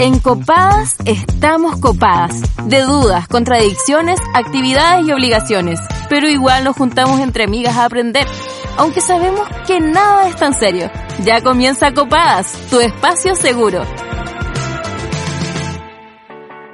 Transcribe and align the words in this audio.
En 0.00 0.20
Copadas 0.20 0.94
estamos 1.06 1.80
copadas. 1.80 2.40
De 2.66 2.82
dudas, 2.82 3.26
contradicciones, 3.26 4.20
actividades 4.32 5.04
y 5.08 5.12
obligaciones. 5.12 5.80
Pero 6.08 6.28
igual 6.28 6.62
nos 6.62 6.76
juntamos 6.76 7.18
entre 7.18 7.44
amigas 7.44 7.76
a 7.76 7.84
aprender. 7.84 8.24
Aunque 8.76 9.00
sabemos 9.00 9.48
que 9.66 9.80
nada 9.80 10.28
es 10.28 10.36
tan 10.36 10.54
serio. 10.54 10.88
Ya 11.24 11.40
comienza 11.40 11.92
Copadas, 11.94 12.52
tu 12.70 12.78
espacio 12.78 13.34
seguro. 13.34 13.82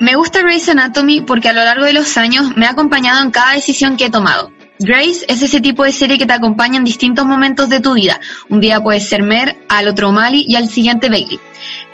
Me 0.00 0.16
gusta 0.16 0.43
Grey's 0.43 0.68
Anatomy 0.68 1.22
porque 1.22 1.48
a 1.48 1.54
lo 1.54 1.64
largo 1.64 1.86
de 1.86 1.95
los 1.95 2.18
años 2.18 2.54
me 2.56 2.66
ha 2.66 2.72
acompañado 2.72 3.22
en 3.22 3.30
cada 3.30 3.54
decisión 3.54 3.96
que 3.96 4.06
he 4.06 4.11
tomado. 4.11 4.50
Grace 4.80 5.25
es 5.29 5.41
ese 5.41 5.61
tipo 5.61 5.84
de 5.84 5.93
serie 5.93 6.18
que 6.18 6.27
te 6.27 6.32
acompaña 6.32 6.79
en 6.79 6.84
distintos 6.84 7.25
momentos 7.25 7.68
de 7.68 7.79
tu 7.79 7.95
vida. 7.95 8.20
Un 8.48 8.61
día 8.61 8.82
puedes 8.82 9.09
ser 9.09 9.22
Mer, 9.22 9.56
al 9.68 9.86
otro 9.86 10.11
Mali 10.11 10.45
y 10.48 10.56
al 10.56 10.68
siguiente 10.68 11.09
Bailey. 11.09 11.38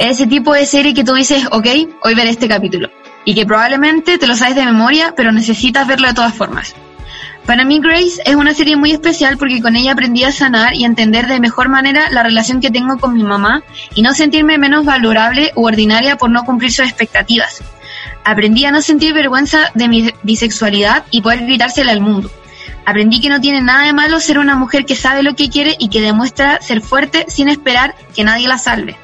Es 0.01 0.12
ese 0.12 0.27
tipo 0.27 0.55
de 0.55 0.64
serie 0.64 0.95
que 0.95 1.05
tú 1.05 1.12
dices, 1.12 1.45
ok, 1.50 1.67
hoy 2.03 2.14
veré 2.14 2.31
este 2.31 2.49
capítulo. 2.49 2.89
Y 3.27 3.35
que 3.35 3.45
probablemente 3.45 4.17
te 4.17 4.27
lo 4.27 4.35
sabes 4.35 4.57
de 4.57 4.64
memoria, 4.64 5.13
pero 5.14 5.31
necesitas 5.31 5.86
verlo 5.86 6.08
de 6.08 6.14
todas 6.14 6.35
formas. 6.35 6.75
Para 7.45 7.67
mí 7.67 7.81
Grace 7.82 8.22
es 8.25 8.35
una 8.35 8.55
serie 8.55 8.77
muy 8.77 8.93
especial 8.93 9.36
porque 9.36 9.61
con 9.61 9.77
ella 9.77 9.93
aprendí 9.93 10.25
a 10.25 10.32
sanar 10.32 10.75
y 10.75 10.85
a 10.85 10.86
entender 10.86 11.27
de 11.27 11.39
mejor 11.39 11.68
manera 11.68 12.08
la 12.11 12.22
relación 12.22 12.63
que 12.63 12.71
tengo 12.71 12.96
con 12.96 13.13
mi 13.13 13.25
mamá 13.25 13.63
y 13.94 14.00
no 14.00 14.14
sentirme 14.14 14.57
menos 14.57 14.86
valorable 14.86 15.53
u 15.55 15.67
ordinaria 15.67 16.17
por 16.17 16.30
no 16.30 16.44
cumplir 16.44 16.72
sus 16.72 16.86
expectativas. 16.86 17.63
Aprendí 18.25 18.64
a 18.64 18.71
no 18.71 18.80
sentir 18.80 19.13
vergüenza 19.13 19.71
de 19.75 19.86
mi 19.86 20.11
bisexualidad 20.22 21.05
y 21.11 21.21
poder 21.21 21.43
gritársela 21.43 21.93
al 21.93 22.00
mundo. 22.00 22.30
Aprendí 22.86 23.21
que 23.21 23.29
no 23.29 23.43
tiene 23.43 23.61
nada 23.61 23.85
de 23.85 23.93
malo 23.93 24.19
ser 24.19 24.39
una 24.39 24.57
mujer 24.57 24.86
que 24.86 24.96
sabe 24.96 25.22
lo 25.22 25.36
que 25.36 25.50
quiere 25.50 25.77
y 25.79 25.91
que 25.91 26.00
demuestra 26.00 26.58
ser 26.63 26.80
fuerte 26.80 27.27
sin 27.29 27.50
esperar 27.50 27.94
que 28.17 28.25
nadie 28.25 28.49
la 28.49 28.57
salve. 28.57 28.96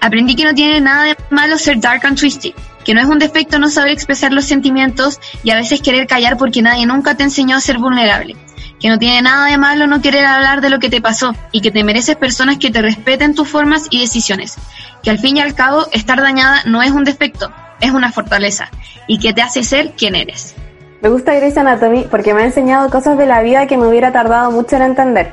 Aprendí 0.00 0.34
que 0.34 0.44
no 0.44 0.54
tiene 0.54 0.80
nada 0.80 1.04
de 1.04 1.16
malo 1.30 1.58
ser 1.58 1.78
dark 1.78 2.04
and 2.04 2.18
twisty, 2.18 2.54
que 2.84 2.94
no 2.94 3.00
es 3.00 3.06
un 3.06 3.18
defecto 3.18 3.58
no 3.58 3.68
saber 3.68 3.92
expresar 3.92 4.32
los 4.32 4.46
sentimientos 4.46 5.20
y 5.42 5.50
a 5.50 5.56
veces 5.56 5.82
querer 5.82 6.06
callar 6.06 6.36
porque 6.38 6.62
nadie 6.62 6.86
nunca 6.86 7.14
te 7.14 7.22
enseñó 7.22 7.56
a 7.56 7.60
ser 7.60 7.78
vulnerable, 7.78 8.36
que 8.80 8.88
no 8.88 8.98
tiene 8.98 9.20
nada 9.20 9.46
de 9.46 9.58
malo 9.58 9.86
no 9.86 10.00
querer 10.00 10.24
hablar 10.24 10.62
de 10.62 10.70
lo 10.70 10.78
que 10.78 10.88
te 10.88 11.02
pasó 11.02 11.34
y 11.52 11.60
que 11.60 11.70
te 11.70 11.84
mereces 11.84 12.16
personas 12.16 12.58
que 12.58 12.70
te 12.70 12.80
respeten 12.80 13.34
tus 13.34 13.48
formas 13.48 13.86
y 13.90 14.00
decisiones, 14.00 14.56
que 15.02 15.10
al 15.10 15.18
fin 15.18 15.36
y 15.36 15.40
al 15.40 15.54
cabo 15.54 15.86
estar 15.92 16.20
dañada 16.20 16.62
no 16.64 16.82
es 16.82 16.90
un 16.90 17.04
defecto, 17.04 17.52
es 17.80 17.90
una 17.90 18.10
fortaleza 18.10 18.70
y 19.06 19.18
que 19.18 19.34
te 19.34 19.42
hace 19.42 19.62
ser 19.64 19.92
quien 19.92 20.14
eres. 20.14 20.54
Me 21.02 21.08
gusta 21.08 21.34
Grey's 21.34 21.56
Anatomy 21.56 22.06
porque 22.10 22.34
me 22.34 22.42
ha 22.42 22.46
enseñado 22.46 22.90
cosas 22.90 23.16
de 23.16 23.26
la 23.26 23.42
vida 23.42 23.66
que 23.66 23.76
me 23.76 23.86
hubiera 23.86 24.12
tardado 24.12 24.50
mucho 24.50 24.76
en 24.76 24.82
entender. 24.82 25.32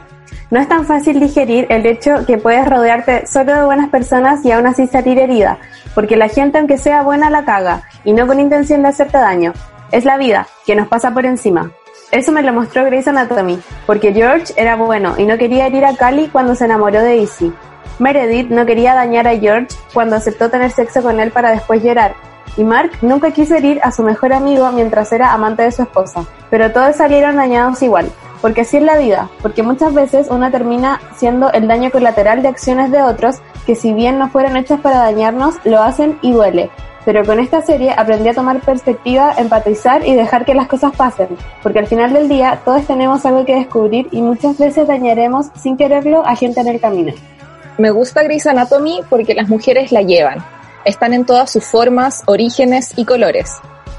No 0.50 0.60
es 0.60 0.68
tan 0.68 0.86
fácil 0.86 1.20
digerir 1.20 1.68
el 1.70 1.86
hecho 1.86 2.26
que 2.26 2.38
puedes 2.38 2.68
rodearte 2.68 3.28
solo 3.28 3.54
de 3.54 3.66
buenas 3.66 3.90
personas 3.90 4.44
y 4.46 4.52
aún 4.52 4.68
así 4.68 4.88
salir 4.88 5.20
herida, 5.20 5.58
porque 5.94 6.16
la 6.16 6.30
gente 6.30 6.58
aunque 6.58 6.78
sea 6.78 7.02
buena 7.02 7.30
la 7.30 7.44
caga, 7.46 7.84
y 8.04 8.14
no 8.14 8.28
con 8.28 8.40
intención 8.40 8.82
de 8.82 8.90
hacerte 8.90 9.18
daño. 9.18 9.54
Es 9.92 10.06
la 10.06 10.18
vida, 10.18 10.48
que 10.66 10.76
nos 10.76 10.88
pasa 10.88 11.12
por 11.12 11.26
encima. 11.26 11.72
Eso 12.12 12.32
me 12.32 12.42
lo 12.42 12.54
mostró 12.54 12.86
Grey's 12.86 13.08
Anatomy, 13.08 13.60
porque 13.86 14.14
George 14.14 14.54
era 14.56 14.76
bueno 14.76 15.16
y 15.18 15.26
no 15.26 15.38
quería 15.38 15.68
herir 15.68 15.86
a 15.86 15.96
Cali 15.96 16.30
cuando 16.30 16.56
se 16.56 16.66
enamoró 16.66 17.02
de 17.02 17.18
Izzy. 17.18 17.52
Meredith 18.00 18.50
no 18.50 18.66
quería 18.66 18.94
dañar 18.94 19.28
a 19.28 19.38
George 19.38 19.76
cuando 19.94 20.16
aceptó 20.16 20.50
tener 20.50 20.72
sexo 20.72 21.02
con 21.02 21.20
él 21.20 21.32
para 21.32 21.52
después 21.52 21.84
llorar, 21.84 22.16
y 22.56 22.64
Mark 22.64 22.92
nunca 23.02 23.32
quiso 23.32 23.56
herir 23.56 23.80
a 23.84 23.92
su 23.92 24.04
mejor 24.04 24.34
amigo 24.34 24.72
mientras 24.72 25.12
era 25.12 25.34
amante 25.34 25.64
de 25.64 25.72
su 25.72 25.84
esposa, 25.84 26.26
pero 26.50 26.72
todos 26.72 26.96
salieron 26.96 27.36
dañados 27.36 27.82
igual, 27.82 28.10
porque 28.42 28.62
así 28.62 28.78
es 28.78 28.84
la 28.84 28.98
vida, 28.98 29.30
porque 29.42 29.64
muchas 29.64 29.94
veces 29.94 30.28
uno 30.30 30.52
termina 30.52 31.02
siendo 31.16 31.52
el 31.52 31.68
daño 31.68 31.92
colateral 31.92 32.42
de 32.42 32.50
acciones 32.50 32.92
de 32.92 33.02
otros 33.02 33.38
que 33.66 33.76
si 33.76 33.94
bien 33.94 34.18
no 34.20 34.30
fueron 34.30 34.58
hechas 34.58 34.80
para 34.80 35.00
dañarnos, 35.00 35.56
lo 35.64 35.82
hacen 35.82 36.18
y 36.22 36.32
duele. 36.32 36.70
Pero 37.06 37.24
con 37.24 37.40
esta 37.40 37.62
serie 37.62 37.94
aprendí 37.96 38.28
a 38.30 38.34
tomar 38.34 38.60
perspectiva, 38.60 39.34
empatizar 39.38 40.06
y 40.06 40.14
dejar 40.14 40.46
que 40.46 40.54
las 40.54 40.68
cosas 40.68 40.94
pasen, 40.96 41.30
porque 41.64 41.80
al 41.80 41.88
final 41.88 42.12
del 42.12 42.28
día 42.28 42.60
todos 42.66 42.86
tenemos 42.86 43.26
algo 43.26 43.46
que 43.46 43.56
descubrir 43.56 44.08
y 44.12 44.22
muchas 44.22 44.58
veces 44.58 44.88
dañaremos 44.88 45.48
sin 45.56 45.78
quererlo 45.78 46.26
a 46.26 46.36
gente 46.36 46.60
en 46.60 46.68
el 46.68 46.82
camino. 46.82 47.14
Me 47.78 47.92
gusta 47.92 48.24
Grey's 48.24 48.48
Anatomy 48.48 49.02
porque 49.10 49.36
las 49.36 49.48
mujeres 49.48 49.92
la 49.92 50.02
llevan, 50.02 50.44
están 50.84 51.14
en 51.14 51.26
todas 51.26 51.52
sus 51.52 51.64
formas, 51.64 52.24
orígenes 52.26 52.94
y 52.98 53.06
colores. 53.06 53.54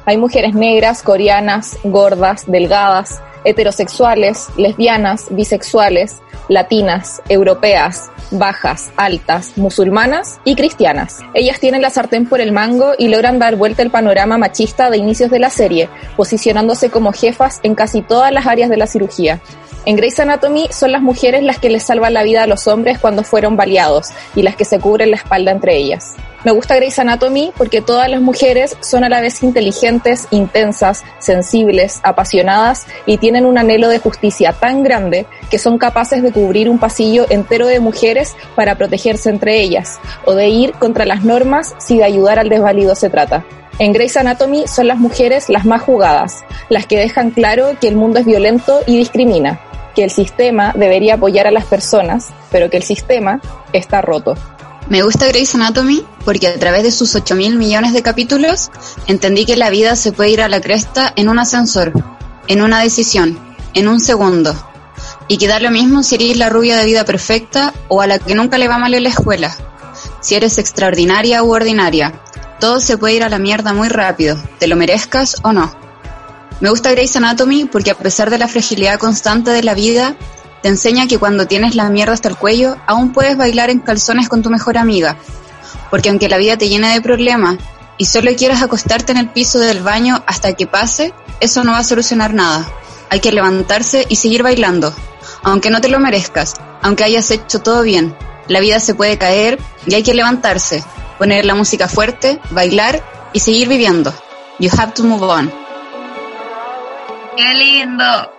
Hay 0.05 0.17
mujeres 0.17 0.55
negras, 0.55 1.03
coreanas, 1.03 1.79
gordas, 1.85 2.45
delgadas, 2.47 3.23
heterosexuales, 3.45 4.49
lesbianas, 4.57 5.27
bisexuales, 5.31 6.17
latinas, 6.49 7.23
europeas, 7.29 8.11
bajas, 8.31 8.91
altas, 8.97 9.53
musulmanas 9.57 10.41
y 10.45 10.55
cristianas. 10.55 11.21
Ellas 11.35 11.61
tienen 11.61 11.83
la 11.83 11.91
sartén 11.91 12.27
por 12.27 12.41
el 12.41 12.53
mango 12.53 12.93
y 12.99 13.09
logran 13.09 13.39
dar 13.39 13.57
vuelta 13.57 13.83
el 13.83 13.91
panorama 13.91 14.39
machista 14.39 14.91
de 14.91 14.99
inicios 14.99 15.31
de 15.31 15.39
la 15.39 15.51
serie, 15.51 15.89
posicionándose 16.17 16.91
como 16.91 17.13
jefas 17.13 17.61
en 17.63 17.75
casi 17.75 18.03
todas 18.03 18.33
las 18.33 18.47
áreas 18.47 18.71
de 18.71 18.77
la 18.77 18.87
cirugía. 18.87 19.41
En 19.85 19.97
Grey's 19.97 20.21
Anatomy 20.21 20.69
son 20.71 20.93
las 20.93 21.03
mujeres 21.03 21.43
las 21.43 21.59
que 21.59 21.71
les 21.71 21.85
salvan 21.85 22.13
la 22.13 22.23
vida 22.23 22.43
a 22.43 22.47
los 22.47 22.67
hombres 22.67 22.99
cuando 22.99 23.23
fueron 23.23 23.57
baleados 23.57 24.09
y 24.35 24.43
las 24.43 24.57
que 24.57 24.65
se 24.65 24.79
cubren 24.79 25.11
la 25.11 25.17
espalda 25.17 25.51
entre 25.51 25.77
ellas. 25.77 26.15
Me 26.45 26.53
gusta 26.53 26.77
Grey's 26.77 26.99
Anatomy 27.01 27.53
porque 27.57 27.81
todas 27.81 28.09
las 28.09 28.21
mujeres 28.21 28.77
son 28.81 29.03
a 29.03 29.09
la 29.09 29.21
vez 29.21 29.43
inteligentes, 29.43 30.29
intensas, 30.31 31.03
sensibles, 31.19 31.99
apasionadas 32.05 32.87
y 33.07 33.19
tienen 33.19 33.45
un 33.45 33.59
anhelo 33.59 33.89
de 33.89 33.99
justicia 33.99 34.53
tan 34.53 34.85
grande 34.85 35.27
que 35.51 35.59
son 35.59 35.79
capaces 35.79 36.23
de 36.23 36.31
cubrir 36.31 36.71
un 36.71 36.79
pasillo 36.79 37.27
entero 37.29 37.67
de 37.67 37.81
mujeres 37.81 38.37
para 38.55 38.77
protegerse 38.77 39.31
entre 39.31 39.61
ellas 39.61 39.99
o 40.25 40.35
de 40.35 40.49
ir 40.49 40.73
contra 40.75 41.05
las 41.05 41.25
normas 41.25 41.75
si 41.79 41.99
de 41.99 42.05
ayudar 42.05 42.39
al 42.39 42.49
desvalido 42.49 42.95
se 42.95 43.11
trata. 43.11 43.45
En 43.81 43.93
Grey's 43.93 44.17
Anatomy 44.17 44.69
son 44.69 44.87
las 44.87 44.99
mujeres 44.99 45.49
las 45.49 45.65
más 45.65 45.83
jugadas, 45.83 46.45
las 46.69 46.87
que 46.87 46.99
dejan 46.99 47.31
claro 47.31 47.77
que 47.81 47.89
el 47.89 47.97
mundo 47.97 48.21
es 48.21 48.27
violento 48.27 48.81
y 48.87 48.97
discrimina 48.97 49.61
que 49.95 50.05
el 50.05 50.11
sistema 50.11 50.73
debería 50.77 51.15
apoyar 51.15 51.49
a 51.49 51.51
las 51.51 51.65
personas, 51.65 52.29
pero 52.53 52.71
que 52.71 52.77
el 52.77 52.85
sistema 52.85 53.41
está 53.73 54.01
roto. 54.01 54.37
Me 54.89 55.03
gusta 55.03 55.27
Grey's 55.27 55.55
Anatomy 55.55 56.03
porque 56.25 56.49
a 56.49 56.59
través 56.59 56.83
de 56.83 56.91
sus 56.91 57.15
8 57.15 57.35
mil 57.35 57.57
millones 57.57 57.93
de 57.93 58.03
capítulos 58.03 58.71
entendí 59.07 59.45
que 59.45 59.57
la 59.57 59.69
vida 59.69 59.97
se 59.97 60.13
puede 60.13 60.31
ir 60.31 60.41
a 60.41 60.49
la 60.49 60.63
cresta 60.63 61.13
en 61.15 61.29
un 61.29 61.39
ascensor, 61.39 61.93
en 62.47 62.63
una 62.63 62.81
decisión, 62.81 63.39
en 63.75 63.87
un 63.87 64.01
segundo. 64.01 64.55
Y 65.29 65.37
que 65.37 65.47
da 65.47 65.61
lo 65.61 65.71
mismo 65.71 66.03
si 66.03 66.15
eres 66.15 66.39
la 66.39 66.49
rubia 66.49 66.79
de 66.79 66.87
vida 66.87 67.05
perfecta 67.05 67.75
o 67.89 68.01
a 68.01 68.07
la 68.07 68.19
que 68.19 68.35
nunca 68.35 68.57
le 68.57 68.67
va 68.67 68.79
mal 68.79 68.95
en 68.95 69.03
la 69.03 69.11
escuela. 69.11 69.55
Si 70.23 70.35
eres 70.35 70.57
extraordinaria 70.57 71.43
u 71.43 71.53
ordinaria. 71.53 72.23
Todo 72.59 72.81
se 72.81 72.97
puede 72.97 73.17
ir 73.17 73.25
a 73.25 73.29
la 73.29 73.39
mierda 73.39 73.75
muy 73.75 73.89
rápido, 73.89 74.43
te 74.59 74.69
lo 74.69 74.75
merezcas 74.75 75.37
o 75.43 75.53
no. 75.53 75.71
Me 76.61 76.71
gusta 76.71 76.91
Grey's 76.91 77.15
Anatomy 77.15 77.67
porque 77.67 77.91
a 77.91 77.95
pesar 77.95 78.31
de 78.31 78.39
la 78.39 78.49
fragilidad 78.49 78.99
constante 78.99 79.51
de 79.51 79.63
la 79.63 79.75
vida, 79.75 80.17
te 80.63 80.69
enseña 80.69 81.07
que 81.07 81.19
cuando 81.19 81.47
tienes 81.47 81.75
la 81.75 81.89
mierda 81.91 82.13
hasta 82.13 82.29
el 82.29 82.37
cuello, 82.37 82.77
aún 82.87 83.13
puedes 83.13 83.37
bailar 83.37 83.71
en 83.71 83.81
calzones 83.81 84.29
con 84.29 84.43
tu 84.43 84.51
mejor 84.51 84.77
amiga. 84.77 85.17
Porque 85.91 86.09
aunque 86.09 86.29
la 86.29 86.37
vida 86.37 86.57
te 86.57 86.69
llene 86.69 86.93
de 86.93 87.01
problemas 87.01 87.59
y 87.97 88.07
solo 88.07 88.31
quieras 88.37 88.63
acostarte 88.63 89.13
en 89.13 89.19
el 89.19 89.31
piso 89.31 89.59
del 89.59 89.83
baño 89.83 90.23
hasta 90.27 90.53
que 90.55 90.67
pase, 90.67 91.13
eso 91.41 91.65
no 91.65 91.73
va 91.73 91.79
a 91.79 91.85
solucionar 91.85 92.35
nada. 92.35 92.67
Hay 93.11 93.21
que 93.21 93.33
levantarse 93.33 94.05
y 94.09 94.17
seguir 94.17 94.43
bailando. 94.43 94.93
Aunque 95.43 95.71
no 95.71 95.81
te 95.81 95.89
lo 95.89 95.99
merezcas, 96.01 96.55
aunque 96.83 97.05
hayas 97.05 97.31
hecho 97.31 97.61
todo 97.61 97.83
bien, 97.83 98.17
la 98.49 98.61
vida 98.61 98.81
se 98.81 98.95
puede 98.95 99.19
caer 99.19 99.59
y 99.87 99.95
hay 99.95 100.03
que 100.03 100.15
levantarse, 100.15 100.83
poner 101.19 101.45
la 101.45 101.55
música 101.55 101.89
fuerte, 101.89 102.41
bailar 102.51 103.03
y 103.33 103.41
seguir 103.41 103.69
viviendo. 103.69 104.13
You 104.59 104.71
have 104.77 104.93
to 104.95 105.05
move 105.05 105.25
on. 105.25 105.53
¡Qué 107.37 107.55
lindo! 107.55 108.33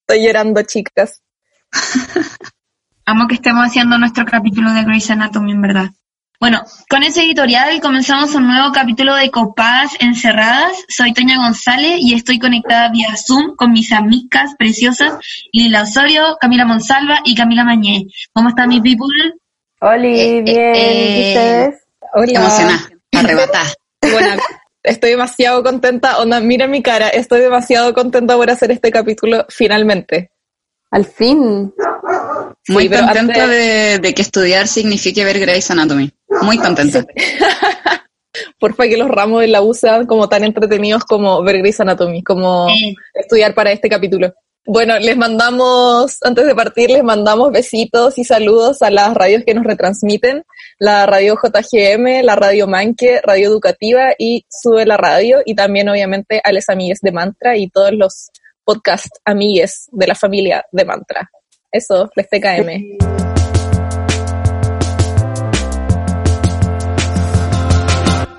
Estoy 0.00 0.26
llorando, 0.26 0.62
chicas. 0.62 1.23
Amo 3.06 3.26
que 3.28 3.34
estemos 3.34 3.66
haciendo 3.66 3.98
nuestro 3.98 4.24
capítulo 4.24 4.72
de 4.72 4.84
Grey's 4.84 5.10
Anatomy, 5.10 5.52
en 5.52 5.62
verdad. 5.62 5.90
Bueno, 6.40 6.62
con 6.90 7.02
ese 7.02 7.22
editorial 7.22 7.80
comenzamos 7.80 8.34
un 8.34 8.46
nuevo 8.46 8.72
capítulo 8.72 9.14
de 9.14 9.30
Copadas 9.30 9.92
Encerradas. 10.00 10.84
Soy 10.88 11.12
Toña 11.12 11.36
González 11.38 11.98
y 12.00 12.14
estoy 12.14 12.38
conectada 12.38 12.90
vía 12.90 13.14
Zoom 13.16 13.56
con 13.56 13.72
mis 13.72 13.92
amigas 13.92 14.54
preciosas 14.58 15.14
Lila 15.52 15.82
Osorio, 15.82 16.36
Camila 16.40 16.64
Monsalva 16.64 17.20
y 17.24 17.34
Camila 17.34 17.64
Mañé. 17.64 18.06
¿Cómo 18.32 18.50
están 18.50 18.68
mis 18.68 18.82
people? 18.82 19.32
Hola, 19.80 20.06
eh, 20.06 20.42
bien. 20.42 20.58
Eh, 20.58 21.18
¿Y 21.18 21.28
ustedes? 21.28 21.84
Hola. 22.14 22.32
Emocionada, 22.32 22.90
arrebatada. 23.12 23.74
Bueno, 24.02 24.42
estoy 24.82 25.10
demasiado 25.10 25.62
contenta, 25.62 26.18
onda, 26.18 26.40
mira 26.40 26.66
mi 26.66 26.82
cara, 26.82 27.08
estoy 27.08 27.40
demasiado 27.40 27.94
contenta 27.94 28.36
por 28.36 28.50
hacer 28.50 28.70
este 28.70 28.90
capítulo 28.90 29.46
finalmente. 29.48 30.33
Al 30.94 31.04
fin. 31.04 31.74
Muy 32.68 32.88
contenta 32.88 33.48
de, 33.48 34.14
que 34.14 34.22
estudiar 34.22 34.68
signifique 34.68 35.24
ver 35.24 35.40
Grey's 35.40 35.68
Anatomy. 35.68 36.12
Muy 36.42 36.56
contenta. 36.56 37.04
Porfa 38.60 38.84
que 38.84 38.96
los 38.96 39.10
ramos 39.10 39.40
de 39.40 39.48
la 39.48 39.60
U 39.60 39.74
sean 39.74 40.06
como 40.06 40.28
tan 40.28 40.44
entretenidos 40.44 41.02
como 41.02 41.42
ver 41.42 41.58
Grey's 41.58 41.80
Anatomy, 41.80 42.22
como 42.22 42.68
estudiar 43.12 43.56
para 43.56 43.72
este 43.72 43.88
capítulo. 43.88 44.32
Bueno, 44.66 44.96
les 45.00 45.16
mandamos, 45.16 46.18
antes 46.22 46.46
de 46.46 46.54
partir, 46.54 46.90
les 46.90 47.02
mandamos 47.02 47.50
besitos 47.50 48.16
y 48.16 48.22
saludos 48.22 48.80
a 48.80 48.90
las 48.90 49.14
radios 49.14 49.42
que 49.44 49.52
nos 49.52 49.64
retransmiten. 49.64 50.44
la 50.78 51.06
radio 51.06 51.34
JGM, 51.34 52.22
la 52.22 52.36
radio 52.36 52.68
Manque, 52.68 53.20
radio 53.20 53.48
educativa 53.48 54.14
y 54.16 54.46
Sube 54.48 54.86
la 54.86 54.96
Radio 54.96 55.40
y 55.44 55.56
también 55.56 55.88
obviamente 55.88 56.40
a 56.44 56.52
les 56.52 56.68
amigues 56.68 57.00
de 57.02 57.10
Mantra 57.10 57.56
y 57.56 57.68
todos 57.68 57.90
los 57.92 58.30
podcast 58.64 59.16
amigues 59.24 59.88
de 59.92 60.06
la 60.06 60.14
familia 60.14 60.64
de 60.72 60.84
Mantra. 60.84 61.30
Eso, 61.70 62.10
les 62.16 62.28
TKM. 62.28 63.24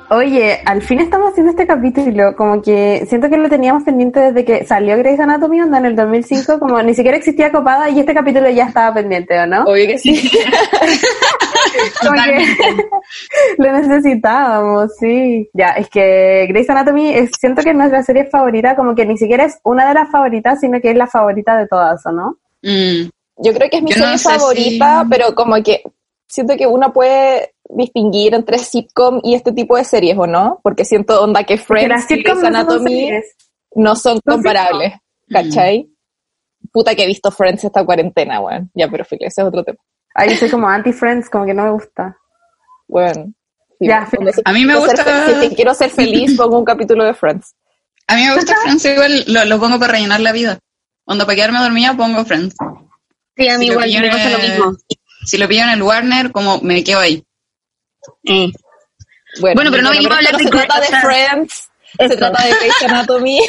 Oye, 0.10 0.60
al 0.66 0.84
fin 0.84 1.00
estamos 1.00 1.31
haciendo 1.31 1.50
este 1.52 1.66
capítulo, 1.66 2.36
como 2.36 2.62
que 2.62 3.06
siento 3.10 3.28
que 3.30 3.38
lo 3.38 3.50
teníamos 3.50 3.84
pendiente 3.84 4.19
desde 4.19 4.46
que 4.46 4.63
salió 4.66 4.98
Grey's 4.98 5.19
Anatomy, 5.19 5.62
onda 5.62 5.80
en 5.80 5.86
el 5.86 5.96
2005, 5.96 6.60
como 6.60 6.80
ni 6.84 6.94
siquiera 6.94 7.18
existía 7.18 7.52
Copada 7.52 7.90
y 7.90 8.00
este 8.00 8.13
capítulo 8.13 8.48
ya 8.52 8.66
estaba 8.66 8.94
pendiente, 8.94 9.40
¿o 9.40 9.48
no? 9.48 9.63
Obvio 9.63 9.88
que 9.88 9.98
sí. 9.98 10.30
Como 12.02 12.13
que 12.24 12.46
lo 13.57 13.72
necesitábamos, 13.74 14.96
sí. 14.98 15.50
Ya, 15.54 15.69
es 15.72 15.90
que 15.90 16.46
Grey's 16.50 16.69
Anatomy 16.69 17.10
es, 17.13 17.31
siento 17.40 17.63
que 17.63 17.72
es 17.72 17.75
nuestra 17.75 18.01
serie 18.04 18.25
favorita, 18.25 18.75
como 18.75 18.96
que 18.96 19.06
ni 19.06 19.18
siquiera 19.18 19.44
es 19.46 19.58
una 19.63 19.88
de 19.88 19.94
las 19.96 20.10
favoritas, 20.10 20.60
sino 20.62 20.80
que 20.80 20.92
es 20.92 20.98
la 20.98 21.08
favorita 21.08 21.58
de 21.58 21.68
todas, 21.68 22.06
¿o 22.06 22.12
no? 22.12 22.38
Mm, 22.62 23.10
Yo 23.38 23.54
creo 23.54 23.69
que 23.69 23.78
es 23.78 23.84
mi 23.84 23.92
Yo 23.92 23.98
no 23.98 24.04
serie 24.06 24.18
sé 24.19 24.30
favorita, 24.30 25.01
si- 25.04 25.10
pero 25.10 25.36
como 25.36 25.56
que 25.63 25.81
siento 26.27 26.56
que 26.57 26.68
uno 26.68 26.92
puede 26.94 27.54
distinguir 27.69 28.33
entre 28.33 28.57
sitcom 28.60 29.19
y 29.24 29.36
este 29.36 29.51
tipo 29.51 29.75
de 29.77 29.83
series, 29.83 30.18
¿o 30.18 30.27
no? 30.27 30.60
Porque 30.63 30.86
siento 30.86 31.22
onda 31.22 31.44
que 31.44 31.57
Friends 31.57 32.06
y 32.12 32.16
sitcoms 32.16 32.42
Grey's 32.42 32.44
no 32.44 32.44
son 32.44 32.56
Anatomy 32.56 33.00
series. 33.06 33.36
no 33.75 33.95
son 33.95 34.19
comparables, 34.25 34.94
¿cachai? 35.30 35.89
Puta 36.72 36.95
que 36.95 37.04
he 37.04 37.07
visto 37.07 37.31
Friends 37.31 37.63
esta 37.63 37.86
cuarentena, 37.86 38.39
weón. 38.42 38.69
Ya, 38.74 38.88
pero 38.89 39.06
fíjate, 39.06 39.27
ese 39.27 39.42
es 39.42 39.48
otro 39.48 39.63
tema. 39.63 39.77
Ay, 40.13 40.30
yo 40.31 40.38
soy 40.38 40.50
como 40.50 40.68
anti-Friends, 40.68 41.30
como 41.30 41.45
que 41.45 41.54
no 41.54 41.63
me 41.63 41.72
gusta. 41.72 42.18
Bueno. 42.88 43.31
Ya, 43.80 44.07
A 44.45 44.54
mí 44.54 44.66
me 44.66 44.74
ser 44.74 44.81
gusta- 44.81 45.42
Si 45.42 45.56
quiero 45.56 45.74
ser 45.74 45.89
feliz, 45.89 46.36
pongo 46.38 46.57
un 46.60 46.66
capítulo 46.66 47.04
de 47.04 47.13
Friends. 47.13 47.54
A 48.07 48.16
mí 48.16 48.24
me 48.25 48.36
gusta 48.36 48.56
Friends 48.63 48.86
igual, 48.86 49.24
lo, 49.27 49.45
lo 49.45 49.60
pongo 49.60 49.80
para 49.80 49.94
rellenar 49.94 50.22
la 50.22 50.31
vida. 50.31 50.60
Cuando 51.04 51.25
para 51.25 51.36
quedarme 51.36 51.60
dormida 51.60 51.94
pongo 51.95 52.24
Friends. 52.25 52.56
Sí, 53.38 53.50
a 53.50 53.57
mí 53.57 53.66
Si 53.66 53.72
igual 53.72 53.89
me 54.01 54.10
pasa 54.10 54.30
lo 54.30 54.38
mismo. 54.39 54.72
Si 55.25 55.38
lo 55.38 55.48
pillo 55.48 55.63
en 55.63 55.69
el 55.69 55.83
Warner, 55.83 56.31
como 56.31 56.60
me 56.62 56.83
quedo 56.83 57.00
ahí. 57.00 57.24
Eh. 58.24 58.51
Bueno, 59.42 59.56
Bueno, 59.56 59.72
pero 59.72 59.83
no 59.83 59.89
venimos 59.89 60.13
a 60.13 60.18
hablar 60.18 60.38
de 60.38 60.44
se 60.44 60.50
trata 60.50 60.80
de 60.80 60.88
Friends, 60.88 61.69
se 61.98 62.18
trata 62.18 62.44
de 62.45 62.54
Grey's 62.54 62.83
Anatomy. 62.88 63.39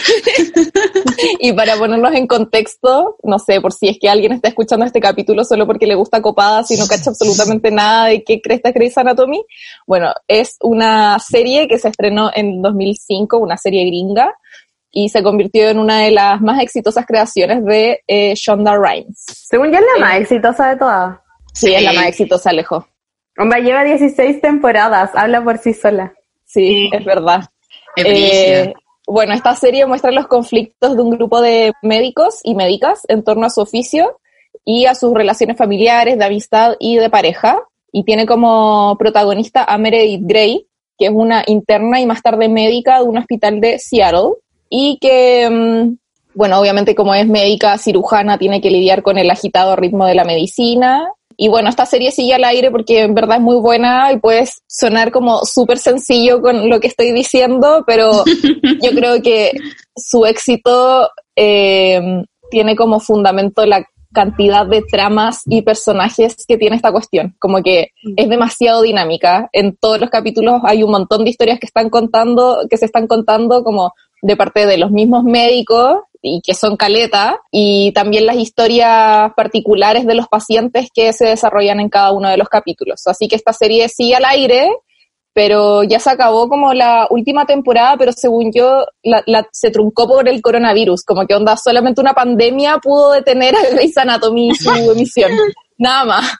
y 1.40 1.52
para 1.52 1.76
ponernos 1.76 2.12
en 2.14 2.26
contexto, 2.26 3.16
no 3.22 3.38
sé, 3.38 3.60
por 3.60 3.72
si 3.72 3.88
es 3.88 3.98
que 4.00 4.08
alguien 4.08 4.32
está 4.32 4.48
escuchando 4.48 4.84
este 4.84 5.00
capítulo 5.00 5.44
solo 5.44 5.66
porque 5.66 5.86
le 5.86 5.94
gusta 5.94 6.20
copada, 6.22 6.64
si 6.64 6.76
no 6.76 6.86
cacha 6.86 7.10
absolutamente 7.10 7.70
nada 7.70 8.06
de 8.06 8.24
qué 8.24 8.40
cresta 8.40 8.70
es 8.70 8.74
Grey's 8.74 8.98
Anatomy. 8.98 9.44
Bueno, 9.86 10.12
es 10.26 10.56
una 10.60 11.18
serie 11.18 11.68
que 11.68 11.78
se 11.78 11.88
estrenó 11.88 12.30
en 12.34 12.62
2005, 12.62 13.38
una 13.38 13.56
serie 13.56 13.84
gringa, 13.86 14.34
y 14.90 15.08
se 15.10 15.22
convirtió 15.22 15.68
en 15.68 15.78
una 15.78 16.00
de 16.00 16.10
las 16.10 16.40
más 16.40 16.60
exitosas 16.62 17.04
creaciones 17.06 17.64
de 17.64 18.02
eh, 18.06 18.34
Shonda 18.34 18.76
Rhimes. 18.76 19.24
Según 19.26 19.70
yo 19.70 19.78
es 19.78 19.84
la 19.84 19.98
Eh. 19.98 20.00
más 20.00 20.16
exitosa 20.20 20.70
de 20.70 20.76
todas. 20.76 21.18
Sí, 21.56 21.74
es 21.74 21.82
la 21.82 21.94
más 21.94 22.06
exitosa, 22.06 22.50
Alejo. 22.50 22.86
Hombre, 23.38 23.62
lleva 23.62 23.82
16 23.82 24.42
temporadas, 24.42 25.10
habla 25.14 25.42
por 25.42 25.56
sí 25.58 25.72
sola. 25.72 26.14
Sí, 26.44 26.90
es 26.92 27.04
verdad. 27.04 27.44
Es 27.96 28.04
Eh, 28.06 28.74
bueno, 29.06 29.32
esta 29.32 29.54
serie 29.54 29.86
muestra 29.86 30.10
los 30.10 30.26
conflictos 30.26 30.96
de 30.96 31.02
un 31.02 31.10
grupo 31.10 31.40
de 31.40 31.72
médicos 31.82 32.40
y 32.44 32.54
médicas 32.54 33.02
en 33.08 33.24
torno 33.24 33.46
a 33.46 33.50
su 33.50 33.62
oficio 33.62 34.18
y 34.64 34.84
a 34.84 34.94
sus 34.94 35.14
relaciones 35.14 35.56
familiares, 35.56 36.18
de 36.18 36.24
amistad 36.24 36.74
y 36.78 36.96
de 36.96 37.08
pareja. 37.08 37.62
Y 37.90 38.04
tiene 38.04 38.26
como 38.26 38.96
protagonista 38.98 39.64
a 39.64 39.78
Meredith 39.78 40.22
Grey, 40.24 40.66
que 40.98 41.06
es 41.06 41.12
una 41.12 41.42
interna 41.46 42.00
y 42.00 42.06
más 42.06 42.20
tarde 42.20 42.50
médica 42.50 42.98
de 42.98 43.04
un 43.04 43.16
hospital 43.16 43.60
de 43.60 43.78
Seattle. 43.78 44.34
Y 44.68 44.98
que, 45.00 45.48
mm, 45.48 45.96
bueno, 46.34 46.60
obviamente 46.60 46.94
como 46.94 47.14
es 47.14 47.26
médica 47.26 47.78
cirujana, 47.78 48.36
tiene 48.36 48.60
que 48.60 48.70
lidiar 48.70 49.02
con 49.02 49.16
el 49.16 49.30
agitado 49.30 49.74
ritmo 49.76 50.04
de 50.04 50.16
la 50.16 50.24
medicina. 50.24 51.12
Y 51.36 51.48
bueno, 51.48 51.68
esta 51.68 51.86
serie 51.86 52.10
sigue 52.10 52.34
al 52.34 52.44
aire 52.44 52.70
porque 52.70 53.02
en 53.02 53.14
verdad 53.14 53.36
es 53.36 53.42
muy 53.42 53.56
buena 53.56 54.12
y 54.12 54.18
puede 54.18 54.48
sonar 54.66 55.12
como 55.12 55.44
súper 55.44 55.78
sencillo 55.78 56.40
con 56.40 56.68
lo 56.68 56.80
que 56.80 56.86
estoy 56.86 57.12
diciendo, 57.12 57.84
pero 57.86 58.24
yo 58.82 58.90
creo 58.92 59.20
que 59.22 59.52
su 59.94 60.24
éxito 60.24 61.10
eh, 61.34 62.00
tiene 62.50 62.74
como 62.76 63.00
fundamento 63.00 63.66
la 63.66 63.84
cantidad 64.14 64.64
de 64.66 64.80
tramas 64.80 65.42
y 65.44 65.60
personajes 65.60 66.46
que 66.48 66.56
tiene 66.56 66.76
esta 66.76 66.90
cuestión. 66.90 67.36
Como 67.38 67.62
que 67.62 67.90
es 68.16 68.28
demasiado 68.30 68.80
dinámica. 68.80 69.50
En 69.52 69.76
todos 69.76 70.00
los 70.00 70.08
capítulos 70.08 70.62
hay 70.64 70.82
un 70.82 70.90
montón 70.90 71.22
de 71.22 71.30
historias 71.30 71.60
que 71.60 71.66
están 71.66 71.90
contando, 71.90 72.66
que 72.70 72.78
se 72.78 72.86
están 72.86 73.06
contando 73.06 73.62
como 73.62 73.92
de 74.22 74.36
parte 74.36 74.64
de 74.64 74.78
los 74.78 74.90
mismos 74.90 75.22
médicos 75.22 75.98
y 76.26 76.40
que 76.42 76.54
son 76.54 76.76
caleta, 76.76 77.40
y 77.50 77.92
también 77.92 78.26
las 78.26 78.36
historias 78.36 79.32
particulares 79.36 80.06
de 80.06 80.14
los 80.14 80.28
pacientes 80.28 80.88
que 80.92 81.12
se 81.12 81.26
desarrollan 81.26 81.80
en 81.80 81.88
cada 81.88 82.12
uno 82.12 82.28
de 82.28 82.36
los 82.36 82.48
capítulos. 82.48 83.02
Así 83.06 83.28
que 83.28 83.36
esta 83.36 83.52
serie 83.52 83.88
sigue 83.88 84.16
al 84.16 84.24
aire, 84.24 84.68
pero 85.32 85.82
ya 85.84 86.00
se 86.00 86.10
acabó 86.10 86.48
como 86.48 86.72
la 86.72 87.06
última 87.10 87.44
temporada, 87.44 87.96
pero 87.98 88.10
según 88.12 88.50
yo 88.52 88.86
la, 89.02 89.22
la- 89.26 89.46
se 89.52 89.70
truncó 89.70 90.08
por 90.08 90.28
el 90.28 90.40
coronavirus, 90.40 91.02
como 91.04 91.26
que 91.26 91.34
onda, 91.34 91.56
solamente 91.56 92.00
una 92.00 92.14
pandemia 92.14 92.78
pudo 92.78 93.12
detener 93.12 93.54
a 93.54 93.68
Grey's 93.70 93.96
Anatomy 93.98 94.54
su 94.54 94.70
emisión. 94.92 95.30
Nada 95.78 96.04
más. 96.06 96.32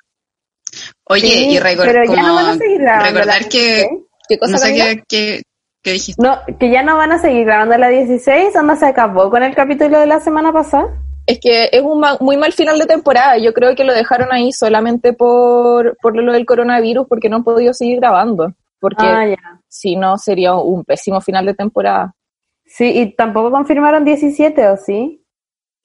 Oye, 1.05 1.29
Sí, 1.29 1.49
y 1.51 1.59
recor- 1.59 1.85
pero 1.87 2.05
ya 2.05 2.11
como 2.11 2.27
no 2.27 2.35
van 2.35 2.47
a 2.47 2.57
seguir 2.59 2.81
grabando 2.81 3.05
recordar 3.21 3.43
la 3.43 3.49
que, 3.49 3.59
16. 3.59 3.91
¿Qué 4.29 4.39
cosa 4.39 4.53
no 4.53 4.59
sé 4.59 5.03
qué, 5.09 5.43
qué, 5.87 5.91
qué 5.91 5.93
dijiste. 5.93 6.23
No, 6.23 6.39
que 6.59 6.71
ya 6.71 6.83
no 6.83 6.97
van 6.97 7.13
a 7.13 7.19
seguir 7.19 7.45
grabando 7.47 7.77
la 7.79 7.89
16, 7.89 8.55
onda 8.57 8.77
se 8.77 8.87
acabó 8.87 9.31
con 9.31 9.43
el 9.43 9.55
capítulo 9.55 9.99
de 9.99 10.07
la 10.07 10.21
semana 10.21 10.53
pasada. 10.53 10.89
Es 11.27 11.39
que 11.41 11.69
es 11.73 11.83
un 11.83 11.99
ma- 12.01 12.19
muy 12.21 12.37
mal 12.37 12.53
final 12.53 12.79
de 12.79 12.87
temporada. 12.87 13.39
Yo 13.39 13.53
creo 13.53 13.75
que 13.75 13.85
lo 13.85 13.93
dejaron 13.93 14.29
ahí 14.33 14.53
solamente 14.53 15.13
por, 15.13 15.97
por 16.01 16.17
lo 16.17 16.33
del 16.33 16.47
coronavirus, 16.47 17.07
porque 17.09 17.29
no 17.29 17.37
han 17.37 17.45
podido 17.45 17.75
seguir 17.75 17.99
grabando. 17.99 18.53
Porque 18.79 19.05
Ah, 19.07 19.27
si 19.69 19.97
no, 19.97 20.19
sería 20.19 20.55
un 20.55 20.85
pésimo 20.85 21.21
final 21.21 21.45
de 21.47 21.55
temporada. 21.55 22.15
Sí, 22.65 22.85
y 23.01 23.15
tampoco 23.17 23.51
confirmaron 23.51 24.05
17, 24.05 24.69
¿o 24.69 24.77
sí? 24.77 25.23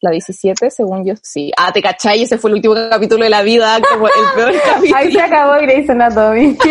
La 0.04 0.12
17, 0.12 0.70
según 0.72 1.06
yo, 1.06 1.14
sí. 1.22 1.52
Ah, 1.58 1.72
te 1.72 1.82
cachai, 1.82 2.24
ese 2.24 2.38
fue 2.38 2.50
el 2.50 2.56
último 2.56 2.74
capítulo 2.90 3.24
de 3.24 3.30
la 3.30 3.42
vida, 3.44 3.78
como 3.92 4.08
el 4.08 4.14
peor 4.36 4.54
capítulo. 4.64 4.96
Ahí 4.98 5.12
se 5.12 5.22
acabó 5.22 5.54
Grey's 5.62 5.90
Anatomy. 5.90 6.58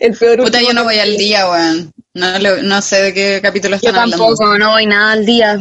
El 0.00 0.14
peor 0.16 0.36
Puta, 0.36 0.58
último 0.58 0.68
yo 0.68 0.74
no 0.74 0.84
voy 0.84 0.98
al 0.98 1.16
día, 1.16 1.50
weón. 1.50 1.90
No, 2.16 2.38
lo- 2.38 2.62
no 2.62 2.80
sé 2.82 3.02
de 3.02 3.14
qué 3.14 3.40
capítulo 3.42 3.76
Yo 3.76 3.88
están 3.88 3.96
hablando. 3.96 4.16
tampoco, 4.26 4.58
no 4.58 4.70
voy 4.70 4.86
nada 4.86 5.12
al 5.12 5.26
día. 5.26 5.58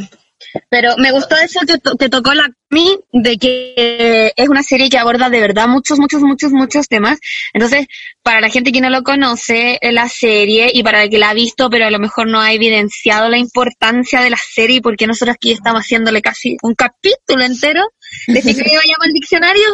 Pero 0.69 0.95
me 0.97 1.11
gustó 1.11 1.35
eso 1.37 1.59
que 1.67 1.77
to- 1.79 1.95
te 1.95 2.07
tocó 2.09 2.33
la 2.33 2.47
mí 2.69 2.97
de 3.11 3.37
que 3.37 4.33
es 4.35 4.47
una 4.49 4.63
serie 4.63 4.89
que 4.89 4.97
aborda 4.97 5.29
de 5.29 5.39
verdad 5.41 5.67
muchos, 5.67 5.97
muchos, 5.99 6.21
muchos, 6.21 6.51
muchos 6.51 6.87
temas. 6.87 7.19
Entonces, 7.53 7.87
para 8.21 8.39
la 8.41 8.49
gente 8.49 8.71
que 8.71 8.79
no 8.79 8.89
lo 8.89 9.03
conoce, 9.03 9.77
eh, 9.81 9.91
la 9.91 10.07
serie, 10.07 10.69
y 10.73 10.83
para 10.83 11.03
el 11.03 11.09
que 11.09 11.17
la 11.19 11.29
ha 11.31 11.33
visto, 11.33 11.69
pero 11.69 11.85
a 11.87 11.91
lo 11.91 11.99
mejor 11.99 12.27
no 12.27 12.39
ha 12.41 12.53
evidenciado 12.53 13.27
la 13.27 13.37
importancia 13.37 14.21
de 14.21 14.29
la 14.29 14.37
serie, 14.37 14.81
porque 14.81 15.07
nosotros 15.07 15.35
aquí 15.35 15.51
estamos 15.51 15.81
haciéndole 15.81 16.21
casi 16.21 16.57
un 16.61 16.73
capítulo 16.75 17.43
entero, 17.43 17.81
¿decir 18.27 18.55
que 18.63 18.77
vayamos 18.77 19.05
al 19.05 19.11
diccionario? 19.13 19.67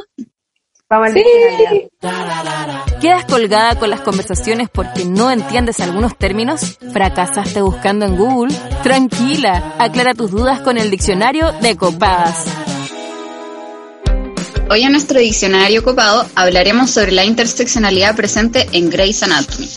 Vamos 0.91 1.07
al 1.07 1.13
Sí. 1.13 1.23
diccionario. 1.23 2.81
¿Quedas 2.99 3.23
colgada 3.25 3.75
con 3.75 3.89
las 3.89 4.01
conversaciones 4.01 4.69
porque 4.69 5.05
no 5.05 5.31
entiendes 5.31 5.79
algunos 5.79 6.17
términos? 6.17 6.77
¿Fracasaste 6.91 7.61
buscando 7.61 8.05
en 8.05 8.17
Google? 8.17 8.53
Tranquila, 8.83 9.75
aclara 9.79 10.13
tus 10.13 10.31
dudas 10.31 10.59
con 10.59 10.77
el 10.77 10.91
diccionario 10.91 11.53
de 11.53 11.77
copadas. 11.77 12.45
Hoy 14.69 14.83
en 14.83 14.91
nuestro 14.91 15.19
diccionario 15.19 15.81
copado 15.81 16.25
hablaremos 16.35 16.91
sobre 16.91 17.13
la 17.13 17.23
interseccionalidad 17.23 18.13
presente 18.15 18.67
en 18.73 18.89
Grey's 18.89 19.23
Anatomy. 19.23 19.69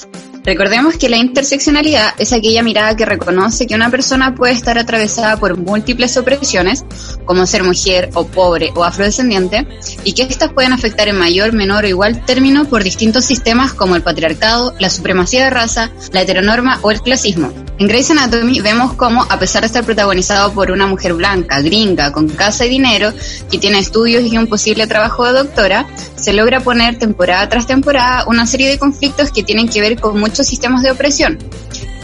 Recordemos 0.44 0.98
que 0.98 1.08
la 1.08 1.16
interseccionalidad 1.16 2.12
es 2.18 2.34
aquella 2.34 2.62
mirada 2.62 2.94
que 2.94 3.06
reconoce 3.06 3.66
que 3.66 3.74
una 3.74 3.90
persona 3.90 4.34
puede 4.34 4.52
estar 4.52 4.78
atravesada 4.78 5.38
por 5.38 5.56
múltiples 5.56 6.18
opresiones, 6.18 6.84
como 7.24 7.46
ser 7.46 7.64
mujer 7.64 8.10
o 8.12 8.26
pobre 8.26 8.70
o 8.74 8.84
afrodescendiente, 8.84 9.66
y 10.04 10.12
que 10.12 10.24
éstas 10.24 10.52
pueden 10.52 10.74
afectar 10.74 11.08
en 11.08 11.16
mayor, 11.16 11.54
menor 11.54 11.84
o 11.84 11.88
igual 11.88 12.26
término 12.26 12.66
por 12.66 12.84
distintos 12.84 13.24
sistemas 13.24 13.72
como 13.72 13.96
el 13.96 14.02
patriarcado, 14.02 14.74
la 14.78 14.90
supremacía 14.90 15.44
de 15.44 15.50
raza, 15.50 15.90
la 16.12 16.20
heteronorma 16.20 16.78
o 16.82 16.90
el 16.90 17.00
clasismo. 17.00 17.50
En 17.78 17.88
Grey's 17.88 18.10
Anatomy 18.10 18.60
vemos 18.60 18.92
cómo, 18.92 19.26
a 19.28 19.38
pesar 19.38 19.62
de 19.62 19.68
estar 19.68 19.84
protagonizado 19.84 20.52
por 20.52 20.70
una 20.70 20.86
mujer 20.86 21.14
blanca, 21.14 21.60
gringa, 21.60 22.12
con 22.12 22.28
casa 22.28 22.66
y 22.66 22.68
dinero, 22.68 23.12
que 23.50 23.58
tiene 23.58 23.78
estudios 23.78 24.30
y 24.30 24.36
un 24.36 24.46
posible 24.46 24.86
trabajo 24.86 25.24
de 25.24 25.32
doctora, 25.32 25.86
se 26.14 26.32
logra 26.32 26.60
poner 26.60 26.98
temporada 26.98 27.48
tras 27.48 27.66
temporada 27.66 28.24
una 28.28 28.46
serie 28.46 28.68
de 28.68 28.78
conflictos 28.78 29.32
que 29.32 29.42
tienen 29.42 29.68
que 29.68 29.80
ver 29.80 29.98
con 29.98 30.20
muchos 30.34 30.48
sistemas 30.48 30.82
de 30.82 30.90
opresión. 30.90 31.38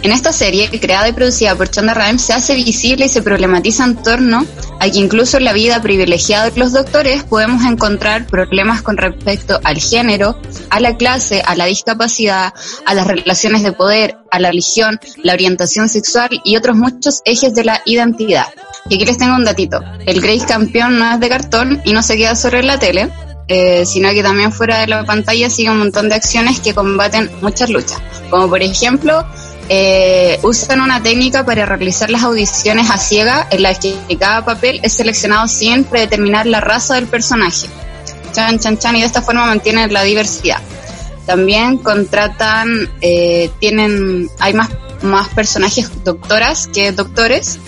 En 0.02 0.12
esta 0.12 0.32
serie, 0.32 0.70
creada 0.70 1.08
y 1.08 1.12
producida 1.12 1.56
por 1.56 1.68
Chonda 1.68 1.94
Rhimes, 1.94 2.22
se 2.22 2.32
hace 2.32 2.54
visible 2.54 3.06
y 3.06 3.08
se 3.08 3.22
problematiza 3.22 3.84
en 3.84 3.96
torno 3.96 4.46
a 4.78 4.88
que 4.88 4.98
incluso 5.00 5.38
en 5.38 5.44
la 5.44 5.52
vida 5.52 5.82
privilegiada 5.82 6.48
de 6.48 6.60
los 6.60 6.72
doctores 6.72 7.24
podemos 7.24 7.64
encontrar 7.64 8.28
problemas 8.28 8.82
con 8.82 8.96
respecto 8.96 9.58
al 9.64 9.78
género, 9.78 10.38
a 10.70 10.78
la 10.78 10.96
clase, 10.96 11.42
a 11.44 11.56
la 11.56 11.64
discapacidad, 11.64 12.54
a 12.86 12.94
las 12.94 13.08
relaciones 13.08 13.64
de 13.64 13.72
poder, 13.72 14.16
a 14.30 14.38
la 14.38 14.50
religión, 14.50 15.00
la 15.24 15.32
orientación 15.32 15.88
sexual 15.88 16.30
y 16.44 16.56
otros 16.56 16.76
muchos 16.76 17.22
ejes 17.24 17.52
de 17.52 17.64
la 17.64 17.82
identidad. 17.84 18.46
Y 18.88 18.94
aquí 18.94 19.04
les 19.06 19.18
tengo 19.18 19.34
un 19.34 19.44
datito. 19.44 19.80
El 20.06 20.20
Grace 20.20 20.46
campeón 20.46 21.00
no 21.00 21.14
es 21.14 21.18
de 21.18 21.28
cartón 21.28 21.82
y 21.84 21.92
no 21.92 22.04
se 22.04 22.16
queda 22.16 22.36
sobre 22.36 22.62
la 22.62 22.78
tele, 22.78 23.10
eh, 23.52 23.84
sino 23.84 24.10
que 24.10 24.22
también 24.22 24.52
fuera 24.52 24.78
de 24.78 24.86
la 24.86 25.04
pantalla 25.04 25.50
sigue 25.50 25.70
un 25.70 25.78
montón 25.78 26.08
de 26.08 26.14
acciones 26.14 26.60
que 26.60 26.74
combaten 26.74 27.30
muchas 27.40 27.68
luchas. 27.70 28.00
Como 28.30 28.48
por 28.48 28.62
ejemplo, 28.62 29.26
eh, 29.68 30.38
usan 30.42 30.80
una 30.80 31.02
técnica 31.02 31.44
para 31.44 31.66
realizar 31.66 32.10
las 32.10 32.22
audiciones 32.22 32.90
a 32.90 32.96
ciega 32.96 33.46
en 33.50 33.62
la 33.62 33.74
que 33.74 33.96
cada 34.18 34.44
papel 34.44 34.80
es 34.82 34.94
seleccionado 34.94 35.48
sin 35.48 35.84
predeterminar 35.84 36.46
la 36.46 36.60
raza 36.60 36.94
del 36.94 37.06
personaje. 37.06 37.68
Chan, 38.32 38.58
chan, 38.60 38.78
chan, 38.78 38.96
y 38.96 39.00
de 39.00 39.06
esta 39.06 39.22
forma 39.22 39.46
mantienen 39.46 39.92
la 39.92 40.02
diversidad. 40.02 40.60
También 41.26 41.78
contratan, 41.78 42.88
eh, 43.00 43.50
tienen, 43.58 44.28
hay 44.38 44.54
más, 44.54 44.70
más 45.02 45.28
personajes 45.28 45.90
doctoras 46.04 46.68
que 46.68 46.92
doctores 46.92 47.58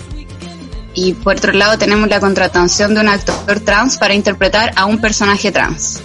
y 0.93 1.13
por 1.13 1.35
otro 1.37 1.53
lado 1.53 1.77
tenemos 1.77 2.07
la 2.09 2.19
contratación 2.19 2.93
de 2.93 3.01
un 3.01 3.09
actor 3.09 3.59
trans 3.61 3.97
para 3.97 4.13
interpretar 4.13 4.71
a 4.75 4.85
un 4.85 4.99
personaje 4.99 5.51
trans. 5.51 6.01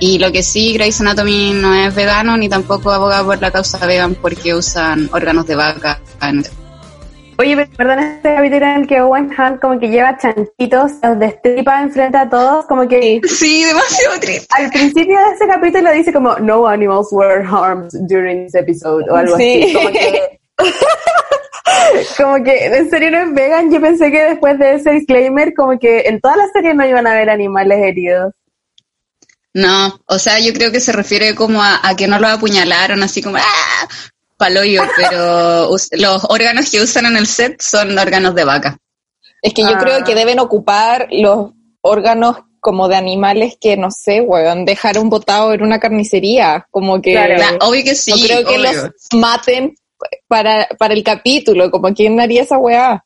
Y 0.00 0.18
lo 0.18 0.32
que 0.32 0.42
sí, 0.42 0.72
Grey's 0.74 1.00
Anatomy 1.00 1.52
no 1.54 1.72
es 1.74 1.94
vegano 1.94 2.36
ni 2.36 2.48
tampoco 2.48 2.90
aboga 2.90 3.22
por 3.22 3.40
la 3.40 3.52
causa 3.52 3.86
vegan 3.86 4.16
porque 4.16 4.52
usan 4.54 5.08
órganos 5.12 5.46
de 5.46 5.54
vaca. 5.54 6.00
Oye, 7.38 7.56
pero 7.56 7.70
perdón, 7.76 7.98
este 8.00 8.34
capítulo 8.34 8.66
en 8.66 8.80
el 8.82 8.86
que 8.86 9.00
Owen 9.00 9.30
Hunt 9.36 9.60
como 9.60 9.78
que 9.78 9.88
lleva 9.88 10.18
chanchitos, 10.18 10.92
los 11.02 11.18
destripa 11.18 11.82
enfrente 11.82 12.18
a 12.18 12.28
todos, 12.28 12.66
como 12.66 12.86
que... 12.86 13.20
Sí, 13.28 13.64
demasiado 13.64 14.20
triste. 14.20 14.46
Al 14.50 14.70
principio 14.70 15.18
de 15.18 15.34
ese 15.34 15.46
capítulo 15.46 15.92
dice 15.92 16.12
como, 16.12 16.36
no 16.36 16.66
animals 16.66 17.08
were 17.12 17.44
harmed 17.44 17.90
during 18.08 18.44
this 18.46 18.54
episode, 18.54 19.04
o 19.10 19.16
algo 19.16 19.36
Sí. 19.36 19.62
así. 19.62 19.72
Como 19.72 19.88
que... 19.90 20.38
como 22.16 22.42
que, 22.44 22.66
en 22.66 22.90
serio 22.90 23.10
no 23.10 23.18
es 23.18 23.34
vegan, 23.34 23.72
yo 23.72 23.80
pensé 23.80 24.10
que 24.10 24.22
después 24.22 24.58
de 24.58 24.74
ese 24.74 24.90
disclaimer, 24.92 25.52
como 25.54 25.78
que 25.78 26.00
en 26.06 26.20
toda 26.20 26.36
la 26.36 26.48
serie 26.52 26.74
no 26.74 26.86
iban 26.86 27.06
a 27.06 27.12
haber 27.12 27.30
animales 27.30 27.78
heridos. 27.82 28.32
No, 29.54 30.00
o 30.06 30.18
sea, 30.18 30.38
yo 30.40 30.52
creo 30.54 30.72
que 30.72 30.80
se 30.80 30.92
refiere 30.92 31.34
como 31.34 31.62
a, 31.62 31.80
a 31.86 31.94
que 31.94 32.06
no 32.08 32.18
lo 32.18 32.28
apuñalaron 32.28 33.02
así 33.02 33.22
como 33.22 33.36
¡ah! 33.36 33.88
paloyo, 34.38 34.82
pero 34.96 35.68
los 35.92 36.24
órganos 36.28 36.70
que 36.70 36.80
usan 36.80 37.06
en 37.06 37.16
el 37.18 37.26
set 37.26 37.60
son 37.60 37.98
órganos 37.98 38.34
de 38.34 38.44
vaca. 38.44 38.78
Es 39.42 39.52
que 39.52 39.62
yo 39.62 39.70
Ah. 39.74 39.78
creo 39.78 40.04
que 40.04 40.14
deben 40.14 40.38
ocupar 40.38 41.08
los 41.10 41.50
órganos 41.82 42.38
como 42.60 42.86
de 42.88 42.94
animales 42.96 43.56
que, 43.60 43.76
no 43.76 43.90
sé, 43.90 44.20
weón, 44.20 44.64
dejaron 44.64 45.10
botado 45.10 45.52
en 45.52 45.62
una 45.62 45.80
carnicería. 45.80 46.66
Como 46.70 47.02
que 47.02 47.12
Claro. 47.12 47.36
La- 47.36 47.66
obvio 47.66 47.82
que 47.84 47.94
sí. 47.96 48.12
no 48.12 48.16
creo 48.24 48.46
que 48.46 48.56
obvio. 48.56 48.72
los 48.72 48.90
maten 49.14 49.74
para, 50.28 50.66
para 50.78 50.94
el 50.94 51.02
capítulo. 51.02 51.70
Como 51.70 51.92
quién 51.94 52.18
haría 52.20 52.42
esa 52.42 52.58
weá. 52.58 53.04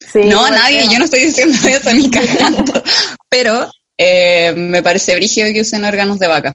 Sí, 0.00 0.24
No, 0.24 0.48
nadie, 0.50 0.86
yo 0.88 0.98
no 0.98 1.04
estoy 1.04 1.20
diciendo 1.20 1.56
eso 1.68 1.92
ni 1.92 2.10
cagando. 2.10 2.72
Pero 3.28 3.70
eh, 3.96 4.52
me 4.56 4.82
parece 4.82 5.14
brígido 5.14 5.52
que 5.52 5.60
usen 5.60 5.84
órganos 5.84 6.18
de 6.18 6.26
vaca, 6.28 6.54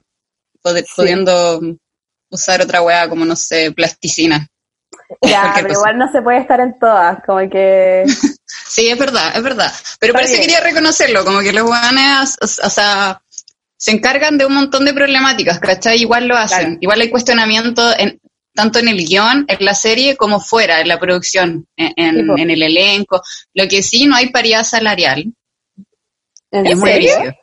pod- 0.62 0.84
pudiendo 0.94 1.60
usar 2.30 2.60
otra 2.60 2.82
weá 2.82 3.08
como, 3.08 3.24
no 3.24 3.36
sé, 3.36 3.72
plasticina. 3.72 4.46
Ya, 5.22 5.52
pero 5.54 5.68
cosa. 5.68 5.78
igual 5.80 5.98
no 5.98 6.12
se 6.12 6.20
puede 6.20 6.38
estar 6.40 6.60
en 6.60 6.78
todas, 6.78 7.24
como 7.24 7.48
que... 7.48 8.04
Sí, 8.68 8.86
es 8.88 8.98
verdad, 8.98 9.32
es 9.34 9.42
verdad. 9.42 9.72
Pero 9.98 10.12
Está 10.12 10.18
parece 10.18 10.34
que 10.36 10.40
quería 10.42 10.60
reconocerlo, 10.60 11.24
como 11.24 11.40
que 11.40 11.54
los 11.54 11.64
o, 11.68 12.44
o 12.44 12.70
sea, 12.70 13.20
se 13.78 13.90
encargan 13.92 14.36
de 14.36 14.44
un 14.44 14.54
montón 14.54 14.84
de 14.84 14.92
problemáticas, 14.92 15.58
¿cachai? 15.58 16.00
Igual 16.02 16.28
lo 16.28 16.36
hacen. 16.36 16.58
Claro. 16.58 16.78
Igual 16.80 17.00
hay 17.00 17.10
cuestionamiento 17.10 17.98
en, 17.98 18.20
tanto 18.58 18.80
en 18.80 18.88
el 18.88 19.06
guion, 19.06 19.44
en 19.46 19.64
la 19.64 19.72
serie, 19.72 20.16
como 20.16 20.40
fuera, 20.40 20.80
en 20.80 20.88
la 20.88 20.98
producción, 20.98 21.68
en, 21.76 21.92
en 21.96 22.50
el 22.50 22.60
elenco. 22.60 23.22
Lo 23.54 23.68
que 23.68 23.84
sí, 23.84 24.04
no 24.06 24.16
hay 24.16 24.30
paridad 24.30 24.64
salarial. 24.64 25.32
¿En 26.50 26.66
Es 26.66 26.80
serio? 26.80 27.36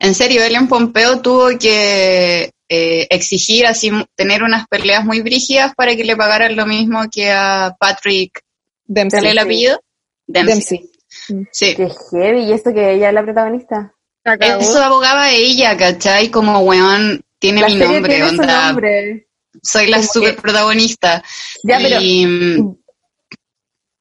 En 0.00 0.14
serio, 0.16 0.42
Ellen 0.42 0.66
Pompeo 0.66 1.20
tuvo 1.20 1.56
que 1.56 2.50
eh, 2.68 3.06
exigir 3.10 3.64
así 3.64 3.92
tener 4.16 4.42
unas 4.42 4.66
peleas 4.66 5.04
muy 5.04 5.20
brígidas 5.20 5.72
para 5.76 5.94
que 5.94 6.04
le 6.04 6.16
pagaran 6.16 6.56
lo 6.56 6.66
mismo 6.66 7.02
que 7.12 7.30
a 7.30 7.76
Patrick, 7.78 8.42
Dempsey. 8.86 9.20
¿sale 9.20 9.30
el 9.30 9.38
apellido? 9.38 9.80
Dempsey. 10.26 10.90
Dempsey. 11.28 11.46
Sí. 11.52 11.76
Qué 11.76 11.90
heavy, 12.10 12.40
y 12.46 12.52
esto 12.52 12.74
que 12.74 12.94
ella 12.94 13.10
es 13.10 13.14
la 13.14 13.22
protagonista. 13.22 13.94
Eso 14.40 14.82
abogaba 14.82 15.30
ella, 15.30 15.76
¿cachai? 15.76 16.28
Como, 16.28 16.58
weón, 16.58 17.24
tiene 17.38 17.60
La 17.60 17.68
mi 17.68 17.76
nombre, 17.76 18.14
tiene 18.14 18.30
su 18.30 18.40
onda, 18.40 18.66
nombre. 18.66 19.27
Soy 19.62 19.86
la 19.88 20.02
super 20.02 20.36
que- 20.36 20.42
protagonista. 20.42 21.22
Ya, 21.62 21.78
pero 21.78 22.00
y, 22.00 22.26
mm, 22.26 22.76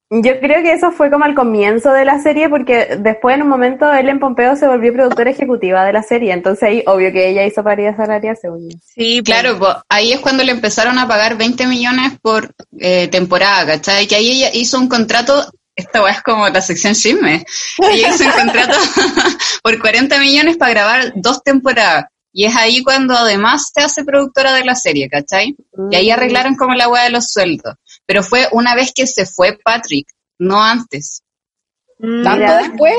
yo 0.09 0.39
creo 0.39 0.63
que 0.63 0.71
eso 0.71 0.91
fue 0.91 1.11
como 1.11 1.25
al 1.25 1.35
comienzo 1.35 1.91
de 1.91 2.05
la 2.05 2.21
serie, 2.21 2.47
porque 2.47 2.97
después 2.99 3.35
en 3.35 3.41
un 3.41 3.49
momento 3.49 3.91
Ellen 3.91 4.19
Pompeo 4.19 4.55
se 4.55 4.65
volvió 4.65 4.93
productora 4.93 5.31
ejecutiva 5.31 5.83
de 5.83 5.91
la 5.91 6.01
serie, 6.01 6.31
entonces 6.31 6.63
ahí 6.63 6.83
obvio 6.87 7.11
que 7.11 7.27
ella 7.29 7.45
hizo 7.45 7.61
paridad 7.61 7.97
salarial, 7.97 8.37
según 8.41 8.69
yo. 8.69 8.77
Sí, 8.81 9.21
pues. 9.21 9.23
claro, 9.37 9.59
po, 9.59 9.67
ahí 9.89 10.13
es 10.13 10.21
cuando 10.21 10.45
le 10.45 10.53
empezaron 10.53 10.97
a 10.97 11.09
pagar 11.09 11.37
20 11.37 11.67
millones 11.67 12.13
por 12.21 12.49
eh, 12.79 13.09
temporada, 13.09 13.65
¿cachai? 13.65 14.07
Que 14.07 14.15
ahí 14.15 14.31
ella 14.31 14.49
hizo 14.53 14.79
un 14.79 14.87
contrato, 14.87 15.45
esta 15.75 16.09
es 16.09 16.21
como 16.21 16.47
la 16.47 16.61
sección 16.61 16.93
chisme, 16.93 17.43
ella 17.91 18.07
hizo 18.15 18.23
un 18.23 18.31
contrato 18.31 18.77
por 19.61 19.77
40 19.77 20.19
millones 20.21 20.55
para 20.55 20.71
grabar 20.71 21.11
dos 21.15 21.43
temporadas. 21.43 22.05
Y 22.39 22.45
es 22.45 22.55
ahí 22.55 22.83
cuando 22.83 23.15
además 23.15 23.71
se 23.73 23.81
hace 23.81 24.03
productora 24.05 24.53
de 24.53 24.63
la 24.63 24.75
serie, 24.75 25.09
¿cachai? 25.09 25.55
Y 25.89 25.95
ahí 25.95 26.11
arreglaron 26.11 26.55
como 26.55 26.75
la 26.75 26.87
weá 26.87 27.05
de 27.05 27.09
los 27.09 27.31
sueldos. 27.31 27.73
Pero 28.05 28.21
fue 28.21 28.47
una 28.51 28.75
vez 28.75 28.93
que 28.93 29.07
se 29.07 29.25
fue 29.25 29.57
Patrick, 29.57 30.07
no 30.37 30.61
antes. 30.61 31.23
¿Tanto 31.99 32.29
Mira. 32.37 32.57
después? 32.59 32.93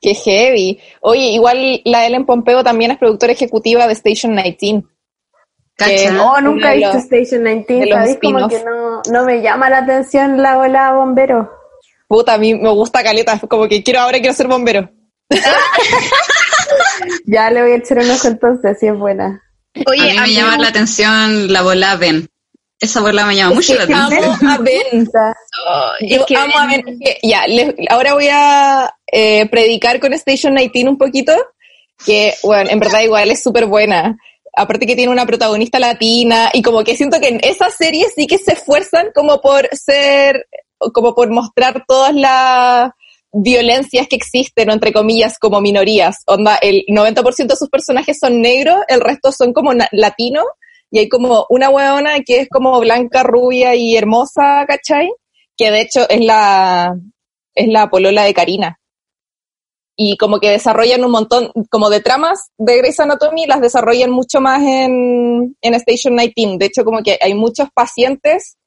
Qué 0.00 0.14
heavy. 0.14 0.80
Oye, 1.00 1.26
igual 1.28 1.80
la 1.84 2.04
Ellen 2.04 2.26
Pompeo 2.26 2.64
también 2.64 2.90
es 2.90 2.98
productora 2.98 3.34
ejecutiva 3.34 3.86
de 3.86 3.92
Station 3.92 4.34
19. 4.34 4.84
¿Cachai? 5.76 6.18
Oh, 6.18 6.40
nunca 6.40 6.72
he 6.72 6.78
visto 6.78 6.94
los- 6.94 7.04
Station 7.04 7.44
19, 7.44 7.84
de 7.84 7.86
los 7.86 7.98
¿sabes? 8.00 8.18
Como 8.20 8.48
que 8.48 8.64
no, 8.64 9.02
no 9.12 9.24
me 9.24 9.40
llama 9.40 9.70
la 9.70 9.78
atención 9.78 10.42
la 10.42 10.58
ola 10.58 10.92
bombero. 10.92 11.52
Puta, 12.08 12.34
a 12.34 12.38
mí 12.38 12.52
me 12.56 12.70
gusta 12.70 13.04
caleta, 13.04 13.38
como 13.48 13.68
que 13.68 13.80
quiero 13.84 14.00
ahora 14.00 14.18
quiero 14.18 14.34
ser 14.34 14.48
bombero. 14.48 14.90
Ya 17.26 17.50
le 17.50 17.62
voy 17.62 17.72
a 17.72 17.76
echar 17.76 17.98
un 17.98 18.10
ojo 18.10 18.28
entonces, 18.28 18.76
si 18.78 18.86
es 18.86 18.96
buena. 18.96 19.42
Oye, 19.86 20.10
a 20.10 20.12
mí 20.14 20.18
me 20.20 20.32
llama 20.34 20.58
la 20.58 20.68
atención 20.68 21.52
la 21.52 21.62
bola 21.62 21.96
Ben. 21.96 22.28
Esa 22.80 23.00
bola 23.00 23.24
me 23.26 23.36
llama 23.36 23.54
mucho 23.54 23.74
la 23.74 23.84
atención. 23.84 24.24
Amo 24.40 24.50
a 24.50 24.58
Ben. 24.58 25.08
Yo 26.00 26.16
es 26.20 26.26
que 26.26 26.36
amo 26.36 26.58
a 26.58 26.66
Ben- 26.66 26.82
Ben. 26.84 26.98
Es 27.00 27.18
que, 27.20 27.28
Ya, 27.28 27.46
les- 27.46 27.74
ahora 27.90 28.14
voy 28.14 28.28
a 28.30 28.92
eh, 29.10 29.48
predicar 29.48 30.00
con 30.00 30.12
Station 30.14 30.54
19 30.54 30.90
un 30.90 30.98
poquito, 30.98 31.32
que, 32.04 32.34
bueno, 32.42 32.70
en 32.70 32.80
verdad 32.80 33.00
igual 33.02 33.30
es 33.30 33.42
súper 33.42 33.66
buena. 33.66 34.16
Aparte 34.54 34.86
que 34.86 34.96
tiene 34.96 35.10
una 35.12 35.24
protagonista 35.26 35.78
latina 35.78 36.50
y 36.52 36.60
como 36.60 36.84
que 36.84 36.96
siento 36.96 37.18
que 37.20 37.28
en 37.28 37.40
esa 37.42 37.70
serie 37.70 38.06
sí 38.14 38.26
que 38.26 38.36
se 38.38 38.52
esfuerzan 38.52 39.08
como 39.14 39.40
por 39.40 39.66
ser, 39.72 40.46
como 40.92 41.14
por 41.14 41.30
mostrar 41.30 41.84
todas 41.88 42.12
las 42.14 42.90
violencias 43.32 44.06
que 44.08 44.16
existen, 44.16 44.70
entre 44.70 44.92
comillas, 44.92 45.38
como 45.38 45.60
minorías. 45.60 46.18
Onda, 46.26 46.56
el 46.56 46.84
90% 46.88 47.46
de 47.46 47.56
sus 47.56 47.70
personajes 47.70 48.18
son 48.18 48.40
negros, 48.40 48.76
el 48.88 49.00
resto 49.00 49.32
son 49.32 49.52
como 49.52 49.72
latinos, 49.92 50.44
y 50.90 50.98
hay 50.98 51.08
como 51.08 51.46
una 51.48 51.70
hueona 51.70 52.20
que 52.20 52.40
es 52.40 52.48
como 52.50 52.78
blanca, 52.78 53.22
rubia 53.22 53.74
y 53.74 53.96
hermosa, 53.96 54.66
¿cachai? 54.68 55.10
Que 55.56 55.70
de 55.70 55.80
hecho 55.80 56.08
es 56.08 56.22
la, 56.22 56.94
es 57.54 57.68
la 57.68 57.88
polola 57.88 58.24
de 58.24 58.34
Karina. 58.34 58.78
Y 59.96 60.16
como 60.18 60.38
que 60.38 60.50
desarrollan 60.50 61.04
un 61.04 61.10
montón, 61.10 61.50
como 61.70 61.88
de 61.88 62.00
tramas 62.00 62.50
de 62.58 62.78
Grey's 62.78 63.00
Anatomy, 63.00 63.46
las 63.46 63.62
desarrollan 63.62 64.10
mucho 64.10 64.40
más 64.40 64.62
en, 64.62 65.56
en 65.60 65.74
Station 65.74 66.16
19. 66.16 66.58
De 66.58 66.66
hecho, 66.66 66.84
como 66.84 67.02
que 67.02 67.18
hay 67.20 67.34
muchos 67.34 67.68
pacientes 67.74 68.58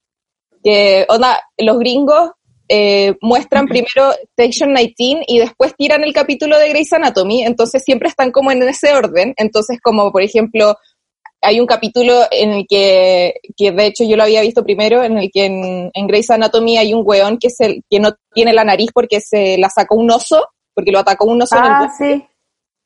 que, 0.64 1.06
onda, 1.10 1.40
los 1.58 1.78
gringos 1.78 2.32
eh, 2.68 3.16
muestran 3.22 3.68
primero 3.68 4.14
Station 4.36 4.74
19 4.74 5.26
y 5.28 5.40
después 5.40 5.76
tiran 5.76 6.04
el 6.04 6.14
capítulo 6.14 6.58
de 6.58 6.70
Grey's 6.70 6.94
Anatomy, 6.94 7.44
entonces 7.44 7.84
siempre 7.84 8.10
están 8.10 8.32
como 8.32 8.52
en 8.52 8.64
ese 8.64 8.94
orden. 8.94 9.34
Entonces, 9.38 9.80
como 9.82 10.12
por 10.12 10.22
ejemplo, 10.24 10.76
hay 11.42 11.60
un 11.60 11.68
capítulo 11.68 12.24
en 12.32 12.52
el 12.52 12.66
que, 12.68 13.36
que 13.56 13.72
de 13.72 13.86
hecho 13.86 14.04
yo 14.04 14.18
lo 14.18 14.24
había 14.24 14.42
visto 14.42 14.64
primero, 14.64 15.04
en 15.04 15.18
el 15.18 15.30
que 15.32 15.46
en, 15.46 15.92
en 15.94 16.08
Grey's 16.08 16.30
Anatomy 16.32 16.78
hay 16.78 16.94
un 16.94 17.04
weón 17.06 17.38
que, 17.38 17.50
se, 17.50 17.84
que 17.90 18.00
no 18.00 18.12
tiene 18.34 18.54
la 18.54 18.64
nariz 18.64 18.90
porque 18.94 19.22
se 19.22 19.58
la 19.58 19.70
sacó 19.70 19.96
un 19.96 20.10
oso, 20.10 20.48
porque 20.74 20.92
lo 20.92 21.00
atacó 21.00 21.26
un 21.26 21.42
oso 21.42 21.56
en 21.58 21.66
el 21.66 21.72
Ah, 21.72 21.94
sí. 21.98 22.26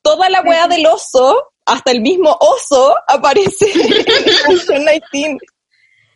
Toda 0.01 0.29
la 0.29 0.41
weá 0.41 0.67
del 0.67 0.85
oso, 0.87 1.51
hasta 1.65 1.91
el 1.91 2.01
mismo 2.01 2.35
oso, 2.39 2.95
aparece 3.07 3.65
en 3.71 3.91
Station 4.57 4.85
19. 4.85 5.39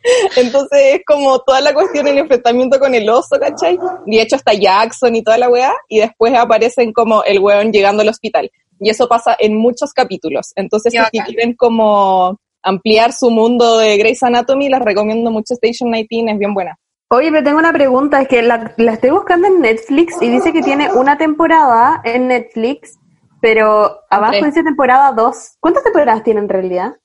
Entonces 0.36 0.78
es 0.94 1.00
como 1.06 1.38
toda 1.40 1.60
la 1.60 1.72
cuestión 1.72 2.06
el 2.06 2.18
enfrentamiento 2.18 2.78
con 2.78 2.94
el 2.94 3.08
oso, 3.08 3.38
¿cachai? 3.40 3.78
Y 4.06 4.16
de 4.16 4.22
hecho 4.22 4.36
está 4.36 4.52
Jackson 4.52 5.16
y 5.16 5.22
toda 5.22 5.38
la 5.38 5.48
weá, 5.48 5.72
y 5.88 6.00
después 6.00 6.34
aparecen 6.34 6.92
como 6.92 7.24
el 7.24 7.40
weón 7.40 7.72
llegando 7.72 8.02
al 8.02 8.08
hospital. 8.08 8.50
Y 8.80 8.90
eso 8.90 9.08
pasa 9.08 9.36
en 9.38 9.56
muchos 9.56 9.92
capítulos. 9.92 10.52
Entonces, 10.56 10.92
si 11.10 11.20
quieren 11.20 11.54
como 11.54 12.38
ampliar 12.62 13.12
su 13.12 13.30
mundo 13.30 13.78
de 13.78 13.96
Grey's 13.96 14.22
Anatomy, 14.22 14.68
les 14.68 14.80
recomiendo 14.80 15.30
mucho 15.30 15.54
Station 15.54 15.90
19, 15.90 16.32
es 16.32 16.38
bien 16.38 16.54
buena. 16.54 16.78
Oye, 17.10 17.30
pero 17.30 17.44
tengo 17.44 17.58
una 17.58 17.72
pregunta, 17.72 18.20
es 18.22 18.28
que 18.28 18.42
la, 18.42 18.74
la 18.76 18.94
estoy 18.94 19.10
buscando 19.10 19.46
en 19.46 19.60
Netflix 19.60 20.20
y 20.20 20.28
dice 20.28 20.52
que 20.52 20.62
tiene 20.62 20.92
una 20.92 21.16
temporada 21.16 22.00
en 22.04 22.28
Netflix, 22.28 22.98
pero 23.40 24.00
abajo 24.10 24.44
dice 24.44 24.62
temporada 24.62 25.12
2. 25.12 25.56
¿Cuántas 25.60 25.84
temporadas 25.84 26.24
tiene 26.24 26.40
en 26.40 26.48
realidad? 26.48 26.96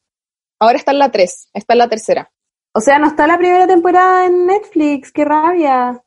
Ahora 0.60 0.78
está 0.78 0.92
en 0.92 1.00
la 1.00 1.12
3, 1.12 1.50
está 1.54 1.74
en 1.74 1.78
la 1.78 1.90
tercera. 1.90 2.32
O 2.74 2.82
sea, 2.82 3.00
no 3.00 3.08
está 3.08 3.28
la 3.28 3.38
primera 3.38 3.68
temporada 3.68 4.26
en 4.26 4.46
Netflix, 4.46 5.12
qué 5.12 5.26
rabia. 5.26 6.04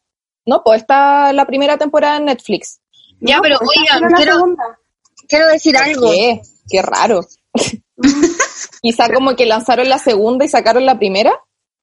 No, 0.47 0.63
pues 0.65 0.83
está 0.83 1.33
la 1.33 1.47
primera 1.47 1.77
temporada 1.77 2.17
en 2.17 2.27
Netflix. 2.27 2.81
Ya, 3.21 3.41
pero 3.41 3.59
oigan, 3.61 4.13
quiero, 4.15 4.57
quiero 5.29 5.47
decir 5.49 5.77
algo. 5.77 6.11
¿Qué? 6.11 6.43
Qué 6.69 6.83
raro. 6.83 7.21
Quizá 8.83 9.13
como 9.13 9.37
que 9.37 9.47
lanzaron 9.47 9.89
la 9.89 9.99
segunda 9.99 10.45
y 10.45 10.49
sacaron 10.49 10.87
la 10.87 10.99
primera. 10.99 11.33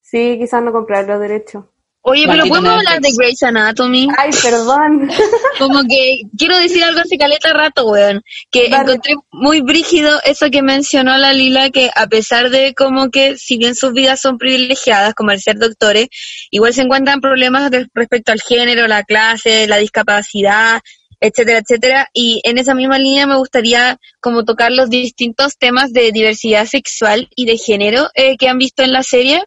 Sí, 0.02 0.38
quizás 0.40 0.64
no 0.64 0.72
compraron 0.72 1.08
los 1.08 1.20
derechos. 1.20 1.66
Oye, 2.10 2.26
pero 2.28 2.46
¿podemos 2.46 2.72
hablar 2.78 3.00
de. 3.02 3.10
Grey's 3.18 3.44
Anatomy? 3.44 4.08
Ay, 4.18 4.32
perdón. 4.42 5.10
Como 5.60 5.82
que 5.84 6.22
quiero 6.38 6.58
decir 6.58 6.84
algo 6.84 7.00
hace 7.02 7.18
caleta 7.18 7.54
rato, 7.54 7.86
weón. 7.88 8.22
Que 8.52 8.70
Dale. 8.70 8.84
encontré 8.92 9.16
muy 9.32 9.62
brígido 9.62 10.20
eso 10.26 10.50
que 10.50 10.62
mencionó 10.62 11.18
la 11.18 11.34
Lila, 11.34 11.70
que 11.70 11.90
a 11.96 12.08
pesar 12.08 12.50
de 12.50 12.74
como 12.74 13.10
que 13.10 13.38
si 13.38 13.58
bien 13.58 13.76
sus 13.76 13.94
vidas 13.94 14.20
son 14.22 14.38
privilegiadas, 14.38 15.14
como 15.14 15.32
al 15.32 15.40
ser 15.40 15.58
doctores, 15.58 16.08
igual 16.52 16.74
se 16.74 16.82
encuentran 16.82 17.22
problemas 17.22 17.70
de- 17.72 17.88
respecto 17.94 18.32
al 18.32 18.42
género, 18.42 18.88
la 18.88 19.04
clase, 19.04 19.68
la 19.68 19.78
discapacidad, 19.78 20.82
etcétera, 21.20 21.60
etcétera. 21.60 22.10
Y 22.14 22.42
en 22.44 22.58
esa 22.58 22.74
misma 22.74 22.98
línea 22.98 23.28
me 23.28 23.36
gustaría 23.38 23.98
como 24.22 24.46
tocar 24.46 24.72
los 24.72 24.90
distintos 24.90 25.58
temas 25.58 25.92
de 25.92 26.12
diversidad 26.12 26.66
sexual 26.66 27.30
y 27.36 27.46
de 27.46 27.58
género 27.58 28.10
eh, 28.14 28.38
que 28.38 28.48
han 28.48 28.58
visto 28.58 28.84
en 28.84 28.94
la 28.94 29.04
serie 29.04 29.44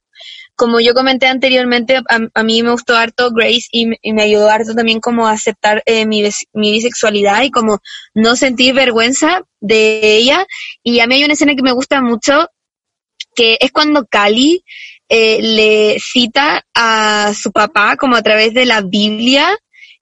como 0.63 0.79
yo 0.79 0.95
comenté 0.95 1.27
anteriormente, 1.27 2.01
a, 2.09 2.43
mí 2.45 2.63
me 2.63 2.71
gustó 2.71 2.95
harto 2.95 3.33
Grace 3.33 3.67
y, 3.73 3.87
me- 3.87 4.23
ayudó 4.23 4.49
harto 4.49 4.77
también 4.77 5.01
como 5.01 5.27
a 5.27 5.33
aceptar 5.33 5.83
eh, 5.87 6.07
mi 6.07 6.23
bisexualidad 6.55 7.43
y 7.43 7.51
como 7.51 7.81
no 8.15 8.37
sentir 8.37 8.73
vergüenza 8.73 9.43
de 9.59 10.19
ella. 10.19 10.47
Y 10.85 11.01
a 11.01 11.09
mí 11.09 11.17
hay 11.17 11.25
una 11.25 11.33
escena 11.33 11.57
que 11.57 11.65
me 11.65 11.73
gusta 11.73 12.01
mucho, 12.01 12.47
que 13.35 13.59
es 13.59 13.73
cuando 13.73 14.07
Cali 14.07 14.63
eh, 15.09 15.43
le 15.43 15.99
cita 15.99 16.65
a 16.77 17.33
su 17.35 17.51
papá 17.51 17.97
como 17.97 18.15
a 18.15 18.23
través 18.23 18.55
de 18.55 18.65
la 18.65 18.83
Biblia 18.83 19.59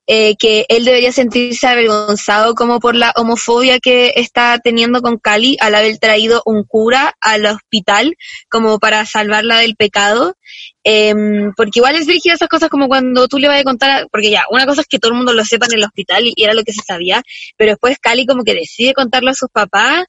eh, 0.06 0.34
que 0.38 0.66
él 0.68 0.84
debería 0.84 1.12
sentirse 1.12 1.66
avergonzado 1.66 2.54
como 2.54 2.80
por 2.80 2.96
la 2.96 3.12
homofobia 3.16 3.78
que 3.78 4.14
está 4.16 4.58
teniendo 4.58 5.02
con 5.02 5.18
Cali 5.18 5.56
al 5.60 5.74
haber 5.74 5.98
traído 5.98 6.42
un 6.46 6.64
cura 6.64 7.14
al 7.20 7.46
hospital 7.46 8.16
como 8.48 8.78
para 8.78 9.06
salvarla 9.06 9.58
del 9.58 9.76
pecado. 9.76 10.34
Em, 10.82 11.52
porque 11.56 11.78
igual 11.78 11.94
es 11.94 12.06
brígido 12.06 12.34
esas 12.34 12.48
cosas 12.48 12.70
como 12.70 12.88
cuando 12.88 13.28
tú 13.28 13.38
le 13.38 13.48
vas 13.48 13.60
a 13.60 13.64
contar, 13.64 14.08
porque 14.10 14.30
ya, 14.30 14.44
una 14.50 14.66
cosa 14.66 14.80
es 14.80 14.86
que 14.88 14.98
todo 14.98 15.12
el 15.12 15.18
mundo 15.18 15.34
lo 15.34 15.44
sepa 15.44 15.66
en 15.66 15.74
el 15.74 15.84
hospital 15.84 16.24
y 16.26 16.42
era 16.42 16.54
lo 16.54 16.64
que 16.64 16.72
se 16.72 16.82
sabía, 16.82 17.22
pero 17.56 17.72
después 17.72 17.98
Cali 18.00 18.26
como 18.26 18.44
que 18.44 18.54
decide 18.54 18.94
contarlo 18.94 19.30
a 19.30 19.34
sus 19.34 19.50
papás 19.50 20.06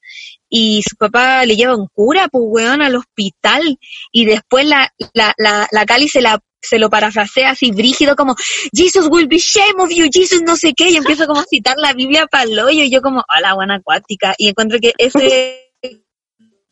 y 0.49 0.81
su 0.83 0.95
papá 0.95 1.45
le 1.45 1.55
lleva 1.57 1.75
un 1.75 1.87
cura, 1.93 2.27
pues 2.31 2.43
weón, 2.47 2.81
al 2.81 2.95
hospital 2.95 3.77
y 4.11 4.25
después 4.25 4.65
la, 4.65 4.93
la, 5.13 5.33
la, 5.37 5.67
la 5.71 5.85
Cali 5.85 6.07
se 6.07 6.21
la 6.21 6.41
se 6.61 6.79
lo 6.79 6.89
parafrasea 6.89 7.51
así 7.51 7.71
brígido 7.71 8.15
como 8.15 8.35
Jesus 8.73 9.07
will 9.09 9.27
be 9.27 9.37
shame 9.37 9.79
of 9.79 9.89
you, 9.89 10.07
Jesus 10.11 10.41
no 10.43 10.55
sé 10.55 10.73
qué, 10.73 10.89
y 10.89 10.97
empieza 10.97 11.25
como 11.27 11.41
a 11.41 11.45
citar 11.45 11.77
la 11.77 11.93
Biblia 11.93 12.27
para 12.27 12.43
el 12.43 12.59
hoyo, 12.59 12.83
y 12.83 12.89
yo 12.89 13.01
como, 13.01 13.23
hola, 13.35 13.53
buena 13.53 13.75
acuática, 13.75 14.35
y 14.37 14.49
encuentro 14.49 14.79
que 14.79 14.93
ese 14.97 15.71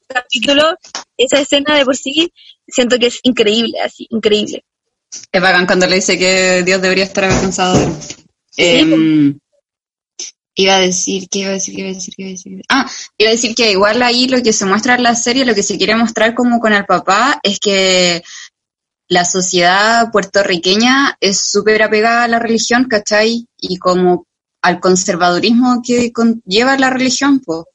capítulo, 0.08 0.76
esa 1.18 1.40
escena 1.40 1.76
de 1.76 1.86
por 1.86 1.96
sí, 1.96 2.32
siento 2.68 2.98
que 2.98 3.08
es 3.08 3.20
increíble, 3.24 3.80
así, 3.80 4.08
increíble. 4.10 4.64
Es 5.32 5.42
bacán 5.42 5.66
cuando 5.66 5.88
le 5.88 5.96
dice 5.96 6.18
que 6.18 6.64
Dios 6.64 6.82
debería 6.82 7.04
estar 7.04 7.24
avergonzado 7.26 7.78
de 8.58 8.80
él. 8.80 8.94
Em, 8.94 9.40
iba 10.56 10.76
a 10.76 10.80
decir, 10.80 11.28
¿qué 11.30 11.40
iba 11.40 11.50
a 11.50 11.54
decir? 11.54 11.76
¿Qué 11.76 11.82
iba 11.82 11.90
a 11.90 11.94
decir? 11.94 12.14
¿Qué 12.16 12.22
iba 12.24 12.30
a 12.30 12.32
decir? 12.32 12.62
Ah, 12.70 12.92
iba 13.18 13.30
a 13.30 13.34
decir 13.34 13.56
que 13.56 13.72
igual 13.72 14.02
ahí 14.04 14.28
lo 14.28 14.42
que 14.44 14.54
se 14.54 14.66
muestra 14.66 14.96
en 14.96 15.04
la 15.04 15.16
serie, 15.16 15.46
lo 15.46 15.56
que 15.56 15.64
se 15.64 15.78
quiere 15.78 15.96
mostrar 15.96 16.36
como 16.36 16.60
con 16.60 16.74
el 16.74 16.86
papá, 16.86 17.40
es 17.44 17.60
que 17.60 18.22
la 19.10 19.26
sociedad 19.26 20.12
puertorriqueña 20.12 21.18
es 21.20 21.40
súper 21.52 21.82
apegada 21.84 22.24
a 22.24 22.28
la 22.28 22.40
religión, 22.40 22.86
¿cachai? 22.86 23.46
Y 23.58 23.78
como 23.78 24.26
al 24.62 24.80
conservadurismo 24.80 25.82
que 25.86 26.12
conlleva 26.14 26.78
la 26.78 26.90
religión, 26.90 27.40
po. 27.40 27.68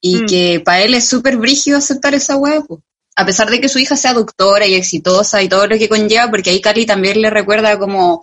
Y 0.00 0.22
Mm. 0.22 0.26
que 0.26 0.60
para 0.64 0.82
él 0.82 0.94
es 0.94 1.08
súper 1.08 1.36
brígido 1.36 1.78
aceptar 1.78 2.14
esa 2.14 2.36
hueá, 2.36 2.60
po. 2.60 2.80
A 3.16 3.26
pesar 3.26 3.50
de 3.50 3.60
que 3.60 3.68
su 3.68 3.80
hija 3.80 3.96
sea 3.96 4.12
doctora 4.14 4.64
y 4.66 4.74
exitosa 4.76 5.42
y 5.42 5.48
todo 5.48 5.66
lo 5.66 5.76
que 5.76 5.88
conlleva, 5.88 6.30
porque 6.30 6.50
ahí 6.50 6.60
Cali 6.60 6.86
también 6.86 7.20
le 7.20 7.30
recuerda 7.30 7.76
como, 7.76 8.22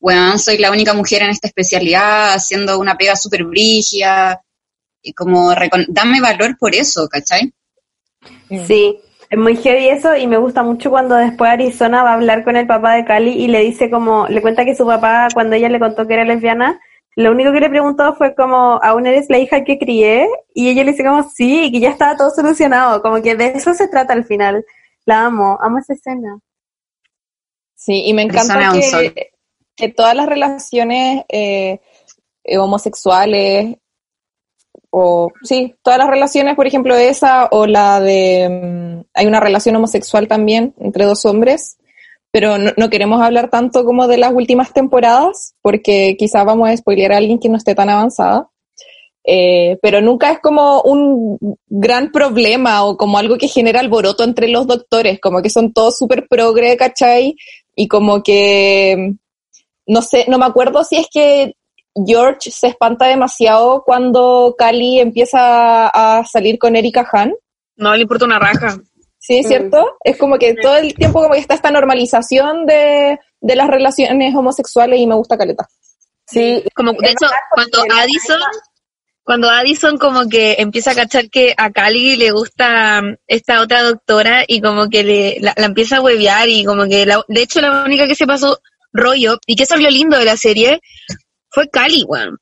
bueno, 0.00 0.38
soy 0.38 0.56
la 0.56 0.70
única 0.70 0.94
mujer 0.94 1.20
en 1.22 1.28
esta 1.30 1.48
especialidad, 1.48 2.32
haciendo 2.32 2.78
una 2.78 2.96
pega 2.96 3.14
súper 3.16 3.44
brígida, 3.44 4.40
y 5.02 5.12
como, 5.12 5.52
recon- 5.52 5.86
dame 5.88 6.22
valor 6.22 6.56
por 6.58 6.74
eso, 6.74 7.06
¿cachai? 7.08 7.52
Sí, 8.66 8.98
es 9.30 9.38
muy 9.38 9.56
heavy 9.56 9.88
eso 9.88 10.16
y 10.16 10.26
me 10.26 10.38
gusta 10.38 10.64
mucho 10.64 10.90
cuando 10.90 11.14
después 11.14 11.52
Arizona 11.52 12.02
va 12.02 12.10
a 12.10 12.14
hablar 12.14 12.42
con 12.42 12.56
el 12.56 12.66
papá 12.66 12.94
de 12.94 13.04
Cali 13.04 13.30
y 13.30 13.46
le 13.46 13.60
dice 13.60 13.88
como, 13.88 14.26
le 14.26 14.42
cuenta 14.42 14.64
que 14.64 14.74
su 14.74 14.84
papá 14.84 15.28
cuando 15.32 15.54
ella 15.54 15.68
le 15.68 15.78
contó 15.78 16.06
que 16.06 16.14
era 16.14 16.24
lesbiana, 16.24 16.80
lo 17.14 17.30
único 17.30 17.52
que 17.52 17.60
le 17.60 17.70
preguntó 17.70 18.14
fue 18.14 18.34
como, 18.34 18.80
¿aún 18.82 19.06
eres 19.06 19.26
la 19.28 19.38
hija 19.38 19.62
que 19.62 19.78
crié? 19.78 20.28
Y 20.52 20.68
ella 20.68 20.82
le 20.82 20.90
dice 20.90 21.04
como, 21.04 21.22
sí, 21.30 21.64
y 21.64 21.72
que 21.72 21.78
ya 21.78 21.90
estaba 21.90 22.16
todo 22.16 22.30
solucionado, 22.30 23.02
como 23.02 23.22
que 23.22 23.36
de 23.36 23.46
eso 23.46 23.72
se 23.72 23.86
trata 23.86 24.12
al 24.14 24.24
final. 24.24 24.64
La 25.06 25.26
amo, 25.26 25.58
amo 25.60 25.78
esa 25.78 25.94
escena. 25.94 26.38
Sí, 27.76 28.02
y 28.06 28.14
me 28.14 28.22
encanta 28.22 28.72
que, 28.72 29.30
que 29.76 29.88
todas 29.90 30.14
las 30.14 30.26
relaciones 30.26 31.24
eh, 31.28 31.80
eh, 32.44 32.58
homosexuales, 32.58 33.76
o 34.90 35.32
sí, 35.42 35.74
todas 35.82 35.98
las 35.98 36.10
relaciones, 36.10 36.56
por 36.56 36.66
ejemplo, 36.66 36.96
esa 36.96 37.46
o 37.50 37.66
la 37.66 38.00
de... 38.00 38.48
mm, 38.48 39.04
hay 39.14 39.26
una 39.26 39.40
relación 39.40 39.76
homosexual 39.76 40.28
también 40.28 40.74
entre 40.80 41.04
dos 41.04 41.24
hombres, 41.24 41.78
pero 42.32 42.58
no, 42.58 42.72
no 42.76 42.90
queremos 42.90 43.22
hablar 43.22 43.50
tanto 43.50 43.84
como 43.84 44.06
de 44.08 44.18
las 44.18 44.32
últimas 44.32 44.72
temporadas, 44.72 45.54
porque 45.62 46.16
quizás 46.18 46.44
vamos 46.44 46.68
a 46.68 46.76
spoilear 46.76 47.12
a 47.12 47.16
alguien 47.18 47.38
que 47.38 47.48
no 47.48 47.56
esté 47.56 47.74
tan 47.74 47.88
avanzada. 47.88 48.48
Eh, 49.24 49.78
pero 49.82 50.00
nunca 50.00 50.32
es 50.32 50.40
como 50.40 50.80
un 50.82 51.38
gran 51.68 52.10
problema 52.10 52.84
o 52.84 52.96
como 52.96 53.18
algo 53.18 53.36
que 53.36 53.48
genera 53.48 53.80
alboroto 53.80 54.24
entre 54.24 54.48
los 54.48 54.66
doctores, 54.66 55.20
como 55.20 55.42
que 55.42 55.50
son 55.50 55.72
todos 55.72 55.98
súper 55.98 56.26
progre, 56.28 56.76
¿cachai? 56.76 57.36
Y 57.76 57.86
como 57.86 58.22
que, 58.22 59.14
no 59.86 60.02
sé, 60.02 60.24
no 60.28 60.38
me 60.38 60.46
acuerdo 60.46 60.84
si 60.84 60.96
es 60.96 61.06
que 61.12 61.54
George 62.06 62.50
se 62.50 62.68
espanta 62.68 63.06
demasiado 63.06 63.82
cuando 63.84 64.54
Cali 64.58 65.00
empieza 65.00 65.88
a 65.88 66.24
salir 66.24 66.58
con 66.58 66.76
Erika 66.76 67.08
Han. 67.12 67.32
No 67.76 67.94
le 67.94 68.02
importa 68.02 68.24
una 68.24 68.38
raja. 68.38 68.76
Sí, 69.18 69.42
¿cierto? 69.44 69.96
Es 70.02 70.16
como 70.16 70.38
que 70.38 70.54
todo 70.54 70.76
el 70.76 70.94
tiempo 70.94 71.20
como 71.20 71.34
que 71.34 71.40
está 71.40 71.54
esta 71.54 71.70
normalización 71.70 72.64
de, 72.66 73.18
de 73.40 73.56
las 73.56 73.68
relaciones 73.68 74.34
homosexuales 74.34 74.98
y 74.98 75.06
me 75.06 75.14
gusta 75.14 75.36
Caleta. 75.36 75.68
Sí, 76.26 76.62
Como, 76.74 76.92
de 76.92 77.10
hecho, 77.10 77.26
cuando 77.52 77.82
Addison, 77.98 78.40
cuando 79.24 79.50
Addison 79.50 79.98
como 79.98 80.28
que 80.28 80.56
empieza 80.58 80.92
a 80.92 80.94
cachar 80.94 81.28
que 81.28 81.54
a 81.56 81.70
Cali 81.70 82.16
le 82.16 82.30
gusta 82.30 83.02
mm, 83.02 83.16
esta 83.26 83.60
otra 83.60 83.82
doctora 83.82 84.44
y 84.46 84.60
como 84.60 84.88
que 84.88 85.02
le, 85.04 85.36
la, 85.40 85.52
la 85.56 85.66
empieza 85.66 85.96
a 85.98 86.00
huevear 86.00 86.48
y 86.48 86.64
como 86.64 86.84
que, 86.88 87.04
la- 87.04 87.24
de 87.28 87.42
hecho, 87.42 87.60
la 87.60 87.82
única 87.84 88.06
que 88.06 88.14
se 88.14 88.26
pasó 88.26 88.58
rollo 88.92 89.38
y 89.46 89.54
que 89.56 89.64
eso 89.64 89.74
es 89.74 89.80
lo 89.82 89.90
lindo 89.90 90.16
de 90.18 90.24
la 90.24 90.36
serie 90.36 90.80
fue 91.50 91.68
Cali, 91.68 92.04
weón. 92.06 92.38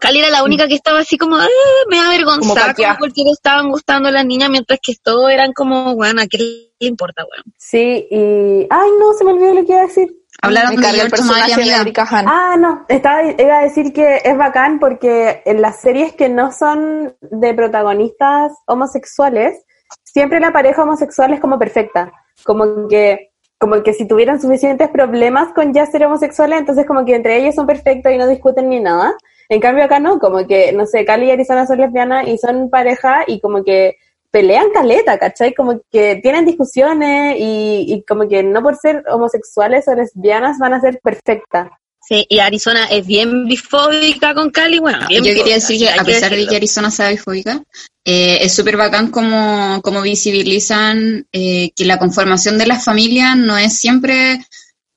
Cali 0.00 0.20
era 0.20 0.30
la 0.30 0.44
única 0.44 0.68
que 0.68 0.74
estaba 0.74 1.00
así 1.00 1.18
como, 1.18 1.36
"Ah, 1.36 1.48
me 1.90 1.98
avergonzaba 1.98 2.72
Como 2.72 2.98
porque 3.00 3.24
le 3.24 3.30
estaban 3.32 3.68
gustando 3.68 4.10
las 4.10 4.24
niñas, 4.24 4.48
mientras 4.48 4.78
que 4.80 4.94
todos 5.02 5.30
eran 5.30 5.52
como, 5.52 5.92
weón, 5.92 6.20
¿a 6.20 6.26
qué 6.28 6.38
le 6.38 6.86
importa, 6.86 7.24
weón? 7.24 7.44
sí, 7.58 8.06
y... 8.10 8.66
Ay, 8.70 8.90
no, 9.00 9.12
se 9.14 9.24
me 9.24 9.32
olvidó 9.32 9.54
lo 9.54 9.66
que 9.66 9.72
iba 9.72 9.82
a 9.82 9.86
decir. 9.86 10.14
Hablaron 10.40 10.76
Me 10.76 10.82
de 10.82 10.88
el 10.88 10.94
George 10.94 11.10
Maya, 11.10 11.10
personaje 11.10 11.48
de 11.48 11.62
amiga. 11.62 11.80
Erika 11.80 12.06
Han. 12.08 12.26
Ah, 12.28 12.56
no, 12.56 12.84
estaba, 12.88 13.24
iba 13.24 13.58
a 13.58 13.62
decir 13.64 13.92
que 13.92 14.20
es 14.24 14.36
bacán 14.36 14.78
porque 14.78 15.42
en 15.44 15.60
las 15.60 15.80
series 15.80 16.12
que 16.12 16.28
no 16.28 16.52
son 16.52 17.16
de 17.20 17.54
protagonistas 17.54 18.52
homosexuales, 18.66 19.64
siempre 20.04 20.38
la 20.38 20.52
pareja 20.52 20.84
homosexual 20.84 21.32
es 21.32 21.40
como 21.40 21.58
perfecta. 21.58 22.12
Como 22.44 22.86
que, 22.86 23.27
como 23.58 23.82
que 23.82 23.92
si 23.92 24.06
tuvieran 24.06 24.40
suficientes 24.40 24.88
problemas 24.88 25.52
con 25.52 25.74
ya 25.74 25.84
ser 25.86 26.04
homosexuales, 26.04 26.60
entonces 26.60 26.86
como 26.86 27.04
que 27.04 27.14
entre 27.14 27.36
ellos 27.38 27.54
son 27.54 27.66
perfectos 27.66 28.12
y 28.12 28.18
no 28.18 28.26
discuten 28.28 28.68
ni 28.68 28.80
nada. 28.80 29.14
En 29.48 29.60
cambio 29.60 29.84
acá 29.84 29.98
no, 29.98 30.18
como 30.18 30.46
que, 30.46 30.72
no 30.72 30.86
sé, 30.86 31.04
Cali 31.04 31.26
y 31.26 31.30
Arizona 31.32 31.66
son 31.66 31.78
lesbianas 31.78 32.28
y 32.28 32.38
son 32.38 32.70
pareja 32.70 33.24
y 33.26 33.40
como 33.40 33.64
que 33.64 33.96
pelean 34.30 34.70
caleta, 34.70 35.18
¿cachai? 35.18 35.54
Como 35.54 35.80
que 35.90 36.16
tienen 36.16 36.44
discusiones 36.44 37.36
y, 37.38 37.86
y 37.88 38.04
como 38.04 38.28
que 38.28 38.42
no 38.42 38.62
por 38.62 38.76
ser 38.76 39.02
homosexuales 39.10 39.88
o 39.88 39.94
lesbianas 39.94 40.58
van 40.58 40.74
a 40.74 40.80
ser 40.80 41.00
perfectas. 41.02 41.70
Sí, 42.08 42.24
y 42.28 42.38
Arizona 42.38 42.86
es 42.86 43.06
bien 43.06 43.46
bifóbica 43.46 44.32
con 44.32 44.50
Cali, 44.50 44.78
bueno, 44.78 45.06
bien 45.08 45.22
Yo 45.22 45.34
quería 45.34 45.56
decir 45.56 45.78
que 45.78 45.90
a 45.90 46.04
pesar 46.04 46.34
de 46.34 46.46
que 46.46 46.56
Arizona 46.56 46.90
sea 46.90 47.10
bifóbica, 47.10 47.62
eh, 48.02 48.38
es 48.40 48.54
súper 48.54 48.78
bacán 48.78 49.10
como, 49.10 49.82
como 49.82 50.00
visibilizan 50.00 51.26
eh, 51.32 51.70
que 51.76 51.84
la 51.84 51.98
conformación 51.98 52.56
de 52.56 52.66
las 52.66 52.82
familias 52.82 53.36
no 53.36 53.58
es 53.58 53.78
siempre 53.78 54.40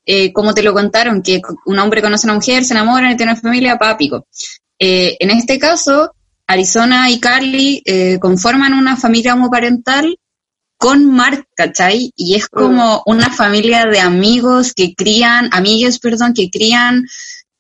eh, 0.06 0.32
como 0.32 0.54
te 0.54 0.64
lo 0.64 0.74
contaron, 0.74 1.22
que 1.22 1.42
un 1.66 1.80
hombre 1.80 2.02
conoce 2.02 2.26
a 2.26 2.32
una 2.32 2.40
mujer, 2.40 2.64
se 2.64 2.74
enamoran 2.74 3.12
y 3.12 3.18
tiene 3.18 3.34
una 3.34 3.42
familia, 3.42 3.78
pápico. 3.78 4.26
En 4.80 5.30
este 5.30 5.60
caso, 5.60 6.12
Arizona 6.52 7.10
y 7.10 7.20
Carly 7.20 7.82
eh, 7.86 8.20
conforman 8.20 8.74
una 8.74 8.98
familia 8.98 9.36
homoparental 9.36 10.18
con 10.82 11.06
Mark, 11.06 11.46
¿cachai? 11.56 12.12
Y 12.16 12.34
es 12.34 12.48
como 12.48 13.04
una 13.06 13.30
familia 13.30 13.86
de 13.86 14.00
amigos 14.00 14.74
que 14.74 14.96
crían, 14.96 15.48
amigues, 15.52 16.00
perdón, 16.00 16.34
que 16.34 16.50
crían 16.50 17.06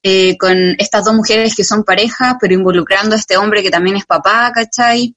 eh, 0.01 0.35
con 0.39 0.57
estas 0.79 1.05
dos 1.05 1.13
mujeres 1.13 1.55
que 1.55 1.63
son 1.63 1.83
parejas, 1.83 2.37
pero 2.41 2.55
involucrando 2.55 3.13
a 3.13 3.19
este 3.19 3.37
hombre 3.37 3.61
que 3.61 3.69
también 3.69 3.95
es 3.95 4.07
papá, 4.07 4.51
¿cachai? 4.51 5.15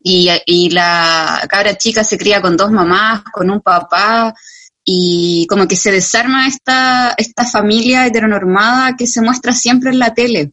Y, 0.00 0.30
y 0.46 0.70
la 0.70 1.44
cabra 1.48 1.76
chica 1.76 2.04
se 2.04 2.16
cría 2.16 2.40
con 2.40 2.56
dos 2.56 2.70
mamás, 2.70 3.24
con 3.32 3.50
un 3.50 3.62
papá, 3.62 4.32
y 4.84 5.44
como 5.48 5.66
que 5.66 5.74
se 5.74 5.90
desarma 5.90 6.46
esta, 6.46 7.14
esta 7.16 7.44
familia 7.44 8.06
heteronormada 8.06 8.94
que 8.96 9.08
se 9.08 9.22
muestra 9.22 9.50
siempre 9.50 9.90
en 9.90 9.98
la 9.98 10.14
tele. 10.14 10.52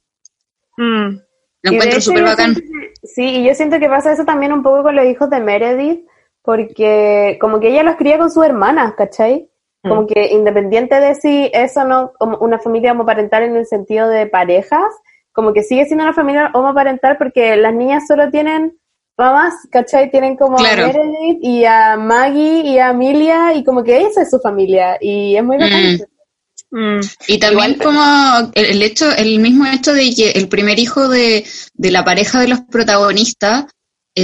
Mm. 0.78 1.18
Lo 1.62 1.72
encuentro 1.72 2.02
súper 2.02 2.24
bacán. 2.24 2.56
Sí, 3.04 3.22
y 3.22 3.48
yo 3.48 3.54
siento 3.54 3.80
que 3.80 3.88
pasa 3.88 4.14
eso 4.14 4.26
también 4.26 4.52
un 4.52 4.64
poco 4.64 4.82
con 4.82 4.96
los 4.96 5.06
hijos 5.06 5.30
de 5.30 5.42
Meredith, 5.42 6.08
porque 6.46 7.38
como 7.42 7.60
que 7.60 7.70
ella 7.70 7.84
los 7.84 7.96
cría 7.96 8.18
con 8.18 8.32
sus 8.32 8.46
hermanas, 8.46 8.94
¿cachai? 8.98 9.50
Como 9.82 10.04
Mm. 10.04 10.08
que 10.08 10.28
independiente 10.34 11.00
de 11.00 11.16
si 11.16 11.50
eso 11.54 11.84
no, 11.86 12.12
como 12.18 12.38
una 12.38 12.60
familia 12.60 12.92
homoparental 12.94 13.44
en 13.44 13.56
el 13.56 13.66
sentido 13.66 14.08
de 14.10 14.28
parejas, 14.28 14.94
como 15.32 15.54
que 15.54 15.64
sigue 15.64 15.86
siendo 15.86 16.04
una 16.06 16.14
familia 16.14 16.50
homoparental 16.54 17.18
porque 17.18 17.56
las 17.56 17.74
niñas 17.74 18.04
solo 18.08 18.30
tienen 18.32 18.78
mamás, 19.18 19.54
¿cachai? 19.72 20.10
Tienen 20.12 20.38
como 20.38 20.58
Claro. 20.58 20.86
a 20.86 20.88
Meredith 20.88 21.40
y 21.42 21.66
a 21.66 21.98
Maggie 21.98 22.62
y 22.66 22.80
a 22.80 22.90
Amelia 22.90 23.54
y 23.54 23.64
como 23.64 23.84
que 23.84 24.02
esa 24.02 24.24
es 24.24 24.30
su 24.32 24.40
familia 24.40 24.98
y 25.00 25.36
es 25.36 25.44
muy 25.44 25.58
bacán. 25.58 26.00
Mm. 26.72 26.98
Mm. 26.98 27.00
Y 27.28 27.40
también 27.40 27.76
como 27.76 28.02
el, 28.56 28.82
hecho, 28.82 29.06
el 29.16 29.40
mismo 29.40 29.66
hecho 29.68 29.94
de 29.94 30.10
que 30.16 30.32
el 30.32 30.50
primer 30.50 30.80
hijo 30.80 31.08
de, 31.08 31.46
de 31.74 31.92
la 31.92 32.04
pareja 32.04 32.42
de 32.42 32.48
los 32.50 32.62
protagonistas, 32.62 33.66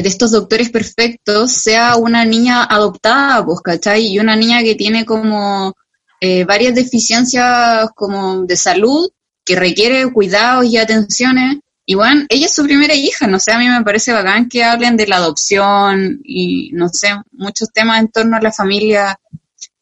de 0.01 0.08
estos 0.08 0.32
doctores 0.32 0.69
perfectos, 0.69 1.51
sea 1.51 1.95
una 1.97 2.23
niña 2.23 2.63
adoptada, 2.63 3.43
pues, 3.45 3.60
¿cachai? 3.62 4.08
Y 4.08 4.19
una 4.19 4.36
niña 4.36 4.63
que 4.63 4.75
tiene 4.75 5.06
como 5.06 5.73
eh, 6.21 6.45
varias 6.45 6.75
deficiencias 6.75 7.89
como 7.95 8.43
de 8.43 8.56
salud, 8.56 9.10
que 9.43 9.56
requiere 9.56 10.10
cuidados 10.12 10.65
y 10.65 10.77
atenciones. 10.77 11.58
Y 11.86 11.95
bueno, 11.95 12.25
ella 12.30 12.45
es 12.45 12.54
su 12.54 12.63
primera 12.63 12.93
hija, 12.95 13.27
no 13.27 13.39
sé, 13.39 13.51
a 13.51 13.58
mí 13.60 13.67
me 13.67 13.84
parece 13.84 14.13
bacán 14.13 14.47
que 14.47 14.63
hablen 14.63 14.95
de 14.95 15.08
la 15.08 15.17
adopción 15.17 16.21
y, 16.23 16.69
no 16.73 16.88
sé, 16.89 17.10
muchos 17.32 17.69
temas 17.73 17.99
en 17.99 18.08
torno 18.10 18.38
a 18.38 18.41
la 18.41 18.51
familia 18.51 19.17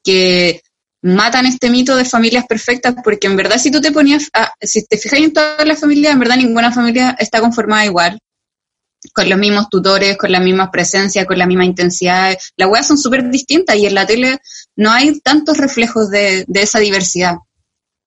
que 0.03 0.61
matan 1.01 1.45
este 1.45 1.69
mito 1.69 1.95
de 1.95 2.05
familias 2.05 2.45
perfectas, 2.47 2.95
porque 3.03 3.27
en 3.27 3.35
verdad 3.37 3.57
si 3.57 3.69
tú 3.71 3.79
te 3.79 3.91
ponías, 3.91 4.29
a- 4.33 4.51
si 4.61 4.85
te 4.85 4.97
fijas 4.97 5.19
en 5.19 5.33
todas 5.33 5.65
las 5.65 5.79
familias, 5.79 6.13
en 6.13 6.19
verdad 6.19 6.37
ninguna 6.37 6.71
familia 6.71 7.15
está 7.19 7.39
conformada 7.41 7.85
igual, 7.85 8.17
con 9.13 9.29
los 9.29 9.39
mismos 9.39 9.69
tutores, 9.69 10.17
con 10.17 10.31
las 10.31 10.41
mismas 10.41 10.69
presencias, 10.69 11.25
con 11.25 11.37
la 11.37 11.47
misma 11.47 11.65
intensidad. 11.65 12.37
Las 12.57 12.69
weas 12.69 12.87
son 12.87 12.97
súper 12.97 13.29
distintas 13.29 13.75
y 13.77 13.85
en 13.85 13.95
la 13.95 14.05
tele 14.05 14.39
no 14.75 14.91
hay 14.91 15.19
tantos 15.21 15.57
reflejos 15.57 16.09
de, 16.09 16.45
de 16.47 16.61
esa 16.61 16.79
diversidad. 16.79 17.37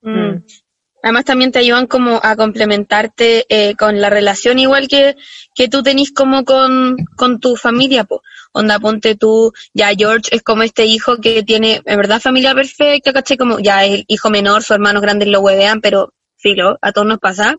Mm. 0.02 0.44
Además 1.02 1.24
también 1.24 1.50
te 1.50 1.58
ayudan 1.58 1.88
como 1.88 2.20
a 2.22 2.36
complementarte 2.36 3.44
eh, 3.48 3.74
con 3.74 4.00
la 4.00 4.08
relación 4.08 4.60
igual 4.60 4.86
que, 4.86 5.16
que 5.52 5.68
tú 5.68 5.82
tenés 5.82 6.12
como 6.12 6.44
con, 6.44 6.96
con 7.16 7.40
tu 7.40 7.56
familia, 7.56 8.04
po. 8.04 8.22
Onda, 8.52 8.78
ponte 8.78 9.16
tú, 9.16 9.52
ya 9.74 9.90
George 9.96 10.28
es 10.30 10.42
como 10.42 10.62
este 10.62 10.84
hijo 10.84 11.16
que 11.16 11.42
tiene, 11.42 11.80
en 11.84 11.96
verdad, 11.96 12.20
familia 12.20 12.54
perfecta, 12.54 13.12
¿cachai? 13.12 13.36
Como 13.36 13.58
ya 13.58 13.84
es 13.84 13.94
el 13.94 14.04
hijo 14.06 14.30
menor, 14.30 14.62
sus 14.62 14.72
hermanos 14.72 15.02
grandes 15.02 15.26
lo 15.28 15.40
huevean, 15.40 15.80
pero 15.80 16.12
filo, 16.36 16.78
a 16.80 16.92
todos 16.92 17.06
nos 17.06 17.18
pasa. 17.18 17.56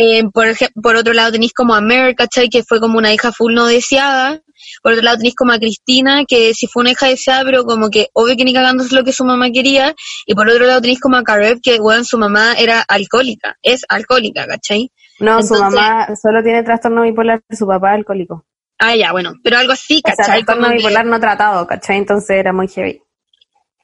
Eh, 0.00 0.22
por, 0.32 0.46
por 0.80 0.94
otro 0.94 1.12
lado 1.12 1.32
tenéis 1.32 1.52
como 1.52 1.74
a 1.74 1.80
Mer, 1.80 2.14
¿cachai? 2.14 2.48
Que 2.48 2.62
fue 2.62 2.78
como 2.78 2.98
una 2.98 3.12
hija 3.12 3.32
full 3.32 3.52
no 3.52 3.66
deseada. 3.66 4.40
Por 4.82 4.92
otro 4.92 5.02
lado 5.04 5.16
tenéis 5.16 5.34
como 5.34 5.52
a 5.52 5.58
Cristina, 5.58 6.24
que 6.24 6.54
sí 6.54 6.68
fue 6.68 6.82
una 6.82 6.92
hija 6.92 7.06
deseada, 7.06 7.42
pero 7.44 7.64
como 7.64 7.90
que 7.90 8.08
obvio 8.12 8.36
que 8.36 8.44
ni 8.44 8.54
cagándose 8.54 8.94
lo 8.94 9.02
que 9.02 9.12
su 9.12 9.24
mamá 9.24 9.50
quería. 9.50 9.94
Y 10.24 10.34
por 10.36 10.48
otro 10.48 10.66
lado 10.66 10.80
tenéis 10.80 11.00
como 11.00 11.16
a 11.16 11.24
Karev, 11.24 11.60
que 11.60 11.80
bueno, 11.80 12.04
su 12.04 12.16
mamá 12.16 12.54
era 12.56 12.80
alcohólica, 12.86 13.56
es 13.62 13.82
alcohólica, 13.88 14.46
¿cachai? 14.46 14.92
No, 15.18 15.42
su 15.42 15.54
Entonces- 15.54 15.80
mamá 15.80 16.08
solo 16.20 16.42
tiene 16.44 16.62
trastorno 16.62 17.02
bipolar, 17.02 17.42
su 17.50 17.66
papá 17.66 17.90
es 17.90 17.98
alcohólico. 17.98 18.44
Ah, 18.78 18.94
ya, 18.94 19.10
bueno, 19.10 19.34
pero 19.42 19.58
algo 19.58 19.72
así, 19.72 20.00
O 20.04 20.08
sea, 20.08 20.14
¿cachai? 20.16 20.44
trastorno 20.44 20.62
Como 20.62 20.70
que- 20.70 20.76
bipolar 20.78 21.06
no 21.06 21.18
tratado, 21.18 21.66
¿cachai? 21.66 21.96
Entonces 21.96 22.30
era 22.30 22.52
muy 22.52 22.68
heavy. 22.68 23.02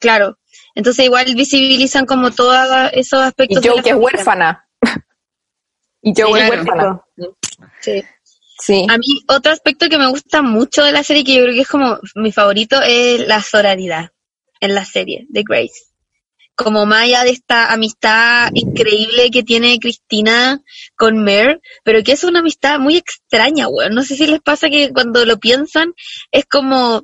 claro. 0.00 0.38
Entonces 0.76 1.04
igual 1.06 1.24
visibilizan 1.34 2.04
como 2.06 2.30
todos 2.32 2.56
esos 2.92 3.20
Y 3.20 3.22
aspectos. 3.22 3.62
de 3.62 3.70
la 3.74 3.82
que 3.82 3.90
es 3.90 3.96
huérfana. 3.96 4.63
Y 6.04 6.12
Joe 6.14 6.40
Sí, 6.40 6.64
claro. 6.64 7.04
Sí. 7.80 8.04
Sí. 8.60 8.86
A 8.88 8.98
mí, 8.98 9.22
otro 9.26 9.50
aspecto 9.50 9.88
que 9.88 9.98
me 9.98 10.08
gusta 10.08 10.40
mucho 10.42 10.84
de 10.84 10.92
la 10.92 11.02
serie, 11.02 11.24
que 11.24 11.34
yo 11.34 11.42
creo 11.42 11.54
que 11.54 11.62
es 11.62 11.68
como 11.68 11.98
mi 12.14 12.30
favorito, 12.30 12.80
es 12.82 13.26
la 13.26 13.42
sororidad 13.42 14.10
en 14.60 14.74
la 14.74 14.84
serie 14.84 15.26
de 15.28 15.42
Grace. 15.42 15.90
Como 16.54 16.86
más 16.86 17.02
allá 17.02 17.24
de 17.24 17.30
esta 17.30 17.72
amistad 17.72 18.50
increíble 18.54 19.30
que 19.32 19.42
tiene 19.42 19.80
Cristina 19.80 20.62
con 20.94 21.24
Mer, 21.24 21.60
pero 21.82 22.04
que 22.04 22.12
es 22.12 22.22
una 22.22 22.38
amistad 22.40 22.78
muy 22.78 22.96
extraña, 22.96 23.66
weón. 23.66 23.92
No 23.92 24.04
sé 24.04 24.14
si 24.14 24.26
les 24.26 24.40
pasa 24.40 24.70
que 24.70 24.92
cuando 24.92 25.24
lo 25.24 25.38
piensan, 25.38 25.92
es 26.30 26.44
como 26.44 27.02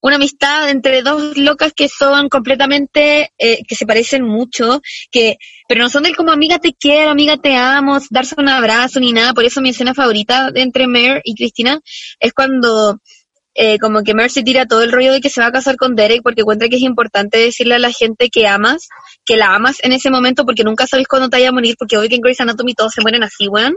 una 0.00 0.16
amistad 0.16 0.68
entre 0.68 1.02
dos 1.02 1.36
locas 1.38 1.72
que 1.74 1.88
son 1.88 2.28
completamente, 2.28 3.32
eh, 3.38 3.64
que 3.66 3.74
se 3.74 3.86
parecen 3.86 4.22
mucho, 4.22 4.82
que, 5.10 5.38
pero 5.66 5.82
no 5.82 5.90
son 5.90 6.02
del 6.02 6.16
como 6.16 6.32
amiga 6.32 6.58
te 6.58 6.74
quiero, 6.74 7.10
amiga 7.10 7.36
te 7.36 7.56
amo, 7.56 7.98
darse 8.10 8.34
un 8.38 8.48
abrazo 8.48 9.00
ni 9.00 9.12
nada. 9.12 9.32
Por 9.32 9.44
eso 9.44 9.60
mi 9.60 9.70
escena 9.70 9.94
favorita 9.94 10.50
entre 10.54 10.86
Mer 10.86 11.20
y 11.24 11.34
Cristina 11.34 11.80
es 12.20 12.32
cuando 12.32 12.98
eh, 13.56 13.78
como 13.78 14.02
que 14.02 14.14
Mer 14.14 14.30
se 14.30 14.42
tira 14.42 14.66
todo 14.66 14.82
el 14.82 14.90
rollo 14.90 15.12
de 15.12 15.20
que 15.20 15.30
se 15.30 15.40
va 15.40 15.46
a 15.46 15.52
casar 15.52 15.76
con 15.76 15.94
Derek 15.94 16.22
porque 16.22 16.40
encuentra 16.40 16.68
que 16.68 16.76
es 16.76 16.82
importante 16.82 17.38
decirle 17.38 17.76
a 17.76 17.78
la 17.78 17.92
gente 17.92 18.28
que 18.28 18.48
amas, 18.48 18.88
que 19.24 19.36
la 19.36 19.54
amas 19.54 19.78
en 19.82 19.92
ese 19.92 20.10
momento 20.10 20.44
porque 20.44 20.64
nunca 20.64 20.86
sabes 20.86 21.06
cuándo 21.06 21.28
te 21.28 21.36
vaya 21.36 21.50
a 21.50 21.52
morir, 21.52 21.76
porque 21.78 21.96
hoy 21.96 22.08
que 22.08 22.16
en 22.16 22.20
Grey's 22.20 22.40
Anatomy 22.40 22.74
todos 22.74 22.92
se 22.92 23.00
mueren 23.00 23.22
así, 23.22 23.46
weón. 23.48 23.76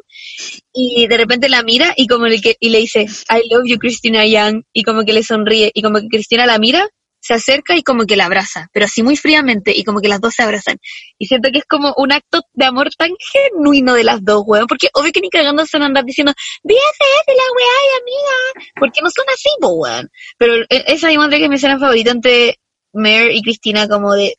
Y 0.73 1.08
de 1.08 1.17
repente 1.17 1.47
la 1.47 1.62
mira 1.62 1.93
y 1.95 2.08
como 2.08 2.26
le, 2.26 2.41
que, 2.41 2.56
y 2.60 2.69
le 2.69 2.80
dice, 2.80 3.02
I 3.04 3.47
love 3.50 3.65
you, 3.65 3.78
Christina 3.78 4.26
Young, 4.26 4.63
y 4.73 4.84
como 4.84 5.04
que 5.04 5.13
le 5.13 5.23
sonríe, 5.23 5.71
y 5.73 5.82
como 5.84 6.00
que 6.00 6.08
Cristina 6.08 6.47
la 6.47 6.58
mira, 6.58 6.89
se 7.28 7.34
acerca 7.34 7.76
y 7.76 7.84
como 7.84 8.06
que 8.06 8.16
la 8.16 8.26
abraza, 8.26 8.70
pero 8.72 8.86
así 8.86 9.04
muy 9.04 9.18
fríamente, 9.18 9.74
y 9.76 9.84
como 9.84 10.00
que 10.00 10.08
las 10.08 10.22
dos 10.22 10.34
se 10.34 10.44
abrazan. 10.44 10.78
Y 11.18 11.28
siento 11.28 11.50
que 11.52 11.60
es 11.60 11.66
como 11.66 11.94
un 11.98 12.13
acto 12.13 12.42
de 12.54 12.66
amor 12.66 12.90
tan 12.98 13.12
genuino 13.20 13.96
de 13.96 14.06
las 14.06 14.24
dos, 14.24 14.44
weón, 14.46 14.66
porque 14.66 14.88
obvio 14.94 15.12
que 15.12 15.20
ni 15.20 15.30
cagando 15.30 15.66
se 15.66 15.78
van 15.78 15.84
a 15.84 15.86
andar 15.88 16.06
diciendo, 16.06 16.32
BFF, 16.63 17.28
la 17.28 17.44
weá 17.58 17.78
y 17.84 18.02
amiga, 18.02 18.68
porque 18.80 19.02
no 19.02 19.10
son 19.10 19.26
así, 19.28 19.50
po, 19.60 19.74
weón. 19.74 20.10
Pero 20.38 20.56
eh, 20.70 20.86
esa 20.88 21.12
encontré 21.12 21.40
que 21.40 21.44
es 21.44 21.50
mi 21.50 21.58
escena 21.58 21.78
favorita 21.78 22.12
entre 22.12 22.60
Mer 22.94 23.32
y 23.32 23.42
Cristina 23.42 23.90
como 23.90 24.13
de, 24.13 24.36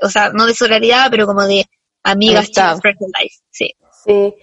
o 0.00 0.08
sea, 0.08 0.30
no 0.32 0.46
de 0.46 0.54
solidaridad, 0.54 1.10
pero 1.10 1.26
como 1.26 1.46
de 1.46 1.66
amigas, 2.02 2.46
chicas, 2.46 2.80
friends 2.80 3.00
life, 3.20 3.34
sí. 3.50 3.74
Sí, 4.02 4.34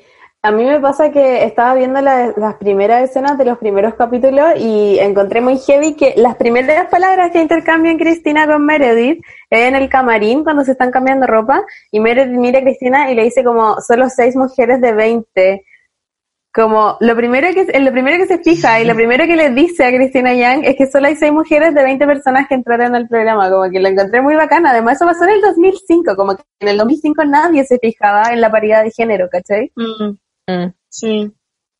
a 0.47 0.51
mí 0.51 0.63
me 0.63 0.79
pasa 0.79 1.11
que 1.11 1.43
estaba 1.43 1.75
viendo 1.75 1.99
la- 2.01 2.33
las 2.37 2.55
primeras 2.55 3.03
escenas 3.09 3.37
de 3.37 3.43
los 3.45 3.57
primeros 3.57 3.95
capítulos 3.95 4.53
y 4.57 4.97
encontré 4.99 5.41
muy 5.41 5.57
heavy 5.57 5.95
que 5.95 6.13
las 6.15 6.35
primeras 6.37 6.87
palabras 6.87 7.31
que 7.31 7.41
intercambian 7.41 7.97
Cristina 7.97 8.47
con 8.47 8.65
Meredith 8.65 9.21
es 9.49 9.67
en 9.67 9.75
el 9.75 9.89
camarín 9.89 10.43
cuando 10.43 10.63
se 10.63 10.71
están 10.71 10.89
cambiando 10.91 11.27
ropa 11.27 11.63
y 11.91 11.99
Meredith 11.99 12.37
mira 12.37 12.59
a 12.59 12.61
Cristina 12.61 13.11
y 13.11 13.15
le 13.15 13.23
dice 13.23 13.43
como 13.43 13.81
solo 13.81 14.09
seis 14.09 14.35
mujeres 14.37 14.79
de 14.79 14.93
20. 14.93 15.65
Como 16.53 16.97
lo 17.01 17.15
primero 17.15 17.47
que 17.53 17.79
lo 17.79 17.91
primero 17.91 18.17
que 18.17 18.25
se 18.25 18.39
fija 18.39 18.79
y 18.81 18.85
lo 18.85 18.95
primero 18.95 19.25
que 19.25 19.35
le 19.35 19.51
dice 19.51 19.83
a 19.85 19.89
Cristina 19.89 20.33
Young 20.33 20.63
es 20.65 20.75
que 20.75 20.87
solo 20.87 21.05
hay 21.07 21.15
seis 21.15 21.31
mujeres 21.31 21.75
de 21.75 21.83
20 21.83 22.05
personas 22.07 22.47
que 22.47 22.55
entraron 22.55 22.95
al 22.95 23.07
programa, 23.07 23.49
como 23.51 23.69
que 23.69 23.79
lo 23.79 23.87
encontré 23.89 24.21
muy 24.23 24.33
bacana. 24.35 24.71
Además, 24.71 24.95
eso 24.95 25.05
pasó 25.05 25.25
en 25.25 25.31
el 25.31 25.41
2005, 25.41 26.15
como 26.15 26.35
que 26.35 26.43
en 26.61 26.69
el 26.69 26.77
2005 26.77 27.25
nadie 27.25 27.63
se 27.63 27.77
fijaba 27.77 28.31
en 28.31 28.41
la 28.41 28.49
paridad 28.49 28.83
de 28.83 28.89
género, 28.91 29.27
¿cachai? 29.29 29.71
Mm, 29.75 30.17
Mm. 30.47 30.73
sí. 30.89 31.33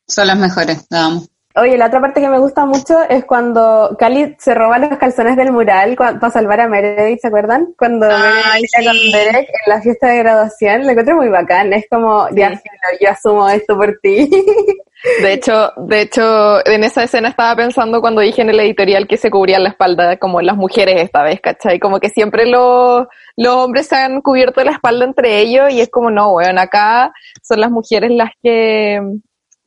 Son 0.06 0.26
las 0.26 0.38
mejores, 0.38 0.86
la 0.90 1.06
amo. 1.06 1.26
Oye, 1.60 1.76
la 1.76 1.86
otra 1.86 2.00
parte 2.00 2.20
que 2.20 2.28
me 2.28 2.38
gusta 2.38 2.64
mucho 2.64 3.00
es 3.08 3.24
cuando 3.24 3.96
Cali 3.98 4.36
se 4.38 4.54
roba 4.54 4.78
los 4.78 4.96
calzones 4.98 5.36
del 5.36 5.50
mural 5.50 5.96
para 5.96 6.30
salvar 6.30 6.60
a 6.60 6.68
Meredith, 6.68 7.20
¿se 7.20 7.28
acuerdan? 7.28 7.74
Cuando 7.76 8.06
Ay, 8.06 8.62
Meredith 8.62 8.70
sí. 8.78 8.84
con 8.86 8.96
Derek 9.12 9.48
en 9.48 9.72
la 9.72 9.82
fiesta 9.82 10.08
de 10.08 10.18
graduación, 10.18 10.84
lo 10.84 10.90
encuentro 10.90 11.16
muy 11.16 11.28
bacán, 11.28 11.72
es 11.72 11.86
como, 11.90 12.28
ya, 12.30 12.50
filo, 12.50 12.98
yo 13.00 13.10
asumo 13.10 13.48
esto 13.48 13.76
por 13.76 13.98
ti. 14.00 14.30
De 15.22 15.32
hecho, 15.32 15.72
de 15.76 16.00
hecho, 16.00 16.66
en 16.66 16.82
esa 16.82 17.04
escena 17.04 17.28
estaba 17.28 17.54
pensando 17.54 18.00
cuando 18.00 18.20
dije 18.20 18.42
en 18.42 18.50
el 18.50 18.58
editorial 18.58 19.06
que 19.06 19.16
se 19.16 19.30
cubrían 19.30 19.62
la 19.62 19.68
espalda 19.68 20.16
como 20.16 20.42
las 20.42 20.56
mujeres 20.56 21.00
esta 21.00 21.22
vez, 21.22 21.40
¿cachai? 21.40 21.78
Como 21.78 22.00
que 22.00 22.10
siempre 22.10 22.46
los, 22.46 23.06
los 23.36 23.54
hombres 23.54 23.86
se 23.86 23.94
han 23.94 24.20
cubierto 24.22 24.64
la 24.64 24.72
espalda 24.72 25.04
entre 25.04 25.38
ellos 25.38 25.72
y 25.72 25.80
es 25.80 25.88
como, 25.88 26.10
no, 26.10 26.32
weón, 26.32 26.58
acá 26.58 27.12
son 27.42 27.60
las 27.60 27.70
mujeres 27.70 28.10
las 28.10 28.30
que, 28.42 29.00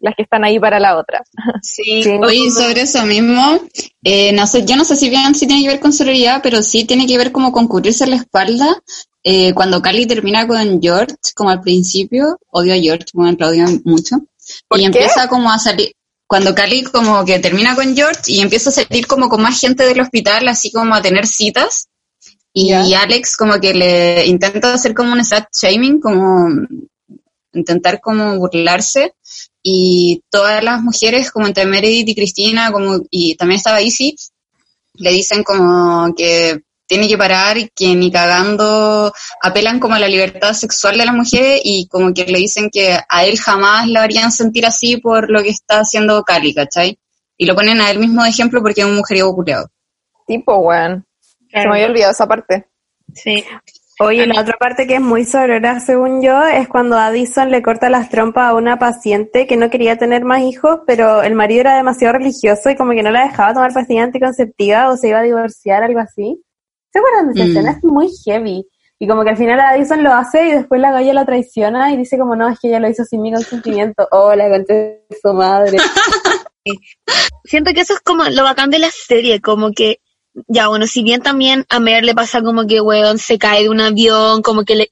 las 0.01 0.15
que 0.15 0.23
están 0.23 0.43
ahí 0.43 0.59
para 0.59 0.79
la 0.79 0.97
otra. 0.97 1.23
Sí, 1.61 2.03
Sí. 2.03 2.09
oye, 2.09 2.49
sobre 2.51 2.81
eso 2.81 3.03
mismo, 3.05 3.59
eh, 4.03 4.31
no 4.33 4.45
sé, 4.47 4.65
yo 4.65 4.75
no 4.75 4.83
sé 4.85 4.95
si 4.95 5.09
bien 5.09 5.33
si 5.35 5.47
tiene 5.47 5.61
que 5.63 5.69
ver 5.69 5.79
con 5.79 5.93
sororidad, 5.93 6.41
pero 6.43 6.61
sí 6.63 6.85
tiene 6.85 7.05
que 7.05 7.17
ver 7.17 7.31
como 7.31 7.51
con 7.51 7.67
cubrirse 7.67 8.07
la 8.07 8.15
espalda. 8.17 8.81
Eh, 9.23 9.53
cuando 9.53 9.81
Cali 9.81 10.07
termina 10.07 10.47
con 10.47 10.81
George, 10.81 11.15
como 11.35 11.51
al 11.51 11.61
principio, 11.61 12.39
odio 12.49 12.73
a 12.73 12.77
George, 12.77 13.05
bueno, 13.13 13.37
lo 13.39 13.47
odio 13.49 13.65
mucho, 13.85 14.17
¿Por 14.67 14.79
y 14.79 14.81
qué? 14.81 14.87
empieza 14.87 15.27
como 15.27 15.51
a 15.51 15.59
salir, 15.59 15.91
cuando 16.25 16.55
Cali 16.55 16.81
como 16.83 17.23
que 17.23 17.37
termina 17.37 17.75
con 17.75 17.95
George 17.95 18.21
y 18.27 18.39
empieza 18.41 18.71
a 18.71 18.73
salir 18.73 19.05
como 19.05 19.29
con 19.29 19.41
más 19.43 19.59
gente 19.59 19.83
del 19.85 19.99
hospital, 20.01 20.47
así 20.47 20.71
como 20.71 20.95
a 20.95 21.01
tener 21.03 21.27
citas, 21.27 21.87
y 22.53 22.69
Ya. 22.69 23.01
Alex 23.03 23.37
como 23.37 23.59
que 23.59 23.73
le 23.75 24.25
intenta 24.25 24.73
hacer 24.73 24.93
como 24.95 25.13
un 25.13 25.23
slut 25.23 25.45
shaming, 25.53 25.99
como 26.01 26.49
intentar 27.53 27.99
como 28.01 28.37
burlarse, 28.37 29.13
y 29.63 30.23
todas 30.29 30.63
las 30.63 30.81
mujeres, 30.81 31.31
como 31.31 31.47
entre 31.47 31.65
Meredith 31.65 32.09
y 32.09 32.15
Cristina, 32.15 32.71
como, 32.71 32.99
y 33.09 33.35
también 33.35 33.57
estaba 33.57 33.81
Izzy, 33.81 34.15
le 34.95 35.11
dicen 35.11 35.43
como 35.43 36.13
que 36.15 36.61
tiene 36.91 37.07
que 37.07 37.17
parar, 37.17 37.71
que 37.73 37.95
ni 37.95 38.11
cagando 38.11 39.13
apelan 39.41 39.79
como 39.79 39.95
a 39.95 39.99
la 39.99 40.09
libertad 40.09 40.53
sexual 40.53 40.97
de 40.97 41.05
las 41.05 41.15
mujeres 41.15 41.61
y 41.63 41.87
como 41.87 42.13
que 42.13 42.25
le 42.25 42.37
dicen 42.37 42.69
que 42.69 42.99
a 43.07 43.25
él 43.25 43.39
jamás 43.39 43.87
lo 43.87 44.01
harían 44.01 44.29
sentir 44.31 44.65
así 44.65 44.97
por 44.97 45.29
lo 45.29 45.41
que 45.41 45.51
está 45.51 45.79
haciendo 45.79 46.21
Cali, 46.23 46.53
¿cachai? 46.53 46.99
Y 47.37 47.45
lo 47.45 47.55
ponen 47.55 47.79
a 47.79 47.89
él 47.89 47.99
mismo 47.99 48.23
de 48.23 48.29
ejemplo 48.29 48.61
porque 48.61 48.81
es 48.81 48.87
un 48.87 48.97
mujeriego 48.97 49.33
culeado. 49.33 49.69
Tipo, 50.27 50.57
weón. 50.57 51.05
Se 51.49 51.65
me 51.65 51.75
había 51.75 51.85
olvidado 51.85 52.11
esa 52.11 52.27
parte. 52.27 52.67
Sí. 53.15 53.43
Oye, 54.03 54.25
la 54.25 54.41
otra 54.41 54.57
parte 54.59 54.87
que 54.87 54.95
es 54.95 55.01
muy 55.01 55.25
sorora, 55.25 55.79
según 55.79 56.21
yo, 56.21 56.43
es 56.47 56.67
cuando 56.67 56.97
Addison 56.97 57.51
le 57.51 57.61
corta 57.61 57.89
las 57.89 58.09
trompas 58.09 58.49
a 58.49 58.55
una 58.55 58.79
paciente 58.79 59.45
que 59.45 59.57
no 59.57 59.69
quería 59.69 59.97
tener 59.97 60.23
más 60.25 60.41
hijos, 60.41 60.79
pero 60.87 61.21
el 61.21 61.35
marido 61.35 61.61
era 61.61 61.75
demasiado 61.77 62.17
religioso 62.17 62.69
y 62.69 62.75
como 62.75 62.93
que 62.93 63.03
no 63.03 63.11
la 63.11 63.27
dejaba 63.27 63.53
tomar 63.53 63.73
pastilla 63.73 64.03
anticonceptiva 64.03 64.89
o 64.89 64.97
se 64.97 65.09
iba 65.09 65.19
a 65.19 65.23
divorciar, 65.23 65.83
algo 65.83 65.99
así. 65.99 66.41
¿Se 66.91 66.99
acuerdan 66.99 67.27
de 67.27 67.33
esa 67.33 67.43
Mm. 67.43 67.47
escena? 67.51 67.71
Es 67.71 67.83
muy 67.83 68.09
heavy. 68.25 68.67
Y 68.97 69.07
como 69.07 69.23
que 69.23 69.29
al 69.31 69.37
final 69.37 69.59
Addison 69.59 70.03
lo 70.03 70.13
hace 70.13 70.47
y 70.47 70.51
después 70.51 70.81
la 70.81 70.91
galla 70.91 71.13
la 71.13 71.25
traiciona 71.25 71.91
y 71.91 71.97
dice 71.97 72.17
como, 72.17 72.35
no, 72.35 72.49
es 72.49 72.59
que 72.59 72.67
ella 72.67 72.79
lo 72.79 72.89
hizo 72.89 73.03
sin 73.03 73.21
mi 73.21 73.31
consentimiento. 73.31 74.07
Oh, 74.11 74.35
la 74.35 74.49
de 74.49 75.05
su 75.21 75.33
madre. 75.33 75.77
Siento 77.43 77.73
que 77.73 77.81
eso 77.81 77.93
es 77.93 78.01
como 78.01 78.25
lo 78.25 78.43
bacán 78.43 78.69
de 78.69 78.79
la 78.79 78.89
serie, 78.91 79.41
como 79.41 79.71
que, 79.71 80.00
ya 80.47 80.67
bueno, 80.67 80.87
si 80.87 81.03
bien 81.03 81.21
también 81.21 81.65
a 81.69 81.79
Mer 81.79 82.03
le 82.03 82.15
pasa 82.15 82.41
como 82.41 82.65
que, 82.65 82.81
weón, 82.81 83.17
se 83.17 83.37
cae 83.37 83.63
de 83.63 83.69
un 83.69 83.81
avión, 83.81 84.41
como 84.41 84.63
que 84.63 84.75
le, 84.75 84.89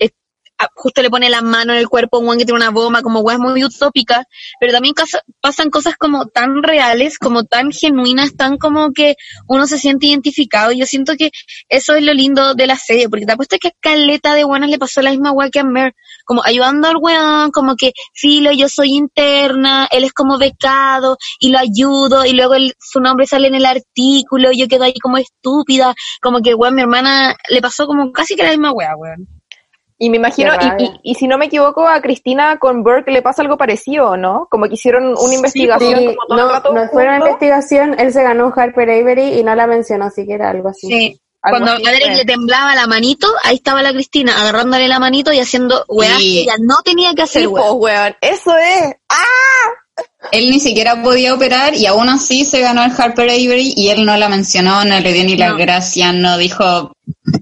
justo 0.75 1.01
le 1.01 1.09
pone 1.09 1.29
la 1.29 1.41
mano 1.41 1.73
en 1.73 1.79
el 1.79 1.87
cuerpo 1.87 2.17
a 2.17 2.19
un 2.19 2.37
que 2.37 2.45
tiene 2.45 2.57
una 2.59 2.69
bomba, 2.69 3.01
como 3.01 3.21
weón 3.21 3.41
muy 3.41 3.63
utópica, 3.63 4.25
pero 4.59 4.73
también 4.73 4.93
pasan 5.41 5.69
cosas 5.69 5.95
como 5.97 6.25
tan 6.27 6.63
reales, 6.63 7.17
como 7.17 7.43
tan 7.43 7.71
genuinas, 7.71 8.35
tan 8.35 8.57
como 8.57 8.91
que 8.91 9.15
uno 9.47 9.67
se 9.67 9.77
siente 9.77 10.07
identificado. 10.07 10.71
Yo 10.71 10.85
siento 10.85 11.13
que 11.17 11.31
eso 11.69 11.95
es 11.95 12.03
lo 12.03 12.13
lindo 12.13 12.53
de 12.55 12.67
la 12.67 12.75
serie, 12.75 13.09
porque 13.09 13.25
te 13.25 13.31
apuesto 13.33 13.57
que 13.59 13.69
a 13.69 13.71
Caleta 13.79 14.33
de 14.33 14.43
buenas 14.43 14.69
le 14.69 14.77
pasó 14.79 15.01
la 15.01 15.11
misma 15.11 15.31
weá 15.31 15.49
que 15.49 15.59
a 15.59 15.63
Mer, 15.63 15.93
como 16.25 16.43
ayudando 16.43 16.87
al 16.87 16.97
weón, 16.97 17.51
como 17.51 17.75
que, 17.75 17.91
filo, 18.13 18.51
yo 18.51 18.69
soy 18.69 18.93
interna, 18.95 19.87
él 19.91 20.03
es 20.03 20.13
como 20.13 20.37
becado, 20.37 21.17
y 21.39 21.49
lo 21.49 21.59
ayudo, 21.59 22.25
y 22.25 22.33
luego 22.33 22.55
el- 22.55 22.73
su 22.79 22.99
nombre 22.99 23.25
sale 23.25 23.47
en 23.47 23.55
el 23.55 23.65
artículo, 23.65 24.51
y 24.51 24.59
yo 24.59 24.67
quedo 24.67 24.83
ahí 24.83 24.93
como 25.01 25.17
estúpida, 25.17 25.93
como 26.21 26.41
que, 26.41 26.53
weón, 26.53 26.75
mi 26.75 26.81
hermana 26.81 27.35
le 27.49 27.61
pasó 27.61 27.87
como 27.87 28.11
casi 28.11 28.35
que 28.35 28.43
la 28.43 28.49
misma 28.51 28.71
weá, 28.71 28.95
weón. 28.95 29.38
Y 30.01 30.09
me 30.09 30.15
imagino, 30.15 30.53
y, 30.79 30.83
y, 30.83 30.99
y 31.11 31.15
si 31.15 31.27
no 31.27 31.37
me 31.37 31.47
equivoco, 31.47 31.85
a 31.85 32.01
Cristina 32.01 32.57
con 32.57 32.83
Burke 32.83 33.11
le 33.11 33.21
pasa 33.21 33.41
algo 33.41 33.57
parecido, 33.57 34.15
¿no? 34.15 34.47
Como 34.49 34.67
que 34.69 34.75
hicieron 34.75 35.07
una 35.17 35.33
investigación 35.35 35.99
Sí, 35.99 36.05
como 36.05 36.25
todo 36.27 36.37
el 36.39 36.45
no, 36.45 36.51
rato 36.53 36.73
no 36.73 36.87
fue 36.89 37.03
una 37.03 37.17
investigación, 37.17 37.99
él 37.99 38.13
se 38.13 38.23
ganó 38.23 38.45
un 38.47 38.53
Harper 38.55 38.89
Avery 38.89 39.37
y 39.37 39.43
no 39.43 39.53
la 39.55 39.67
mencionó 39.67 40.09
siquiera, 40.09 40.49
algo 40.51 40.69
así. 40.69 40.87
Sí. 40.87 41.21
Algo 41.41 41.57
Cuando 41.59 41.73
así 41.75 41.87
a 41.87 41.91
Derek 41.91 42.15
le 42.17 42.25
temblaba 42.25 42.75
la 42.75 42.87
manito, 42.87 43.27
ahí 43.43 43.55
estaba 43.55 43.81
la 43.81 43.91
Cristina, 43.91 44.39
agarrándole 44.41 44.87
la 44.87 44.99
manito 44.99 45.31
y 45.33 45.39
haciendo 45.39 45.83
weá 45.89 46.15
Y- 46.19 46.35
que 46.35 46.41
ella 46.43 46.55
no 46.61 46.75
tenía 46.83 47.13
que 47.13 47.21
hacer, 47.23 47.41
Sí, 47.43 47.47
weón. 47.47 47.67
po, 47.67 47.73
weón. 47.75 48.15
Eso 48.21 48.57
es. 48.57 48.95
Él 50.31 50.49
ni 50.51 50.59
siquiera 50.59 51.01
podía 51.01 51.33
operar 51.33 51.73
y 51.75 51.85
aún 51.85 52.09
así 52.09 52.45
se 52.45 52.59
ganó 52.61 52.83
el 52.83 52.91
Harper 52.95 53.29
Avery 53.29 53.73
y 53.75 53.89
él 53.89 54.05
no 54.05 54.15
la 54.17 54.29
mencionó, 54.29 54.83
no 54.85 54.99
le 54.99 55.13
dio 55.13 55.23
ni 55.23 55.37
las 55.37 55.51
No. 55.51 55.57
gracias, 55.57 56.13
no 56.13 56.37
dijo 56.37 56.91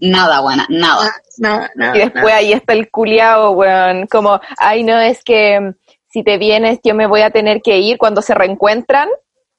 nada, 0.01 0.39
buena, 0.41 0.65
nada. 0.69 1.11
Nada, 1.39 1.69
nada, 1.75 1.95
Y 1.95 1.99
después 1.99 2.33
ahí 2.33 2.53
está 2.53 2.73
el 2.73 2.89
culiao, 2.89 3.51
weón. 3.51 4.07
Como, 4.07 4.39
ay, 4.57 4.83
no, 4.83 4.99
es 4.99 5.23
que 5.23 5.59
mm, 5.59 5.73
si 6.11 6.23
te 6.23 6.37
vienes 6.37 6.79
yo 6.83 6.95
me 6.95 7.07
voy 7.07 7.21
a 7.21 7.29
tener 7.31 7.61
que 7.61 7.77
ir 7.79 7.97
cuando 7.97 8.21
se 8.21 8.33
reencuentran. 8.33 9.09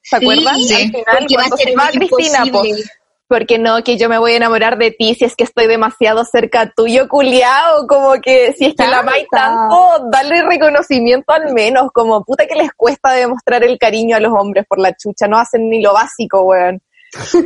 ¿Se 0.03 0.19
Sí, 0.19 0.25
acuerdan? 0.25 0.57
sí. 0.57 0.75
Al 0.75 0.81
final, 0.91 1.05
Porque 1.19 1.37
va 1.37 1.43
a 1.43 1.49
cuando 1.49 1.57
ser 1.57 1.69
se 1.69 1.77
va 1.77 1.89
Cristina, 1.91 2.45
po. 2.51 2.63
Porque 3.29 3.59
no, 3.59 3.85
que 3.85 3.99
yo 3.99 4.09
me 4.09 4.17
voy 4.19 4.33
a 4.33 4.37
enamorar 4.37 4.79
de 4.79 4.91
ti 4.91 5.15
si 5.15 5.25
es 5.27 5.37
que 5.37 5.45
estoy 5.45 5.67
demasiado 5.67 6.25
cerca 6.25 6.73
tuyo, 6.75 7.09
culiao. 7.09 7.87
Como 7.87 8.15
que 8.23 8.55
si 8.59 8.67
es 8.67 8.75
que 8.75 8.87
la 8.87 9.01
amáis 9.01 9.27
tanto, 9.31 10.09
dale 10.11 10.43
reconocimiento 10.43 11.31
al 11.33 11.53
menos. 11.53 11.91
Como 11.93 12.25
puta 12.25 12.47
que 12.47 12.55
les 12.55 12.71
cuesta 12.75 13.13
demostrar 13.13 13.63
el 13.65 13.79
cariño 13.79 14.17
a 14.17 14.21
los 14.21 14.33
hombres 14.33 14.65
por 14.67 14.79
la 14.79 14.97
chucha. 14.97 15.29
No 15.29 15.39
hacen 15.39 15.69
ni 15.69 15.83
lo 15.83 15.93
básico, 15.93 16.41
weón. 16.43 16.81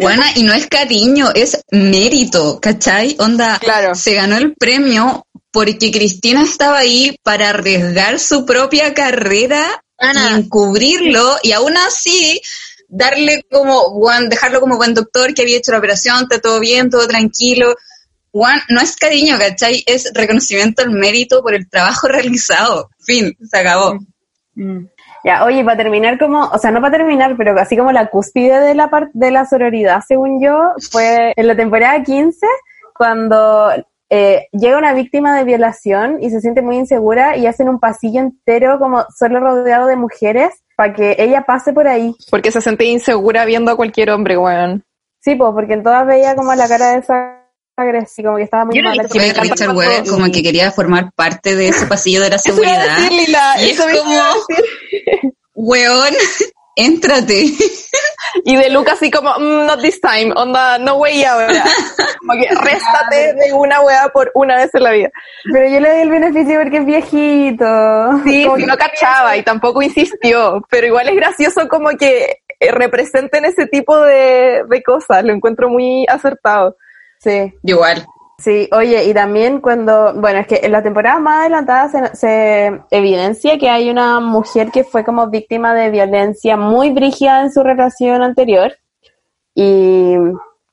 Buena, 0.00 0.24
y 0.34 0.42
no 0.42 0.52
es 0.52 0.66
cariño, 0.66 1.28
es 1.34 1.62
mérito, 1.70 2.58
¿cachai? 2.60 3.16
Onda, 3.20 3.58
Claro. 3.60 3.94
se 3.94 4.14
ganó 4.14 4.36
el 4.36 4.54
premio 4.54 5.26
porque 5.52 5.90
Cristina 5.92 6.42
estaba 6.42 6.78
ahí 6.78 7.16
para 7.22 7.50
arriesgar 7.50 8.18
su 8.18 8.44
propia 8.44 8.92
carrera 8.94 9.64
Ana. 9.98 10.30
y 10.30 10.34
encubrirlo 10.40 11.36
y 11.42 11.52
aún 11.52 11.76
así 11.76 12.40
darle 12.92 13.42
como, 13.50 13.90
buen, 13.98 14.28
dejarlo 14.28 14.60
como 14.60 14.76
buen 14.76 14.92
doctor 14.92 15.32
que 15.32 15.42
había 15.42 15.56
hecho 15.56 15.72
la 15.72 15.78
operación, 15.78 16.18
está 16.22 16.40
todo 16.40 16.60
bien, 16.60 16.90
todo 16.90 17.08
tranquilo. 17.08 17.74
Juan, 18.30 18.60
no 18.68 18.80
es 18.80 18.96
cariño, 18.96 19.38
¿cachai? 19.38 19.82
Es 19.86 20.12
reconocimiento 20.14 20.82
al 20.82 20.90
mérito 20.90 21.42
por 21.42 21.54
el 21.54 21.68
trabajo 21.68 22.06
realizado. 22.08 22.90
Fin, 23.00 23.34
se 23.50 23.58
acabó. 23.58 23.94
Mm. 24.54 24.86
Ya, 25.24 25.44
oye, 25.44 25.64
para 25.64 25.76
terminar 25.76 26.18
como, 26.18 26.44
o 26.46 26.58
sea, 26.58 26.70
no 26.70 26.80
para 26.80 26.98
terminar, 26.98 27.34
pero 27.38 27.58
así 27.58 27.76
como 27.76 27.92
la 27.92 28.08
cúspide 28.08 28.60
de 28.60 28.74
la 28.74 28.90
par- 28.90 29.10
de 29.14 29.30
la 29.30 29.46
sororidad, 29.46 30.02
según 30.06 30.42
yo, 30.44 30.72
fue 30.90 31.32
en 31.36 31.46
la 31.46 31.56
temporada 31.56 32.02
15, 32.02 32.46
cuando 32.94 33.70
eh, 34.10 34.48
llega 34.52 34.76
una 34.76 34.92
víctima 34.92 35.36
de 35.38 35.44
violación 35.44 36.22
y 36.22 36.28
se 36.30 36.40
siente 36.40 36.60
muy 36.60 36.76
insegura 36.76 37.36
y 37.36 37.46
hacen 37.46 37.68
un 37.68 37.80
pasillo 37.80 38.20
entero 38.20 38.78
como 38.78 39.06
solo 39.16 39.40
rodeado 39.40 39.86
de 39.86 39.96
mujeres 39.96 40.52
para 40.82 40.94
que 40.94 41.14
ella 41.16 41.42
pase 41.42 41.72
por 41.72 41.86
ahí. 41.86 42.12
Porque 42.28 42.50
se 42.50 42.60
sentía 42.60 42.90
insegura 42.90 43.44
viendo 43.44 43.70
a 43.70 43.76
cualquier 43.76 44.10
hombre, 44.10 44.36
weón. 44.36 44.84
Sí, 45.20 45.36
pues, 45.36 45.52
porque 45.54 45.74
en 45.74 45.84
todas 45.84 46.04
veía 46.04 46.34
como 46.34 46.52
la 46.56 46.66
cara 46.66 46.90
de 46.90 46.98
esa 46.98 47.38
agresiva, 47.76 48.30
como 48.30 48.38
que 48.38 48.42
estaba 48.42 48.64
muy 48.64 48.74
Yo 48.74 48.82
no 48.82 48.88
mala. 48.88 49.04
me 49.14 49.26
encanta 49.28 49.54
Richard 49.54 49.76
Webb 49.76 50.08
como 50.08 50.24
que 50.32 50.42
quería 50.42 50.72
formar 50.72 51.12
parte 51.14 51.54
de 51.54 51.68
ese 51.68 51.86
pasillo 51.86 52.20
de 52.20 52.30
la 52.30 52.36
Eso 52.44 52.48
iba 52.48 52.56
a 52.56 52.64
seguridad. 52.64 52.96
decir, 52.96 53.12
Lila, 53.12 53.54
Y 53.58 53.70
es 53.70 53.78
eso 53.78 53.86
mismo 53.86 54.02
como-. 54.10 55.32
Weón, 55.54 56.14
éntrate. 56.76 57.46
Y 58.44 58.56
de 58.56 58.70
Luca 58.70 58.92
así 58.92 59.10
como, 59.10 59.30
"Mm, 59.38 59.66
not 59.66 59.82
this 59.82 60.00
time, 60.00 60.32
onda, 60.34 60.78
no 60.78 60.94
way 60.96 61.22
ahora. 61.22 61.62
Como 62.18 62.32
que 62.40 62.48
réstate 62.64 63.34
de 63.34 63.52
una 63.52 63.82
weá 63.82 64.08
por 64.08 64.30
una 64.34 64.56
vez 64.56 64.70
en 64.74 64.82
la 64.82 64.90
vida. 64.92 65.10
Pero 65.52 65.68
yo 65.68 65.80
le 65.80 65.90
doy 65.90 66.00
el 66.00 66.10
beneficio 66.10 66.58
porque 66.58 66.78
es 66.78 66.86
viejito. 66.86 67.66
Sí, 68.24 68.44
Como 68.44 68.56
que 68.56 68.66
no 68.66 68.76
cachaba 68.78 69.36
y 69.36 69.42
tampoco 69.42 69.82
insistió, 69.82 70.62
pero 70.70 70.86
igual 70.86 71.10
es 71.10 71.16
gracioso 71.16 71.68
como 71.68 71.90
que 71.90 72.38
eh, 72.58 72.70
representen 72.70 73.44
ese 73.44 73.66
tipo 73.66 74.00
de, 74.00 74.62
de 74.66 74.82
cosas, 74.82 75.22
lo 75.24 75.32
encuentro 75.34 75.68
muy 75.68 76.06
acertado. 76.08 76.76
Sí. 77.18 77.52
Igual. 77.64 78.06
Sí, 78.42 78.68
oye, 78.72 79.04
y 79.04 79.14
también 79.14 79.60
cuando, 79.60 80.14
bueno, 80.14 80.40
es 80.40 80.48
que 80.48 80.60
en 80.64 80.72
la 80.72 80.82
temporada 80.82 81.20
más 81.20 81.42
adelantada 81.42 81.88
se, 81.88 82.16
se 82.16 82.82
evidencia 82.90 83.56
que 83.56 83.70
hay 83.70 83.88
una 83.88 84.18
mujer 84.18 84.72
que 84.72 84.82
fue 84.82 85.04
como 85.04 85.28
víctima 85.28 85.74
de 85.74 85.90
violencia 85.90 86.56
muy 86.56 86.90
brígida 86.90 87.42
en 87.42 87.52
su 87.52 87.62
relación 87.62 88.20
anterior. 88.20 88.72
Y 89.54 90.16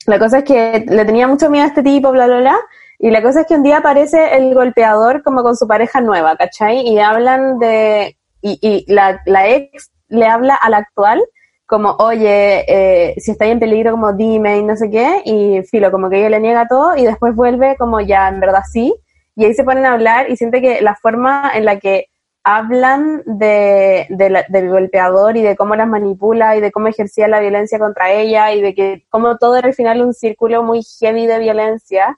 la 0.08 0.18
cosa 0.18 0.40
es 0.40 0.46
que 0.46 0.84
le 0.88 1.06
tenía 1.06 1.28
mucho 1.28 1.52
miedo 1.52 1.66
a 1.66 1.68
este 1.68 1.84
tipo, 1.84 2.12
bla, 2.12 2.26
bla, 2.26 2.40
bla. 2.40 2.58
Y 2.98 3.12
la 3.12 3.22
cosa 3.22 3.42
es 3.42 3.48
que 3.48 3.54
un 3.54 3.64
día 3.64 3.78
aparece 3.78 4.36
el 4.36 4.56
golpeador 4.56 5.22
como 5.22 5.44
con 5.44 5.56
su 5.56 5.68
pareja 5.68 6.02
nueva, 6.02 6.36
¿cachai? 6.38 6.80
Y 6.88 6.98
hablan 6.98 7.60
de, 7.60 8.18
y, 8.42 8.92
la, 8.92 9.22
la 9.28 9.48
ex 9.48 9.92
le 10.08 10.26
habla 10.26 10.56
al 10.56 10.74
actual 10.74 11.22
como, 11.70 11.92
oye, 12.00 12.66
eh, 12.68 13.16
si 13.20 13.32
estáis 13.32 13.52
en 13.54 13.60
peligro, 13.60 13.92
como 13.92 14.14
dime 14.14 14.58
y 14.58 14.64
no 14.64 14.76
sé 14.76 14.90
qué, 14.90 15.22
y 15.26 15.62
filo, 15.64 15.92
como 15.92 16.10
que 16.10 16.18
ella 16.20 16.30
le 16.32 16.40
niega 16.40 16.68
todo 16.68 16.96
y 16.98 17.06
después 17.06 17.36
vuelve 17.36 17.78
como 17.78 18.00
ya, 18.02 18.28
en 18.30 18.40
verdad 18.40 18.64
sí, 18.72 18.94
y 19.36 19.46
ahí 19.46 19.54
se 19.54 19.64
ponen 19.64 19.86
a 19.86 19.94
hablar 19.94 20.30
y 20.32 20.36
siente 20.38 20.62
que 20.62 20.82
la 20.82 20.96
forma 20.96 21.52
en 21.54 21.66
la 21.66 21.80
que 21.80 22.08
hablan 22.44 23.22
de, 23.26 24.08
de 24.10 24.30
la- 24.30 24.46
del 24.50 24.70
golpeador 24.70 25.38
y 25.38 25.44
de 25.44 25.56
cómo 25.56 25.76
las 25.76 25.88
manipula 25.88 26.56
y 26.58 26.62
de 26.62 26.72
cómo 26.72 26.88
ejercía 26.88 27.28
la 27.28 27.40
violencia 27.40 27.78
contra 27.80 28.12
ella 28.14 28.54
y 28.54 28.62
de 28.62 28.74
que 28.74 29.06
como 29.10 29.38
todo 29.38 29.56
era 29.58 29.68
al 29.68 29.74
final 29.76 30.02
un 30.02 30.14
círculo 30.14 30.64
muy 30.64 30.82
heavy 31.00 31.28
de 31.28 31.40
violencia 31.40 32.18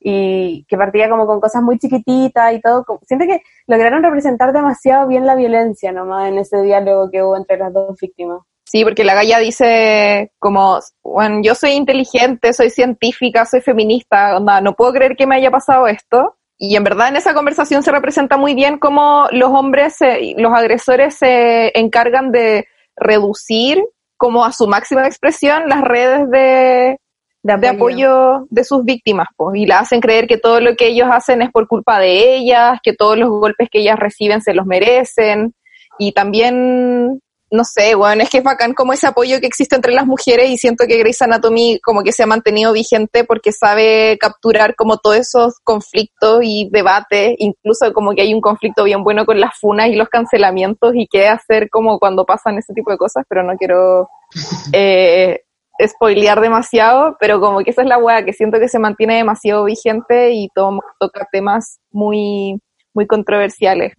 y 0.00 0.64
que 0.68 0.76
partía 0.76 1.08
como 1.10 1.26
con 1.26 1.40
cosas 1.40 1.62
muy 1.62 1.78
chiquititas 1.78 2.52
y 2.54 2.60
todo. 2.60 2.84
Siento 3.06 3.26
que 3.26 3.42
lograron 3.66 4.02
representar 4.02 4.52
demasiado 4.52 5.06
bien 5.08 5.26
la 5.26 5.34
violencia 5.36 5.92
nomás 5.92 6.28
en 6.28 6.38
ese 6.38 6.62
diálogo 6.62 7.10
que 7.10 7.22
hubo 7.22 7.36
entre 7.36 7.58
las 7.58 7.72
dos 7.72 7.96
víctimas. 8.00 8.40
Sí, 8.70 8.84
porque 8.84 9.02
la 9.02 9.14
galla 9.14 9.38
dice 9.40 10.30
como, 10.38 10.78
bueno, 11.02 11.40
yo 11.42 11.56
soy 11.56 11.72
inteligente, 11.72 12.52
soy 12.52 12.70
científica, 12.70 13.44
soy 13.44 13.60
feminista, 13.62 14.36
onda, 14.36 14.60
no 14.60 14.74
puedo 14.74 14.92
creer 14.92 15.16
que 15.16 15.26
me 15.26 15.34
haya 15.34 15.50
pasado 15.50 15.88
esto. 15.88 16.36
Y 16.56 16.76
en 16.76 16.84
verdad 16.84 17.08
en 17.08 17.16
esa 17.16 17.34
conversación 17.34 17.82
se 17.82 17.90
representa 17.90 18.36
muy 18.36 18.54
bien 18.54 18.78
cómo 18.78 19.26
los 19.32 19.50
hombres, 19.50 19.96
se- 19.96 20.34
los 20.36 20.52
agresores 20.52 21.16
se 21.16 21.76
encargan 21.76 22.30
de 22.30 22.68
reducir 22.96 23.82
como 24.16 24.44
a 24.44 24.52
su 24.52 24.68
máxima 24.68 25.04
expresión 25.06 25.68
las 25.68 25.80
redes 25.80 26.30
de, 26.30 26.98
de 27.42 27.68
apoyo. 27.68 28.46
de 28.50 28.62
sus 28.64 28.84
víctimas, 28.84 29.26
pues, 29.36 29.56
y 29.58 29.66
la 29.66 29.80
hacen 29.80 30.00
creer 30.00 30.28
que 30.28 30.36
todo 30.38 30.60
lo 30.60 30.76
que 30.76 30.88
ellos 30.88 31.08
hacen 31.10 31.42
es 31.42 31.50
por 31.50 31.66
culpa 31.66 31.98
de 31.98 32.36
ellas, 32.36 32.78
que 32.84 32.92
todos 32.94 33.16
los 33.18 33.30
golpes 33.30 33.68
que 33.68 33.80
ellas 33.80 33.98
reciben 33.98 34.42
se 34.42 34.54
los 34.54 34.66
merecen, 34.66 35.54
y 35.98 36.12
también, 36.12 37.20
no 37.50 37.64
sé, 37.64 37.94
bueno, 37.94 38.22
es 38.22 38.30
que 38.30 38.38
es 38.38 38.44
bacán 38.44 38.74
como 38.74 38.92
ese 38.92 39.06
apoyo 39.06 39.40
que 39.40 39.46
existe 39.46 39.74
entre 39.76 39.92
las 39.92 40.06
mujeres, 40.06 40.50
y 40.50 40.56
siento 40.56 40.84
que 40.86 40.98
Grey's 40.98 41.20
Anatomy 41.22 41.80
como 41.82 42.02
que 42.02 42.12
se 42.12 42.22
ha 42.22 42.26
mantenido 42.26 42.72
vigente 42.72 43.24
porque 43.24 43.52
sabe 43.52 44.16
capturar 44.18 44.74
como 44.76 44.98
todos 44.98 45.16
esos 45.16 45.54
conflictos 45.64 46.40
y 46.42 46.68
debates, 46.70 47.34
incluso 47.38 47.92
como 47.92 48.12
que 48.14 48.22
hay 48.22 48.32
un 48.34 48.40
conflicto 48.40 48.84
bien 48.84 49.02
bueno 49.02 49.26
con 49.26 49.40
las 49.40 49.58
funas 49.60 49.88
y 49.88 49.96
los 49.96 50.08
cancelamientos, 50.08 50.92
y 50.94 51.06
qué 51.10 51.28
hacer 51.28 51.68
como 51.70 51.98
cuando 51.98 52.24
pasan 52.24 52.58
ese 52.58 52.72
tipo 52.72 52.90
de 52.90 52.98
cosas, 52.98 53.24
pero 53.28 53.42
no 53.42 53.56
quiero... 53.56 54.08
Eh, 54.72 55.40
spoilear 55.88 56.40
demasiado, 56.42 57.16
pero 57.18 57.40
como 57.40 57.60
que 57.60 57.70
esa 57.70 57.80
es 57.80 57.88
la 57.88 57.96
weá, 57.96 58.22
que 58.22 58.34
siento 58.34 58.58
que 58.58 58.68
se 58.68 58.78
mantiene 58.78 59.16
demasiado 59.16 59.64
vigente 59.64 60.32
y 60.32 60.48
to- 60.54 60.78
toca 60.98 61.26
temas 61.32 61.80
muy, 61.90 62.60
muy 62.92 63.06
controversiales. 63.06 63.94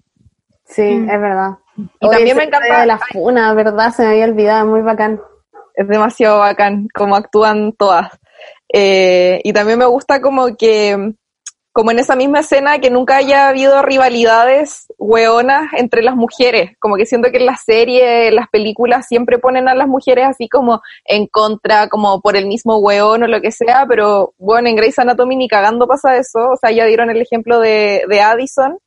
Sí, 0.65 0.83
es 0.83 1.07
verdad. 1.19 1.57
Y 1.77 2.09
también 2.09 2.37
me 2.37 2.43
encanta- 2.43 2.81
de 2.81 2.85
la 2.85 2.99
funa, 3.11 3.53
¿verdad? 3.53 3.91
Se 3.93 4.03
me 4.03 4.09
había 4.09 4.25
olvidado, 4.25 4.65
muy 4.67 4.81
bacán. 4.81 5.21
Es 5.73 5.87
demasiado 5.87 6.39
bacán 6.39 6.87
como 6.93 7.15
actúan 7.15 7.73
todas. 7.73 8.11
Eh, 8.73 9.41
y 9.43 9.53
también 9.53 9.79
me 9.79 9.85
gusta 9.85 10.21
como 10.21 10.55
que, 10.57 11.13
como 11.73 11.91
en 11.91 11.99
esa 11.99 12.15
misma 12.17 12.41
escena, 12.41 12.79
que 12.79 12.89
nunca 12.89 13.15
haya 13.17 13.47
habido 13.47 13.81
rivalidades 13.81 14.87
hueonas 14.97 15.71
entre 15.77 16.03
las 16.03 16.15
mujeres. 16.15 16.71
Como 16.79 16.97
que 16.97 17.05
siento 17.05 17.31
que 17.31 17.37
en 17.37 17.45
las 17.45 17.63
series, 17.63 18.27
en 18.29 18.35
las 18.35 18.49
películas, 18.49 19.07
siempre 19.07 19.39
ponen 19.39 19.69
a 19.69 19.73
las 19.75 19.87
mujeres 19.87 20.27
así 20.27 20.49
como 20.49 20.81
en 21.05 21.27
contra, 21.27 21.87
como 21.87 22.19
por 22.21 22.35
el 22.35 22.47
mismo 22.47 22.77
hueón 22.77 23.23
o 23.23 23.27
lo 23.27 23.41
que 23.41 23.51
sea, 23.51 23.85
pero 23.87 24.33
bueno, 24.37 24.67
en 24.67 24.75
Grey's 24.75 24.99
Anatomy 24.99 25.35
ni 25.37 25.47
cagando 25.47 25.87
pasa 25.87 26.17
eso. 26.17 26.49
O 26.51 26.57
sea, 26.57 26.71
ya 26.71 26.85
dieron 26.85 27.09
el 27.09 27.21
ejemplo 27.21 27.59
de, 27.59 28.03
de 28.09 28.21
Addison, 28.21 28.77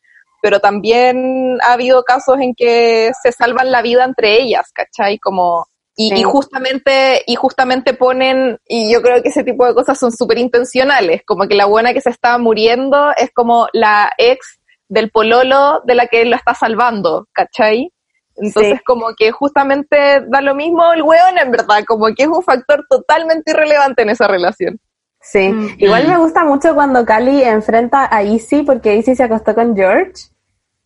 pero 0.45 0.61
también 0.61 1.57
ha 1.67 1.73
habido 1.73 2.03
casos 2.03 2.37
en 2.39 2.55
que 2.55 3.11
se 3.23 3.33
salvan 3.33 3.73
la 3.73 3.81
vida 3.81 4.05
entre 4.05 4.39
ellas, 4.43 4.71
¿cachai? 4.75 5.19
Como, 5.19 5.67
y, 5.97 6.11
Sí. 6.11 6.17
y 6.21 6.23
justamente, 6.23 7.23
y 7.27 7.35
justamente 7.35 7.95
ponen, 7.95 8.59
y 8.67 8.93
yo 8.93 9.01
creo 9.01 9.23
que 9.23 9.31
ese 9.31 9.43
tipo 9.43 9.65
de 9.65 9.73
cosas 9.73 9.99
son 9.99 10.13
súper 10.13 10.37
intencionales, 10.37 11.23
como 11.25 11.49
que 11.49 11.55
la 11.55 11.65
buena 11.65 11.95
que 11.95 12.03
se 12.03 12.11
está 12.11 12.37
muriendo 12.37 13.11
es 13.17 13.31
como 13.33 13.69
la 13.73 14.13
ex 14.19 14.61
del 14.87 15.11
pololo 15.11 15.81
de 15.87 15.95
la 15.95 16.09
que 16.09 16.27
lo 16.27 16.37
está 16.37 16.53
salvando, 16.55 17.27
¿cachai? 17.33 17.91
Entonces 18.37 18.75
Sí. 18.77 18.85
como 18.85 19.15
que 19.17 19.31
justamente 19.31 19.97
da 20.29 20.43
lo 20.43 20.55
mismo 20.55 20.93
el 20.93 21.01
weón 21.01 21.39
en 21.39 21.51
verdad, 21.53 21.85
como 21.87 22.05
que 22.15 22.25
es 22.25 22.29
un 22.29 22.43
factor 22.43 22.85
totalmente 22.91 23.53
irrelevante 23.53 24.03
en 24.03 24.11
esa 24.11 24.29
relación. 24.29 24.79
Sí, 25.23 25.49
Mm. 25.55 25.77
igual 25.79 26.07
me 26.07 26.19
gusta 26.19 26.45
mucho 26.45 26.75
cuando 26.75 27.07
Cali 27.07 27.43
enfrenta 27.43 28.15
a 28.15 28.23
Izzy, 28.23 28.63
porque 28.63 28.95
Izzy 28.97 29.17
se 29.17 29.23
acostó 29.23 29.55
con 29.55 29.75
George. 29.75 30.13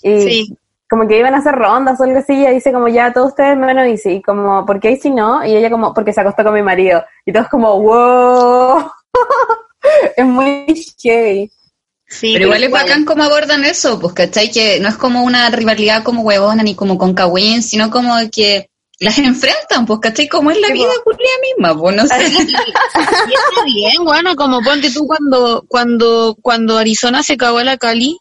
Y 0.02 0.20
Sí. 0.22 0.56
como 0.88 1.06
que 1.06 1.18
iban 1.18 1.34
a 1.34 1.38
hacer 1.38 1.54
rondas 1.54 2.00
o 2.00 2.04
algo 2.04 2.18
así, 2.18 2.32
y 2.34 2.40
ella 2.40 2.50
dice 2.50 2.72
como 2.72 2.88
ya 2.88 3.12
todos 3.12 3.28
ustedes 3.28 3.56
menos 3.56 3.87
Izzy, 3.88 4.11
y 4.14 4.22
como, 4.22 4.64
¿por 4.64 4.80
qué 4.80 4.92
Izzy 4.92 5.11
no? 5.11 5.44
Y 5.44 5.54
ella 5.56 5.70
como, 5.70 5.92
porque 5.94 6.12
se 6.12 6.20
acostó 6.20 6.44
con 6.44 6.54
mi 6.54 6.62
marido. 6.62 7.04
Y 7.26 7.32
todos 7.32 7.48
como, 7.48 7.78
wow. 7.80 8.90
es 10.16 10.24
muy 10.26 10.66
heavy. 11.02 11.50
Sí, 12.11 12.30
Pero 12.32 12.46
igual 12.46 12.64
es 12.64 12.70
bacán 12.70 13.04
cómo 13.04 13.22
abordan 13.22 13.64
eso, 13.64 14.00
pues, 14.00 14.14
¿cachai? 14.14 14.50
Que 14.50 14.80
no 14.80 14.88
es 14.88 14.96
como 14.96 15.22
una 15.24 15.50
rivalidad 15.50 16.02
como 16.02 16.22
huevona 16.22 16.62
ni 16.62 16.74
como 16.74 16.96
con 16.96 17.12
Kawin, 17.12 17.62
sino 17.62 17.90
como 17.90 18.14
que 18.32 18.70
las 18.98 19.18
enfrentan, 19.18 19.84
pues, 19.84 20.00
¿cachai? 20.00 20.26
Como 20.26 20.50
es 20.50 20.58
la 20.58 20.68
Sí, 20.68 20.72
vida 20.72 20.88
culia 21.04 21.28
misma, 21.42 21.78
pues, 21.78 21.96
no 21.96 22.06
sé. 22.06 22.14
Y 22.48 23.34
está 23.34 23.64
bien, 23.66 24.04
bueno, 24.04 24.34
como 24.37 24.62
ponte 24.62 24.90
tú 24.90 25.06
cuando, 25.06 25.64
cuando, 25.68 26.34
cuando 26.40 26.78
Arizona 26.78 27.22
se 27.22 27.37
cagó 27.37 27.58
a 27.58 27.64
la 27.64 27.76
Cali, 27.76 28.18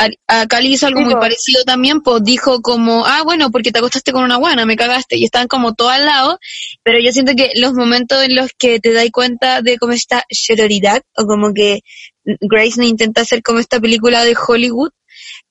a, 0.00 0.08
a 0.40 0.46
Cali 0.46 0.72
hizo 0.72 0.86
algo 0.86 1.02
muy 1.02 1.14
parecido 1.14 1.62
también, 1.64 2.00
pues 2.00 2.22
dijo 2.24 2.62
como, 2.62 3.04
ah, 3.06 3.22
bueno, 3.22 3.50
porque 3.50 3.70
te 3.70 3.78
acostaste 3.78 4.12
con 4.12 4.24
una 4.24 4.38
buena, 4.38 4.64
me 4.64 4.76
cagaste, 4.76 5.16
y 5.16 5.24
estaban 5.24 5.48
como 5.48 5.74
todos 5.74 5.92
al 5.92 6.06
lado, 6.06 6.38
pero 6.82 6.98
yo 6.98 7.12
siento 7.12 7.34
que 7.36 7.52
los 7.56 7.74
momentos 7.74 8.22
en 8.22 8.34
los 8.34 8.50
que 8.56 8.80
te 8.80 8.92
das 8.92 9.10
cuenta 9.12 9.60
de 9.60 9.76
cómo 9.78 9.92
esta 9.92 10.24
sororidad, 10.30 11.02
o 11.16 11.26
como 11.26 11.52
que 11.52 11.80
Grace 12.24 12.78
no 12.78 12.84
intenta 12.84 13.22
hacer 13.22 13.42
como 13.42 13.58
esta 13.58 13.80
película 13.80 14.24
de 14.24 14.36
Hollywood, 14.36 14.90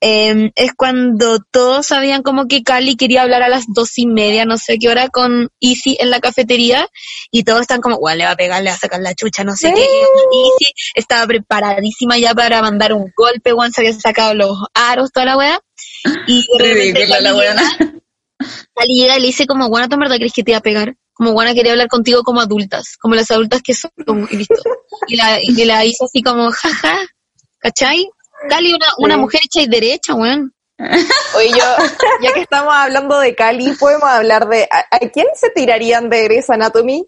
eh, 0.01 0.51
es 0.55 0.71
cuando 0.75 1.39
todos 1.51 1.87
sabían 1.87 2.23
como 2.23 2.47
que 2.47 2.63
Cali 2.63 2.95
quería 2.95 3.21
hablar 3.23 3.43
a 3.43 3.49
las 3.49 3.65
dos 3.67 3.97
y 3.97 4.07
media, 4.07 4.45
no 4.45 4.57
sé 4.57 4.77
qué 4.79 4.89
hora, 4.89 5.09
con 5.09 5.49
Izzy 5.59 5.97
en 5.99 6.09
la 6.09 6.19
cafetería, 6.19 6.87
y 7.31 7.43
todos 7.43 7.61
están 7.61 7.81
como, 7.81 7.99
bueno, 7.99 8.17
le 8.17 8.25
va 8.25 8.31
a 8.31 8.35
pegar, 8.35 8.63
le 8.63 8.69
va 8.69 8.75
a 8.75 8.79
sacar 8.79 9.01
la 9.01 9.13
chucha, 9.13 9.43
no 9.43 9.55
sé 9.55 9.73
qué. 9.73 9.81
Y 9.81 10.47
Izzy 10.47 10.73
estaba 10.95 11.27
preparadísima 11.27 12.17
ya 12.17 12.33
para 12.33 12.61
mandar 12.61 12.93
un 12.93 13.11
golpe, 13.15 13.51
Juan 13.51 13.71
se 13.71 13.81
había 13.81 13.93
sacado 13.93 14.33
los 14.33 14.57
aros, 14.73 15.11
toda 15.11 15.25
la 15.25 15.37
weá. 15.37 15.59
Y 16.27 16.45
Ridícula 16.57 17.19
la 17.21 17.33
llega- 17.33 17.61
Cali 18.73 18.93
llega 19.01 19.17
y 19.17 19.21
le 19.21 19.27
dice 19.27 19.45
como, 19.45 19.67
bueno, 19.69 19.89
¿tú 19.89 19.95
en 19.95 19.99
verdad 19.99 20.15
crees 20.15 20.33
que 20.33 20.43
te 20.43 20.51
iba 20.51 20.59
a 20.59 20.61
pegar? 20.61 20.95
Como, 21.13 21.33
bueno, 21.33 21.53
quería 21.53 21.73
hablar 21.73 21.89
contigo 21.89 22.23
como 22.23 22.39
adultas, 22.39 22.95
como 22.97 23.15
las 23.15 23.29
adultas 23.31 23.61
que 23.61 23.73
son, 23.73 23.91
y 24.31 24.37
listo. 24.37 24.55
Y 25.07 25.17
la, 25.17 25.39
y 25.41 25.65
la 25.65 25.83
hizo 25.83 26.05
así 26.05 26.21
como, 26.23 26.49
jaja, 26.51 26.97
¿cachai? 27.59 28.09
Cali, 28.47 28.73
una, 28.73 28.87
una 28.99 29.13
Sí. 29.15 29.19
mujer 29.21 29.41
hecha 29.43 29.61
y 29.61 29.67
derecha, 29.67 30.13
weón. 30.15 30.53
Oye, 31.35 31.49
yo, 31.49 31.65
ya 32.21 32.33
que 32.33 32.41
estamos 32.41 32.73
hablando 32.73 33.19
de 33.19 33.35
Cali, 33.35 33.73
podemos 33.73 34.09
hablar 34.09 34.47
de, 34.47 34.67
¿a, 34.71 34.85
a 34.95 34.99
quién 35.11 35.27
se 35.35 35.49
tirarían 35.49 36.09
de 36.09 36.23
Grey's 36.23 36.49
Anatomy? 36.49 37.05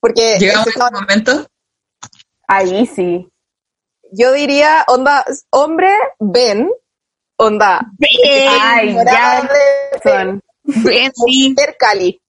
Porque 0.00 0.36
Llegamos 0.38 0.66
a 0.68 0.70
ese 0.70 0.78
momento. 0.92 1.46
A 2.46 2.62
Izzy. 2.62 3.28
yo 4.12 4.32
diría, 4.32 4.84
onda, 4.88 5.24
hombre, 5.50 5.90
Ben, 6.18 6.70
onda, 7.36 7.80
Ay, 8.60 8.94
ya 8.94 9.48
son. 10.02 10.40
Ben, 10.64 11.12
sí. 11.14 11.50
mujer 11.54 11.76
Cali. 11.78 12.20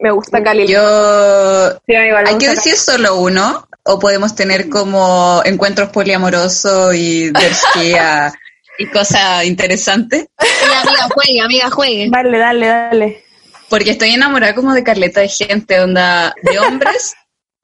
Me 0.00 0.10
gusta 0.10 0.42
Cali. 0.42 0.66
Yo, 0.66 1.70
Sí, 1.86 1.92
igual 1.94 2.26
¿hay 2.26 2.38
que 2.38 2.48
decir 2.50 2.74
solo 2.76 3.16
uno? 3.20 3.66
¿O 3.84 3.98
podemos 3.98 4.34
tener 4.34 4.68
como 4.68 5.42
encuentros 5.44 5.90
poliamorosos 5.90 6.94
y 6.94 7.26
diversidad 7.26 8.32
y 8.78 8.86
cosas 8.86 9.44
interesantes? 9.44 10.26
Sí, 10.38 10.66
amiga, 10.82 11.08
juegue, 11.12 11.40
amiga, 11.40 11.70
juegue. 11.70 12.08
Dale, 12.10 12.38
dale, 12.38 12.66
dale. 12.66 13.24
Porque 13.68 13.90
estoy 13.90 14.10
enamorada 14.10 14.54
como 14.54 14.72
de 14.72 14.84
Carleta 14.84 15.20
de 15.20 15.28
gente, 15.28 15.80
onda, 15.80 16.34
de 16.42 16.58
hombres, 16.58 17.14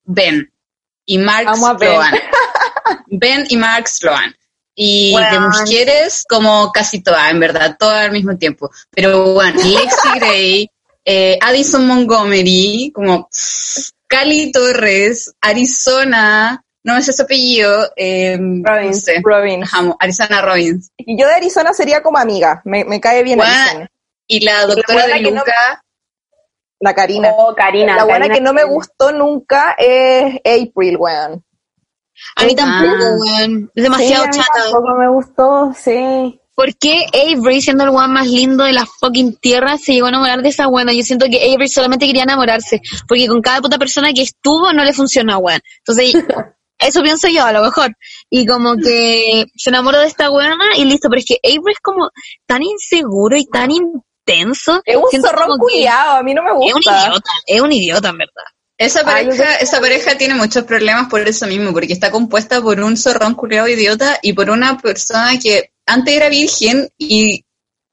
Ben 0.04 0.52
y 1.04 1.18
Ben. 1.18 1.54
Sloan. 1.54 2.14
Ben 3.06 3.44
y 3.48 3.56
Mark 3.56 3.88
Sloan. 3.88 4.34
Y 4.74 5.14
de 5.16 5.40
mujeres, 5.40 6.24
como 6.28 6.70
casi 6.72 7.02
todas, 7.02 7.30
en 7.30 7.40
verdad, 7.40 7.76
todas 7.78 8.04
al 8.04 8.12
mismo 8.12 8.36
tiempo. 8.36 8.70
Pero 8.90 9.34
bueno, 9.34 9.60
Lexi 9.60 10.18
Gray, 10.20 10.70
eh, 11.04 11.36
Addison 11.40 11.86
Montgomery, 11.86 12.92
como 12.94 13.28
Cali 14.08 14.50
Torres, 14.52 15.34
Arizona, 15.40 16.64
no 16.84 16.94
me 16.94 17.02
sé 17.02 17.12
su 17.12 17.22
apellido, 17.22 17.90
eh, 17.96 18.36
no 18.40 18.68
Robbins. 18.68 19.04
sé, 19.04 19.20
Robin. 19.22 19.62
Ajá, 19.64 19.94
Arizona 20.00 20.40
Robbins. 20.42 20.90
Y 20.96 21.20
yo 21.20 21.26
de 21.26 21.34
Arizona 21.34 21.72
sería 21.74 22.02
como 22.02 22.18
amiga. 22.18 22.62
Me, 22.64 22.84
me 22.84 23.00
cae 23.00 23.22
bien 23.22 23.38
Guau. 23.38 23.48
Arizona. 23.50 23.90
Y 24.26 24.40
la 24.40 24.66
doctora 24.66 25.06
de 25.06 25.20
no- 25.20 25.30
Luca, 25.30 25.84
La 26.80 26.94
Karina. 26.94 27.30
Oh, 27.36 27.54
Karina. 27.54 27.96
la 27.96 28.04
buena 28.04 28.20
Karina 28.28 28.34
que 28.34 28.40
no 28.40 28.52
me 28.52 28.64
gustó 28.64 29.12
nunca 29.12 29.74
es 29.78 30.36
April, 30.44 30.96
weón. 30.98 31.44
A 32.36 32.44
mí 32.44 32.54
tampoco, 32.54 33.04
weón. 33.18 33.70
Es 33.74 33.82
demasiado 33.84 34.24
Sí, 34.24 34.28
a 34.28 34.32
mí 34.32 34.38
chata. 34.44 34.62
tampoco 34.64 34.94
me 34.96 35.08
gustó, 35.08 35.74
sí. 35.76 36.40
¿Por 36.58 36.76
qué 36.76 37.06
Avery, 37.12 37.62
siendo 37.62 37.84
el 37.84 37.90
weón 37.90 38.12
más 38.12 38.26
lindo 38.26 38.64
de 38.64 38.72
la 38.72 38.84
fucking 38.84 39.36
tierra, 39.36 39.78
se 39.78 39.92
llegó 39.92 40.06
a 40.06 40.08
enamorar 40.08 40.42
de 40.42 40.48
esa 40.48 40.66
buena? 40.66 40.92
Yo 40.92 41.04
siento 41.04 41.26
que 41.30 41.36
Avery 41.36 41.68
solamente 41.68 42.04
quería 42.04 42.24
enamorarse, 42.24 42.80
porque 43.06 43.28
con 43.28 43.40
cada 43.40 43.60
puta 43.60 43.78
persona 43.78 44.12
que 44.12 44.22
estuvo 44.22 44.72
no 44.72 44.82
le 44.82 44.92
funcionó, 44.92 45.38
weón. 45.38 45.60
Entonces, 45.86 46.14
eso 46.80 47.00
pienso 47.00 47.28
yo, 47.28 47.44
a 47.44 47.52
lo 47.52 47.62
mejor. 47.62 47.94
Y 48.28 48.44
como 48.44 48.74
que 48.74 49.44
se 49.56 49.70
enamoró 49.70 50.00
de 50.00 50.08
esta 50.08 50.30
buena 50.30 50.76
y 50.76 50.84
listo, 50.84 51.08
pero 51.08 51.20
es 51.20 51.26
que 51.26 51.38
Avery 51.44 51.74
es 51.74 51.80
como 51.80 52.10
tan 52.44 52.64
inseguro 52.64 53.36
y 53.36 53.46
tan 53.46 53.70
intenso. 53.70 54.82
Es 54.84 54.96
un 54.96 55.04
Siento 55.10 55.28
zorrón 55.28 55.58
culiado, 55.58 56.16
a 56.16 56.22
mí 56.24 56.34
no 56.34 56.42
me 56.42 56.50
Es 56.50 56.56
un 56.56 56.72
gusta. 56.72 57.06
idiota, 57.06 57.30
es 57.46 57.60
un 57.60 57.70
idiota, 57.70 58.08
en 58.08 58.18
verdad. 58.18 58.44
Esa 58.78 59.04
pareja, 59.04 59.54
esa 59.56 59.80
pareja 59.80 60.18
tiene 60.18 60.34
muchos 60.34 60.64
problemas 60.64 61.08
por 61.08 61.20
eso 61.20 61.46
mismo, 61.46 61.72
porque 61.72 61.92
está 61.92 62.10
compuesta 62.10 62.60
por 62.60 62.80
un 62.80 62.96
zorrón 62.96 63.34
culiado 63.34 63.68
idiota 63.68 64.18
y 64.22 64.32
por 64.32 64.50
una 64.50 64.76
persona 64.78 65.38
que 65.40 65.70
antes 65.88 66.14
era 66.14 66.28
virgen 66.28 66.88
y 66.98 67.44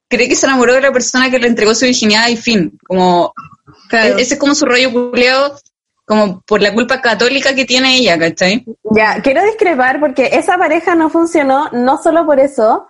cree 0.08 0.28
que 0.30 0.36
se 0.36 0.46
enamoró 0.46 0.74
de 0.74 0.82
la 0.82 0.91
persona 0.91 1.30
que 1.32 1.39
le 1.39 1.48
entregó 1.48 1.74
su 1.74 1.86
virginidad 1.86 2.28
y 2.30 2.38
fin. 2.38 2.78
Como, 2.88 3.34
Claro. 3.89 4.18
e- 4.18 4.22
ese 4.22 4.36
es 4.36 4.39
como 4.39 4.54
su 4.56 4.66
rollo 4.66 4.91
culiado, 4.91 5.58
como 6.06 6.41
por 6.41 6.62
la 6.62 6.74
culpa 6.74 7.02
católica 7.02 7.56
que 7.56 7.66
tiene 7.66 7.98
ella, 7.98 8.18
¿cachai? 8.20 8.64
Ya, 8.96 9.22
quiero 9.24 9.43
discrepar 9.43 10.00
porque 10.00 10.30
esa 10.34 10.58
pareja 10.58 10.93
no 10.96 11.10
funcionó, 11.10 11.70
no 11.72 12.02
solo 12.02 12.26
por 12.26 12.39
eso, 12.39 12.88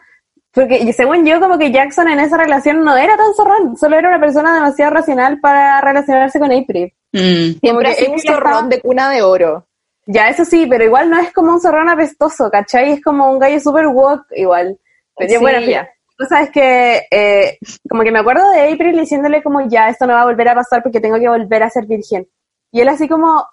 porque 0.51 0.91
según 0.93 1.25
yo, 1.25 1.39
como 1.39 1.57
que 1.57 1.71
Jackson 1.71 2.09
en 2.09 2.19
esa 2.19 2.37
relación 2.37 2.83
no 2.83 2.95
era 2.97 3.15
tan 3.17 3.33
zorrón, 3.33 3.77
solo 3.77 3.97
era 3.97 4.09
una 4.09 4.19
persona 4.19 4.53
demasiado 4.53 4.93
racional 4.93 5.39
para 5.39 5.79
relacionarse 5.81 6.39
con 6.39 6.51
April. 6.51 6.93
Mm. 7.13 7.59
Siempre 7.61 7.91
es 7.91 8.07
un 8.09 8.15
estaba- 8.15 8.37
zorrón 8.37 8.69
de 8.69 8.81
cuna 8.81 9.09
de 9.09 9.21
oro. 9.21 9.65
Ya, 10.07 10.29
eso 10.29 10.45
sí, 10.45 10.67
pero 10.69 10.83
igual 10.83 11.09
no 11.09 11.19
es 11.19 11.33
como 11.33 11.53
un 11.53 11.61
zorrón 11.61 11.89
apestoso, 11.89 12.51
¿cachai? 12.51 12.91
Es 12.91 13.01
como 13.01 13.31
un 13.31 13.39
gallo 13.39 13.59
super 13.59 13.87
woke 13.87 14.27
igual. 14.35 14.77
Pero 15.17 15.29
Sí. 15.31 15.37
bueno, 15.37 15.59
ya. 15.61 15.89
Tú 16.17 16.25
sabes 16.29 16.49
que, 16.51 17.03
eh, 17.11 17.57
como 17.89 18.03
que 18.03 18.11
me 18.11 18.19
acuerdo 18.19 18.49
de 18.51 18.71
April 18.71 18.97
diciéndole 18.97 19.43
como, 19.43 19.67
ya, 19.67 19.89
esto 19.89 20.07
no 20.07 20.13
va 20.13 20.21
a 20.21 20.25
volver 20.25 20.47
a 20.49 20.55
pasar 20.55 20.81
porque 20.81 21.01
tengo 21.01 21.19
que 21.19 21.27
volver 21.27 21.63
a 21.63 21.69
ser 21.69 21.85
virgen. 21.85 22.25
Y 22.71 22.81
él 22.81 22.87
así 22.87 23.07
como, 23.09 23.45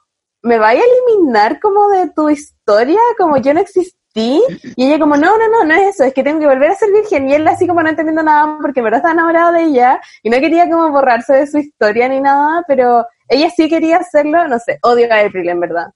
¿me 0.43 0.59
vaya 0.59 0.81
a 0.81 0.85
eliminar 0.85 1.59
como 1.61 1.89
de 1.89 2.11
tu 2.11 2.29
historia? 2.31 2.99
Como 3.19 3.37
yo 3.39 3.53
no 3.55 3.61
existí. 3.61 4.43
Y 4.77 4.87
ella 4.87 4.99
como, 4.99 5.17
no, 5.17 5.39
no, 5.39 5.49
no, 5.49 5.65
no 5.65 5.75
es 5.75 5.95
eso, 5.95 6.05
es 6.05 6.13
que 6.15 6.23
tengo 6.23 6.39
que 6.39 6.47
volver 6.47 6.71
a 6.71 6.75
ser 6.75 6.93
virgen. 6.93 7.29
Y 7.31 7.35
él 7.35 7.49
así 7.49 7.67
como 7.67 7.83
no 7.83 7.89
entendiendo 7.89 8.23
nada 8.23 8.59
porque 8.61 8.81
en 8.81 8.85
verdad 8.85 8.99
estaba 8.99 9.15
enamorado 9.15 9.53
de 9.53 9.63
ella 9.65 10.01
y 10.23 10.31
no 10.31 10.39
quería 10.39 10.69
como 10.71 10.91
borrarse 10.91 11.33
de 11.33 11.47
su 11.47 11.59
historia 11.59 12.09
ni 12.09 12.21
nada, 12.21 12.63
pero 12.69 13.07
ella 13.27 13.49
sí 13.51 13.69
quería 13.69 13.97
hacerlo, 13.97 14.47
no 14.49 14.59
sé, 14.59 14.79
odio 14.83 15.11
a 15.13 15.21
April 15.21 15.49
en 15.49 15.61
verdad. 15.61 15.87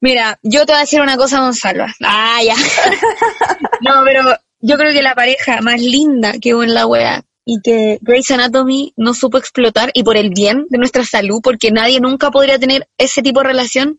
Mira, 0.00 0.38
yo 0.42 0.64
te 0.64 0.72
voy 0.72 0.76
a 0.78 0.80
decir 0.82 1.00
una 1.00 1.16
cosa, 1.16 1.40
Gonzalo. 1.40 1.86
Ah, 2.04 2.38
ya. 2.44 2.54
no, 3.80 4.02
pero 4.04 4.22
yo 4.66 4.78
creo 4.78 4.92
que 4.92 5.02
la 5.02 5.14
pareja 5.14 5.60
más 5.60 5.80
linda 5.80 6.32
que 6.40 6.54
hubo 6.54 6.62
en 6.62 6.72
la 6.72 6.86
wea 6.86 7.22
y 7.44 7.60
que 7.62 7.98
Grey's 8.00 8.30
Anatomy 8.30 8.94
no 8.96 9.12
supo 9.12 9.36
explotar 9.36 9.90
y 9.92 10.02
por 10.02 10.16
el 10.16 10.30
bien 10.30 10.66
de 10.70 10.78
nuestra 10.78 11.04
salud, 11.04 11.40
porque 11.42 11.70
nadie 11.70 12.00
nunca 12.00 12.30
podría 12.30 12.58
tener 12.58 12.88
ese 12.96 13.20
tipo 13.20 13.40
de 13.40 13.48
relación, 13.48 13.98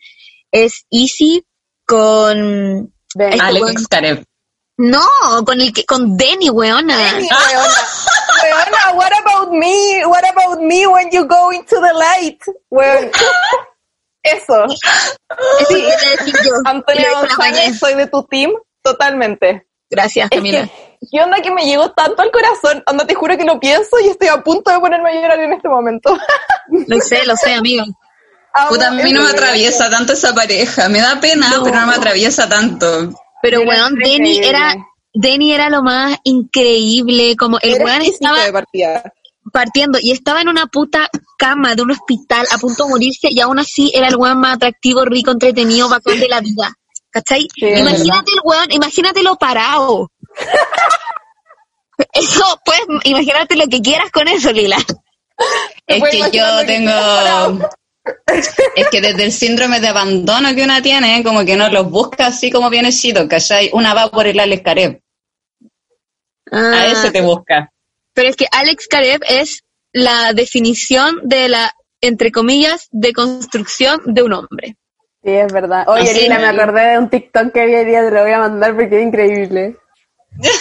es 0.52 0.86
Easy 0.90 1.46
con... 1.86 2.92
Ay, 3.20 3.40
Alex 3.40 3.88
Karev. 3.88 4.24
No, 4.78 5.08
con 5.46 5.62
el 5.62 5.72
que, 5.72 5.86
con 5.86 6.18
Denny, 6.18 6.50
weona. 6.50 6.98
Denny, 6.98 7.30
weona. 7.30 7.70
Weona, 8.44 8.94
what 8.96 9.12
about 9.22 9.52
me? 9.54 10.04
What 10.06 10.24
about 10.28 10.62
me 10.62 10.88
when 10.88 11.10
you 11.12 11.26
go 11.26 11.52
into 11.52 11.76
the 11.80 11.94
light? 11.94 12.42
Weón. 12.72 13.12
Eso. 14.24 14.66
Antonia 16.66 17.12
González, 17.12 17.38
mañana. 17.38 17.78
soy 17.78 17.94
de 17.94 18.08
tu 18.08 18.24
team, 18.24 18.52
totalmente. 18.82 19.68
Gracias, 19.96 20.28
Es 20.32 20.38
Camila. 20.38 20.64
que, 20.64 21.08
¿qué 21.12 21.22
onda 21.22 21.38
que 21.42 21.52
me 21.52 21.66
llegó 21.66 21.92
tanto 21.92 22.22
al 22.22 22.32
corazón? 22.32 22.84
Onda, 22.88 23.06
te 23.08 23.16
juro 23.16 23.38
que 23.38 23.46
lo 23.46 23.60
pienso 23.60 24.00
y 24.04 24.08
estoy 24.10 24.28
a 24.28 24.42
punto 24.44 24.72
de 24.72 24.80
ponerme 24.80 25.10
a 25.12 25.14
llorar 25.22 25.40
en 25.40 25.54
este 25.54 25.68
momento. 25.70 26.18
Lo 26.88 27.00
sé, 27.00 27.24
lo 27.26 27.36
sé, 27.38 27.54
amigo. 27.54 27.84
Amo 28.54 28.70
Puta, 28.70 28.88
a 28.88 28.92
mí 28.92 29.12
no 29.12 29.22
me 29.24 29.30
atraviesa 29.30 29.90
tanto 29.90 30.14
esa 30.14 30.34
pareja. 30.34 30.90
Me 30.90 31.00
da 31.00 31.20
pena, 31.20 31.48
pero 31.64 31.76
no 31.80 31.88
me 31.88 31.94
atraviesa 31.96 32.48
tanto. 32.50 33.12
Pero, 33.42 33.60
Mira, 33.60 33.72
weón, 33.76 34.02
es 34.02 34.10
Denny 34.12 34.38
era, 34.40 34.76
Denny 35.14 35.54
era 35.54 35.70
lo 35.70 35.84
más 35.84 36.18
increíble, 36.24 37.36
como 37.38 37.60
el 37.62 37.76
Era 37.76 37.86
weón 37.86 38.02
estaba 38.02 38.44
de 38.44 38.52
partida. 38.54 39.14
partiendo 39.54 40.00
y 40.02 40.12
estaba 40.12 40.42
en 40.42 40.48
una 40.50 40.66
puta 40.68 41.08
cama 41.38 41.76
de 41.76 41.84
un 41.84 41.92
hospital 41.92 42.48
a 42.52 42.58
punto 42.58 42.86
de 42.86 42.90
morirse 42.90 43.28
y 43.30 43.40
aún 43.42 43.60
así 43.60 43.92
era 43.94 44.08
el 44.08 44.16
weón 44.16 44.40
más 44.40 44.56
atractivo, 44.56 45.06
rico, 45.06 45.32
entretenido, 45.32 45.88
bacán 45.90 46.20
de 46.20 46.28
la 46.28 46.40
vida. 46.42 46.74
¿Cachai? 47.16 47.48
Sí, 47.56 47.66
imagínate 47.66 48.32
el 48.34 48.40
weón, 48.44 48.72
imagínatelo 48.72 49.38
parado. 49.38 50.12
Eso, 52.12 52.44
pues, 52.66 52.82
imagínate 53.06 53.56
lo 53.56 53.68
que 53.68 53.82
quieras 53.82 54.12
con 54.12 54.28
eso, 54.28 54.52
Lila. 54.52 54.76
Es 55.88 56.04
que 56.12 56.32
yo 56.32 56.66
tengo... 56.66 56.92
Es 58.76 58.90
que 58.90 59.02
desde 59.02 59.24
el 59.24 59.32
síndrome 59.32 59.80
de 59.80 59.88
abandono 59.88 60.54
que 60.54 60.64
una 60.64 60.80
tiene, 60.80 61.24
como 61.24 61.44
que 61.44 61.56
no 61.56 61.70
los 61.70 61.90
busca 61.90 62.28
así 62.28 62.52
como 62.52 62.70
bienecitos, 62.70 63.28
¿cachai? 63.28 63.72
Una 63.74 63.96
va 63.96 64.12
por 64.12 64.28
el 64.28 64.40
Alex 64.40 64.62
Karev. 64.62 65.02
A 66.52 66.58
Ah, 66.58 66.88
ese 66.92 67.10
te 67.10 67.22
busca. 67.22 67.72
Pero 68.14 68.30
es 68.30 68.36
que 68.36 68.46
Alex 68.52 68.88
Karev 68.88 69.22
es 69.28 69.64
la 69.92 70.34
definición 70.34 71.22
de 71.24 71.50
la, 71.50 71.74
entre 72.00 72.32
comillas, 72.32 72.90
deconstrucción 72.92 74.02
de 74.06 74.22
un 74.22 74.34
hombre. 74.34 74.78
Sí, 75.26 75.32
es 75.32 75.52
verdad. 75.52 75.86
Oye, 75.88 76.04
Así 76.04 76.22
Lina, 76.22 76.38
me 76.38 76.46
acordé 76.46 76.92
de 76.92 77.00
un 77.00 77.10
TikTok 77.10 77.52
que 77.52 77.62
había 77.62 77.84
día, 77.84 78.04
te 78.04 78.12
lo 78.12 78.22
voy 78.22 78.32
a 78.32 78.38
mandar 78.38 78.76
porque 78.76 79.00
es 79.00 79.08
increíble. 79.08 79.76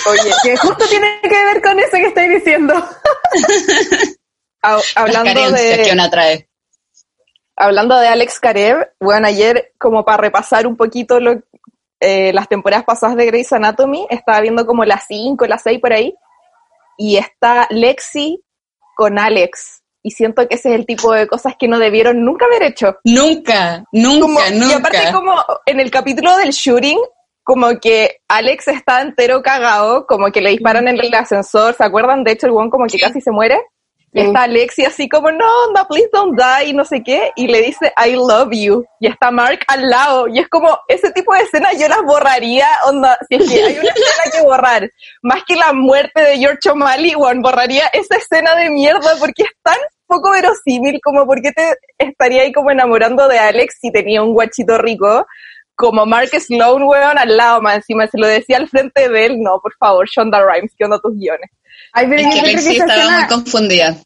Oye, 0.07 0.31
que 0.43 0.57
justo 0.57 0.87
tiene 0.89 1.21
que 1.23 1.29
ver 1.29 1.61
con 1.61 1.79
eso 1.79 1.91
que 1.91 2.07
estoy 2.07 2.29
diciendo. 2.29 2.73
Hablando 4.63 5.51
de, 5.51 5.83
que 5.85 5.93
una 5.93 6.09
trae. 6.09 6.49
hablando 7.55 7.99
de 7.99 8.09
Alex 8.09 8.41
Karev, 8.41 8.95
bueno, 8.99 9.27
ayer, 9.27 9.75
como 9.77 10.07
para 10.07 10.17
repasar 10.17 10.67
un 10.67 10.79
poquito 10.79 11.21
lo, 11.21 11.43
eh, 12.01 12.33
las 12.33 12.49
temporadas 12.49 12.87
pasadas 12.87 13.17
de 13.17 13.27
Grey's 13.27 13.53
Anatomy, 13.53 14.07
estaba 14.09 14.41
viendo 14.41 14.65
como 14.65 14.87
las 14.87 15.05
5, 15.07 15.47
las 15.47 15.63
6 15.65 15.81
por 15.81 15.93
ahí, 15.93 16.15
y 16.97 17.19
está 17.19 17.67
Lexi 17.69 18.43
con 18.97 19.19
Alex. 19.19 19.84
Y 20.07 20.11
siento 20.11 20.47
que 20.47 20.57
ese 20.57 20.69
es 20.69 20.75
el 20.75 20.85
tipo 20.85 21.13
de 21.15 21.27
cosas 21.27 21.55
que 21.59 21.67
no 21.67 21.79
debieron 21.79 22.23
nunca 22.25 22.45
haber 22.45 22.63
hecho. 22.63 22.99
Nunca, 23.05 23.85
nunca, 23.91 24.21
Como- 24.21 24.41
nunca. 24.53 24.67
Y 24.67 24.73
aparte 24.73 25.13
como 25.13 25.35
en 25.65 25.81
el 25.81 25.91
capítulo 25.91 26.37
del 26.37 26.51
shooting, 26.51 26.99
como 27.43 27.81
que 27.81 28.19
Alex 28.29 28.69
está 28.69 29.01
entero 29.01 29.43
cagado, 29.43 30.07
como 30.07 30.31
que 30.31 30.43
le 30.43 30.51
disparan 30.51 30.89
en 30.89 30.99
el 31.01 31.15
ascensor, 31.15 31.75
¿se 31.75 31.85
acuerdan? 31.85 32.23
De 32.23 32.33
hecho, 32.33 32.47
el 32.47 32.53
weón 32.53 32.69
como 32.71 32.87
que 32.87 32.99
casi 32.99 33.21
se 33.23 33.31
muere. 33.31 33.59
Y 34.17 34.21
está 34.21 34.43
Alexi 34.43 34.85
así 34.85 35.09
como, 35.09 35.33
no, 35.33 35.73
no, 35.75 35.89
please 35.89 36.09
don't 36.13 36.39
die, 36.39 36.69
y 36.69 36.73
no 36.73 36.85
sé 36.85 37.03
qué, 37.03 37.33
y 37.35 37.49
le 37.49 37.63
dice, 37.63 37.93
I 37.97 38.13
love 38.13 38.51
you. 38.53 38.85
Y 39.01 39.09
está 39.09 39.33
Mark 39.33 39.59
al 39.67 39.89
lado, 39.91 40.29
y 40.29 40.39
es 40.39 40.49
como, 40.49 40.79
ese 40.87 41.11
tipo 41.11 41.35
de 41.35 41.41
escenas 41.41 41.77
yo 41.81 41.89
las 41.89 42.01
borraría, 42.03 42.69
onda, 42.87 43.19
si 43.29 43.35
es 43.35 43.51
que 43.51 43.61
hay 43.65 43.77
una 43.77 43.89
escena 43.97 44.31
que 44.33 44.43
borrar, 44.43 44.89
más 45.21 45.43
que 45.45 45.57
la 45.57 45.73
muerte 45.73 46.21
de 46.23 46.39
George 46.39 46.71
O'Malley, 46.71 47.17
weón, 47.17 47.43
borraría 47.43 47.89
esa 47.93 48.15
escena 48.15 48.55
de 48.55 48.71
mierda, 48.71 49.17
porque 49.19 49.43
es 49.43 49.51
tan 49.65 49.79
poco 50.07 50.31
verosímil, 50.31 51.01
como, 51.03 51.27
¿por 51.27 51.41
qué 51.43 51.53
te 51.53 51.75
estaría 51.99 52.43
ahí 52.43 52.53
como 52.53 52.71
enamorando 52.71 53.27
de 53.29 53.39
Alex 53.39 53.79
si 53.81 53.91
tenía 53.91 54.23
un 54.23 54.33
guachito 54.33 54.79
rico? 54.79 55.27
Como 55.77 56.07
Mark 56.07 56.29
Sloan, 56.29 56.83
weón, 56.85 57.19
al 57.19 57.37
lado, 57.37 57.61
más 57.61 57.77
encima, 57.77 58.07
se 58.07 58.17
lo 58.19 58.27
decía 58.29 58.59
al 58.59 58.69
frente 58.69 59.09
de 59.09 59.27
él, 59.27 59.41
no, 59.41 59.59
por 59.61 59.75
favor, 59.75 60.07
Shonda 60.09 60.41
Rhimes, 60.45 60.73
¿qué 60.79 60.85
onda 60.85 61.01
tus 61.01 61.15
guiones? 61.19 61.51
Ay, 61.93 62.07
pero 62.09 62.23
Es 62.23 62.29
que 62.43 62.51
esa 62.53 62.71
estaba 62.73 62.95
escena- 62.95 63.19
muy 63.21 63.29
confundida. 63.29 63.97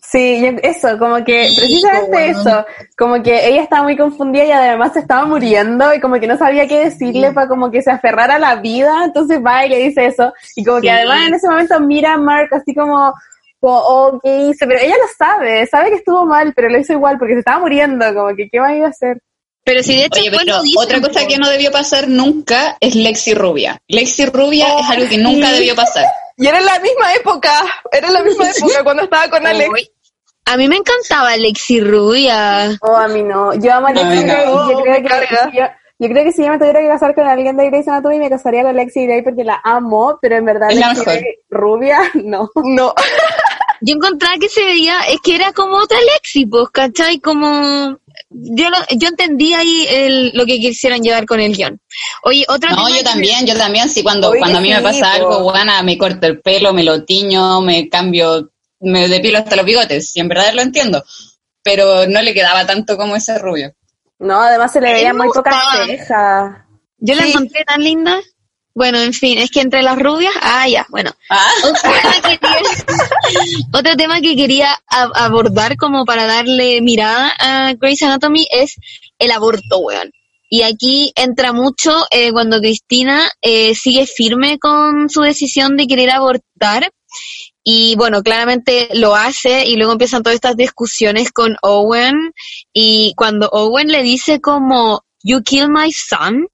Sí, 0.00 0.42
eso, 0.62 0.98
como 0.98 1.16
que 1.22 1.50
precisamente 1.54 2.30
eso, 2.30 2.64
como 2.96 3.22
que 3.22 3.46
ella 3.46 3.62
estaba 3.62 3.82
muy 3.82 3.94
confundida 3.94 4.44
y 4.46 4.50
además 4.52 4.94
se 4.94 5.00
estaba 5.00 5.26
muriendo 5.26 5.92
y 5.92 6.00
como 6.00 6.18
que 6.18 6.26
no 6.26 6.38
sabía 6.38 6.66
qué 6.66 6.84
decirle 6.86 7.30
para 7.34 7.46
como 7.46 7.70
que 7.70 7.82
se 7.82 7.90
aferrara 7.90 8.36
a 8.36 8.38
la 8.38 8.54
vida, 8.56 9.04
entonces 9.04 9.38
va 9.44 9.66
y 9.66 9.68
le 9.68 9.76
dice 9.76 10.06
eso 10.06 10.32
y 10.56 10.64
como 10.64 10.78
Sí. 10.78 10.84
que 10.86 10.92
además 10.92 11.26
en 11.28 11.34
ese 11.34 11.46
momento 11.46 11.80
mira 11.80 12.14
a 12.14 12.16
Mark 12.16 12.48
así 12.52 12.74
como, 12.74 13.12
como, 13.60 13.78
oh, 13.78 14.20
¿qué 14.22 14.48
hice? 14.48 14.66
Pero 14.66 14.80
ella 14.80 14.96
lo 14.96 15.08
sabe, 15.16 15.66
sabe 15.66 15.90
que 15.90 15.96
estuvo 15.96 16.24
mal, 16.24 16.52
pero 16.54 16.68
lo 16.68 16.78
hizo 16.78 16.92
igual 16.92 17.18
porque 17.18 17.34
se 17.34 17.40
estaba 17.40 17.60
muriendo, 17.60 18.14
como 18.14 18.34
que 18.36 18.48
¿qué 18.50 18.60
más 18.60 18.72
iba 18.72 18.86
a 18.86 18.90
hacer? 18.90 19.18
Pero 19.64 19.82
si 19.82 19.96
de 19.96 20.04
hecho 20.06 20.20
Oye, 20.20 20.30
después 20.30 20.46
pero 20.46 20.56
lo 20.56 20.62
dicen, 20.62 20.82
otra 20.82 21.00
cosa 21.00 21.26
que 21.26 21.36
no 21.36 21.48
debió 21.50 21.70
pasar 21.70 22.08
nunca 22.08 22.78
es 22.80 22.94
Lexi 22.94 23.34
Rubia. 23.34 23.82
Lexi 23.86 24.24
Rubia 24.26 24.66
es 24.78 24.88
algo 24.88 25.08
que 25.08 25.18
nunca 25.18 25.52
debió 25.52 25.74
pasar. 25.76 26.06
Y 26.38 26.46
era 26.46 26.58
en 26.58 26.64
la 26.64 26.78
misma 26.78 27.12
época, 27.14 27.52
era 27.92 28.06
en 28.06 28.14
la 28.14 28.22
misma 28.22 28.48
época 28.56 28.82
cuando 28.84 29.02
estaba 29.02 29.28
con 29.28 29.46
Alex. 29.46 29.90
A 30.46 30.56
mí 30.56 30.68
me 30.68 30.76
encantaba 30.76 31.36
Lexi 31.36 31.80
Rubia. 31.80 32.78
Oh, 32.80 32.96
a 32.96 33.08
mí 33.08 33.22
no, 33.22 33.52
yo 33.54 33.74
amo 33.74 33.88
a 33.88 33.92
Lexi 33.92 34.24
y 34.24 34.26
yo 34.26 34.34
Oh, 34.46 34.82
creo 34.82 35.02
que 35.02 35.56
yo, 35.58 35.66
yo 35.98 36.08
creo 36.08 36.24
que 36.24 36.32
si 36.32 36.44
yo 36.44 36.50
me 36.50 36.58
tuviera 36.58 36.80
que 36.80 36.88
casar 36.88 37.14
con 37.14 37.26
alguien 37.26 37.56
de 37.56 37.66
Grey's 37.66 37.88
Anatomy 37.88 38.18
me 38.20 38.30
casaría 38.30 38.62
con 38.62 38.74
Lexi 38.74 39.04
Gray 39.04 39.22
porque 39.22 39.44
la 39.44 39.60
amo, 39.64 40.18
pero 40.22 40.36
en 40.36 40.44
verdad 40.44 40.70
Es 40.70 40.76
la 40.78 40.94
Lexi 40.94 41.04
mejor. 41.04 41.24
Rubia, 41.50 41.98
no. 42.24 42.48
No, 42.64 42.94
Yo 43.80 43.94
encontraba 43.94 44.36
que 44.40 44.48
se 44.48 44.64
veía, 44.64 45.00
es 45.08 45.18
que 45.22 45.34
era 45.36 45.52
como 45.52 45.76
otra 45.76 45.98
Lexi, 46.00 46.46
pues, 46.46 46.68
¿cachai? 46.72 47.20
Como, 47.20 47.98
yo, 48.30 48.70
lo- 48.70 48.96
yo 48.96 49.08
entendí 49.08 49.54
ahí 49.54 49.86
el- 49.88 50.30
lo 50.34 50.44
que 50.46 50.58
quisieran 50.58 51.00
llevar 51.02 51.26
con 51.26 51.40
el 51.40 51.54
guion. 51.56 51.80
Oye, 52.24 52.44
otra 52.48 52.70
No, 52.70 52.88
yo 52.88 53.02
también, 53.04 53.46
yo 53.46 53.56
también, 53.56 53.88
sí, 53.88 54.02
cuando, 54.02 54.30
Oye, 54.30 54.40
cuando 54.40 54.58
a 54.58 54.60
mí 54.60 54.70
me 54.72 54.80
pasa 54.82 55.00
po. 55.00 55.06
algo, 55.06 55.42
buena, 55.44 55.82
me 55.82 55.96
corto 55.96 56.26
el 56.26 56.40
pelo, 56.40 56.72
me 56.72 56.82
lo 56.84 57.04
tiño, 57.04 57.60
me 57.60 57.88
cambio, 57.88 58.50
me 58.80 59.08
depilo 59.08 59.38
hasta 59.38 59.56
los 59.56 59.64
bigotes, 59.64 60.16
y 60.16 60.20
en 60.20 60.28
verdad 60.28 60.52
lo 60.54 60.62
entiendo, 60.62 61.04
pero 61.62 62.06
no 62.06 62.20
le 62.22 62.34
quedaba 62.34 62.66
tanto 62.66 62.96
como 62.96 63.16
ese 63.16 63.38
rubio. 63.38 63.72
No, 64.18 64.40
además 64.40 64.72
se 64.72 64.80
le 64.80 64.88
A 64.88 64.90
mí 64.90 64.96
veían 64.96 65.16
me 65.16 65.24
muy 65.26 65.32
pocas 65.32 65.54
gustaba. 65.54 65.86
cejas. 65.86 66.56
Yo 66.98 67.14
la 67.14 67.22
Sí. 67.22 67.28
encontré 67.30 67.64
tan 67.64 67.82
linda. 67.82 68.20
Bueno, 68.78 68.98
en 69.00 69.12
fin, 69.12 69.38
es 69.38 69.50
que 69.50 69.60
entre 69.60 69.82
las 69.82 69.98
rubias, 69.98 70.32
ah, 70.40 70.68
ya, 70.68 70.86
bueno. 70.88 71.10
Ah, 71.30 71.50
Otro 71.64 71.90
tema 71.90 72.14
que 72.22 72.38
quería, 72.38 72.84
otro 73.72 73.96
tema 73.96 74.20
que 74.20 74.36
quería 74.36 74.72
a- 74.88 75.10
abordar 75.24 75.76
como 75.76 76.04
para 76.04 76.26
darle 76.26 76.80
mirada 76.80 77.32
a 77.40 77.72
Grey's 77.74 78.02
Anatomy 78.02 78.46
es 78.52 78.76
el 79.18 79.32
aborto, 79.32 79.78
weón. 79.78 80.12
Y 80.48 80.62
aquí 80.62 81.12
entra 81.16 81.52
mucho 81.52 82.06
eh, 82.12 82.30
cuando 82.30 82.60
Cristina 82.60 83.28
eh, 83.42 83.74
sigue 83.74 84.06
firme 84.06 84.60
con 84.60 85.10
su 85.10 85.22
decisión 85.22 85.76
de 85.76 85.88
querer 85.88 86.10
abortar. 86.10 86.88
Y 87.64 87.96
bueno, 87.96 88.22
claramente 88.22 88.90
lo 88.94 89.16
hace 89.16 89.66
y 89.66 89.74
luego 89.76 89.90
empiezan 89.92 90.22
todas 90.22 90.36
estas 90.36 90.56
discusiones 90.56 91.32
con 91.32 91.56
Owen. 91.62 92.32
Y 92.72 93.12
cuando 93.16 93.48
Owen 93.50 93.88
le 93.88 94.04
dice 94.04 94.40
como, 94.40 95.02
you 95.24 95.42
kill 95.42 95.68
my 95.68 95.90
son, 95.92 96.46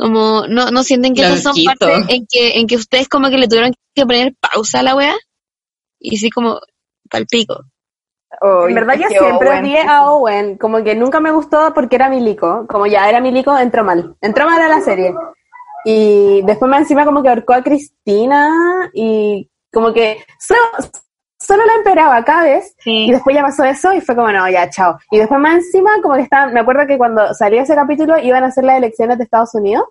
como, 0.00 0.46
no, 0.48 0.70
no 0.70 0.82
sienten 0.82 1.14
que 1.14 1.22
esas 1.22 1.42
son 1.42 1.54
partes 1.64 2.06
en 2.08 2.26
que, 2.28 2.58
en 2.58 2.66
que 2.66 2.76
ustedes 2.76 3.08
como 3.08 3.28
que 3.28 3.38
le 3.38 3.48
tuvieron 3.48 3.72
que 3.94 4.06
poner 4.06 4.34
pausa 4.40 4.80
a 4.80 4.82
la 4.82 4.96
wea. 4.96 5.14
Y 5.98 6.16
sí 6.16 6.30
como, 6.30 6.58
palpico. 7.10 7.64
En 8.68 8.74
verdad 8.74 8.94
yo 8.94 9.08
siempre 9.08 9.58
odié 9.58 9.82
a 9.82 10.08
Owen, 10.08 10.56
como 10.56 10.82
que 10.82 10.94
nunca 10.94 11.20
me 11.20 11.32
gustó 11.32 11.74
porque 11.74 11.96
era 11.96 12.08
milico, 12.08 12.64
como 12.68 12.86
ya 12.86 13.08
era 13.08 13.20
milico, 13.20 13.58
entró 13.58 13.84
mal, 13.84 14.14
entró 14.20 14.46
mal 14.46 14.62
a 14.62 14.68
la 14.68 14.80
serie. 14.80 15.12
Y 15.84 16.42
después 16.42 16.70
más 16.70 16.82
encima 16.82 17.04
como 17.04 17.22
que 17.22 17.28
ahorcó 17.28 17.54
a 17.54 17.62
Cristina 17.62 18.90
y 18.94 19.50
como 19.72 19.92
que 19.92 20.24
solo, 20.38 20.60
solo 21.50 21.66
la 21.66 21.74
empeoraba 21.74 22.24
cada 22.24 22.44
vez 22.44 22.76
y 22.84 23.10
después 23.10 23.34
ya 23.34 23.42
pasó 23.42 23.64
eso 23.64 23.92
y 23.92 24.00
fue 24.00 24.14
como 24.14 24.30
no, 24.30 24.48
ya, 24.48 24.70
chao. 24.70 24.96
Y 25.10 25.18
después 25.18 25.40
más 25.40 25.54
encima 25.54 25.90
como 26.00 26.14
que 26.14 26.22
estaban, 26.22 26.54
me 26.54 26.60
acuerdo 26.60 26.86
que 26.86 26.96
cuando 26.96 27.34
salió 27.34 27.60
ese 27.60 27.74
capítulo 27.74 28.18
iban 28.18 28.44
a 28.44 28.48
hacer 28.48 28.62
las 28.62 28.76
elecciones 28.76 29.18
de 29.18 29.24
Estados 29.24 29.52
Unidos 29.56 29.84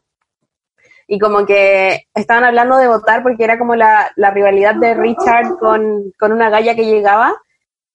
y 1.05 1.19
como 1.19 1.45
que 1.45 2.05
estaban 2.13 2.45
hablando 2.45 2.77
de 2.77 2.87
votar 2.87 3.23
porque 3.23 3.43
era 3.43 3.59
como 3.59 3.75
la, 3.75 4.09
la 4.15 4.31
rivalidad 4.31 4.75
de 4.75 4.93
Richard 4.93 5.57
con, 5.59 6.13
con 6.17 6.31
una 6.31 6.49
galla 6.49 6.75
que 6.75 6.85
llegaba 6.85 7.35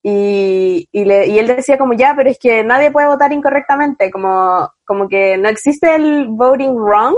y, 0.02 0.86
y, 0.92 1.04
le, 1.06 1.28
y 1.28 1.38
él 1.38 1.46
decía 1.46 1.78
como 1.78 1.94
ya, 1.94 2.12
pero 2.14 2.28
es 2.28 2.38
que 2.38 2.62
nadie 2.64 2.90
puede 2.90 3.06
votar 3.06 3.32
incorrectamente, 3.32 4.10
como, 4.10 4.68
como 4.84 5.08
que 5.08 5.38
no 5.38 5.48
existe 5.48 5.94
el 5.94 6.26
voting 6.28 6.74
wrong 6.74 7.14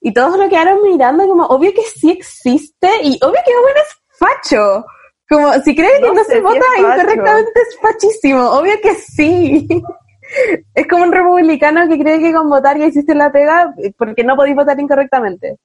y 0.00 0.14
todos 0.14 0.38
lo 0.38 0.48
quedaron 0.48 0.82
mirando 0.82 1.28
como 1.28 1.44
obvio 1.44 1.74
que 1.74 1.82
sí 1.82 2.10
existe 2.10 2.88
y 3.02 3.18
obvio 3.20 3.40
que 3.44 3.54
Owen 3.54 3.76
es 3.76 4.18
facho. 4.18 4.86
Como 5.28 5.52
si 5.62 5.74
crees 5.74 6.00
que 6.00 6.12
No 6.12 6.24
se 6.24 6.40
vota 6.40 6.64
incorrectamente 6.78 7.60
es 7.60 7.78
fachísimo, 7.80 8.50
obvio 8.50 8.74
que 8.82 8.94
sí. 8.94 9.66
Es 10.74 10.88
como 10.88 11.04
un 11.04 11.12
republicano 11.12 11.86
que 11.86 11.98
cree 11.98 12.18
que 12.18 12.32
con 12.32 12.48
votar 12.48 12.78
ya 12.78 12.86
hiciste 12.86 13.14
la 13.14 13.30
pega 13.30 13.74
porque 13.96 14.24
no 14.24 14.34
podéis 14.34 14.56
votar 14.56 14.80
incorrectamente. 14.80 15.58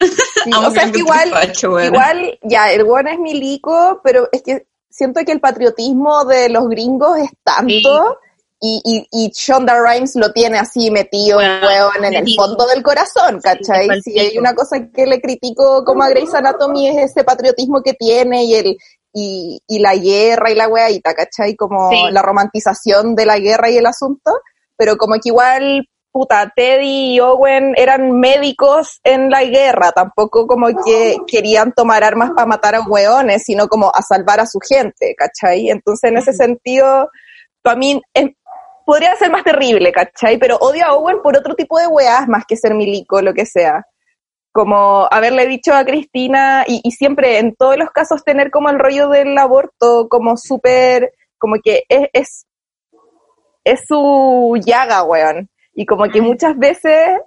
Sí, 0.00 0.50
Amo 0.52 0.68
o 0.68 0.70
sea, 0.70 0.84
es 0.84 0.92
que 0.92 1.00
igual, 1.00 1.30
facho, 1.30 1.78
igual, 1.78 2.38
ya, 2.42 2.72
el 2.72 2.84
weón 2.84 3.06
es 3.06 3.18
milico, 3.18 4.00
pero 4.02 4.28
es 4.32 4.42
que 4.42 4.66
siento 4.88 5.24
que 5.24 5.32
el 5.32 5.40
patriotismo 5.40 6.24
de 6.24 6.48
los 6.48 6.68
gringos 6.68 7.18
es 7.18 7.30
tanto 7.44 8.18
y, 8.60 8.80
y, 8.84 9.06
y 9.26 9.30
Shonda 9.34 9.78
Rhimes 9.80 10.16
lo 10.16 10.32
tiene 10.32 10.58
así 10.58 10.90
metido, 10.90 11.36
Bueno, 11.38 11.66
weón, 11.66 12.04
en 12.04 12.14
el 12.14 12.34
fondo 12.34 12.66
del 12.66 12.82
corazón, 12.82 13.40
¿cachai? 13.40 13.88
Sí, 14.02 14.12
Si 14.12 14.18
hay 14.18 14.36
una 14.38 14.54
cosa 14.54 14.88
que 14.92 15.06
le 15.06 15.20
critico 15.20 15.84
como 15.84 16.02
a 16.02 16.08
Grey's 16.08 16.34
Anatomy 16.34 16.88
es 16.88 17.10
ese 17.12 17.24
patriotismo 17.24 17.82
que 17.82 17.94
tiene 17.94 18.44
y 18.44 18.54
el 18.54 18.76
y, 19.12 19.60
y 19.66 19.78
la 19.78 19.94
guerra 19.96 20.50
y 20.50 20.54
la 20.54 20.68
weadita, 20.68 21.14
¿cachai? 21.14 21.56
Como 21.56 21.90
Sí. 21.90 21.96
la 22.10 22.20
romantización 22.22 23.14
de 23.14 23.26
la 23.26 23.38
guerra 23.38 23.70
y 23.70 23.76
el 23.78 23.86
asunto, 23.86 24.30
pero 24.76 24.96
como 24.96 25.14
que 25.14 25.28
igual 25.30 25.88
puta, 26.10 26.52
Teddy 26.56 27.14
y 27.14 27.20
Owen 27.20 27.74
eran 27.76 28.18
médicos 28.18 28.98
en 29.04 29.30
la 29.30 29.44
guerra, 29.44 29.92
tampoco 29.92 30.46
como 30.46 30.68
que 30.84 31.16
querían 31.26 31.72
tomar 31.72 32.02
armas 32.02 32.30
para 32.34 32.46
matar 32.46 32.74
a 32.74 32.80
hueones, 32.80 33.44
sino 33.44 33.68
como 33.68 33.90
a 33.94 34.02
salvar 34.02 34.40
a 34.40 34.46
su 34.46 34.58
gente, 34.58 35.14
¿cachai? 35.16 35.68
Entonces, 35.70 36.10
en 36.10 36.16
ese 36.18 36.32
sentido, 36.32 37.08
para 37.62 37.76
mí 37.76 38.00
es- 38.14 38.30
podría 38.88 39.14
ser 39.16 39.30
más 39.30 39.44
terrible, 39.44 39.92
¿cachai? 39.92 40.38
Pero 40.38 40.56
odio 40.56 40.86
a 40.86 40.94
Owen 40.94 41.20
por 41.22 41.36
otro 41.36 41.54
tipo 41.54 41.78
de 41.78 41.86
weás 41.88 42.26
más 42.26 42.46
que 42.48 42.56
ser 42.56 42.72
milico, 42.72 43.20
lo 43.20 43.34
que 43.34 43.44
sea. 43.44 43.84
Como 44.50 45.06
haberle 45.10 45.46
dicho 45.46 45.74
a 45.74 45.84
Cristina, 45.84 46.64
y, 46.66 46.80
y 46.82 46.92
siempre 46.92 47.38
en 47.38 47.54
todos 47.54 47.76
los 47.76 47.90
casos 47.90 48.24
tener 48.24 48.50
como 48.50 48.70
el 48.70 48.78
rollo 48.78 49.10
del 49.10 49.36
aborto 49.36 50.08
como 50.08 50.38
súper, 50.38 51.12
como 51.36 51.56
que 51.62 51.82
es, 51.86 52.08
es, 52.14 52.46
es 53.62 53.80
su 53.86 54.58
llaga, 54.64 55.02
weón. 55.02 55.50
Y 55.74 55.84
como 55.84 56.08
que 56.08 56.22
muchas 56.22 56.56
veces 56.56 57.20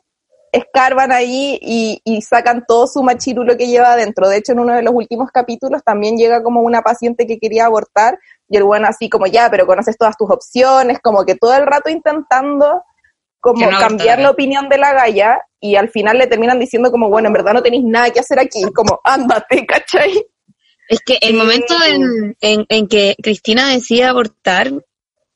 escarban 0.51 1.11
ahí 1.11 1.59
y, 1.61 2.01
y 2.03 2.23
sacan 2.23 2.65
todo 2.67 2.87
su 2.87 3.03
machirulo 3.03 3.55
que 3.55 3.67
lleva 3.67 3.93
adentro. 3.93 4.27
De 4.27 4.37
hecho, 4.37 4.53
en 4.53 4.61
uno 4.61 4.73
de 4.73 4.81
los 4.81 4.95
últimos 4.95 5.29
capítulos 5.29 5.83
también 5.83 6.17
llega 6.17 6.41
como 6.41 6.61
una 6.61 6.81
paciente 6.81 7.27
que 7.27 7.37
quería 7.37 7.67
abortar 7.67 8.17
y 8.51 8.57
el 8.57 8.65
bueno 8.65 8.85
así 8.87 9.09
como 9.09 9.27
ya, 9.27 9.49
pero 9.49 9.65
conoces 9.65 9.97
todas 9.97 10.17
tus 10.17 10.29
opciones, 10.29 10.99
como 11.01 11.23
que 11.25 11.35
todo 11.35 11.55
el 11.55 11.65
rato 11.65 11.89
intentando 11.89 12.83
como 13.39 13.71
no 13.71 13.79
cambiar 13.79 14.19
la 14.19 14.29
opinión 14.29 14.67
de 14.67 14.77
la 14.77 14.93
galla 14.93 15.39
y 15.59 15.75
al 15.75 15.89
final 15.89 16.17
le 16.17 16.27
terminan 16.27 16.59
diciendo 16.59 16.91
como, 16.91 17.09
bueno, 17.09 17.27
en 17.27 17.33
verdad 17.33 17.53
no 17.53 17.63
tenéis 17.63 17.85
nada 17.85 18.09
que 18.11 18.19
hacer 18.19 18.39
aquí, 18.39 18.61
como, 18.75 18.99
ándate, 19.05 19.65
¿cachai? 19.67 20.27
Es 20.89 20.99
que 20.99 21.17
el 21.21 21.35
momento 21.35 21.73
en, 21.87 22.35
en, 22.41 22.65
en 22.67 22.87
que 22.89 23.15
Cristina 23.23 23.69
decide 23.69 24.03
abortar, 24.03 24.71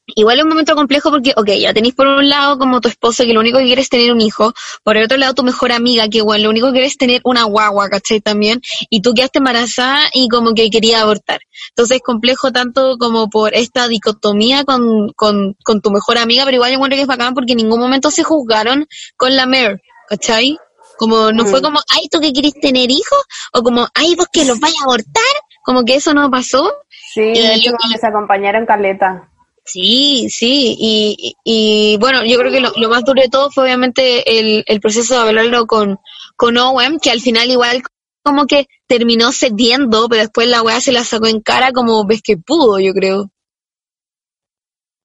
igual 0.07 0.37
es 0.37 0.43
un 0.43 0.49
momento 0.49 0.75
complejo 0.75 1.09
porque, 1.09 1.33
ok, 1.35 1.47
ya 1.59 1.73
tenéis 1.73 1.95
por 1.95 2.07
un 2.07 2.29
lado 2.29 2.57
como 2.59 2.79
tu 2.81 2.87
esposo 2.87 3.23
que 3.23 3.33
lo 3.33 3.39
único 3.39 3.57
que 3.57 3.65
quiere 3.65 3.81
es 3.81 3.89
tener 3.89 4.11
un 4.11 4.21
hijo, 4.21 4.53
por 4.83 4.97
el 4.97 5.05
otro 5.05 5.17
lado 5.17 5.33
tu 5.33 5.43
mejor 5.43 5.71
amiga 5.71 6.07
que, 6.09 6.21
bueno, 6.21 6.43
lo 6.45 6.49
único 6.51 6.67
que 6.67 6.73
quiere 6.73 6.87
es 6.87 6.97
tener 6.97 7.21
una 7.23 7.43
guagua, 7.43 7.89
¿cachai? 7.89 8.21
También, 8.21 8.61
y 8.89 9.01
tú 9.01 9.13
quedaste 9.13 9.39
embarazada 9.39 10.01
y 10.13 10.27
como 10.29 10.53
que 10.53 10.69
quería 10.69 11.01
abortar. 11.01 11.39
Entonces 11.69 11.97
es 11.97 12.03
complejo 12.03 12.51
tanto 12.51 12.97
como 12.97 13.29
por 13.29 13.53
esta 13.55 13.87
dicotomía 13.87 14.63
con, 14.63 15.11
con, 15.15 15.55
con 15.63 15.81
tu 15.81 15.89
mejor 15.91 16.17
amiga, 16.17 16.45
pero 16.45 16.55
igual 16.55 16.71
yo 16.71 16.75
encuentro 16.75 16.95
que 16.97 17.01
es 17.01 17.07
bacán 17.07 17.33
porque 17.33 17.53
en 17.53 17.57
ningún 17.57 17.79
momento 17.79 18.11
se 18.11 18.23
juzgaron 18.23 18.87
con 19.17 19.35
la 19.35 19.45
Mer, 19.45 19.81
¿cachai? 20.07 20.57
Como 20.97 21.31
no 21.33 21.45
fue 21.45 21.61
como, 21.61 21.79
ay, 21.89 22.07
tú 22.09 22.21
que 22.21 22.31
quieres 22.31 22.53
tener 22.53 22.89
hijos, 22.89 23.21
o 23.53 23.61
como, 23.63 23.85
ay, 23.93 24.15
vos 24.15 24.27
que 24.31 24.45
los 24.45 24.59
vayas 24.61 24.79
a 24.81 24.83
abortar, 24.85 25.23
como 25.63 25.83
que 25.83 25.95
eso 25.95 26.13
no 26.13 26.29
pasó. 26.31 26.71
Sí, 27.13 27.21
de 27.21 27.31
Y- 27.33 27.51
hecho 27.59 27.71
como 27.77 27.91
que 27.93 27.99
se 27.99 28.07
acompañaron 28.07 28.65
Caleta. 28.65 29.29
Sí, 29.65 30.27
sí, 30.29 31.35
y, 31.43 31.97
bueno, 31.97 32.23
yo 32.23 32.37
creo 32.37 32.51
que 32.51 32.59
lo, 32.59 32.71
lo 32.77 32.89
más 32.89 33.03
duro 33.03 33.21
de 33.21 33.29
todo 33.29 33.49
fue 33.49 33.63
obviamente 33.63 34.39
el, 34.39 34.63
el 34.67 34.79
proceso 34.79 35.15
de 35.15 35.21
hablarlo 35.21 35.65
con, 35.65 35.97
con 36.35 36.57
Owen, 36.57 36.99
que 37.01 37.09
al 37.09 37.19
final 37.19 37.49
igual 37.49 37.81
como 38.23 38.45
que 38.45 38.67
terminó 38.87 39.31
cediendo, 39.31 40.07
pero 40.07 40.21
después 40.21 40.47
la 40.47 40.61
weá 40.61 40.79
se 40.81 40.91
la 40.91 41.03
sacó 41.03 41.27
en 41.27 41.41
cara 41.41 41.71
como 41.71 42.05
ves 42.05 42.21
que 42.23 42.37
pudo, 42.37 42.79
yo 42.79 42.93
creo. 42.93 43.31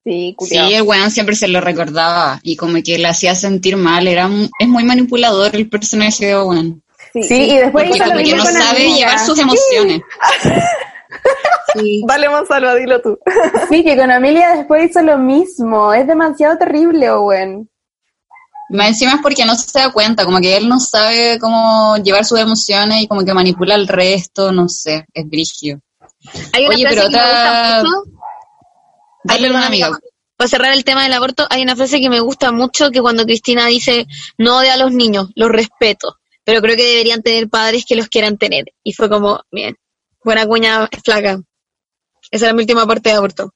Sí, 0.05 0.35
Sí, 0.41 0.57
el 0.57 0.83
weón 0.83 1.11
siempre 1.11 1.37
se 1.37 1.47
lo 1.47 1.61
recordaba 1.61 2.41
y 2.43 2.57
como 2.57 2.83
que 2.83 2.99
le 2.99 3.09
hacía 3.09 3.35
sentir 3.35 3.77
mal. 3.77 4.09
Era 4.09 4.31
es 4.59 4.69
muy 4.69 4.85
manipulador 4.85 5.55
el 5.55 5.69
personaje 5.69 6.27
de 6.27 6.35
Owen. 6.35 6.83
Sí, 7.13 7.35
y 7.35 7.57
después 7.57 7.85
Porque 7.85 7.97
hizo 7.97 8.05
lo 8.07 8.13
como 8.13 8.25
que 8.25 8.37
no 8.37 8.45
con 8.45 8.53
sabe 8.53 8.95
llevar 8.95 9.19
sus 9.19 9.39
emociones. 9.39 10.01
Sí. 10.43 10.49
Dale, 12.07 12.29
Gonzalo, 12.29 12.75
dilo 12.75 13.01
tú. 13.01 13.19
Sí, 13.69 13.83
que 13.85 13.97
con 13.97 14.11
Amelia 14.11 14.57
después 14.57 14.91
hizo 14.91 15.03
lo 15.03 15.19
mismo. 15.19 15.93
Es 15.93 16.07
demasiado 16.07 16.57
terrible, 16.59 17.11
Owen. 17.11 17.69
Más 18.71 18.89
encima 18.89 19.15
es 19.15 19.21
porque 19.21 19.45
no 19.45 19.55
se 19.57 19.79
da 19.81 19.93
cuenta, 19.93 20.25
como 20.25 20.39
que 20.41 20.57
él 20.57 20.69
no 20.69 20.79
sabe 20.79 21.39
cómo 21.41 21.97
llevar 21.97 22.25
sus 22.25 22.39
emociones 22.39 23.03
y 23.03 23.09
como 23.09 23.25
que 23.25 23.35
manipula 23.35 23.75
al 23.75 23.89
resto, 23.89 24.53
no 24.53 24.69
sé, 24.69 25.07
es 25.13 25.29
brígido. 25.29 25.81
Hay 26.53 26.67
una 26.67 26.75
Oye, 26.77 26.83
frase 26.87 26.97
pero 26.97 27.09
que 27.11 27.17
me 27.17 27.23
otra- 27.25 27.83
gusta 27.83 27.83
mucho. 27.83 28.11
Dale 29.25 29.45
Ay, 29.47 29.51
una 29.51 29.67
amiga. 29.67 29.91
Para 30.37 30.49
cerrar 30.49 30.73
el 30.73 30.85
tema 30.85 31.03
del 31.03 31.13
aborto, 31.13 31.47
hay 31.51 31.63
una 31.63 31.75
frase 31.77 32.01
que 32.01 32.09
me 32.09 32.21
gusta 32.21 32.53
mucho 32.53 32.91
que 32.93 33.01
cuando 33.03 33.25
Cristina 33.25 33.67
dice, 33.67 34.07
no 34.39 34.59
odio 34.59 34.73
a 34.73 34.77
los 34.77 34.93
niños, 34.93 35.31
los 35.35 35.51
respeto, 35.51 36.17
pero 36.45 36.61
creo 36.63 36.77
que 36.77 36.87
deberían 36.87 37.23
tener 37.23 37.49
padres 37.51 37.85
que 37.87 37.97
los 37.97 38.09
quieran 38.09 38.39
tener. 38.39 38.67
Y 38.85 38.93
fue 38.93 39.11
como, 39.11 39.41
bien, 39.51 39.77
buena 40.25 40.47
cuña 40.47 40.89
flaca. 41.05 41.41
Esa 42.31 42.47
era 42.47 42.55
mi 42.55 42.61
última 42.63 42.87
parte 42.87 43.11
de 43.11 43.17
aborto. 43.17 43.53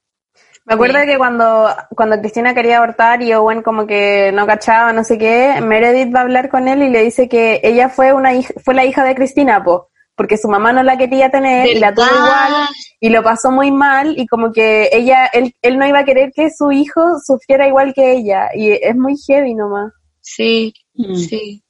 Me 0.65 0.73
acuerdo 0.73 0.97
que 1.05 1.17
cuando, 1.17 1.69
cuando 1.95 2.19
Cristina 2.19 2.55
quería 2.55 2.77
abortar 2.77 3.21
y 3.21 3.31
Owen 3.33 3.61
como 3.61 3.85
que 3.85 4.31
no 4.33 4.47
cachaba, 4.47 4.91
no 4.93 5.03
sé 5.03 5.17
qué, 5.19 5.61
Meredith 5.61 6.13
va 6.13 6.19
a 6.21 6.23
hablar 6.23 6.49
con 6.49 6.67
él 6.67 6.81
y 6.81 6.89
le 6.89 7.03
dice 7.03 7.29
que 7.29 7.59
ella 7.63 7.87
fue 7.89 8.13
una 8.13 8.33
hija, 8.33 8.51
fue 8.63 8.73
la 8.73 8.83
hija 8.83 9.03
de 9.03 9.13
Cristina, 9.13 9.63
po. 9.63 9.89
porque 10.15 10.37
su 10.37 10.47
mamá 10.47 10.73
no 10.73 10.81
la 10.81 10.97
quería 10.97 11.29
tener 11.29 11.67
y 11.67 11.77
la 11.77 11.93
tuvo 11.93 12.05
igual 12.07 12.67
y 12.99 13.09
lo 13.09 13.21
pasó 13.21 13.51
muy 13.51 13.71
mal 13.71 14.17
y 14.17 14.25
como 14.25 14.51
que 14.51 14.89
ella, 14.91 15.27
él, 15.27 15.53
él 15.61 15.77
no 15.77 15.85
iba 15.85 15.99
a 15.99 16.05
querer 16.05 16.31
que 16.33 16.49
su 16.49 16.71
hijo 16.71 17.19
sufriera 17.23 17.67
igual 17.67 17.93
que 17.93 18.13
ella 18.13 18.49
y 18.55 18.71
es 18.71 18.95
muy 18.95 19.15
heavy 19.17 19.53
nomás. 19.53 19.91
Sí, 20.21 20.73
Mm. 20.95 21.15
sí. 21.15 21.61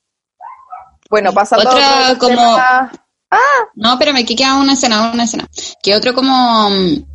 Bueno, 1.10 1.34
pasando 1.34 1.70
Otra 1.70 2.08
a 2.08 2.12
otro 2.14 2.20
como- 2.20 2.36
tema- 2.38 2.92
No, 3.76 3.94
espérame, 3.94 4.26
que 4.26 4.36
queda 4.36 4.56
una 4.56 4.74
escena, 4.74 5.12
una 5.12 5.24
escena. 5.24 5.48
Que 5.84 5.96
otro 5.96 6.14
como 6.14 6.70
mm, 6.70 7.06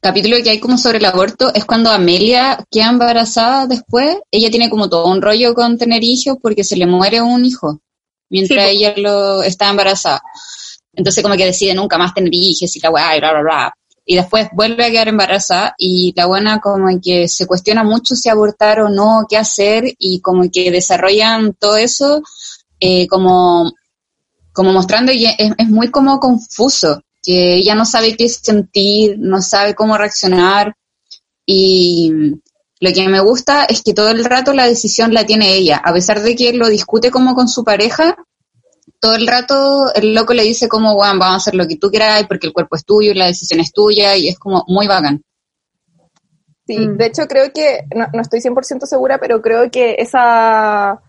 capítulo 0.00 0.36
que 0.42 0.50
hay 0.50 0.60
como 0.60 0.78
sobre 0.78 0.98
el 0.98 1.04
aborto 1.04 1.52
es 1.54 1.64
cuando 1.64 1.90
Amelia 1.90 2.64
queda 2.70 2.90
embarazada 2.90 3.66
después. 3.66 4.18
Ella 4.30 4.50
tiene 4.50 4.70
como 4.70 4.88
todo 4.88 5.06
un 5.06 5.22
rollo 5.22 5.54
con 5.54 5.78
tener 5.78 6.02
hijos 6.02 6.38
porque 6.42 6.64
se 6.64 6.76
le 6.76 6.86
muere 6.86 7.20
un 7.20 7.44
hijo 7.44 7.80
mientras 8.28 8.68
Sí, 8.68 8.76
ella 8.76 8.94
lo 8.96 9.42
está 9.42 9.70
embarazada. 9.70 10.22
Entonces 10.92 11.22
como 11.22 11.36
que 11.36 11.44
decide 11.44 11.74
nunca 11.74 11.98
más 11.98 12.14
tener 12.14 12.32
hijos 12.32 12.74
y 12.74 12.80
la 12.80 12.90
weá 12.90 13.16
y 13.16 13.20
bla, 13.20 13.32
bla, 13.32 13.42
bla. 13.42 13.74
Y 14.08 14.14
después 14.14 14.48
vuelve 14.52 14.84
a 14.84 14.90
quedar 14.90 15.08
embarazada 15.08 15.74
y 15.76 16.12
la 16.16 16.26
buena 16.26 16.60
como 16.60 16.88
que 17.00 17.28
se 17.28 17.46
cuestiona 17.46 17.82
mucho 17.82 18.14
si 18.14 18.28
abortar 18.28 18.80
o 18.80 18.88
no, 18.88 19.26
qué 19.28 19.36
hacer 19.36 19.84
y 19.98 20.20
como 20.20 20.48
que 20.50 20.70
desarrollan 20.70 21.54
todo 21.54 21.76
eso 21.76 22.22
eh, 22.78 23.08
como 23.08 23.72
como 24.56 24.72
mostrando 24.72 25.12
y 25.12 25.26
es, 25.26 25.34
es 25.38 25.68
muy 25.68 25.90
como 25.90 26.18
confuso, 26.18 27.02
que 27.22 27.56
ella 27.56 27.74
no 27.74 27.84
sabe 27.84 28.16
qué 28.16 28.26
sentir, 28.26 29.16
no 29.18 29.42
sabe 29.42 29.74
cómo 29.74 29.98
reaccionar 29.98 30.74
y 31.44 32.10
lo 32.80 32.92
que 32.92 33.08
me 33.08 33.20
gusta 33.20 33.66
es 33.66 33.82
que 33.82 33.92
todo 33.92 34.08
el 34.08 34.24
rato 34.24 34.54
la 34.54 34.66
decisión 34.66 35.12
la 35.12 35.26
tiene 35.26 35.54
ella, 35.54 35.76
a 35.84 35.92
pesar 35.92 36.22
de 36.22 36.34
que 36.34 36.54
lo 36.54 36.68
discute 36.68 37.10
como 37.10 37.34
con 37.34 37.48
su 37.48 37.64
pareja, 37.64 38.16
todo 38.98 39.14
el 39.14 39.26
rato 39.26 39.92
el 39.94 40.14
loco 40.14 40.32
le 40.32 40.44
dice 40.44 40.68
como, 40.68 40.94
bueno, 40.94 41.18
vamos 41.18 41.34
a 41.34 41.36
hacer 41.36 41.54
lo 41.54 41.66
que 41.68 41.76
tú 41.76 41.90
quieras 41.90 42.24
porque 42.26 42.46
el 42.46 42.54
cuerpo 42.54 42.76
es 42.76 42.84
tuyo 42.86 43.10
y 43.10 43.14
la 43.14 43.26
decisión 43.26 43.60
es 43.60 43.72
tuya 43.72 44.16
y 44.16 44.28
es 44.28 44.38
como 44.38 44.64
muy 44.68 44.86
bacán. 44.86 45.22
Sí, 46.66 46.78
Mm. 46.78 46.96
de 46.96 47.06
hecho 47.06 47.26
creo 47.28 47.52
que, 47.52 47.84
no, 47.94 48.06
no 48.12 48.22
estoy 48.22 48.40
100% 48.40 48.86
segura, 48.86 49.18
pero 49.18 49.42
creo 49.42 49.70
que 49.70 49.96
esa 49.98 51.00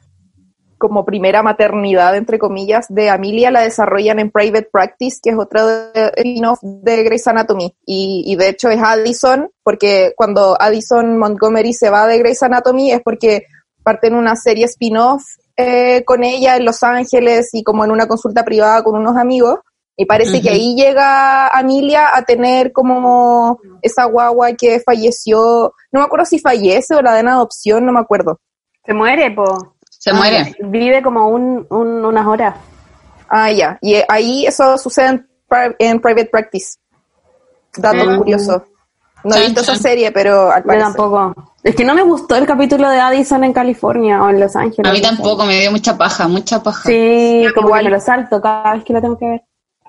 como 0.78 1.05
primera 1.05 1.43
maternidad, 1.43 2.15
entre 2.15 2.39
comillas, 2.39 2.86
de 2.89 3.09
Amelia 3.09 3.51
la 3.51 3.61
desarrollan 3.61 4.19
en 4.19 4.32
Private 4.32 4.69
Practice, 4.71 5.19
que 5.21 5.32
es 5.32 5.38
otro 5.38 5.65
de, 5.65 6.11
spin-off 6.17 6.59
de 6.61 7.03
Grey's 7.03 7.28
Anatomy. 7.28 7.75
Y, 7.86 8.23
y 8.25 8.36
de 8.36 8.49
hecho 8.49 8.69
es 8.69 8.80
Addison, 8.82 9.49
porque 9.63 10.13
cuando 10.15 10.55
Addison 10.59 11.17
Montgomery 11.17 11.73
se 11.73 11.89
va 11.89 12.07
de 12.07 12.19
Grey's 12.19 12.43
Anatomy 12.43 12.91
es 12.91 13.01
porque 13.01 13.45
parten 13.84 14.15
una 14.15 14.36
serie 14.36 14.65
spin-off 14.65 15.23
eh, 15.55 16.03
con 16.05 16.23
ella 16.23 16.55
en 16.55 16.65
Los 16.65 16.84
Ángeles 16.84 17.49
y 17.53 17.63
como 17.63 17.84
en 17.84 17.91
una 17.91 18.07
consulta 18.07 18.45
privada 18.45 18.84
con 18.84 18.95
unos 18.95 19.17
amigos. 19.17 19.59
Y 19.99 20.05
parece 20.05 20.43
que 20.43 20.51
ahí 20.51 20.75
llega 20.75 21.47
Amelia 21.47 22.15
a 22.15 22.21
tener 22.21 22.71
como 22.71 23.59
esa 23.82 24.05
guagua 24.05 24.53
que 24.53 24.80
falleció, 24.80 25.73
no 25.91 25.99
me 25.99 26.05
acuerdo 26.05 26.25
si 26.25 26.38
fallece 26.38 26.93
o 26.93 27.01
la 27.01 27.13
dan 27.13 27.30
adopción, 27.30 27.84
no 27.84 27.91
me 27.91 27.99
acuerdo. 27.99 28.39
Se 28.86 28.93
muere, 28.93 29.32
po. 29.32 29.76
Se 30.12 30.14
muere. 30.14 30.55
Vive 30.60 31.01
como 31.01 31.28
un, 31.30 31.66
un- 31.70 32.05
unas 32.05 32.26
horas. 32.26 32.55
Ah, 33.30 33.51
ya. 33.51 33.78
Y 33.82 33.95
eh, 33.95 34.05
ahí 34.08 34.45
eso 34.45 34.78
sucede 34.78 35.08
en, 35.08 35.28
en 35.80 35.99
Private 35.99 36.26
Practice. 36.32 36.78
Dato 37.78 38.05
Mm. 38.05 38.18
curioso. 38.18 38.66
No 39.24 39.36
he 39.36 39.41
visto 39.41 39.62
esa 39.62 39.76
serie, 39.76 40.12
pero 40.12 40.49
al 40.51 40.62
Yo 40.64 40.68
parecer. 40.68 40.93
tampoco. 40.93 41.53
Es 41.64 41.76
que 41.76 41.84
no 41.84 41.93
me 41.93 42.03
gustó 42.03 42.36
el 42.36 42.45
capítulo 42.45 42.88
de 42.89 42.99
Addison 42.99 43.43
en 43.43 43.51
California 43.51 44.24
o 44.24 44.30
en 44.30 44.39
Los 44.39 44.55
Ángeles. 44.55 44.89
A 44.89 44.93
mí 44.93 45.01
tampoco, 45.01 45.43
me 45.45 45.60
dio 45.60 45.72
mucha 45.72 45.97
paja, 45.97 46.28
mucha 46.28 46.64
paja. 46.64 46.84
Sí, 46.86 47.43
Sí, 47.45 47.53
como 47.53 47.68
igual. 47.70 47.82
que 47.84 47.89
me 47.89 47.95
lo 47.95 47.99
salto 48.01 48.41
cada 48.41 48.74
vez 48.74 48.84
que 48.86 48.93
lo 48.93 49.01
tengo 49.01 49.18
que 49.18 49.26
ver. 49.28 49.41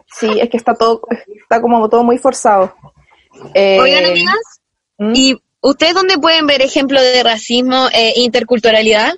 Sí, 0.06 0.40
es 0.40 0.48
que 0.50 0.56
está 0.56 0.74
todo, 0.74 1.02
está 1.40 1.60
como 1.60 1.88
todo 1.88 2.02
muy 2.02 2.18
forzado. 2.18 2.74
Eh, 3.54 3.78
Oigan, 3.78 4.06
amigas, 4.06 4.34
¿Mm? 4.98 5.12
¿y 5.14 5.42
ustedes 5.60 5.94
dónde 5.94 6.18
pueden 6.18 6.46
ver 6.46 6.62
ejemplos 6.62 7.02
de 7.02 7.22
racismo 7.22 7.86
e 7.92 8.14
interculturalidad? 8.20 9.12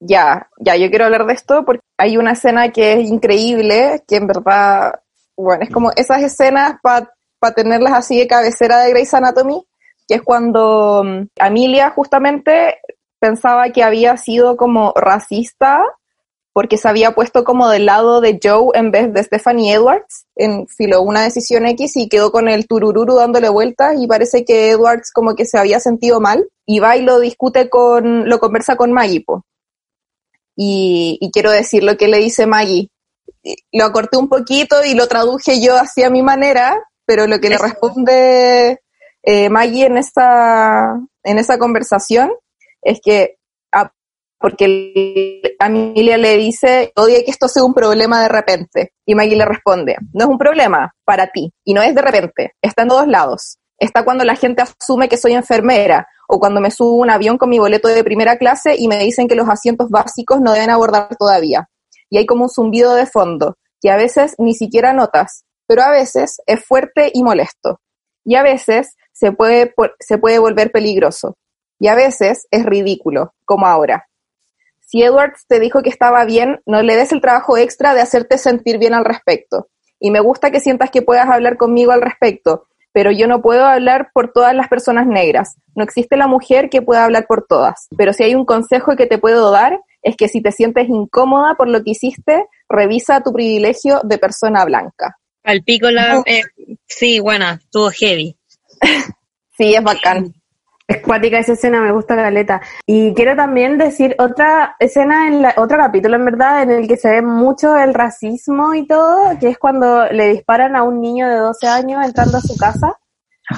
Ya, 0.00 0.48
ya, 0.58 0.76
yo 0.76 0.88
quiero 0.88 1.04
hablar 1.04 1.26
de 1.26 1.34
esto 1.34 1.64
porque 1.64 1.82
hay 1.98 2.16
una 2.16 2.32
escena 2.32 2.72
que 2.72 2.94
es 2.94 3.08
increíble, 3.08 4.02
que 4.08 4.16
en 4.16 4.26
verdad, 4.26 5.00
bueno, 5.36 5.62
es 5.62 5.70
como 5.70 5.92
esas 5.92 6.22
escenas 6.22 6.80
para 6.82 7.54
tenerlas 7.54 7.92
así 7.92 8.18
de 8.18 8.26
cabecera 8.26 8.78
de 8.78 8.90
Grey's 8.90 9.12
Anatomy, 9.12 9.62
que 10.08 10.14
es 10.14 10.22
cuando 10.22 11.04
mm, 11.04 11.26
Amelia 11.38 11.90
justamente 11.90 12.78
pensaba 13.18 13.68
que 13.70 13.82
había 13.82 14.16
sido 14.16 14.56
como 14.56 14.94
racista 14.96 15.84
porque 16.52 16.78
se 16.78 16.88
había 16.88 17.12
puesto 17.12 17.44
como 17.44 17.68
del 17.68 17.86
lado 17.86 18.20
de 18.20 18.40
Joe 18.42 18.70
en 18.74 18.90
vez 18.90 19.12
de 19.12 19.22
Stephanie 19.22 19.74
Edwards 19.74 20.26
en 20.34 20.66
filo 20.66 21.02
una 21.02 21.22
decisión 21.22 21.66
X 21.66 21.96
y 21.96 22.08
quedó 22.08 22.32
con 22.32 22.48
el 22.48 22.66
turururu 22.66 23.14
dándole 23.14 23.48
vueltas 23.48 23.96
y 23.98 24.06
parece 24.06 24.44
que 24.44 24.70
Edwards 24.70 25.12
como 25.12 25.36
que 25.36 25.44
se 25.44 25.58
había 25.58 25.78
sentido 25.78 26.20
mal 26.20 26.48
y 26.66 26.80
va 26.80 26.96
y 26.96 27.02
lo 27.02 27.20
discute 27.20 27.68
con, 27.68 28.28
lo 28.28 28.40
conversa 28.40 28.76
con 28.76 28.92
Maggie, 28.92 29.22
po. 29.24 29.44
Y, 30.62 31.16
y 31.22 31.30
quiero 31.30 31.50
decir 31.50 31.82
lo 31.82 31.96
que 31.96 32.06
le 32.06 32.18
dice 32.18 32.46
Maggie. 32.46 32.90
Lo 33.72 33.86
acorté 33.86 34.18
un 34.18 34.28
poquito 34.28 34.84
y 34.84 34.92
lo 34.94 35.08
traduje 35.08 35.58
yo 35.62 35.76
hacia 35.76 36.10
mi 36.10 36.22
manera, 36.22 36.78
pero 37.06 37.26
lo 37.26 37.40
que 37.40 37.48
le 37.48 37.56
responde 37.56 38.78
eh, 39.22 39.48
Maggie 39.48 39.86
en 39.86 39.96
esa, 39.96 41.00
en 41.22 41.38
esa 41.38 41.56
conversación 41.58 42.30
es 42.82 43.00
que, 43.02 43.36
ah, 43.72 43.90
porque 44.38 44.64
el- 44.66 45.56
Amelia 45.58 46.18
le 46.18 46.36
dice, 46.36 46.92
odia 46.94 47.24
que 47.24 47.30
esto 47.30 47.48
sea 47.48 47.64
un 47.64 47.72
problema 47.72 48.20
de 48.22 48.28
repente. 48.28 48.92
Y 49.06 49.14
Maggie 49.14 49.36
le 49.36 49.46
responde, 49.46 49.96
no 50.12 50.24
es 50.24 50.30
un 50.30 50.38
problema 50.38 50.94
para 51.06 51.28
ti, 51.28 51.50
y 51.64 51.72
no 51.72 51.80
es 51.82 51.94
de 51.94 52.02
repente, 52.02 52.52
está 52.60 52.82
en 52.82 52.88
todos 52.88 53.08
lados. 53.08 53.56
Está 53.78 54.04
cuando 54.04 54.24
la 54.24 54.36
gente 54.36 54.62
asume 54.62 55.08
que 55.08 55.16
soy 55.16 55.32
enfermera, 55.32 56.06
o 56.30 56.38
cuando 56.38 56.60
me 56.60 56.70
subo 56.70 56.92
a 56.92 57.02
un 57.02 57.10
avión 57.10 57.38
con 57.38 57.50
mi 57.50 57.58
boleto 57.58 57.88
de 57.88 58.04
primera 58.04 58.38
clase 58.38 58.76
y 58.78 58.86
me 58.86 58.98
dicen 58.98 59.26
que 59.26 59.34
los 59.34 59.48
asientos 59.48 59.90
básicos 59.90 60.40
no 60.40 60.52
deben 60.52 60.70
abordar 60.70 61.16
todavía. 61.18 61.68
Y 62.08 62.18
hay 62.18 62.26
como 62.26 62.44
un 62.44 62.50
zumbido 62.50 62.94
de 62.94 63.06
fondo, 63.06 63.56
que 63.80 63.90
a 63.90 63.96
veces 63.96 64.36
ni 64.38 64.54
siquiera 64.54 64.92
notas, 64.92 65.44
pero 65.66 65.82
a 65.82 65.90
veces 65.90 66.40
es 66.46 66.64
fuerte 66.64 67.10
y 67.12 67.24
molesto. 67.24 67.80
Y 68.24 68.36
a 68.36 68.42
veces 68.42 68.96
se 69.12 69.32
puede, 69.32 69.74
se 69.98 70.18
puede 70.18 70.38
volver 70.38 70.70
peligroso. 70.70 71.36
Y 71.80 71.88
a 71.88 71.94
veces 71.94 72.46
es 72.50 72.64
ridículo, 72.64 73.34
como 73.44 73.66
ahora. 73.66 74.06
Si 74.80 75.02
Edwards 75.02 75.46
te 75.48 75.58
dijo 75.58 75.82
que 75.82 75.90
estaba 75.90 76.24
bien, 76.24 76.60
no 76.64 76.82
le 76.82 76.96
des 76.96 77.10
el 77.12 77.20
trabajo 77.20 77.56
extra 77.56 77.94
de 77.94 78.02
hacerte 78.02 78.38
sentir 78.38 78.78
bien 78.78 78.94
al 78.94 79.04
respecto. 79.04 79.68
Y 79.98 80.10
me 80.10 80.20
gusta 80.20 80.50
que 80.50 80.60
sientas 80.60 80.90
que 80.90 81.02
puedas 81.02 81.28
hablar 81.28 81.56
conmigo 81.56 81.92
al 81.92 82.02
respecto, 82.02 82.68
pero 82.92 83.10
yo 83.10 83.26
no 83.26 83.42
puedo 83.42 83.64
hablar 83.64 84.10
por 84.12 84.32
todas 84.32 84.54
las 84.54 84.68
personas 84.68 85.06
negras. 85.06 85.56
No 85.74 85.84
existe 85.84 86.16
la 86.16 86.26
mujer 86.26 86.68
que 86.70 86.82
pueda 86.82 87.04
hablar 87.04 87.26
por 87.26 87.46
todas. 87.46 87.88
Pero 87.96 88.12
si 88.12 88.24
hay 88.24 88.34
un 88.34 88.44
consejo 88.44 88.96
que 88.96 89.06
te 89.06 89.18
puedo 89.18 89.50
dar, 89.50 89.80
es 90.02 90.16
que 90.16 90.28
si 90.28 90.42
te 90.42 90.52
sientes 90.52 90.88
incómoda 90.88 91.54
por 91.56 91.68
lo 91.68 91.82
que 91.82 91.90
hiciste, 91.90 92.46
revisa 92.68 93.22
tu 93.22 93.32
privilegio 93.32 94.00
de 94.02 94.18
persona 94.18 94.64
blanca. 94.64 95.16
Al 95.44 95.62
pico 95.62 95.90
la... 95.90 96.22
eh, 96.26 96.42
sí, 96.86 97.20
buena, 97.20 97.60
estuvo 97.62 97.90
heavy. 97.90 98.36
Sí, 99.56 99.74
es 99.74 99.82
bacán. 99.84 100.32
Es 100.90 101.02
cuática 101.02 101.38
esa 101.38 101.52
escena, 101.52 101.80
me 101.80 101.92
gusta 101.92 102.16
caleta. 102.16 102.60
Y 102.84 103.14
quiero 103.14 103.36
también 103.36 103.78
decir 103.78 104.16
otra 104.18 104.74
escena, 104.80 105.28
en 105.28 105.40
la, 105.40 105.54
otro 105.56 105.78
capítulo 105.78 106.16
en 106.16 106.24
verdad, 106.24 106.64
en 106.64 106.72
el 106.72 106.88
que 106.88 106.96
se 106.96 107.08
ve 107.08 107.22
mucho 107.22 107.76
el 107.76 107.94
racismo 107.94 108.74
y 108.74 108.88
todo, 108.88 109.38
que 109.38 109.50
es 109.50 109.58
cuando 109.58 110.06
le 110.10 110.32
disparan 110.32 110.74
a 110.74 110.82
un 110.82 111.00
niño 111.00 111.28
de 111.28 111.36
12 111.36 111.68
años 111.68 112.04
entrando 112.04 112.38
a 112.38 112.40
su 112.40 112.56
casa. 112.56 112.98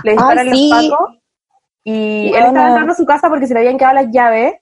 Le 0.04 0.12
disparan 0.12 0.46
sí. 0.52 0.68
los 0.68 0.90
pacos. 0.90 1.18
Y 1.84 2.34
él 2.34 2.44
estaba 2.44 2.68
entrando 2.68 2.92
a 2.92 2.96
su 2.96 3.06
casa 3.06 3.30
porque 3.30 3.46
se 3.46 3.54
le 3.54 3.60
habían 3.60 3.78
quedado 3.78 3.94
las 3.94 4.10
llaves. 4.10 4.52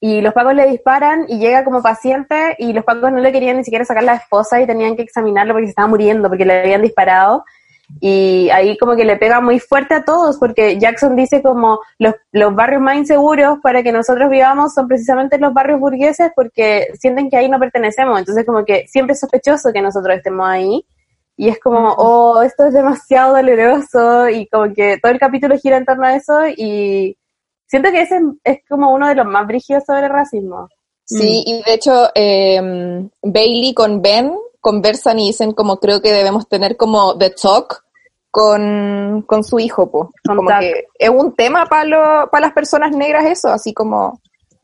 Y 0.00 0.22
los 0.22 0.32
pacos 0.32 0.54
le 0.54 0.70
disparan 0.70 1.26
y 1.28 1.38
llega 1.38 1.64
como 1.64 1.82
paciente 1.82 2.56
y 2.58 2.72
los 2.72 2.82
pacos 2.82 3.12
no 3.12 3.18
le 3.18 3.30
querían 3.30 3.58
ni 3.58 3.64
siquiera 3.64 3.84
sacar 3.84 4.04
la 4.04 4.14
esposa 4.14 4.58
y 4.58 4.66
tenían 4.66 4.96
que 4.96 5.02
examinarlo 5.02 5.52
porque 5.52 5.66
se 5.66 5.70
estaba 5.72 5.88
muriendo, 5.88 6.30
porque 6.30 6.46
le 6.46 6.60
habían 6.60 6.80
disparado. 6.80 7.44
Y 8.00 8.48
ahí 8.50 8.76
como 8.76 8.94
que 8.96 9.04
le 9.04 9.16
pega 9.16 9.40
muy 9.40 9.58
fuerte 9.58 9.94
a 9.94 10.04
todos, 10.04 10.36
porque 10.36 10.78
Jackson 10.78 11.16
dice 11.16 11.42
como 11.42 11.80
los, 11.98 12.14
los 12.32 12.54
barrios 12.54 12.82
más 12.82 12.96
inseguros 12.96 13.58
para 13.62 13.82
que 13.82 13.92
nosotros 13.92 14.30
vivamos 14.30 14.74
son 14.74 14.86
precisamente 14.86 15.38
los 15.38 15.52
barrios 15.52 15.80
burgueses 15.80 16.30
porque 16.36 16.88
sienten 16.98 17.30
que 17.30 17.36
ahí 17.36 17.48
no 17.48 17.58
pertenecemos. 17.58 18.18
Entonces 18.18 18.44
como 18.46 18.64
que 18.64 18.86
siempre 18.86 19.14
es 19.14 19.20
sospechoso 19.20 19.72
que 19.72 19.82
nosotros 19.82 20.16
estemos 20.16 20.46
ahí. 20.46 20.86
Y 21.36 21.48
es 21.48 21.60
como, 21.60 21.94
oh, 21.96 22.42
esto 22.42 22.66
es 22.66 22.74
demasiado 22.74 23.36
doloroso 23.36 24.28
y 24.28 24.48
como 24.48 24.72
que 24.74 24.98
todo 25.00 25.12
el 25.12 25.20
capítulo 25.20 25.56
gira 25.56 25.76
en 25.76 25.84
torno 25.84 26.04
a 26.04 26.16
eso 26.16 26.46
y 26.48 27.16
siento 27.66 27.90
que 27.92 28.02
ese 28.02 28.20
es, 28.42 28.58
como 28.68 28.92
uno 28.92 29.08
de 29.08 29.14
los 29.14 29.26
más 29.26 29.46
brígidos 29.46 29.84
sobre 29.84 30.06
el 30.06 30.12
racismo. 30.12 30.68
Sí, 31.04 31.44
y 31.46 31.62
de 31.62 31.74
hecho, 31.74 32.08
eh, 32.14 33.08
Bailey 33.22 33.72
con 33.72 34.02
Ben 34.02 34.32
conversan 34.68 35.18
y 35.18 35.28
dicen 35.28 35.52
como 35.52 35.78
creo 35.78 36.02
que 36.02 36.12
debemos 36.12 36.48
tener 36.48 36.76
como 36.76 37.16
the 37.16 37.30
talk 37.30 37.84
con, 38.30 39.24
con 39.26 39.42
su 39.42 39.58
hijo, 39.58 39.90
po. 39.90 40.10
Como 40.26 40.46
que 40.60 40.86
es 40.98 41.08
un 41.08 41.34
tema 41.34 41.66
para 41.66 42.26
para 42.26 42.46
las 42.46 42.54
personas 42.54 42.92
negras 42.92 43.24
eso, 43.26 43.48
así 43.48 43.72
como 43.72 44.20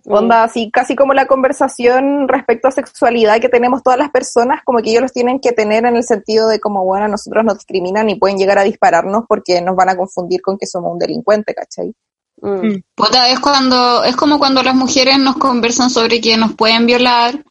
Onda, 0.06 0.44
así 0.44 0.70
casi 0.70 0.94
como 0.94 1.14
la 1.14 1.26
conversación 1.26 2.28
respecto 2.28 2.68
a 2.68 2.72
sexualidad 2.72 3.40
que 3.40 3.48
tenemos 3.48 3.82
todas 3.82 3.98
las 3.98 4.10
personas, 4.10 4.62
como 4.62 4.80
que 4.80 4.90
ellos 4.90 5.00
los 5.00 5.12
tienen 5.12 5.40
que 5.40 5.52
tener 5.52 5.86
en 5.86 5.96
el 5.96 6.04
sentido 6.04 6.48
de 6.48 6.60
como, 6.60 6.84
bueno, 6.84 7.06
a 7.06 7.08
nosotros 7.08 7.42
nos 7.42 7.54
discriminan 7.54 8.10
y 8.10 8.16
pueden 8.16 8.36
llegar 8.36 8.58
a 8.58 8.64
dispararnos 8.64 9.24
porque 9.26 9.62
nos 9.62 9.74
van 9.76 9.88
a 9.88 9.96
confundir 9.96 10.42
con 10.42 10.58
que 10.58 10.66
somos 10.66 10.92
un 10.92 10.98
delincuente, 10.98 11.54
¿cachai? 11.54 11.94
Mm. 12.42 12.82
Puta, 12.94 13.30
es 13.30 13.40
cuando, 13.40 14.04
es 14.04 14.14
como 14.14 14.38
cuando 14.38 14.62
las 14.62 14.74
mujeres 14.74 15.18
nos 15.18 15.36
conversan 15.36 15.88
sobre 15.88 16.20
que 16.20 16.36
nos 16.36 16.54
pueden 16.54 16.84
violar 16.84 17.42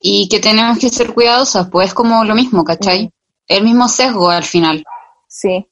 y 0.00 0.28
que 0.28 0.40
tenemos 0.40 0.78
que 0.78 0.88
ser 0.88 1.12
cuidadosas, 1.12 1.68
pues 1.70 1.88
es 1.88 1.94
como 1.94 2.24
lo 2.24 2.34
mismo, 2.34 2.64
¿cachai? 2.64 3.12
El 3.46 3.64
mismo 3.64 3.86
sesgo 3.86 4.30
al 4.30 4.44
final. 4.44 4.82
Sí. 5.28 5.68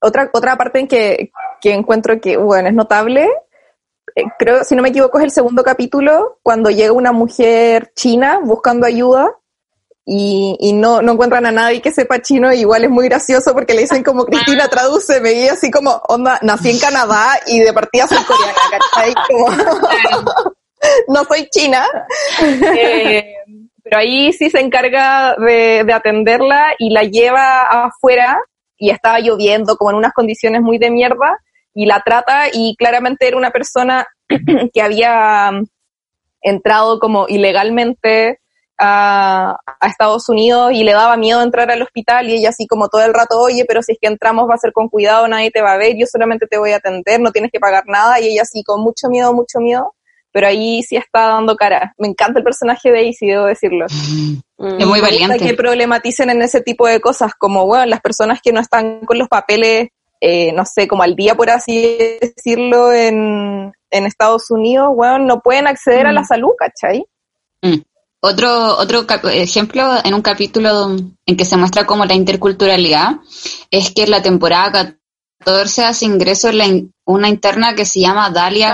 Otra, 0.00 0.28
otra 0.32 0.58
parte 0.58 0.80
en 0.80 0.88
que, 0.88 1.30
que 1.60 1.72
encuentro 1.72 2.20
que, 2.20 2.36
bueno, 2.36 2.68
es 2.68 2.74
notable, 2.74 3.28
eh, 4.16 4.24
creo, 4.38 4.64
si 4.64 4.74
no 4.74 4.82
me 4.82 4.88
equivoco, 4.88 5.18
es 5.18 5.24
el 5.24 5.30
segundo 5.30 5.62
capítulo, 5.62 6.40
cuando 6.42 6.70
llega 6.70 6.92
una 6.92 7.12
mujer 7.12 7.92
china 7.94 8.40
buscando 8.42 8.86
ayuda 8.86 9.30
y, 10.04 10.56
y 10.58 10.72
no, 10.72 11.02
no 11.02 11.12
encuentran 11.12 11.46
a 11.46 11.52
nadie 11.52 11.80
que 11.80 11.92
sepa 11.92 12.20
chino, 12.20 12.52
igual 12.52 12.84
es 12.84 12.90
muy 12.90 13.06
gracioso 13.06 13.52
porque 13.52 13.74
le 13.74 13.82
dicen 13.82 14.02
como, 14.02 14.24
Cristina, 14.24 14.66
traduce, 14.68 15.20
me 15.20 15.30
guía 15.30 15.52
así 15.52 15.70
como, 15.70 16.02
onda, 16.08 16.40
nací 16.42 16.70
en 16.70 16.78
Canadá 16.80 17.38
y 17.46 17.60
de 17.60 17.72
partida 17.72 18.08
soy 18.08 18.18
coreana, 18.24 18.58
¿cachai? 18.70 19.14
Como, 19.28 19.46
no 21.08 21.24
soy 21.24 21.48
china. 21.50 21.86
Eh, 22.76 23.34
pero 23.82 23.98
ahí 23.98 24.32
sí 24.32 24.50
se 24.50 24.60
encarga 24.60 25.34
de, 25.36 25.84
de 25.84 25.92
atenderla 25.92 26.74
y 26.78 26.90
la 26.90 27.02
lleva 27.02 27.62
afuera 27.62 28.38
y 28.76 28.90
estaba 28.90 29.20
lloviendo 29.20 29.76
como 29.76 29.90
en 29.90 29.96
unas 29.96 30.12
condiciones 30.12 30.62
muy 30.62 30.78
de 30.78 30.90
mierda 30.90 31.38
y 31.74 31.86
la 31.86 32.00
trata 32.00 32.48
y 32.52 32.74
claramente 32.76 33.26
era 33.26 33.36
una 33.36 33.50
persona 33.50 34.06
que 34.72 34.82
había 34.82 35.50
um, 35.52 35.66
entrado 36.40 36.98
como 36.98 37.26
ilegalmente 37.28 38.40
a, 38.78 39.56
a 39.80 39.86
Estados 39.86 40.28
Unidos 40.28 40.72
y 40.72 40.84
le 40.84 40.92
daba 40.92 41.16
miedo 41.16 41.42
entrar 41.42 41.70
al 41.70 41.82
hospital 41.82 42.28
y 42.28 42.36
ella 42.36 42.48
así 42.48 42.66
como 42.66 42.88
todo 42.88 43.02
el 43.02 43.12
rato, 43.12 43.38
oye, 43.38 43.64
pero 43.68 43.82
si 43.82 43.92
es 43.92 43.98
que 44.00 44.08
entramos 44.08 44.48
va 44.48 44.54
a 44.54 44.58
ser 44.58 44.72
con 44.72 44.88
cuidado, 44.88 45.28
nadie 45.28 45.50
te 45.50 45.60
va 45.60 45.74
a 45.74 45.76
ver, 45.76 45.96
yo 45.98 46.06
solamente 46.06 46.46
te 46.46 46.58
voy 46.58 46.72
a 46.72 46.76
atender, 46.76 47.20
no 47.20 47.30
tienes 47.30 47.50
que 47.52 47.60
pagar 47.60 47.84
nada 47.86 48.18
y 48.20 48.28
ella 48.28 48.42
así 48.42 48.62
con 48.64 48.80
mucho 48.80 49.08
miedo, 49.08 49.34
mucho 49.34 49.60
miedo, 49.60 49.94
pero 50.32 50.46
ahí 50.46 50.82
sí 50.82 50.96
está 50.96 51.28
dando 51.28 51.56
cara. 51.56 51.94
Me 51.98 52.08
encanta 52.08 52.38
el 52.38 52.44
personaje 52.44 52.90
de 52.90 52.94
Daisy, 52.96 53.26
debo 53.26 53.46
decirlo. 53.46 53.86
Es 53.86 53.94
muy 54.58 54.76
Me 54.78 54.84
gusta 54.84 55.00
valiente. 55.02 55.38
que 55.38 55.54
problematicen 55.54 56.30
en 56.30 56.42
ese 56.42 56.60
tipo 56.60 56.86
de 56.86 57.00
cosas, 57.00 57.32
como, 57.38 57.66
bueno, 57.66 57.86
las 57.86 58.00
personas 58.00 58.40
que 58.42 58.52
no 58.52 58.60
están 58.60 59.00
con 59.00 59.18
los 59.18 59.28
papeles, 59.28 59.88
eh, 60.20 60.52
no 60.52 60.64
sé, 60.66 60.86
como 60.86 61.02
al 61.02 61.14
día, 61.16 61.34
por 61.34 61.48
así 61.50 61.96
decirlo, 62.20 62.92
en, 62.92 63.72
en 63.90 64.06
Estados 64.06 64.50
Unidos, 64.50 64.90
bueno, 64.94 65.18
no 65.18 65.40
pueden 65.40 65.66
acceder 65.66 66.06
a 66.06 66.12
la 66.12 66.24
salud, 66.24 66.50
¿cachai? 66.58 67.04
Mm. 67.62 67.80
Otro, 68.22 68.76
otro 68.76 69.06
ejemplo 69.30 69.94
en 70.04 70.12
un 70.12 70.20
capítulo 70.20 70.94
en 71.24 71.36
que 71.38 71.46
se 71.46 71.56
muestra 71.56 71.86
como 71.86 72.04
la 72.04 72.12
interculturalidad 72.14 73.12
es 73.70 73.92
que 73.94 74.02
en 74.02 74.10
la 74.10 74.20
temporada 74.22 74.94
14 75.42 75.84
hace 75.86 76.04
ingreso 76.04 76.52
la 76.52 76.66
in- 76.66 76.92
una 77.06 77.30
interna 77.30 77.74
que 77.74 77.86
se 77.86 78.00
llama 78.00 78.28
Dalia. 78.28 78.68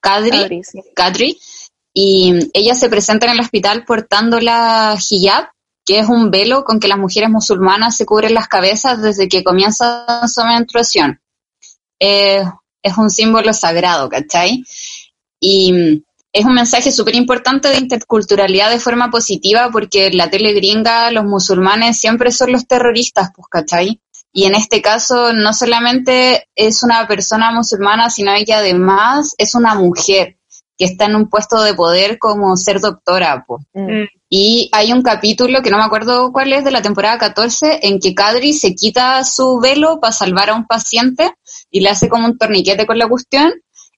Kadri, 0.00 0.38
Adri, 0.38 0.64
sí. 0.64 0.80
Kadri, 0.94 1.38
y 1.92 2.34
ella 2.52 2.74
se 2.74 2.88
presenta 2.88 3.26
en 3.26 3.32
el 3.32 3.40
hospital 3.40 3.84
portando 3.84 4.38
la 4.40 4.96
hijab, 5.10 5.48
que 5.84 5.98
es 6.00 6.08
un 6.08 6.30
velo 6.30 6.64
con 6.64 6.80
que 6.80 6.88
las 6.88 6.98
mujeres 6.98 7.30
musulmanas 7.30 7.96
se 7.96 8.04
cubren 8.04 8.34
las 8.34 8.48
cabezas 8.48 9.00
desde 9.00 9.28
que 9.28 9.44
comienza 9.44 10.26
su 10.26 10.44
menstruación. 10.44 11.20
Eh, 12.00 12.42
es 12.82 12.98
un 12.98 13.10
símbolo 13.10 13.52
sagrado, 13.52 14.08
¿cachai? 14.08 14.64
Y 15.40 16.02
es 16.32 16.44
un 16.44 16.54
mensaje 16.54 16.92
súper 16.92 17.14
importante 17.14 17.68
de 17.68 17.78
interculturalidad 17.78 18.70
de 18.70 18.78
forma 18.78 19.10
positiva 19.10 19.70
porque 19.72 20.08
en 20.08 20.18
la 20.18 20.28
tele 20.28 20.52
gringa 20.52 21.10
los 21.10 21.24
musulmanes 21.24 21.98
siempre 21.98 22.30
son 22.30 22.52
los 22.52 22.66
terroristas, 22.66 23.30
pues, 23.34 23.46
¿cachai? 23.48 24.00
Y 24.32 24.44
en 24.44 24.54
este 24.54 24.82
caso 24.82 25.32
no 25.32 25.52
solamente 25.52 26.48
es 26.54 26.82
una 26.82 27.06
persona 27.08 27.50
musulmana, 27.52 28.10
sino 28.10 28.32
ella 28.34 28.58
además 28.58 29.34
es 29.38 29.54
una 29.54 29.74
mujer 29.74 30.36
que 30.78 30.84
está 30.84 31.06
en 31.06 31.16
un 31.16 31.30
puesto 31.30 31.62
de 31.62 31.72
poder 31.72 32.18
como 32.18 32.54
ser 32.56 32.80
doctora, 32.80 33.44
pues. 33.46 33.64
Mm. 33.72 34.04
Y 34.28 34.68
hay 34.72 34.92
un 34.92 35.02
capítulo 35.02 35.62
que 35.62 35.70
no 35.70 35.78
me 35.78 35.84
acuerdo 35.84 36.32
cuál 36.32 36.52
es 36.52 36.64
de 36.64 36.70
la 36.70 36.82
temporada 36.82 37.16
14 37.16 37.80
en 37.82 37.98
que 37.98 38.14
Kadri 38.14 38.52
se 38.52 38.74
quita 38.74 39.24
su 39.24 39.58
velo 39.58 40.00
para 40.00 40.12
salvar 40.12 40.50
a 40.50 40.54
un 40.54 40.66
paciente 40.66 41.32
y 41.70 41.80
le 41.80 41.88
hace 41.88 42.08
como 42.08 42.26
un 42.26 42.36
torniquete 42.36 42.86
con 42.86 42.98
la 42.98 43.08
cuestión 43.08 43.52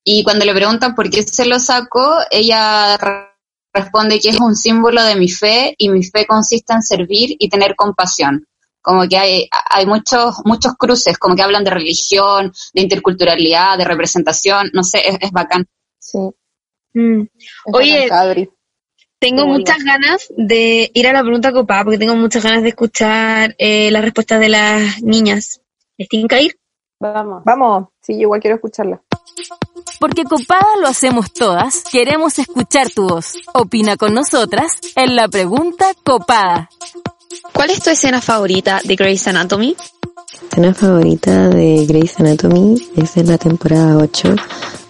y 0.05 0.23
cuando 0.23 0.45
le 0.45 0.55
preguntan 0.55 0.95
por 0.95 1.11
qué 1.11 1.23
se 1.23 1.47
lo 1.47 1.59
sacó, 1.59 2.19
ella 2.31 2.97
re- 2.97 3.29
responde 3.73 4.21
que 4.21 4.29
es 4.29 4.39
un 4.39 4.55
símbolo 4.55 5.03
de 5.03 5.17
mi 5.17 5.29
fe 5.29 5.75
y 5.79 5.89
mi 5.89 6.05
fe 6.05 6.27
consiste 6.27 6.73
en 6.75 6.83
servir 6.83 7.35
y 7.39 7.49
tener 7.49 7.75
compasión. 7.75 8.47
Como 8.89 9.07
que 9.07 9.19
hay, 9.19 9.49
hay 9.69 9.85
muchos, 9.85 10.37
muchos 10.47 10.73
cruces, 10.79 11.19
como 11.19 11.37
que 11.37 11.43
hablan 11.43 11.63
de 11.63 11.73
religión, 11.73 12.51
de 12.73 12.81
interculturalidad, 12.81 13.77
de 13.77 13.85
representación, 13.85 14.71
no 14.73 14.83
sé, 14.83 15.07
es, 15.07 15.19
es 15.21 15.31
bacán. 15.31 15.67
Sí. 15.99 16.19
Mm. 16.95 17.21
es 17.21 17.75
Oye, 17.75 18.09
bacán. 18.09 18.49
Tengo 19.21 19.45
Muy 19.45 19.59
muchas 19.59 19.85
ganas 19.85 20.33
de 20.39 20.91
ir 20.95 21.07
a 21.07 21.13
la 21.13 21.21
pregunta 21.21 21.53
copada 21.53 21.85
porque 21.85 21.99
tengo 21.99 22.17
muchas 22.17 22.43
ganas 22.43 22.63
de 22.63 22.71
escuchar 22.71 23.55
eh, 23.59 23.91
las 23.91 24.03
respuestas 24.03 24.41
de 24.41 24.49
las 24.49 25.03
niñas. 25.03 25.61
¿Les 25.99 26.09
tienen 26.09 26.27
que 26.27 26.43
ir? 26.45 26.59
Vamos. 26.99 27.43
Vamos, 27.45 27.89
sí, 28.01 28.15
yo 28.15 28.23
igual 28.23 28.41
quiero 28.41 28.57
escucharla. 28.57 29.03
Porque 30.01 30.25
copada 30.25 30.65
lo 30.81 30.89
hacemos 30.89 31.31
todas, 31.31 31.85
queremos 31.93 32.39
escuchar 32.39 32.89
tu 32.89 33.07
voz. 33.07 33.35
Opina 33.53 33.99
con 33.99 34.15
nosotras 34.15 34.81
en 34.97 35.15
la 35.15 35.29
pregunta 35.29 35.89
copada. 36.03 36.71
¿Cuál 37.53 37.71
es 37.71 37.83
tu 37.83 37.91
escena 37.91 38.21
favorita 38.21 38.81
de 38.85 38.97
Grey's 38.97 39.27
Anatomy? 39.29 39.77
escena 40.51 40.75
favorita 40.75 41.49
de 41.49 41.87
Grey's 41.87 42.19
Anatomy 42.19 42.77
es 42.97 43.17
en 43.17 43.29
la 43.29 43.39
temporada 43.39 43.97
8, 43.97 44.35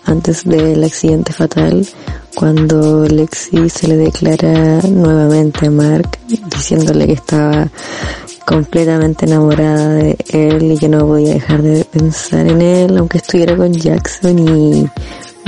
antes 0.05 0.45
del 0.45 0.82
accidente 0.84 1.32
fatal, 1.32 1.86
cuando 2.34 3.05
Lexi 3.05 3.68
se 3.68 3.89
le 3.89 3.97
declara 3.97 4.80
nuevamente 4.82 5.66
a 5.66 5.70
Mark, 5.70 6.18
diciéndole 6.26 7.07
que 7.07 7.12
estaba 7.14 7.68
completamente 8.47 9.26
enamorada 9.26 9.95
de 9.95 10.16
él 10.30 10.72
y 10.72 10.78
que 10.78 10.89
no 10.89 11.07
podía 11.07 11.34
dejar 11.34 11.62
de 11.62 11.84
pensar 11.84 12.47
en 12.47 12.62
él, 12.62 12.97
aunque 12.97 13.18
estuviera 13.18 13.57
con 13.57 13.72
Jackson 13.72 14.39
y 14.39 14.89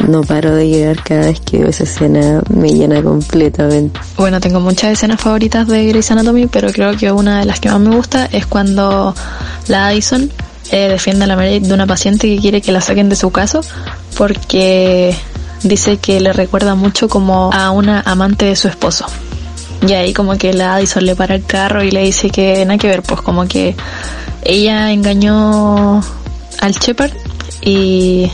no 0.08 0.22
paro 0.22 0.54
de 0.54 0.70
llorar 0.70 1.02
cada 1.02 1.26
vez 1.26 1.40
que 1.40 1.58
veo 1.58 1.68
esa 1.68 1.84
escena, 1.84 2.42
me 2.48 2.72
llena 2.72 3.02
completamente. 3.02 3.98
Bueno, 4.16 4.40
tengo 4.40 4.60
muchas 4.60 4.92
escenas 4.92 5.20
favoritas 5.20 5.66
de 5.66 5.86
Grey's 5.86 6.10
Anatomy, 6.10 6.46
pero 6.46 6.72
creo 6.72 6.96
que 6.96 7.10
una 7.12 7.40
de 7.40 7.46
las 7.46 7.60
que 7.60 7.68
más 7.70 7.80
me 7.80 7.94
gusta 7.94 8.26
es 8.26 8.46
cuando 8.46 9.14
la 9.68 9.88
Addison 9.88 10.30
eh, 10.70 10.88
defiende 10.88 11.24
a 11.24 11.26
la 11.26 11.36
Meredith 11.36 11.64
de 11.64 11.74
una 11.74 11.86
paciente 11.86 12.28
que 12.28 12.40
quiere 12.40 12.60
que 12.60 12.72
la 12.72 12.80
saquen 12.80 13.08
de 13.08 13.16
su 13.16 13.30
caso 13.30 13.60
porque 14.16 15.14
dice 15.62 15.96
que 15.98 16.20
le 16.20 16.32
recuerda 16.32 16.74
mucho 16.74 17.08
como 17.08 17.50
a 17.52 17.70
una 17.70 18.00
amante 18.00 18.46
de 18.46 18.56
su 18.56 18.68
esposo. 18.68 19.06
Y 19.86 19.92
ahí 19.94 20.12
como 20.12 20.36
que 20.36 20.52
la 20.52 20.74
Addison 20.74 21.04
le 21.06 21.16
para 21.16 21.34
el 21.34 21.44
carro 21.44 21.82
y 21.82 21.90
le 21.90 22.02
dice 22.02 22.30
que 22.30 22.64
nada 22.64 22.78
que 22.78 22.88
ver, 22.88 23.02
pues 23.02 23.20
como 23.22 23.46
que 23.48 23.74
ella 24.42 24.92
engañó 24.92 26.00
al 26.60 26.72
Shepard 26.72 27.12
y, 27.62 28.30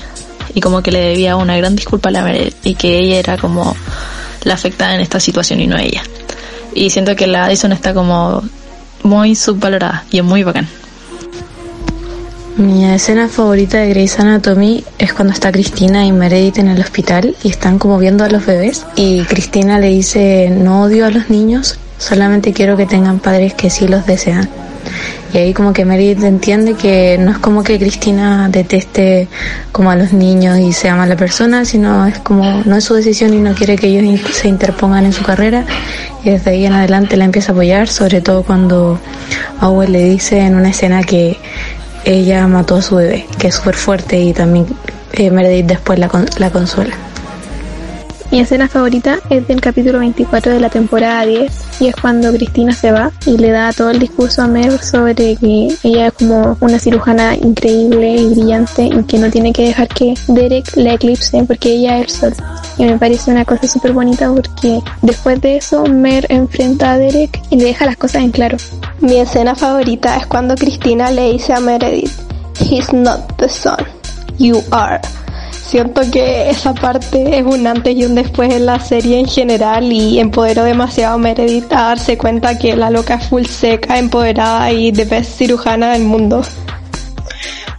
y 0.56 0.60
como 0.62 0.82
que 0.82 0.90
le 0.90 1.00
debía 1.00 1.36
una 1.36 1.54
gran 1.58 1.76
disculpa 1.76 2.08
a 2.08 2.12
la 2.12 2.22
Meredith 2.22 2.56
y 2.64 2.74
que 2.76 2.98
ella 2.98 3.18
era 3.18 3.36
como 3.36 3.76
la 4.42 4.54
afectada 4.54 4.94
en 4.94 5.02
esta 5.02 5.20
situación 5.20 5.60
y 5.60 5.66
no 5.66 5.76
ella. 5.76 6.02
Y 6.72 6.88
siento 6.88 7.14
que 7.14 7.26
la 7.26 7.44
Addison 7.44 7.72
está 7.72 7.92
como 7.92 8.42
muy 9.02 9.36
subvalorada 9.36 10.04
y 10.10 10.16
es 10.16 10.24
muy 10.24 10.44
bacán. 10.44 10.66
Mi 12.56 12.86
escena 12.86 13.28
favorita 13.28 13.76
de 13.76 13.90
Grey's 13.90 14.18
Anatomy 14.18 14.82
es 14.96 15.12
cuando 15.12 15.34
está 15.34 15.52
Cristina 15.52 16.06
y 16.06 16.12
Meredith 16.12 16.56
en 16.56 16.68
el 16.68 16.80
hospital 16.80 17.36
y 17.42 17.50
están 17.50 17.78
como 17.78 17.98
viendo 17.98 18.24
a 18.24 18.30
los 18.30 18.46
bebés 18.46 18.86
y 18.96 19.24
Cristina 19.24 19.78
le 19.78 19.88
dice 19.88 20.48
no 20.48 20.84
odio 20.84 21.04
a 21.04 21.10
los 21.10 21.28
niños, 21.28 21.78
solamente 21.98 22.54
quiero 22.54 22.78
que 22.78 22.86
tengan 22.86 23.18
padres 23.18 23.52
que 23.52 23.68
sí 23.68 23.86
los 23.86 24.06
desean. 24.06 24.48
Y 25.32 25.38
ahí 25.38 25.52
como 25.52 25.72
que 25.72 25.84
Meredith 25.84 26.22
entiende 26.22 26.74
que 26.74 27.18
no 27.18 27.32
es 27.32 27.38
como 27.38 27.62
que 27.62 27.78
Cristina 27.78 28.48
deteste 28.48 29.28
como 29.72 29.90
a 29.90 29.96
los 29.96 30.12
niños 30.12 30.58
y 30.58 30.72
sea 30.72 30.94
mala 30.94 31.16
persona, 31.16 31.64
sino 31.64 32.06
es 32.06 32.18
como 32.20 32.62
no 32.64 32.76
es 32.76 32.84
su 32.84 32.94
decisión 32.94 33.34
y 33.34 33.38
no 33.38 33.54
quiere 33.54 33.76
que 33.76 33.88
ellos 33.88 34.20
se 34.32 34.48
interpongan 34.48 35.04
en 35.04 35.12
su 35.12 35.24
carrera 35.24 35.64
y 36.24 36.30
desde 36.30 36.50
ahí 36.52 36.66
en 36.66 36.72
adelante 36.72 37.16
la 37.16 37.24
empieza 37.24 37.52
a 37.52 37.54
apoyar, 37.54 37.88
sobre 37.88 38.20
todo 38.20 38.42
cuando 38.42 39.00
Owen 39.60 39.92
le 39.92 40.04
dice 40.04 40.40
en 40.40 40.54
una 40.54 40.70
escena 40.70 41.02
que 41.02 41.36
ella 42.04 42.46
mató 42.46 42.76
a 42.76 42.82
su 42.82 42.96
bebé, 42.96 43.26
que 43.38 43.48
es 43.48 43.54
súper 43.56 43.74
fuerte 43.74 44.18
y 44.20 44.32
también 44.32 44.66
eh, 45.12 45.30
Meredith 45.30 45.66
después 45.66 45.98
la, 45.98 46.08
la 46.38 46.50
consuela. 46.50 46.94
Mi 48.32 48.40
escena 48.40 48.68
favorita 48.68 49.20
es 49.30 49.46
del 49.46 49.60
capítulo 49.60 50.00
24 50.00 50.52
de 50.52 50.58
la 50.58 50.68
temporada 50.68 51.24
10 51.24 51.80
y 51.80 51.86
es 51.86 51.94
cuando 51.94 52.32
Cristina 52.32 52.72
se 52.72 52.90
va 52.90 53.12
y 53.24 53.38
le 53.38 53.52
da 53.52 53.72
todo 53.72 53.90
el 53.90 54.00
discurso 54.00 54.42
a 54.42 54.48
Mer 54.48 54.82
sobre 54.82 55.36
que 55.36 55.68
ella 55.84 56.08
es 56.08 56.12
como 56.14 56.56
una 56.60 56.78
cirujana 56.80 57.36
increíble 57.36 58.16
y 58.16 58.34
brillante 58.34 58.86
y 58.86 59.04
que 59.04 59.18
no 59.18 59.30
tiene 59.30 59.52
que 59.52 59.66
dejar 59.68 59.86
que 59.88 60.14
Derek 60.26 60.76
la 60.76 60.94
eclipse 60.94 61.44
porque 61.44 61.74
ella 61.74 62.00
es 62.00 62.22
el 62.22 62.34
sol. 62.34 62.46
Y 62.78 62.84
me 62.84 62.98
parece 62.98 63.30
una 63.30 63.44
cosa 63.44 63.68
súper 63.68 63.92
bonita 63.92 64.30
porque 64.32 64.80
después 65.02 65.40
de 65.40 65.58
eso 65.58 65.84
Mer 65.84 66.26
enfrenta 66.28 66.92
a 66.92 66.98
Derek 66.98 67.40
y 67.50 67.56
le 67.56 67.66
deja 67.66 67.86
las 67.86 67.96
cosas 67.96 68.22
en 68.22 68.32
claro. 68.32 68.56
Mi 69.00 69.18
escena 69.18 69.54
favorita 69.54 70.16
es 70.16 70.26
cuando 70.26 70.56
Cristina 70.56 71.12
le 71.12 71.32
dice 71.32 71.52
a 71.52 71.60
Meredith, 71.60 72.10
He's 72.58 72.92
not 72.92 73.36
the 73.36 73.48
sun, 73.48 73.86
you 74.38 74.62
are. 74.72 75.00
Siento 75.68 76.00
que 76.12 76.48
esa 76.48 76.74
parte 76.74 77.38
es 77.38 77.44
un 77.44 77.66
antes 77.66 77.96
y 77.96 78.04
un 78.04 78.14
después 78.14 78.54
en 78.54 78.66
la 78.66 78.78
serie 78.78 79.18
en 79.18 79.26
general 79.26 79.92
y 79.92 80.20
empoderó 80.20 80.62
demasiado 80.62 81.16
a 81.16 81.18
Meredith 81.18 81.72
a 81.72 81.88
darse 81.88 82.16
cuenta 82.16 82.56
que 82.56 82.76
la 82.76 82.88
loca 82.88 83.14
es 83.14 83.26
full 83.28 83.44
seca, 83.46 83.98
empoderada 83.98 84.70
y 84.70 84.92
de 84.92 85.04
best 85.04 85.38
cirujana 85.38 85.92
del 85.92 86.04
mundo. 86.04 86.42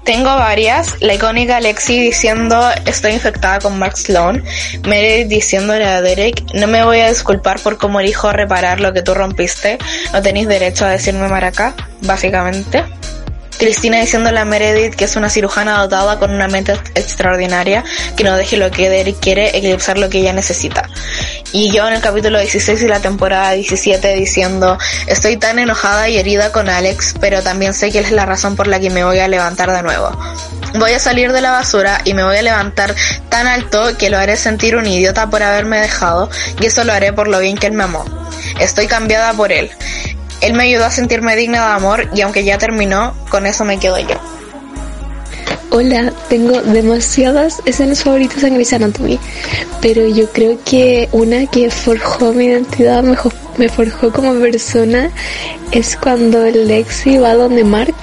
Tengo 0.03 0.35
varias. 0.35 1.01
La 1.01 1.13
icónica 1.13 1.61
Lexi 1.61 1.99
diciendo 1.99 2.61
estoy 2.85 3.13
infectada 3.13 3.59
con 3.59 3.79
Mark 3.79 3.97
Sloan. 3.97 4.43
Meredith 4.85 5.29
diciéndole 5.29 5.85
a 5.85 6.01
Derek 6.01 6.43
no 6.55 6.67
me 6.67 6.83
voy 6.83 6.99
a 6.99 7.09
disculpar 7.09 7.59
por 7.61 7.77
cómo 7.77 8.01
elijo 8.01 8.31
reparar 8.33 8.81
lo 8.81 8.91
que 8.91 9.01
tú 9.01 9.13
rompiste. 9.13 9.77
No 10.11 10.21
tenéis 10.21 10.49
derecho 10.49 10.85
a 10.85 10.89
decirme 10.89 11.29
maraca, 11.29 11.73
básicamente. 12.01 12.83
Cristina 13.57 13.99
diciéndole 13.99 14.39
a 14.39 14.45
Meredith 14.45 14.95
que 14.95 15.05
es 15.05 15.15
una 15.15 15.29
cirujana 15.29 15.79
dotada 15.79 16.19
con 16.19 16.31
una 16.31 16.47
mente 16.47 16.73
extraordinaria, 16.95 17.83
que 18.15 18.23
no 18.23 18.35
deje 18.35 18.57
lo 18.57 18.71
que 18.71 18.89
Derek 18.89 19.19
quiere 19.19 19.57
eclipsar 19.57 19.97
lo 19.97 20.09
que 20.09 20.19
ella 20.19 20.33
necesita. 20.33 20.89
Y 21.51 21.71
yo 21.71 21.87
en 21.87 21.95
el 21.95 22.01
capítulo 22.01 22.39
16 22.39 22.81
y 22.81 22.87
la 22.87 22.99
temporada 22.99 23.51
17 23.51 24.13
diciendo, 24.15 24.77
estoy 25.07 25.37
tan 25.37 25.59
enojada 25.59 26.09
y 26.09 26.17
herida 26.17 26.51
con 26.51 26.69
Alex, 26.69 27.15
pero 27.19 27.41
también 27.41 27.73
sé 27.73 27.91
que 27.91 27.99
él 27.99 28.05
es 28.05 28.11
la 28.11 28.25
razón 28.25 28.55
por 28.55 28.67
la 28.67 28.79
que 28.79 28.89
me 28.89 29.03
voy 29.03 29.19
a 29.19 29.27
levantar 29.27 29.71
de 29.71 29.81
nuevo. 29.81 30.11
Voy 30.75 30.91
a 30.91 30.99
salir 30.99 31.31
de 31.31 31.41
la 31.41 31.51
basura 31.51 32.01
y 32.03 32.13
me 32.13 32.23
voy 32.23 32.37
a 32.37 32.41
levantar 32.41 32.93
tan 33.29 33.47
alto 33.47 33.97
que 33.97 34.09
lo 34.09 34.17
haré 34.17 34.35
sentir 34.35 34.75
un 34.75 34.85
idiota 34.85 35.29
por 35.29 35.41
haberme 35.41 35.79
dejado 35.79 36.29
y 36.59 36.65
eso 36.65 36.83
lo 36.83 36.93
haré 36.93 37.13
por 37.13 37.27
lo 37.27 37.39
bien 37.39 37.57
que 37.57 37.67
él 37.67 37.73
me 37.73 37.85
amó. 37.85 38.05
Estoy 38.59 38.87
cambiada 38.87 39.33
por 39.33 39.51
él. 39.51 39.71
Él 40.41 40.53
me 40.53 40.63
ayudó 40.63 40.85
a 40.85 40.91
sentirme 40.91 41.35
digna 41.35 41.67
de 41.67 41.73
amor 41.73 42.09
y 42.13 42.21
aunque 42.21 42.43
ya 42.43 42.57
terminó, 42.57 43.13
con 43.29 43.45
eso 43.45 43.65
me 43.65 43.79
quedo 43.79 43.97
yo. 43.99 44.15
Hola, 45.69 46.13
tengo 46.29 46.61
demasiadas 46.61 47.61
escenas 47.65 48.01
favoritas 48.01 48.41
en 48.43 48.53
Grey's 48.53 48.71
Anatomy, 48.71 49.19
pero 49.81 50.07
yo 50.07 50.31
creo 50.31 50.57
que 50.63 51.09
una 51.11 51.45
que 51.47 51.69
forjó 51.69 52.31
mi 52.31 52.45
identidad, 52.45 53.03
me, 53.03 53.17
me 53.57 53.67
forjó 53.67 54.11
como 54.11 54.33
persona, 54.39 55.11
es 55.71 55.97
cuando 55.97 56.45
Lexi 56.45 57.17
va 57.17 57.33
donde 57.33 57.65
Mark 57.65 57.95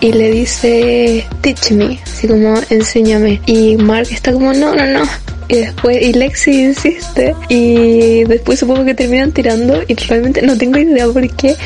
y 0.00 0.12
le 0.12 0.30
dice, 0.30 1.26
teach 1.42 1.72
me, 1.72 2.00
así 2.02 2.26
como, 2.26 2.54
enséñame. 2.70 3.40
Y 3.44 3.76
Mark 3.76 4.08
está 4.10 4.32
como, 4.32 4.52
no, 4.52 4.74
no, 4.74 4.86
no. 4.86 5.02
Y 5.50 5.56
después, 5.56 6.00
y 6.00 6.12
Lexi 6.12 6.62
insiste, 6.62 7.34
y 7.48 8.22
después 8.22 8.60
supongo 8.60 8.84
que 8.84 8.94
terminan 8.94 9.32
tirando, 9.32 9.82
y 9.88 9.94
realmente 9.96 10.42
no 10.42 10.56
tengo 10.56 10.78
idea 10.78 11.08
por 11.08 11.28
qué, 11.34 11.56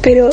pero 0.00 0.30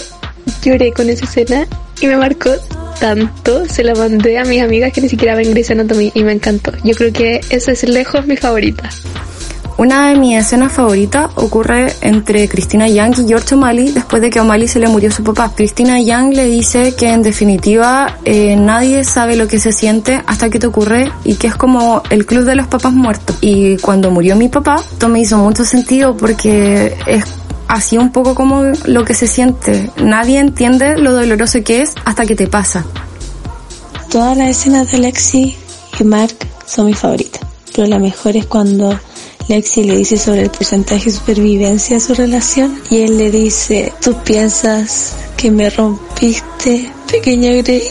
lloré 0.64 0.93
con 0.93 1.10
esa 1.10 1.26
escena 1.26 1.68
y 1.99 2.06
me 2.06 2.16
marcó 2.16 2.52
tanto, 2.99 3.66
se 3.66 3.84
la 3.84 3.95
mandé 3.95 4.38
a 4.38 4.45
mis 4.45 4.62
amigas 4.62 4.93
que 4.93 5.02
ni 5.02 5.10
siquiera 5.10 5.34
ven 5.34 5.49
Grey's 5.49 5.72
Anatomy 5.72 6.12
y 6.14 6.24
me 6.24 6.34
encantó. 6.34 6.74
Yo 6.84 6.93
creo 6.93 7.12
que 7.12 7.41
esa 7.49 7.72
es 7.72 7.84
lejos 7.89 8.28
mi 8.28 8.38
favorita. 8.38 8.88
Una 9.78 10.10
de 10.10 10.16
mis 10.16 10.38
escenas 10.38 10.72
favoritas 10.72 11.32
ocurre 11.36 11.94
entre 12.02 12.48
Cristina 12.48 12.88
Young 12.88 13.16
y 13.20 13.28
George 13.28 13.56
O'Malley 13.56 13.92
después 13.92 14.22
de 14.22 14.30
que 14.30 14.40
a 14.40 14.44
O'Malley 14.44 14.68
se 14.68 14.80
le 14.80 14.88
murió 14.88 15.12
su 15.12 15.24
papá. 15.24 15.52
Cristina 15.56 16.00
Young 16.00 16.34
le 16.34 16.46
dice 16.46 16.94
que 16.96 17.10
en 17.10 17.24
definitiva 17.24 18.18
eh, 18.26 18.56
nadie 18.56 19.04
sabe 19.04 19.36
lo 19.36 19.48
que 19.48 19.60
se 19.60 19.72
siente 19.72 20.22
hasta 20.28 20.50
que 20.50 20.60
te 20.60 20.68
ocurre 20.68 21.12
y 21.24 21.36
que 21.36 21.48
es 21.48 21.56
como 21.56 22.04
el 22.10 22.26
club 22.26 22.44
de 22.44 22.56
los 22.56 22.68
papás 22.68 22.94
muertos. 22.94 23.38
Y 23.42 23.78
cuando 23.78 24.12
murió 24.12 24.36
mi 24.36 24.50
papá, 24.50 24.84
esto 24.92 25.10
me 25.10 25.20
hizo 25.20 25.38
mucho 25.38 25.66
sentido 25.66 26.16
porque 26.16 26.96
es 27.08 27.24
así 27.68 27.98
un 27.98 28.12
poco 28.12 28.36
como 28.36 28.64
lo 28.86 29.06
que 29.06 29.14
se 29.14 29.28
siente. 29.28 29.90
Nadie 29.98 30.40
entiende 30.40 30.98
lo 30.98 31.14
doloroso 31.14 31.64
que 31.64 31.82
es 31.82 31.94
hasta 32.06 32.26
que 32.26 32.36
te 32.36 32.48
pasa. 32.48 32.86
Todas 34.12 34.38
las 34.38 34.50
escenas 34.50 34.92
de 34.92 34.98
Lexi 34.98 35.56
y 35.98 36.04
Mark 36.04 36.36
son 36.66 36.88
mis 36.88 37.00
favoritas, 37.00 37.42
pero 37.74 37.88
la 37.88 37.98
mejor 37.98 38.36
es 38.36 38.46
cuando 38.46 39.00
Lexi 39.48 39.84
le 39.84 39.98
dice 39.98 40.18
sobre 40.18 40.44
el 40.44 40.50
porcentaje 40.50 41.06
de 41.06 41.12
supervivencia 41.12 41.96
de 41.96 42.00
su 42.00 42.14
relación 42.14 42.82
y 42.89 43.02
él 43.02 43.18
le 43.18 43.32
dice, 43.32 43.92
tú 44.02 44.16
piensas 44.24 45.14
que 45.38 45.52
me 45.52 45.70
rompiste, 45.70 46.92
pequeña 47.10 47.52
Grey. 47.54 47.84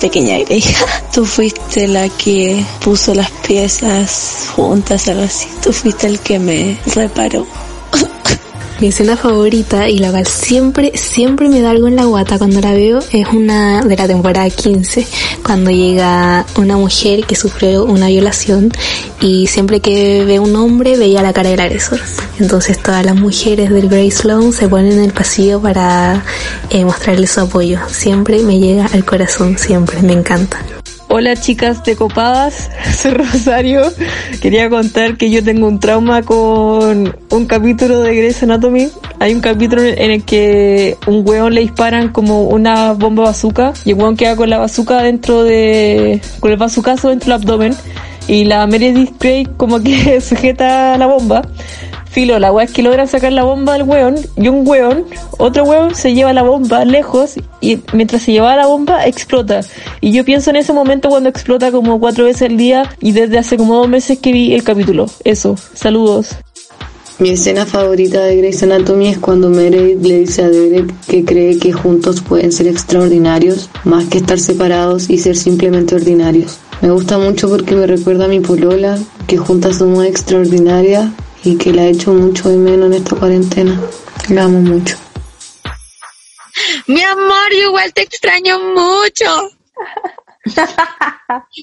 Pequeña 0.00 0.38
Grey, 0.38 0.62
tú 1.14 1.24
fuiste 1.24 1.88
la 1.88 2.08
que 2.08 2.64
puso 2.82 3.14
las 3.14 3.30
piezas 3.46 4.48
juntas, 4.54 5.08
algo 5.08 5.22
así. 5.22 5.48
Tú 5.62 5.72
fuiste 5.72 6.06
el 6.06 6.20
que 6.20 6.38
me 6.38 6.78
reparó. 6.94 7.46
Mi 8.80 8.88
escena 8.88 9.16
favorita 9.16 9.88
y 9.88 9.98
la 9.98 10.10
cual 10.10 10.26
siempre, 10.26 10.92
siempre 10.96 11.48
me 11.48 11.60
da 11.60 11.70
algo 11.70 11.86
en 11.86 11.96
la 11.96 12.06
guata 12.06 12.38
cuando 12.38 12.60
la 12.60 12.72
veo 12.72 12.98
es 13.12 13.28
una 13.28 13.82
de 13.82 13.96
la 13.96 14.06
temporada 14.08 14.50
15, 14.50 15.06
cuando 15.44 15.70
llega 15.70 16.44
una 16.56 16.76
mujer 16.76 17.24
que 17.24 17.36
sufrió 17.36 17.84
una 17.84 18.08
violación 18.08 18.72
y 19.20 19.46
siempre 19.46 19.80
que 19.80 20.24
ve 20.24 20.40
un 20.40 20.56
hombre 20.56 20.96
veía 20.96 21.22
la 21.22 21.32
cara 21.32 21.50
del 21.50 21.60
agresor. 21.60 22.00
Entonces 22.40 22.82
todas 22.82 23.06
las 23.06 23.14
mujeres 23.14 23.70
del 23.70 23.88
Grey 23.88 24.10
Sloan 24.10 24.52
se 24.52 24.68
ponen 24.68 24.92
en 24.92 25.04
el 25.04 25.12
pasillo 25.12 25.60
para 25.60 26.24
eh, 26.70 26.84
mostrarle 26.84 27.28
su 27.28 27.40
apoyo. 27.40 27.78
Siempre 27.88 28.40
me 28.40 28.58
llega 28.58 28.86
al 28.86 29.04
corazón, 29.04 29.56
siempre, 29.56 30.02
me 30.02 30.12
encanta. 30.14 30.73
Hola 31.16 31.36
chicas 31.36 31.84
de 31.84 31.94
Copadas, 31.94 32.72
soy 32.96 33.12
Rosario. 33.12 33.82
Quería 34.42 34.68
contar 34.68 35.16
que 35.16 35.30
yo 35.30 35.44
tengo 35.44 35.68
un 35.68 35.78
trauma 35.78 36.22
con 36.22 37.16
un 37.30 37.46
capítulo 37.46 38.00
de 38.00 38.16
Grey's 38.16 38.42
Anatomy. 38.42 38.88
Hay 39.20 39.32
un 39.32 39.40
capítulo 39.40 39.84
en 39.84 40.10
el 40.10 40.24
que 40.24 40.96
un 41.06 41.22
hueón 41.24 41.54
le 41.54 41.60
disparan 41.60 42.08
como 42.08 42.42
una 42.42 42.94
bomba 42.94 43.22
bazooka 43.26 43.74
y 43.84 43.92
el 43.92 43.96
hueón 43.96 44.16
queda 44.16 44.34
con 44.34 44.50
la 44.50 44.58
bazooka 44.58 45.04
dentro 45.04 45.44
de... 45.44 46.20
con 46.40 46.50
el 46.50 46.58
dentro 46.58 47.08
del 47.08 47.32
abdomen 47.32 47.76
y 48.26 48.44
la 48.46 48.66
Meredith 48.66 49.16
Grey 49.20 49.46
como 49.56 49.80
que 49.80 50.20
sujeta 50.20 50.98
la 50.98 51.06
bomba. 51.06 51.42
Filo, 52.14 52.38
la 52.38 52.52
weá 52.52 52.64
es 52.64 52.70
que 52.70 52.84
logran 52.84 53.08
sacar 53.08 53.32
la 53.32 53.42
bomba 53.42 53.72
del 53.72 53.82
weón 53.82 54.14
y 54.36 54.46
un 54.46 54.64
weón, 54.64 55.04
otro 55.36 55.64
weón 55.64 55.96
se 55.96 56.14
lleva 56.14 56.32
la 56.32 56.44
bomba 56.44 56.84
lejos 56.84 57.34
y 57.60 57.80
mientras 57.92 58.22
se 58.22 58.30
lleva 58.30 58.54
la 58.54 58.66
bomba 58.66 59.04
explota. 59.04 59.62
Y 60.00 60.12
yo 60.12 60.24
pienso 60.24 60.50
en 60.50 60.56
ese 60.56 60.72
momento 60.72 61.08
cuando 61.08 61.28
explota 61.28 61.72
como 61.72 61.98
cuatro 61.98 62.26
veces 62.26 62.48
al 62.48 62.56
día 62.56 62.88
y 63.00 63.10
desde 63.10 63.38
hace 63.38 63.56
como 63.56 63.74
dos 63.74 63.88
meses 63.88 64.20
que 64.20 64.30
vi 64.30 64.54
el 64.54 64.62
capítulo. 64.62 65.06
Eso, 65.24 65.56
saludos. 65.74 66.36
Mi 67.18 67.30
escena 67.30 67.66
favorita 67.66 68.22
de 68.22 68.36
Grey's 68.36 68.62
Anatomy 68.62 69.08
es 69.08 69.18
cuando 69.18 69.48
Meredith 69.48 70.04
le 70.04 70.20
dice 70.20 70.42
a 70.42 70.48
Derek 70.48 70.94
que 71.08 71.24
cree 71.24 71.58
que 71.58 71.72
juntos 71.72 72.20
pueden 72.20 72.52
ser 72.52 72.68
extraordinarios 72.68 73.70
más 73.82 74.04
que 74.04 74.18
estar 74.18 74.38
separados 74.38 75.10
y 75.10 75.18
ser 75.18 75.34
simplemente 75.34 75.96
ordinarios. 75.96 76.58
Me 76.80 76.92
gusta 76.92 77.18
mucho 77.18 77.48
porque 77.48 77.74
me 77.74 77.88
recuerda 77.88 78.26
a 78.26 78.28
mi 78.28 78.38
polola, 78.38 78.98
que 79.26 79.36
juntas 79.36 79.78
somos 79.78 80.04
extraordinarias 80.04 81.06
y 81.44 81.56
que 81.58 81.72
la 81.72 81.82
he 81.82 81.90
hecho 81.90 82.12
mucho 82.12 82.48
de 82.48 82.56
menos 82.56 82.86
en 82.86 82.94
esta 82.94 83.16
cuarentena. 83.16 83.80
La 84.28 84.44
amo 84.44 84.60
mucho. 84.60 84.96
Mi 86.86 87.02
amor, 87.02 87.50
yo 87.52 87.68
igual 87.68 87.92
te 87.92 88.02
extraño 88.02 88.58
mucho. 88.60 89.50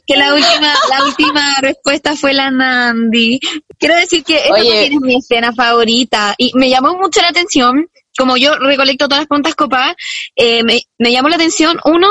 que 0.07 0.15
la 0.15 0.34
última, 0.34 0.73
la 0.89 1.05
última 1.05 1.55
respuesta 1.61 2.15
fue 2.15 2.34
la 2.34 2.51
Nandi. 2.51 3.39
Quiero 3.77 3.95
decir 3.95 4.23
que 4.23 4.38
esta 4.38 4.55
también 4.55 4.93
es 4.93 5.01
mi 5.01 5.15
escena 5.15 5.53
favorita 5.53 6.36
y 6.38 6.51
me 6.55 6.69
llamó 6.69 6.95
mucho 6.95 7.21
la 7.21 7.29
atención, 7.29 7.88
como 8.17 8.38
yo 8.38 8.57
recolecto 8.57 9.07
todas 9.07 9.21
las 9.21 9.27
preguntas 9.27 9.55
copadas, 9.55 9.95
eh, 10.36 10.63
me, 10.63 10.82
me 10.97 11.11
llamó 11.11 11.29
la 11.29 11.36
atención, 11.36 11.79
uno, 11.86 12.07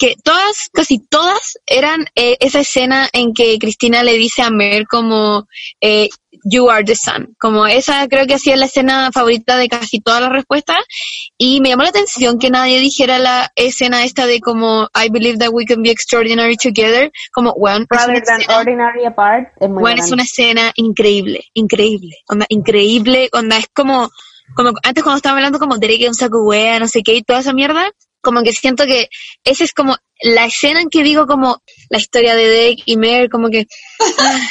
que 0.00 0.16
todas, 0.24 0.70
casi 0.72 0.98
todas, 0.98 1.58
eran 1.66 2.06
eh, 2.14 2.38
esa 2.40 2.60
escena 2.60 3.10
en 3.12 3.34
que 3.34 3.58
Cristina 3.58 4.02
le 4.02 4.14
dice 4.14 4.40
a 4.40 4.50
Mer 4.50 4.86
como 4.86 5.46
eh, 5.78 6.08
You 6.44 6.70
are 6.70 6.84
the 6.84 6.94
sun. 6.94 7.34
Como 7.38 7.66
esa 7.66 8.06
creo 8.08 8.26
que 8.26 8.34
hacía 8.34 8.56
la 8.56 8.66
escena 8.66 9.10
favorita 9.12 9.56
de 9.56 9.68
casi 9.68 10.00
todas 10.00 10.20
las 10.22 10.32
respuestas. 10.32 10.78
Y 11.36 11.60
me 11.60 11.70
llamó 11.70 11.82
la 11.82 11.90
atención 11.90 12.38
que 12.38 12.50
nadie 12.50 12.80
dijera 12.80 13.18
la 13.18 13.50
escena 13.56 14.04
esta 14.04 14.26
de 14.26 14.40
como 14.40 14.88
I 14.94 15.08
believe 15.10 15.38
that 15.38 15.50
we 15.52 15.64
can 15.66 15.82
be 15.82 15.90
extraordinary 15.90 16.56
together. 16.56 17.10
Como, 17.32 17.54
bueno, 17.54 17.86
es 17.90 18.04
una 18.04 18.06
Rather 18.06 18.22
than 18.24 18.40
escena- 18.40 18.58
ordinary 18.58 19.04
apart, 19.06 19.48
es 19.60 19.68
muy 19.68 19.80
bueno, 19.80 20.02
es 20.04 20.10
una 20.12 20.22
escena 20.22 20.72
increíble, 20.76 21.44
increíble, 21.54 22.16
onda, 22.28 22.46
increíble, 22.48 23.28
onda, 23.32 23.58
es 23.58 23.66
como, 23.74 24.10
como 24.54 24.72
antes 24.82 25.02
cuando 25.02 25.16
estaba 25.16 25.36
hablando 25.36 25.58
como 25.58 25.78
Derek 25.78 26.02
es 26.02 26.08
un 26.08 26.14
saco 26.14 26.42
wea, 26.42 26.78
no 26.78 26.88
sé 26.88 27.02
qué, 27.02 27.14
y 27.14 27.22
toda 27.22 27.40
esa 27.40 27.52
mierda, 27.52 27.90
como 28.20 28.42
que 28.42 28.52
siento 28.52 28.84
que 28.84 29.08
esa 29.44 29.64
es 29.64 29.72
como 29.72 29.96
la 30.22 30.44
escena 30.46 30.80
en 30.80 30.90
que 30.90 31.02
digo 31.02 31.26
como 31.26 31.62
la 31.88 31.98
historia 31.98 32.34
de 32.34 32.46
Derek 32.48 32.80
y 32.84 32.96
Mer, 32.96 33.30
como 33.30 33.48
que, 33.48 33.66
ah, 34.18 34.48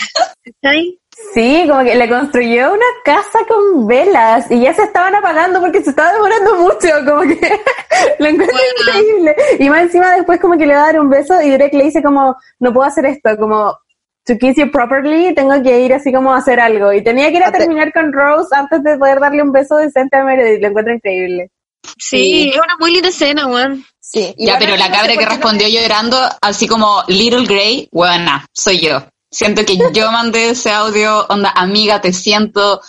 ¿sabes? 0.61 0.85
Sí, 1.33 1.65
como 1.67 1.83
que 1.83 1.95
le 1.95 2.09
construyó 2.09 2.73
una 2.73 2.85
casa 3.03 3.39
con 3.47 3.85
velas 3.85 4.49
y 4.49 4.61
ya 4.61 4.73
se 4.73 4.83
estaban 4.83 5.13
apagando 5.15 5.59
porque 5.59 5.83
se 5.83 5.91
estaba 5.91 6.13
demorando 6.13 6.55
mucho, 6.55 6.87
como 7.05 7.21
que 7.21 7.39
lo 8.19 8.27
encuentro 8.27 8.57
increíble. 8.79 9.35
Y 9.59 9.69
más 9.69 9.83
encima 9.83 10.15
después 10.15 10.39
como 10.39 10.57
que 10.57 10.65
le 10.65 10.73
va 10.73 10.83
a 10.83 10.85
dar 10.87 10.99
un 10.99 11.09
beso 11.09 11.39
y 11.41 11.51
Drake 11.51 11.77
le 11.77 11.85
dice 11.85 12.01
como, 12.01 12.35
no 12.59 12.73
puedo 12.73 12.87
hacer 12.87 13.05
esto, 13.05 13.37
como, 13.37 13.77
to 14.25 14.37
kiss 14.37 14.57
you 14.57 14.71
properly, 14.71 15.33
tengo 15.35 15.61
que 15.61 15.81
ir 15.81 15.93
así 15.93 16.11
como 16.11 16.33
a 16.33 16.37
hacer 16.37 16.59
algo. 16.59 16.93
Y 16.93 17.03
tenía 17.03 17.29
que 17.29 17.37
ir 17.37 17.43
a 17.43 17.51
terminar 17.51 17.93
con 17.93 18.11
Rose 18.11 18.55
antes 18.55 18.83
de 18.83 18.97
poder 18.97 19.19
darle 19.19 19.43
un 19.43 19.51
beso 19.51 19.75
decente 19.75 20.17
a 20.17 20.23
Meredith, 20.23 20.61
lo 20.61 20.67
encuentro 20.69 20.93
increíble. 20.93 21.51
Sí, 21.97 22.49
es 22.49 22.57
una 22.57 22.75
muy 22.79 22.91
linda 22.91 23.09
escena, 23.09 23.47
weón. 23.47 23.85
Sí. 23.99 24.33
Ya, 24.37 24.57
pero 24.57 24.75
la 24.75 24.91
cabra 24.91 25.15
que 25.15 25.25
respondió 25.25 25.67
llorando, 25.67 26.17
así 26.41 26.67
como 26.67 27.03
Little 27.07 27.45
Grey, 27.45 27.87
buena, 27.91 28.45
soy 28.53 28.79
yo. 28.79 29.03
Siento 29.31 29.63
que 29.63 29.77
yo 29.93 30.11
mandé 30.11 30.49
ese 30.49 30.71
audio, 30.71 31.25
onda, 31.29 31.51
amiga, 31.55 32.01
te 32.01 32.11
siento, 32.13 32.81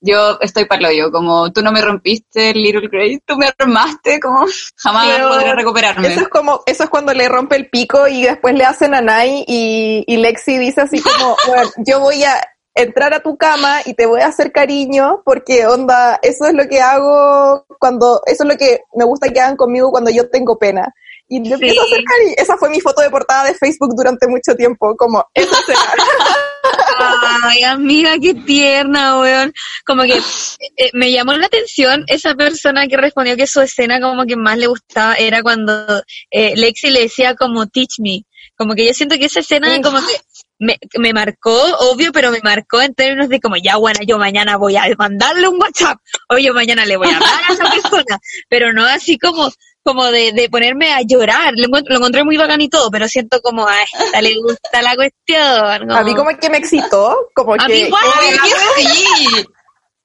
yo 0.00 0.38
estoy 0.40 0.64
para 0.64 0.92
yo, 0.92 1.12
como 1.12 1.52
tú 1.52 1.62
no 1.62 1.70
me 1.70 1.80
rompiste, 1.80 2.52
Little 2.54 2.88
Grey, 2.88 3.20
tú 3.24 3.36
me 3.36 3.50
armaste, 3.58 4.18
como 4.18 4.46
jamás 4.76 5.06
Pero 5.06 5.28
podré 5.28 5.54
recuperarme. 5.54 6.08
Eso 6.08 6.22
es 6.22 6.28
como, 6.28 6.62
eso 6.66 6.84
es 6.84 6.90
cuando 6.90 7.14
le 7.14 7.28
rompe 7.28 7.56
el 7.56 7.70
pico 7.70 8.08
y 8.08 8.22
después 8.22 8.54
le 8.54 8.64
hacen 8.64 8.94
a 8.94 9.00
Nai 9.00 9.44
y, 9.46 10.04
y 10.06 10.16
Lexi 10.16 10.58
dice 10.58 10.80
así 10.80 11.00
como, 11.00 11.36
bueno, 11.46 11.70
yo 11.78 12.00
voy 12.00 12.24
a 12.24 12.42
entrar 12.74 13.14
a 13.14 13.20
tu 13.20 13.36
cama 13.36 13.80
y 13.84 13.94
te 13.94 14.06
voy 14.06 14.22
a 14.22 14.28
hacer 14.28 14.50
cariño 14.50 15.22
porque 15.24 15.66
onda, 15.66 16.18
eso 16.22 16.46
es 16.46 16.54
lo 16.54 16.66
que 16.68 16.80
hago 16.80 17.64
cuando, 17.78 18.22
eso 18.26 18.44
es 18.44 18.48
lo 18.48 18.56
que 18.56 18.80
me 18.94 19.04
gusta 19.04 19.28
que 19.28 19.40
hagan 19.40 19.56
conmigo 19.56 19.90
cuando 19.90 20.10
yo 20.10 20.28
tengo 20.30 20.58
pena. 20.58 20.92
Y 21.32 21.40
le 21.40 21.54
empiezo 21.54 21.80
a 21.80 21.84
hacer 21.84 22.04
cariño. 22.04 22.34
Esa 22.36 22.58
fue 22.58 22.68
mi 22.68 22.78
foto 22.78 23.00
de 23.00 23.08
portada 23.08 23.44
de 23.44 23.54
Facebook 23.54 23.94
durante 23.96 24.28
mucho 24.28 24.54
tiempo, 24.54 24.94
como 24.98 25.24
esa 25.32 25.58
escena. 25.60 25.80
Ay, 27.44 27.62
amiga, 27.64 28.18
qué 28.20 28.34
tierna, 28.34 29.18
weón. 29.18 29.54
Como 29.86 30.02
que 30.02 30.18
eh, 30.18 30.90
me 30.92 31.10
llamó 31.10 31.32
la 31.32 31.46
atención 31.46 32.04
esa 32.06 32.34
persona 32.34 32.86
que 32.86 32.98
respondió 32.98 33.34
que 33.34 33.46
su 33.46 33.62
escena 33.62 33.98
como 33.98 34.26
que 34.26 34.36
más 34.36 34.58
le 34.58 34.66
gustaba 34.66 35.14
era 35.14 35.42
cuando 35.42 36.02
eh, 36.30 36.52
Lexi 36.54 36.90
le 36.90 37.00
decía 37.00 37.34
como 37.34 37.66
teach 37.66 37.98
me. 38.00 38.26
Como 38.54 38.74
que 38.74 38.86
yo 38.86 38.92
siento 38.92 39.16
que 39.16 39.24
esa 39.24 39.40
escena 39.40 39.80
como 39.80 40.00
que 40.00 40.20
me, 40.58 40.78
me 40.98 41.14
marcó, 41.14 41.58
obvio, 41.90 42.12
pero 42.12 42.30
me 42.30 42.40
marcó 42.42 42.82
en 42.82 42.94
términos 42.94 43.30
de 43.30 43.40
como 43.40 43.56
ya, 43.56 43.76
bueno, 43.76 44.00
yo 44.06 44.18
mañana 44.18 44.58
voy 44.58 44.76
a 44.76 44.84
mandarle 44.98 45.48
un 45.48 45.58
WhatsApp, 45.58 45.98
o 46.28 46.36
yo 46.36 46.52
mañana 46.52 46.84
le 46.84 46.98
voy 46.98 47.08
a 47.08 47.16
hablar 47.16 47.40
a 47.48 47.52
esa 47.52 47.70
persona, 47.70 48.18
pero 48.50 48.72
no 48.74 48.84
así 48.84 49.18
como 49.18 49.50
como 49.84 50.10
de, 50.10 50.32
de 50.32 50.48
ponerme 50.48 50.92
a 50.92 51.02
llorar, 51.02 51.54
lo, 51.56 51.78
encontré 51.78 52.24
muy 52.24 52.36
bacán 52.36 52.60
y 52.60 52.68
todo, 52.68 52.90
pero 52.90 53.08
siento 53.08 53.40
como 53.40 53.66
a 53.66 53.74
esta 53.82 54.20
le 54.20 54.34
gusta 54.36 54.82
la 54.82 54.94
cuestión. 54.94 55.90
A 55.90 56.02
mí 56.02 56.14
como 56.14 56.36
que 56.38 56.50
me 56.50 56.58
excitó, 56.58 57.28
como 57.34 57.54
A 57.54 57.66
que... 57.66 57.72
mí 57.72 57.78
igual, 57.80 58.02
como- 58.04 58.74
sí. 58.76 59.46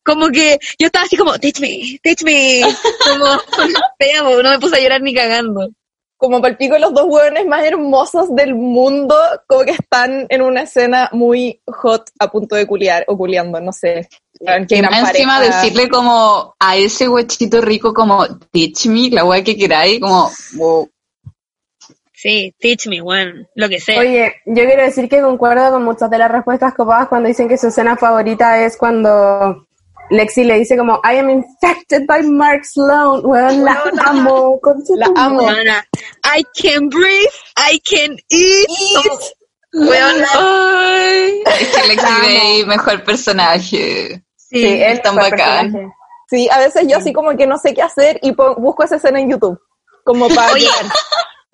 Como 0.03 0.29
que 0.29 0.57
yo 0.79 0.85
estaba 0.87 1.03
así 1.05 1.17
como, 1.17 1.37
teach 1.37 1.59
me, 1.59 1.99
teach 2.01 2.23
me. 2.23 2.61
Como, 3.03 3.25
no 4.23 4.43
no 4.43 4.49
me 4.51 4.59
puse 4.59 4.77
a 4.77 4.79
llorar 4.79 5.01
ni 5.01 5.13
cagando. 5.13 5.67
Como 6.17 6.41
palpico 6.41 6.77
los 6.77 6.93
dos 6.93 7.05
hueones 7.07 7.45
más 7.45 7.63
hermosos 7.63 8.35
del 8.35 8.55
mundo, 8.55 9.15
como 9.45 9.63
que 9.63 9.71
están 9.71 10.25
en 10.29 10.41
una 10.41 10.63
escena 10.63 11.09
muy 11.13 11.61
hot 11.67 12.09
a 12.19 12.29
punto 12.29 12.55
de 12.55 12.65
culiar 12.65 13.05
o 13.07 13.15
culiando, 13.15 13.61
no 13.61 13.71
sé. 13.71 14.09
Gran 14.39 14.61
más 14.63 15.11
encima 15.11 15.37
pareja. 15.37 15.61
decirle 15.61 15.89
como 15.89 16.55
a 16.59 16.75
ese 16.75 17.07
huechito 17.07 17.61
rico 17.61 17.93
como 17.93 18.25
teach 18.51 18.87
me, 18.87 19.09
la 19.09 19.25
wea 19.25 19.43
que 19.43 19.55
queráis, 19.55 19.99
como 19.99 20.29
wow. 20.55 20.89
Sí, 22.13 22.53
teach 22.59 22.87
me, 22.87 22.99
weón, 22.99 23.47
lo 23.53 23.69
que 23.69 23.79
sea. 23.79 23.99
Oye, 23.99 24.33
yo 24.47 24.65
quiero 24.65 24.81
decir 24.81 25.07
que 25.07 25.21
concuerdo 25.21 25.71
con 25.71 25.83
muchas 25.83 26.09
de 26.09 26.17
las 26.17 26.31
respuestas 26.31 26.73
copadas 26.73 27.09
cuando 27.09 27.27
dicen 27.27 27.47
que 27.47 27.59
su 27.59 27.67
escena 27.67 27.95
favorita 27.95 28.65
es 28.65 28.75
cuando 28.75 29.66
Lexi 30.09 30.43
le 30.43 30.59
dice 30.59 30.77
como 30.77 31.01
I 31.03 31.17
am 31.17 31.29
infected 31.29 32.05
by 32.07 32.23
Mark 32.23 32.65
Sloan. 32.65 33.25
Weón, 33.25 33.63
la 33.63 33.83
amo. 34.05 34.59
La 34.95 35.07
amo. 35.15 35.43
Weona, 35.43 35.85
I 36.23 36.43
can 36.55 36.89
breathe, 36.89 37.33
I 37.57 37.79
can 37.79 38.17
eat. 38.29 38.67
Como, 39.73 39.89
weona, 39.89 40.27
ay. 40.33 41.43
Es 41.59 41.67
que 41.75 41.87
Lexi 41.87 42.21
Gray, 42.21 42.65
mejor 42.65 43.03
personaje. 43.03 44.23
Sí, 44.35 44.65
es 44.65 45.01
tan 45.01 45.15
bacán. 45.15 45.91
Sí, 46.29 46.47
a 46.51 46.59
veces 46.59 46.87
yo 46.87 46.97
así 46.97 47.13
como 47.13 47.35
que 47.37 47.47
no 47.47 47.57
sé 47.57 47.73
qué 47.73 47.81
hacer 47.81 48.19
y 48.21 48.31
busco 48.31 48.83
esa 48.83 48.97
escena 48.97 49.19
en 49.19 49.29
YouTube. 49.31 49.59
Como 50.03 50.29
para 50.29 50.53
Oye, 50.53 50.69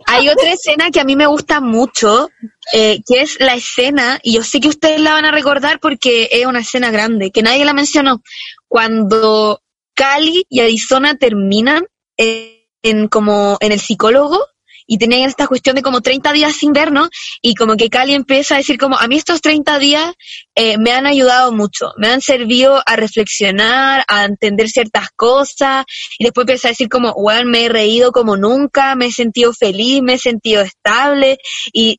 hay 0.06 0.30
otra 0.30 0.52
escena 0.52 0.90
que 0.92 1.00
a 1.00 1.04
mí 1.04 1.16
me 1.16 1.26
gusta 1.28 1.60
mucho, 1.60 2.30
eh, 2.72 3.02
que 3.06 3.22
es 3.22 3.40
la 3.40 3.56
escena, 3.56 4.20
y 4.24 4.34
yo 4.34 4.44
sé 4.44 4.60
que 4.60 4.70
ustedes 4.70 5.02
la 5.02 5.14
van 5.14 5.26
a 5.26 5.32
recordar 5.32 5.80
porque 5.80 6.30
es 6.32 6.46
una 6.46 6.60
escena 6.60 6.92
grande, 6.92 7.32
que 7.32 7.42
nadie 7.42 7.66
la 7.66 7.74
mencionó, 7.74 8.22
cuando 8.68 9.62
Cali 9.94 10.46
y 10.50 10.62
Arizona 10.62 11.16
terminan 11.16 11.86
en, 12.18 12.64
en 12.82 13.08
como 13.08 13.58
en 13.60 13.72
el 13.72 13.80
psicólogo 13.80 14.40
y 14.88 14.98
tenían 14.98 15.30
esta 15.30 15.48
cuestión 15.48 15.76
de 15.76 15.82
como 15.82 16.02
30 16.02 16.32
días 16.34 16.56
sin 16.56 16.74
vernos 16.74 17.10
y 17.42 17.56
como 17.56 17.76
que 17.76 17.90
Cali 17.90 18.14
empieza 18.14 18.56
a 18.56 18.58
decir 18.58 18.78
como 18.78 18.98
a 18.98 19.08
mí 19.08 19.16
estos 19.16 19.42
30 19.42 19.80
días 19.80 20.14
eh, 20.56 20.78
me 20.78 20.92
han 20.92 21.06
ayudado 21.06 21.52
mucho, 21.52 21.92
me 21.98 22.10
han 22.10 22.22
servido 22.22 22.82
a 22.86 22.96
reflexionar, 22.96 24.04
a 24.08 24.26
entender 24.26 24.70
ciertas 24.70 25.10
cosas 25.16 25.86
y 26.18 26.26
después 26.26 26.44
empieza 26.44 26.68
a 26.68 26.72
decir 26.72 26.90
como, 26.90 27.12
weón, 27.14 27.50
me 27.50 27.66
he 27.66 27.70
reído 27.70 28.12
como 28.12 28.38
nunca, 28.38 28.96
me 28.96 29.08
he 29.08 29.12
sentido 29.12 29.54
feliz, 29.54 30.02
me 30.02 30.16
he 30.16 30.20
sentido 30.20 30.62
estable 30.62 31.38
y 31.72 31.98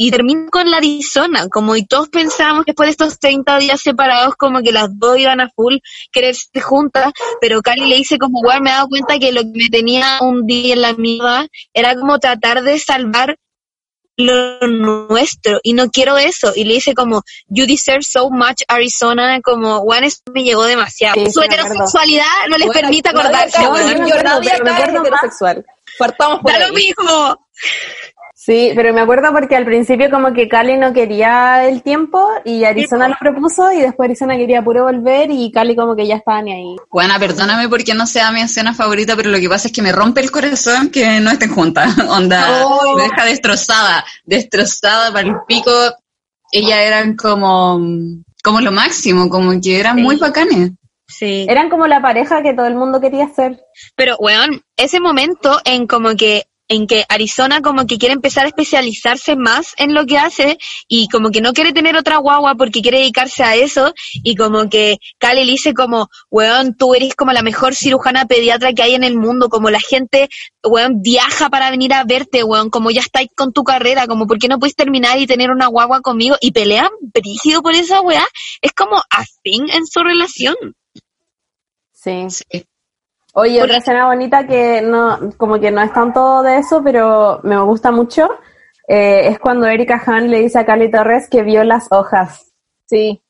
y 0.00 0.12
termina 0.12 0.48
con 0.48 0.70
la 0.70 0.76
Arizona, 0.76 1.48
como 1.48 1.74
y 1.74 1.84
todos 1.84 2.08
pensábamos 2.08 2.64
que 2.64 2.70
después 2.70 2.86
de 2.86 2.90
estos 2.92 3.18
30 3.18 3.58
días 3.58 3.80
separados, 3.80 4.36
como 4.36 4.62
que 4.62 4.70
las 4.70 4.96
dos 4.96 5.18
iban 5.18 5.40
a 5.40 5.50
full 5.50 5.78
quererse 6.12 6.60
juntas, 6.60 7.12
pero 7.40 7.60
Cali 7.62 7.84
le 7.86 7.96
dice 7.96 8.16
como, 8.16 8.38
weón, 8.40 8.62
me 8.62 8.70
he 8.70 8.74
dado 8.74 8.88
cuenta 8.88 9.18
que 9.18 9.32
lo 9.32 9.40
que 9.42 9.50
me 9.54 9.68
tenía 9.70 10.18
un 10.20 10.46
día 10.46 10.74
en 10.74 10.82
la 10.82 10.92
mierda 10.92 11.48
era 11.74 11.96
como 11.96 12.20
tratar 12.20 12.62
de 12.62 12.78
salvar 12.78 13.36
lo 14.16 14.60
nuestro 14.68 15.58
y 15.64 15.72
no 15.72 15.90
quiero 15.90 16.16
eso 16.16 16.52
y 16.54 16.64
le 16.64 16.74
dice 16.74 16.92
como 16.92 17.22
you 17.48 17.66
deserve 17.66 18.02
so 18.02 18.30
much 18.30 18.62
Arizona 18.66 19.40
como 19.42 19.84
eso 20.02 20.16
me 20.34 20.42
llegó 20.42 20.64
demasiado 20.64 21.24
Sí, 21.24 21.30
su 21.30 21.40
heterosexualidad 21.40 22.24
no 22.50 22.56
les 22.58 22.66
Bueno, 22.66 22.80
permite 22.80 23.08
acordarse 23.10 23.62
yo- 23.62 23.76
es 23.76 23.90
heterosexual. 25.00 25.64
Partamos 25.98 26.40
por 26.40 26.52
Da 26.52 26.66
lo 26.66 26.74
mismo 26.74 27.46
Sí, 28.40 28.70
pero 28.76 28.94
me 28.94 29.00
acuerdo 29.00 29.32
porque 29.32 29.56
al 29.56 29.64
principio 29.64 30.10
como 30.12 30.32
que 30.32 30.46
Cali 30.46 30.76
no 30.76 30.92
quería 30.92 31.66
el 31.66 31.82
tiempo 31.82 32.24
y 32.44 32.62
Arizona 32.62 33.08
lo 33.08 33.16
propuso 33.18 33.72
y 33.72 33.80
después 33.80 34.06
Arizona 34.06 34.36
quería 34.36 34.62
puro 34.62 34.84
volver 34.84 35.28
y 35.32 35.50
Cali 35.50 35.74
como 35.74 35.96
que 35.96 36.06
ya 36.06 36.14
estaba 36.14 36.40
ni 36.40 36.52
ahí. 36.52 36.76
Buena, 36.88 37.18
perdóname 37.18 37.68
porque 37.68 37.94
no 37.94 38.06
sea 38.06 38.30
mi 38.30 38.40
escena 38.40 38.74
favorita, 38.74 39.16
pero 39.16 39.30
lo 39.30 39.40
que 39.40 39.48
pasa 39.48 39.66
es 39.66 39.74
que 39.74 39.82
me 39.82 39.90
rompe 39.90 40.20
el 40.20 40.30
corazón 40.30 40.88
que 40.90 41.18
no 41.18 41.32
estén 41.32 41.52
juntas. 41.52 41.92
Onda, 42.08 42.64
Oh. 42.64 42.96
me 42.96 43.02
deja 43.02 43.24
destrozada, 43.24 44.04
destrozada 44.24 45.12
para 45.12 45.26
el 45.28 45.34
pico. 45.48 45.72
Ellas 46.52 46.78
eran 46.78 47.16
como, 47.16 47.80
como 48.44 48.60
lo 48.60 48.70
máximo, 48.70 49.28
como 49.28 49.60
que 49.60 49.80
eran 49.80 50.00
muy 50.00 50.14
bacanes. 50.14 50.70
Sí. 51.08 51.44
Eran 51.48 51.68
como 51.70 51.88
la 51.88 52.00
pareja 52.00 52.40
que 52.44 52.54
todo 52.54 52.66
el 52.66 52.76
mundo 52.76 53.00
quería 53.00 53.28
ser. 53.34 53.58
Pero, 53.96 54.16
weón, 54.18 54.62
ese 54.76 55.00
momento 55.00 55.58
en 55.64 55.88
como 55.88 56.14
que 56.14 56.44
en 56.68 56.86
que 56.86 57.04
Arizona 57.08 57.62
como 57.62 57.86
que 57.86 57.98
quiere 57.98 58.14
empezar 58.14 58.44
a 58.44 58.48
especializarse 58.48 59.36
más 59.36 59.74
en 59.78 59.94
lo 59.94 60.06
que 60.06 60.18
hace 60.18 60.58
y 60.86 61.08
como 61.08 61.30
que 61.30 61.40
no 61.40 61.52
quiere 61.52 61.72
tener 61.72 61.96
otra 61.96 62.18
guagua 62.18 62.54
porque 62.54 62.82
quiere 62.82 62.98
dedicarse 62.98 63.42
a 63.42 63.56
eso 63.56 63.92
y 64.22 64.36
como 64.36 64.68
que 64.68 64.98
Cali 65.18 65.44
le 65.44 65.52
dice 65.52 65.74
como, 65.74 66.08
weón, 66.30 66.76
tú 66.76 66.94
eres 66.94 67.14
como 67.14 67.32
la 67.32 67.42
mejor 67.42 67.74
cirujana 67.74 68.26
pediatra 68.26 68.72
que 68.72 68.82
hay 68.82 68.94
en 68.94 69.04
el 69.04 69.16
mundo, 69.16 69.48
como 69.48 69.70
la 69.70 69.80
gente, 69.80 70.28
weón, 70.62 71.00
viaja 71.00 71.48
para 71.48 71.70
venir 71.70 71.92
a 71.94 72.04
verte, 72.04 72.44
weón, 72.44 72.70
como 72.70 72.90
ya 72.90 73.00
estáis 73.00 73.30
con 73.34 73.52
tu 73.52 73.64
carrera, 73.64 74.06
como 74.06 74.26
por 74.26 74.38
qué 74.38 74.48
no 74.48 74.58
puedes 74.58 74.76
terminar 74.76 75.18
y 75.18 75.26
tener 75.26 75.50
una 75.50 75.66
guagua 75.68 76.00
conmigo 76.00 76.36
y 76.40 76.52
pelean 76.52 76.90
brígido 77.00 77.62
por 77.62 77.74
esa 77.74 78.00
weá, 78.00 78.26
es 78.60 78.72
como 78.72 78.96
a 78.96 79.24
fin 79.42 79.68
en 79.70 79.86
su 79.86 80.02
relación. 80.02 80.56
Sí. 81.92 82.26
Oye, 83.38 83.62
otra 83.62 83.76
escena 83.78 84.06
bonita 84.06 84.46
que 84.46 84.82
no, 84.82 85.18
como 85.36 85.58
que 85.60 85.70
no 85.70 85.80
es 85.82 85.92
tanto 85.92 86.42
de 86.42 86.58
eso, 86.58 86.82
pero 86.82 87.40
me 87.44 87.58
gusta 87.62 87.90
mucho, 87.90 88.28
eh, 88.88 89.28
es 89.28 89.38
cuando 89.38 89.66
Erika 89.66 90.02
Han 90.06 90.30
le 90.30 90.40
dice 90.40 90.58
a 90.58 90.66
Cali 90.66 90.90
Torres 90.90 91.28
que 91.30 91.42
vio 91.42 91.62
las 91.64 91.86
hojas. 91.90 92.52
Sí. 92.86 93.22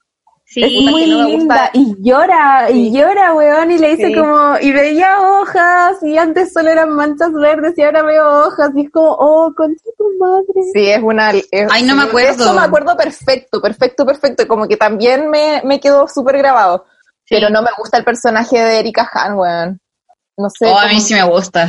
Sí. 0.50 0.62
Es 0.64 0.90
muy 0.90 1.06
no 1.06 1.18
me 1.18 1.24
linda 1.26 1.54
gusta. 1.66 1.70
y 1.74 1.94
llora, 2.02 2.70
y 2.70 2.90
llora, 2.90 3.34
weón, 3.34 3.70
y 3.70 3.76
le 3.78 3.90
dice 3.96 4.06
Sí. 4.06 4.14
como, 4.14 4.56
y 4.58 4.72
veía 4.72 5.18
hojas, 5.20 6.02
y 6.02 6.16
antes 6.16 6.54
solo 6.54 6.70
eran 6.70 6.88
manchas 6.88 7.30
verdes, 7.34 7.74
y 7.76 7.82
ahora 7.82 8.02
veo 8.02 8.46
hojas, 8.46 8.70
y 8.74 8.86
es 8.86 8.90
como, 8.90 9.10
oh, 9.12 9.52
concha 9.54 9.84
tu 9.98 10.04
madre. 10.18 10.62
Sí, 10.72 10.88
es 10.88 11.02
una... 11.02 11.32
es- 11.32 11.68
Ay, 11.70 11.82
no 11.82 11.94
me 11.94 12.04
acuerdo. 12.04 12.44
Eso 12.44 12.54
me 12.54 12.62
acuerdo 12.62 12.96
perfecto, 12.96 13.60
perfecto, 13.60 14.06
perfecto. 14.06 14.48
Como 14.48 14.66
que 14.66 14.78
también 14.78 15.28
me, 15.28 15.60
me 15.66 15.78
quedó 15.80 16.08
súper 16.08 16.38
grabado. 16.38 16.86
Pero 17.28 17.50
no 17.50 17.60
me 17.60 17.68
gusta 17.76 17.98
el 17.98 18.04
personaje 18.04 18.58
de 18.58 18.78
Erika 18.78 19.06
Han, 19.12 19.34
weón. 19.36 19.80
No 20.38 20.48
sé. 20.48 20.66
Oh, 20.66 20.78
a 20.78 20.86
mí 20.86 21.00
sí 21.00 21.14
me 21.14 21.24
gusta. 21.24 21.68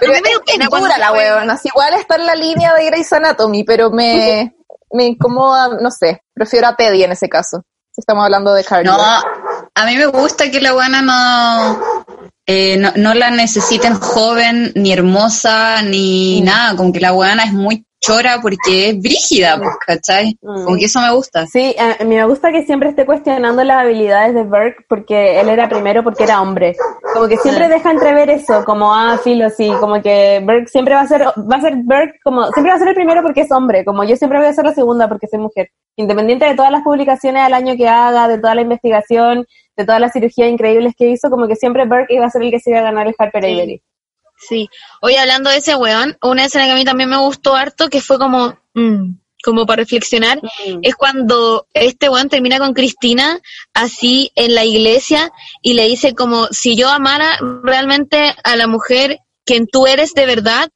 Pero 0.00 0.12
a 0.12 0.16
mí 0.16 0.22
me 0.22 0.30
es, 0.30 0.38
pena 0.46 0.68
dura 0.70 0.96
la. 0.96 1.52
Así 1.52 1.68
igual 1.68 1.92
está 1.94 2.16
en 2.16 2.26
la 2.26 2.34
línea 2.34 2.74
de 2.74 2.86
Grey's 2.86 3.12
Anatomy, 3.12 3.62
pero 3.62 3.90
me, 3.90 4.56
me 4.90 5.04
incomoda, 5.04 5.78
no 5.80 5.90
sé. 5.90 6.22
Prefiero 6.34 6.68
a 6.68 6.74
Teddy 6.74 7.04
en 7.04 7.12
ese 7.12 7.28
caso. 7.28 7.62
Estamos 7.94 8.24
hablando 8.24 8.52
de 8.54 8.64
Carly. 8.64 8.86
No, 8.86 8.96
a 8.98 9.86
mí 9.86 9.96
me 9.96 10.06
gusta 10.06 10.50
que 10.50 10.60
la 10.60 10.72
buena 10.72 11.00
no, 11.00 12.04
eh, 12.46 12.76
no, 12.76 12.92
no 12.96 13.14
la 13.14 13.30
necesiten 13.30 13.94
joven, 13.94 14.72
ni 14.74 14.92
hermosa, 14.92 15.82
ni 15.82 16.40
nada. 16.40 16.76
Como 16.76 16.92
que 16.92 17.00
la 17.00 17.12
buena 17.12 17.44
es 17.44 17.52
muy 17.52 17.85
chora 18.00 18.38
porque 18.40 18.90
es 18.90 19.00
brígida, 19.00 19.56
pues, 19.58 19.76
¿cachai? 19.86 20.36
Como 20.40 20.76
que 20.76 20.84
eso 20.84 21.00
me 21.00 21.12
gusta. 21.12 21.46
Sí, 21.46 21.74
a 21.78 22.04
mí 22.04 22.14
me 22.14 22.24
gusta 22.26 22.52
que 22.52 22.64
siempre 22.64 22.90
esté 22.90 23.06
cuestionando 23.06 23.64
las 23.64 23.82
habilidades 23.82 24.34
de 24.34 24.44
Burke 24.44 24.84
porque 24.88 25.40
él 25.40 25.48
era 25.48 25.68
primero 25.68 26.02
porque 26.04 26.24
era 26.24 26.40
hombre. 26.40 26.76
Como 27.14 27.28
que 27.28 27.36
siempre 27.38 27.68
deja 27.68 27.90
entrever 27.90 28.30
eso, 28.30 28.64
como 28.64 28.94
ah, 28.94 29.18
filo, 29.22 29.48
sí, 29.50 29.70
como 29.80 30.00
que 30.02 30.40
Burke 30.44 30.68
siempre 30.68 30.94
va 30.94 31.02
a 31.02 31.08
ser, 31.08 31.22
va 31.22 31.56
a 31.56 31.60
ser 31.60 31.76
Burke 31.76 32.18
como, 32.22 32.46
siempre 32.52 32.70
va 32.70 32.76
a 32.76 32.78
ser 32.78 32.88
el 32.88 32.94
primero 32.94 33.22
porque 33.22 33.42
es 33.42 33.50
hombre, 33.50 33.84
como 33.84 34.04
yo 34.04 34.16
siempre 34.16 34.38
voy 34.38 34.48
a 34.48 34.52
ser 34.52 34.64
la 34.64 34.74
segunda 34.74 35.08
porque 35.08 35.26
soy 35.26 35.38
mujer. 35.38 35.70
Independiente 35.96 36.44
de 36.44 36.54
todas 36.54 36.70
las 36.70 36.82
publicaciones 36.82 37.42
al 37.42 37.54
año 37.54 37.74
que 37.76 37.88
haga, 37.88 38.28
de 38.28 38.38
toda 38.38 38.54
la 38.54 38.60
investigación, 38.60 39.46
de 39.76 39.84
todas 39.84 40.00
las 40.00 40.12
cirugías 40.12 40.50
increíbles 40.50 40.94
que 40.96 41.08
hizo, 41.08 41.30
como 41.30 41.48
que 41.48 41.56
siempre 41.56 41.86
Burke 41.86 42.14
iba 42.14 42.26
a 42.26 42.30
ser 42.30 42.42
el 42.42 42.50
que 42.50 42.60
se 42.60 42.70
iba 42.70 42.80
a 42.80 42.82
ganar 42.82 43.06
el 43.06 43.14
Harper 43.18 43.44
Sí. 43.44 43.52
Avery. 43.52 43.82
Sí. 44.36 44.68
Hoy 45.00 45.16
hablando 45.16 45.50
de 45.50 45.58
ese 45.58 45.74
weón, 45.74 46.16
una 46.22 46.44
escena 46.44 46.66
que 46.66 46.72
a 46.72 46.76
mí 46.76 46.84
también 46.84 47.10
me 47.10 47.18
gustó 47.18 47.54
harto, 47.54 47.88
que 47.88 48.00
fue 48.00 48.18
como, 48.18 48.58
mm, 48.74 49.16
como 49.42 49.66
para 49.66 49.82
reflexionar, 49.82 50.40
es 50.82 50.94
cuando 50.96 51.66
este 51.72 52.08
weón 52.08 52.28
termina 52.28 52.58
con 52.58 52.74
Cristina 52.74 53.40
así 53.74 54.32
en 54.34 54.54
la 54.54 54.64
iglesia 54.64 55.30
y 55.62 55.74
le 55.74 55.86
dice 55.86 56.14
como, 56.14 56.46
si 56.48 56.76
yo 56.76 56.90
amara 56.90 57.38
realmente 57.62 58.34
a 58.42 58.56
la 58.56 58.66
mujer 58.66 59.20
que 59.44 59.64
tú 59.70 59.86
eres 59.86 60.14
de 60.14 60.26
verdad 60.26 60.68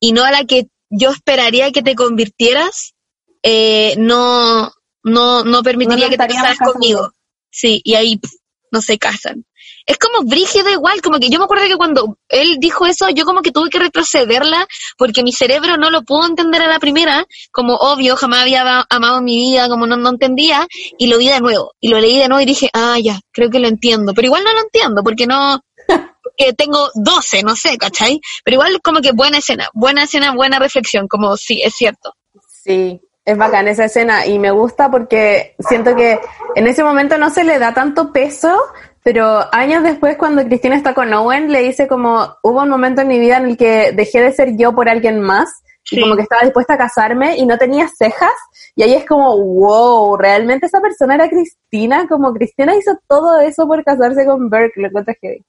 y 0.00 0.12
no 0.12 0.24
a 0.24 0.32
la 0.32 0.44
que 0.44 0.66
yo 0.90 1.10
esperaría 1.10 1.70
que 1.70 1.82
te 1.82 1.94
convirtieras, 1.94 2.94
eh, 3.42 3.94
no, 3.98 4.72
no, 5.04 5.44
no 5.44 5.62
permitiría 5.62 6.06
No 6.06 6.10
que 6.10 6.18
te 6.18 6.26
casaras 6.26 6.58
conmigo. 6.58 7.12
Sí, 7.50 7.80
y 7.84 7.94
ahí 7.94 8.18
pf, 8.18 8.34
no 8.72 8.82
se 8.82 8.98
casan. 8.98 9.44
Es 9.88 9.96
como 9.96 10.28
brígido 10.28 10.68
igual, 10.68 11.00
como 11.00 11.18
que 11.18 11.30
yo 11.30 11.38
me 11.38 11.46
acuerdo 11.46 11.64
que 11.66 11.78
cuando 11.78 12.18
él 12.28 12.58
dijo 12.58 12.84
eso, 12.84 13.08
yo 13.08 13.24
como 13.24 13.40
que 13.40 13.52
tuve 13.52 13.70
que 13.70 13.78
retrocederla 13.78 14.66
porque 14.98 15.22
mi 15.22 15.32
cerebro 15.32 15.78
no 15.78 15.90
lo 15.90 16.02
pudo 16.02 16.26
entender 16.26 16.60
a 16.60 16.66
la 16.66 16.78
primera, 16.78 17.24
como 17.50 17.74
obvio, 17.74 18.14
jamás 18.14 18.42
había 18.42 18.84
amado 18.90 19.22
mi 19.22 19.38
vida, 19.38 19.66
como 19.70 19.86
no, 19.86 19.96
no 19.96 20.10
entendía, 20.10 20.66
y 20.98 21.06
lo 21.06 21.16
vi 21.16 21.30
de 21.30 21.40
nuevo, 21.40 21.72
y 21.80 21.88
lo 21.88 22.00
leí 22.00 22.18
de 22.18 22.28
nuevo 22.28 22.42
y 22.42 22.44
dije, 22.44 22.68
ah, 22.74 22.98
ya, 23.02 23.18
creo 23.32 23.48
que 23.48 23.60
lo 23.60 23.66
entiendo, 23.66 24.12
pero 24.12 24.26
igual 24.26 24.44
no 24.44 24.52
lo 24.52 24.60
entiendo, 24.60 25.02
porque 25.02 25.26
no, 25.26 25.58
porque 26.22 26.52
tengo 26.52 26.90
12, 26.94 27.42
no 27.42 27.56
sé, 27.56 27.78
¿cachai? 27.78 28.20
Pero 28.44 28.56
igual 28.56 28.82
como 28.82 29.00
que 29.00 29.12
buena 29.12 29.38
escena, 29.38 29.70
buena 29.72 30.02
escena, 30.02 30.34
buena 30.34 30.58
reflexión, 30.58 31.08
como 31.08 31.34
sí, 31.38 31.62
es 31.62 31.74
cierto. 31.74 32.12
Sí, 32.46 33.00
es 33.24 33.38
bacán 33.38 33.68
esa 33.68 33.86
escena 33.86 34.26
y 34.26 34.38
me 34.38 34.50
gusta 34.50 34.90
porque 34.90 35.54
siento 35.58 35.96
que 35.96 36.20
en 36.54 36.66
ese 36.66 36.84
momento 36.84 37.16
no 37.16 37.30
se 37.30 37.44
le 37.44 37.58
da 37.58 37.72
tanto 37.72 38.12
peso, 38.12 38.58
pero 39.02 39.46
años 39.54 39.82
después 39.82 40.16
cuando 40.16 40.44
Cristina 40.44 40.76
está 40.76 40.94
con 40.94 41.12
Owen 41.12 41.50
le 41.50 41.62
dice 41.62 41.86
como 41.88 42.36
hubo 42.42 42.62
un 42.62 42.68
momento 42.68 43.02
en 43.02 43.08
mi 43.08 43.18
vida 43.18 43.38
en 43.38 43.46
el 43.46 43.56
que 43.56 43.92
dejé 43.92 44.22
de 44.22 44.32
ser 44.32 44.56
yo 44.56 44.74
por 44.74 44.88
alguien 44.88 45.20
más 45.20 45.48
y 45.90 46.00
como 46.02 46.16
que 46.16 46.22
estaba 46.22 46.42
dispuesta 46.42 46.74
a 46.74 46.78
casarme 46.78 47.36
y 47.38 47.46
no 47.46 47.56
tenía 47.56 47.88
cejas 47.88 48.32
y 48.76 48.82
ahí 48.82 48.92
es 48.92 49.06
como 49.06 49.36
wow, 49.38 50.16
realmente 50.18 50.66
esa 50.66 50.80
persona 50.80 51.14
era 51.14 51.28
Cristina, 51.30 52.06
como 52.06 52.32
Cristina 52.34 52.76
hizo 52.76 52.98
todo 53.08 53.40
eso 53.40 53.66
por 53.66 53.82
casarse 53.82 54.26
con 54.26 54.50
Burke, 54.50 54.80
lo 54.80 54.88
encuentro 54.88 55.14
heavy. 55.22 55.42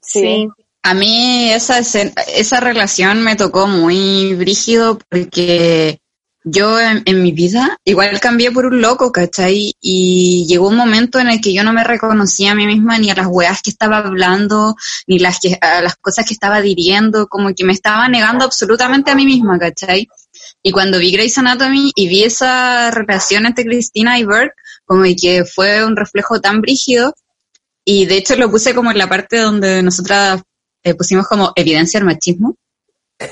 Sí. 0.00 0.48
A 0.82 0.94
mí 0.94 1.50
esa, 1.52 1.78
escena- 1.78 2.12
esa 2.34 2.58
relación 2.58 3.22
me 3.22 3.36
tocó 3.36 3.66
muy 3.68 4.34
brígido 4.34 4.98
porque 5.10 6.00
yo 6.44 6.80
en, 6.80 7.02
en 7.04 7.22
mi 7.22 7.32
vida 7.32 7.78
igual 7.84 8.18
cambié 8.20 8.50
por 8.50 8.66
un 8.66 8.80
loco, 8.80 9.12
¿cachai? 9.12 9.74
Y 9.80 10.44
llegó 10.48 10.68
un 10.68 10.76
momento 10.76 11.18
en 11.18 11.28
el 11.28 11.40
que 11.40 11.52
yo 11.52 11.62
no 11.62 11.72
me 11.72 11.84
reconocía 11.84 12.52
a 12.52 12.54
mí 12.54 12.66
misma 12.66 12.98
ni 12.98 13.10
a 13.10 13.14
las 13.14 13.28
weas 13.28 13.62
que 13.62 13.70
estaba 13.70 13.98
hablando, 13.98 14.74
ni 15.06 15.18
las 15.18 15.38
que, 15.40 15.56
a 15.60 15.80
las 15.82 15.96
cosas 15.96 16.26
que 16.26 16.34
estaba 16.34 16.60
diriendo, 16.60 17.28
como 17.28 17.54
que 17.54 17.64
me 17.64 17.72
estaba 17.72 18.08
negando 18.08 18.44
absolutamente 18.44 19.10
a 19.10 19.14
mí 19.14 19.24
misma, 19.24 19.58
¿cachai? 19.58 20.08
Y 20.62 20.72
cuando 20.72 20.98
vi 20.98 21.12
Grey's 21.12 21.38
Anatomy 21.38 21.92
y 21.94 22.08
vi 22.08 22.24
esa 22.24 22.90
relación 22.90 23.46
entre 23.46 23.64
Cristina 23.64 24.18
y 24.18 24.24
Burke, 24.24 24.54
como 24.84 25.04
que 25.20 25.44
fue 25.44 25.84
un 25.84 25.96
reflejo 25.96 26.40
tan 26.40 26.60
brígido, 26.60 27.14
y 27.84 28.06
de 28.06 28.16
hecho 28.16 28.36
lo 28.36 28.50
puse 28.50 28.74
como 28.74 28.90
en 28.90 28.98
la 28.98 29.08
parte 29.08 29.38
donde 29.38 29.82
nosotras 29.82 30.42
eh, 30.84 30.94
pusimos 30.94 31.26
como 31.26 31.52
evidencia 31.56 32.00
del 32.00 32.06
machismo. 32.06 32.56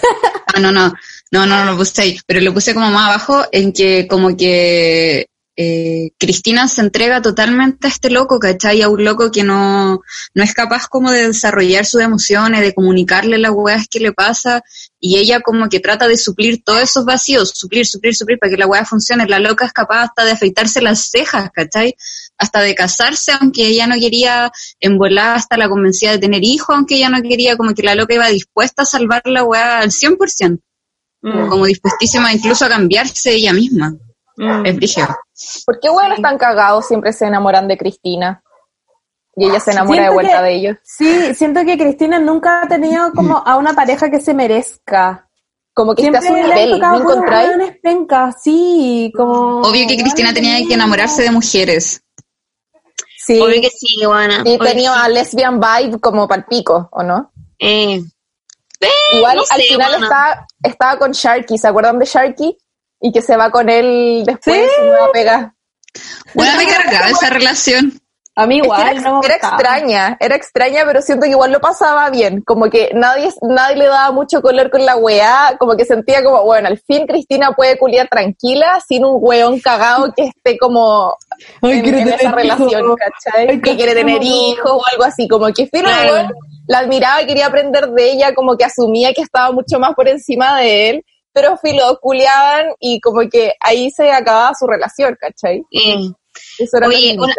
Ah, 0.52 0.58
no, 0.58 0.72
no, 0.72 0.92
no, 1.30 1.46
no, 1.46 1.64
no 1.64 1.72
lo 1.72 1.78
puse 1.78 2.02
ahí, 2.02 2.20
pero 2.26 2.40
lo 2.40 2.52
puse 2.52 2.74
como 2.74 2.90
más 2.90 3.08
abajo 3.08 3.44
en 3.52 3.72
que 3.72 4.06
como 4.08 4.36
que 4.36 5.26
eh, 5.62 6.12
Cristina 6.18 6.68
se 6.68 6.80
entrega 6.80 7.20
totalmente 7.20 7.86
a 7.86 7.90
este 7.90 8.08
loco, 8.08 8.38
¿cachai? 8.38 8.80
A 8.80 8.88
un 8.88 9.04
loco 9.04 9.30
que 9.30 9.44
no, 9.44 10.00
no 10.34 10.42
es 10.42 10.54
capaz 10.54 10.86
como 10.88 11.10
de 11.10 11.26
desarrollar 11.28 11.84
sus 11.84 12.00
emociones, 12.00 12.62
de 12.62 12.72
comunicarle 12.72 13.36
las 13.36 13.52
weas 13.52 13.86
que 13.86 14.00
le 14.00 14.12
pasa, 14.12 14.62
y 14.98 15.18
ella 15.18 15.40
como 15.40 15.68
que 15.68 15.78
trata 15.78 16.08
de 16.08 16.16
suplir 16.16 16.62
todos 16.64 16.80
esos 16.80 17.04
vacíos, 17.04 17.50
suplir, 17.54 17.86
suplir, 17.86 18.14
suplir, 18.14 18.38
para 18.38 18.50
que 18.50 18.56
la 18.56 18.66
wea 18.66 18.86
funcione. 18.86 19.26
La 19.26 19.38
loca 19.38 19.66
es 19.66 19.72
capaz 19.72 20.04
hasta 20.04 20.24
de 20.24 20.30
afeitarse 20.32 20.80
las 20.80 21.10
cejas, 21.10 21.50
¿cachai? 21.52 21.94
Hasta 22.38 22.62
de 22.62 22.74
casarse, 22.74 23.32
aunque 23.38 23.66
ella 23.66 23.86
no 23.86 23.96
quería, 23.96 24.50
en 24.80 24.96
volar 24.96 25.36
hasta 25.36 25.58
la 25.58 25.68
convencida 25.68 26.12
de 26.12 26.18
tener 26.18 26.42
hijos, 26.42 26.74
aunque 26.74 26.94
ella 26.96 27.10
no 27.10 27.20
quería, 27.20 27.58
como 27.58 27.74
que 27.74 27.82
la 27.82 27.94
loca 27.94 28.14
iba 28.14 28.28
dispuesta 28.28 28.82
a 28.82 28.86
salvar 28.86 29.20
la 29.26 29.44
wea 29.44 29.80
al 29.80 29.90
100%, 29.90 30.58
como 31.22 31.66
dispuestísima 31.66 32.32
incluso 32.32 32.64
a 32.64 32.68
cambiarse 32.68 33.32
ella 33.34 33.52
misma. 33.52 33.94
Es 34.64 34.74
brígido. 34.76 35.08
¿Por 35.66 35.80
qué 35.80 35.90
bueno 35.90 36.14
están 36.14 36.38
cagados 36.38 36.86
siempre 36.86 37.12
se 37.12 37.26
enamoran 37.26 37.68
de 37.68 37.76
Cristina? 37.76 38.42
Y 39.36 39.44
ella 39.46 39.60
se 39.60 39.70
enamora 39.72 40.04
de 40.04 40.10
vuelta 40.10 40.38
que- 40.38 40.44
de 40.44 40.54
ellos. 40.54 40.76
Sí, 40.82 41.34
siento 41.34 41.64
que 41.64 41.76
Cristina 41.78 42.18
nunca 42.18 42.62
ha 42.62 42.68
tenido 42.68 43.12
como 43.12 43.36
a 43.38 43.56
una 43.56 43.74
pareja 43.74 44.10
que 44.10 44.20
se 44.20 44.34
merezca. 44.34 45.28
Como 45.72 45.94
que 45.94 46.02
Siempre 46.02 46.20
está 46.20 46.32
a 46.34 46.36
su 46.42 46.46
nivel, 46.48 46.70
tocado 46.72 46.98
¿no 46.98 47.10
encontráis? 47.10 48.34
sí, 48.42 49.12
como... 49.16 49.60
Obvio 49.60 49.86
que 49.86 49.96
Cristina 49.98 50.34
tenía 50.34 50.66
que 50.66 50.74
enamorarse 50.74 51.22
de 51.22 51.30
mujeres. 51.30 52.02
Sí. 53.18 53.38
Obvio 53.40 53.60
que 53.60 53.70
sí, 53.70 54.00
Ivana. 54.00 54.42
Obvio 54.42 54.58
tenía 54.58 54.92
sí. 54.94 55.00
a 55.02 55.08
lesbian 55.08 55.60
vibe 55.60 56.00
como 56.00 56.26
palpico, 56.26 56.88
¿o 56.90 57.02
no? 57.02 57.30
Eh. 57.58 58.02
Igual 59.12 59.36
no 59.36 59.42
al 59.50 59.60
sé, 59.60 59.66
final 59.68 59.90
Ivana. 59.90 60.06
estaba, 60.06 60.46
estaba 60.62 60.98
con 60.98 61.12
Sharky, 61.12 61.58
¿se 61.58 61.68
acuerdan 61.68 61.98
de 61.98 62.06
Sharky? 62.06 62.56
Y 63.00 63.12
que 63.12 63.22
se 63.22 63.36
va 63.36 63.50
con 63.50 63.68
él 63.68 64.22
después 64.26 64.56
de 64.62 64.68
su 64.76 64.84
nueva 64.84 65.12
pega. 65.12 65.54
Bueno, 66.34 66.56
me 66.56 66.66
cargaba 66.66 67.08
esa 67.08 67.30
relación. 67.30 68.00
A 68.36 68.46
mí 68.46 68.56
Es 68.56 68.62
que 68.62 68.66
igual, 68.66 68.98
era, 68.98 69.10
no 69.10 69.22
era 69.24 69.34
extraña, 69.34 70.16
era 70.20 70.36
extraña, 70.36 70.84
pero 70.86 71.02
siento 71.02 71.24
que 71.24 71.32
igual 71.32 71.50
lo 71.50 71.60
pasaba 71.60 72.08
bien. 72.10 72.42
Como 72.42 72.70
que 72.70 72.90
nadie, 72.94 73.28
nadie 73.42 73.76
le 73.76 73.86
daba 73.86 74.12
mucho 74.12 74.40
color 74.40 74.70
con 74.70 74.86
la 74.86 74.96
weá, 74.96 75.56
como 75.58 75.76
que 75.76 75.84
sentía 75.84 76.22
como, 76.22 76.42
bueno, 76.44 76.68
al 76.68 76.78
fin 76.78 77.06
Cristina 77.06 77.52
puede 77.52 77.76
culiar 77.76 78.08
tranquila, 78.08 78.80
sin 78.86 79.04
un 79.04 79.16
weón 79.20 79.60
cagado 79.60 80.12
que 80.14 80.24
esté 80.24 80.56
como 80.58 81.16
Ay, 81.62 81.72
en, 81.78 81.82
quiero 81.82 81.98
en 81.98 82.08
esa 82.08 82.16
tener 82.18 82.34
relación, 82.34 82.84
hijos. 82.84 82.96
¿cachai? 82.96 83.48
Ay, 83.50 83.60
que 83.60 83.76
quiere 83.76 83.94
tener 83.94 84.22
hijos 84.22 84.70
o 84.72 84.82
algo 84.92 85.04
así, 85.04 85.26
como 85.28 85.46
que 85.52 85.68
Claro. 85.68 86.12
weón, 86.14 86.32
la 86.68 86.78
admiraba, 86.80 87.24
quería 87.26 87.46
aprender 87.46 87.88
de 87.90 88.12
ella, 88.12 88.34
como 88.34 88.56
que 88.56 88.64
asumía 88.64 89.12
que 89.12 89.22
estaba 89.22 89.50
mucho 89.52 89.78
más 89.78 89.94
por 89.94 90.08
encima 90.08 90.58
de 90.60 90.90
él, 90.90 91.04
pero 91.32 91.56
filo, 91.56 91.98
culiaban 92.00 92.66
y 92.78 93.00
como 93.00 93.20
que 93.28 93.54
ahí 93.60 93.90
se 93.90 94.10
acababa 94.12 94.52
su 94.58 94.66
relación, 94.66 95.16
¿cachai? 95.20 95.62
Eso 96.58 96.76
era 96.76 96.86
Oye, 96.88 97.16
una- 97.18 97.34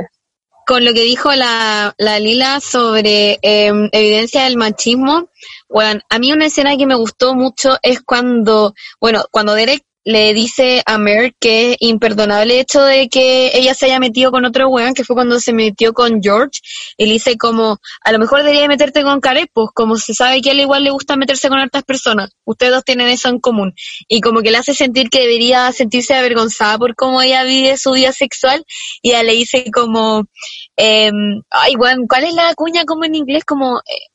con 0.68 0.86
lo 0.86 0.94
que 0.94 1.02
dijo 1.02 1.34
la, 1.34 1.94
la 1.98 2.20
Lila 2.20 2.60
sobre 2.62 3.40
eh, 3.42 3.72
evidencia 3.92 4.44
del 4.44 4.58
machismo, 4.58 5.28
bueno, 5.68 6.00
a 6.10 6.20
mí 6.20 6.32
una 6.32 6.46
escena 6.46 6.78
que 6.78 6.86
me 6.86 6.96
gustó 6.96 7.34
mucho 7.36 7.78
es 7.82 8.02
cuando, 8.02 8.74
bueno, 9.00 9.24
cuando 9.32 9.54
Derek 9.54 9.84
le 10.04 10.34
dice 10.34 10.82
a 10.86 10.98
Mer 10.98 11.34
que 11.40 11.76
imperdonable 11.80 12.56
el 12.56 12.60
hecho 12.62 12.82
de 12.82 13.08
que 13.08 13.52
ella 13.54 13.74
se 13.74 13.86
haya 13.86 14.00
metido 14.00 14.32
con 14.32 14.46
otro 14.46 14.68
weón, 14.70 14.94
que 14.94 15.04
fue 15.04 15.16
cuando 15.16 15.40
se 15.40 15.54
metió 15.54 15.94
con 15.94 16.22
George, 16.22 16.60
y 16.98 17.06
le 17.06 17.14
dice 17.14 17.38
como, 17.38 17.78
a 18.04 18.12
lo 18.12 18.20
mejor 18.20 18.44
debería 18.44 18.68
meterte 18.68 19.04
con 19.04 19.22
Caleb, 19.22 19.50
pues 19.54 19.70
como 19.74 19.98
se 19.98 20.14
sabe 20.14 20.42
que 20.42 20.50
a 20.50 20.54
él 20.54 20.62
igual 20.62 20.84
le 20.84 20.92
gusta 20.92 21.16
meterse 21.16 21.50
con 21.50 21.60
otras 21.60 21.84
personas, 21.84 22.32
ustedes 22.46 22.72
dos 22.72 22.84
tienen 22.84 23.08
eso 23.10 23.30
en 23.30 23.40
común, 23.40 23.74
y 24.08 24.22
como 24.22 24.42
que 24.42 24.52
le 24.52 24.58
hace 24.58 24.74
sentir 24.74 25.10
que 25.10 25.22
debería 25.22 25.72
sentirse 25.72 26.16
avergonzada 26.16 26.78
por 26.78 26.96
cómo 26.96 27.22
ella 27.22 27.44
vive 27.44 27.78
su 27.78 27.92
vida 27.92 28.12
sexual, 28.12 28.64
y 29.02 29.12
ella 29.12 29.24
le 29.24 29.34
dice 29.34 29.66
como, 29.72 30.26
em, 30.78 31.42
ay, 31.52 31.76
weón, 31.76 32.08
¿cuál 32.08 32.24
es 32.24 32.34
la 32.34 32.54
cuña 32.56 32.86
como 32.86 33.06
en 33.06 33.16
inglés? 33.16 33.46
Como, 33.46 33.80
eh, 33.80 34.08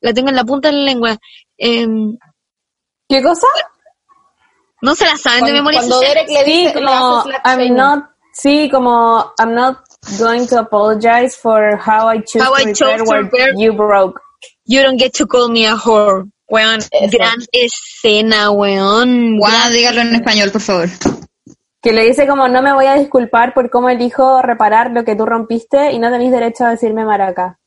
la 0.00 0.12
tengo 0.12 0.28
en 0.28 0.36
la 0.36 0.44
punta 0.44 0.68
de 0.68 0.76
la 0.76 0.84
lengua. 0.84 1.18
Em, 1.56 2.16
¿Qué 3.08 3.22
cosa? 3.22 3.46
No 4.82 4.94
se 4.94 5.06
la 5.06 5.16
saben 5.16 5.44
de 5.44 5.52
Cuando- 5.52 5.70
memoria. 5.70 5.78
cuando 5.80 6.00
Derek 6.00 6.28
le 6.28 6.44
Sí, 6.44 6.52
dice, 6.66 6.80
le 6.80 6.86
como, 6.86 7.24
I'm 7.44 7.74
not, 7.74 8.04
sí, 8.34 8.68
como, 8.70 9.32
I'm 9.38 9.54
not 9.54 9.78
going 10.18 10.46
to 10.48 10.58
apologize 10.58 11.36
for 11.40 11.78
how 11.78 12.08
I 12.12 12.22
choose 12.24 12.44
How 12.44 12.54
to 12.56 12.68
I 12.68 12.72
chose 12.74 12.98
to 12.98 13.04
what 13.04 13.22
repair- 13.22 13.54
you 13.56 13.72
broke. 13.72 14.20
You 14.66 14.82
don't 14.82 14.98
get 15.00 15.12
to 15.14 15.26
call 15.26 15.48
me 15.48 15.66
a 15.66 15.74
whore. 15.76 16.26
Weón, 16.48 16.80
gran 17.10 17.38
escena, 17.52 18.50
weón. 18.50 19.38
Gran- 19.38 19.72
dígalo 19.72 20.00
en 20.02 20.14
español, 20.16 20.50
por 20.50 20.60
favor. 20.60 20.88
Que 21.80 21.92
le 21.92 22.04
dice 22.04 22.26
como, 22.28 22.46
no 22.48 22.60
me 22.62 22.72
voy 22.74 22.86
a 22.86 22.94
disculpar 22.94 23.54
por 23.54 23.70
cómo 23.70 23.88
elijo 23.88 24.42
reparar 24.42 24.90
lo 24.90 25.02
que 25.04 25.16
tú 25.16 25.24
rompiste 25.26 25.92
y 25.92 25.98
no 25.98 26.10
tenéis 26.10 26.30
derecho 26.30 26.64
a 26.64 26.70
decirme 26.70 27.04
maraca. 27.04 27.58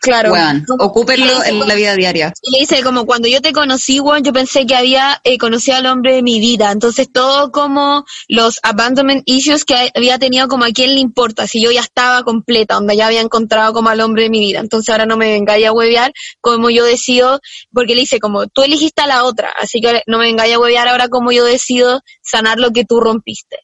Claro. 0.00 0.32
Weón, 0.32 0.64
ocúpenlo 0.78 1.44
en 1.44 1.66
la 1.66 1.74
vida 1.74 1.94
diaria. 1.94 2.32
Y 2.42 2.52
le 2.52 2.60
dice 2.60 2.82
como 2.82 3.06
cuando 3.06 3.28
yo 3.28 3.40
te 3.40 3.52
conocí, 3.52 4.00
weón, 4.00 4.22
yo 4.22 4.32
pensé 4.32 4.66
que 4.66 4.74
había 4.74 5.20
eh, 5.24 5.38
conocido 5.38 5.76
al 5.76 5.86
hombre 5.86 6.14
de 6.14 6.22
mi 6.22 6.40
vida. 6.40 6.70
Entonces 6.70 7.10
todo 7.12 7.50
como 7.50 8.04
los 8.28 8.60
abandonment 8.62 9.22
issues 9.26 9.64
que 9.64 9.90
había 9.94 10.18
tenido 10.18 10.48
como 10.48 10.64
a 10.64 10.70
quién 10.70 10.94
le 10.94 11.00
importa, 11.00 11.46
si 11.46 11.60
yo 11.60 11.70
ya 11.70 11.80
estaba 11.80 12.22
completa, 12.22 12.74
donde 12.74 12.96
ya 12.96 13.06
había 13.06 13.20
encontrado 13.20 13.72
como 13.72 13.88
al 13.88 14.00
hombre 14.00 14.24
de 14.24 14.30
mi 14.30 14.40
vida. 14.40 14.60
Entonces 14.60 14.90
ahora 14.90 15.06
no 15.06 15.16
me 15.16 15.30
vengáis 15.30 15.66
a 15.66 15.72
huevear 15.72 16.12
como 16.40 16.70
yo 16.70 16.84
decido, 16.84 17.40
porque 17.72 17.94
le 17.94 18.02
dice 18.02 18.20
como 18.20 18.46
tú 18.46 18.62
elegiste 18.62 19.02
a 19.02 19.06
la 19.06 19.24
otra, 19.24 19.50
así 19.56 19.80
que 19.80 20.02
no 20.06 20.18
me 20.18 20.26
vengáis 20.26 20.54
a 20.54 20.58
huevear 20.58 20.88
ahora 20.88 21.08
como 21.08 21.32
yo 21.32 21.44
decido 21.44 22.00
sanar 22.22 22.58
lo 22.58 22.70
que 22.70 22.84
tú 22.84 23.00
rompiste. 23.00 23.58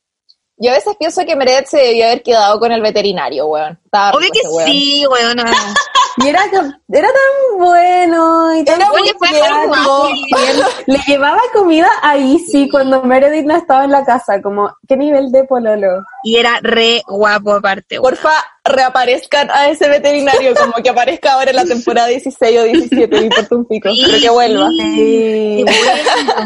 Yo 0.56 0.70
a 0.70 0.74
veces 0.74 0.94
pienso 0.98 1.24
que 1.26 1.34
Meredith 1.34 1.66
se 1.66 1.78
debió 1.78 2.04
haber 2.06 2.22
quedado 2.22 2.60
con 2.60 2.70
el 2.70 2.80
veterinario, 2.80 3.46
weón. 3.46 3.78
Estaba 3.84 4.12
Obvio 4.12 4.30
rico 4.30 4.38
que 4.40 4.48
weón. 4.48 4.70
sí, 4.70 5.04
weón. 5.06 5.36
Y 6.18 6.28
era, 6.28 6.40
tan- 6.50 6.80
era 6.88 7.08
tan 7.08 7.58
bueno 7.58 8.54
y 8.54 8.64
tan 8.64 8.76
Era 8.80 8.88
muy 8.90 9.02
tierno. 9.02 10.06
tierno. 10.28 10.66
Le 10.86 10.98
llevaba 11.06 11.40
comida 11.52 11.88
a 12.02 12.16
Izzy 12.16 12.68
cuando 12.68 13.02
Meredith 13.02 13.46
no 13.46 13.56
estaba 13.56 13.84
en 13.84 13.90
la 13.90 14.04
casa, 14.04 14.40
como, 14.40 14.70
¿qué 14.86 14.96
nivel 14.96 15.32
de 15.32 15.44
pololo? 15.44 16.04
Y 16.22 16.36
era 16.36 16.58
re 16.62 17.02
guapo 17.08 17.54
aparte. 17.54 17.98
Porfa, 18.00 18.30
reaparezcan 18.64 19.50
a 19.50 19.68
ese 19.68 19.88
veterinario, 19.88 20.54
como 20.58 20.82
que 20.82 20.90
aparezca 20.90 21.34
ahora 21.34 21.50
en 21.50 21.56
la 21.56 21.64
temporada 21.64 22.08
16 22.08 22.58
o 22.58 22.64
17, 22.64 23.08
me 23.08 23.26
importa 23.26 23.56
un 23.56 23.66
pico, 23.66 23.90
pero 24.06 24.20
que 24.20 24.30
vuelva. 24.30 24.68
Sí. 24.70 25.64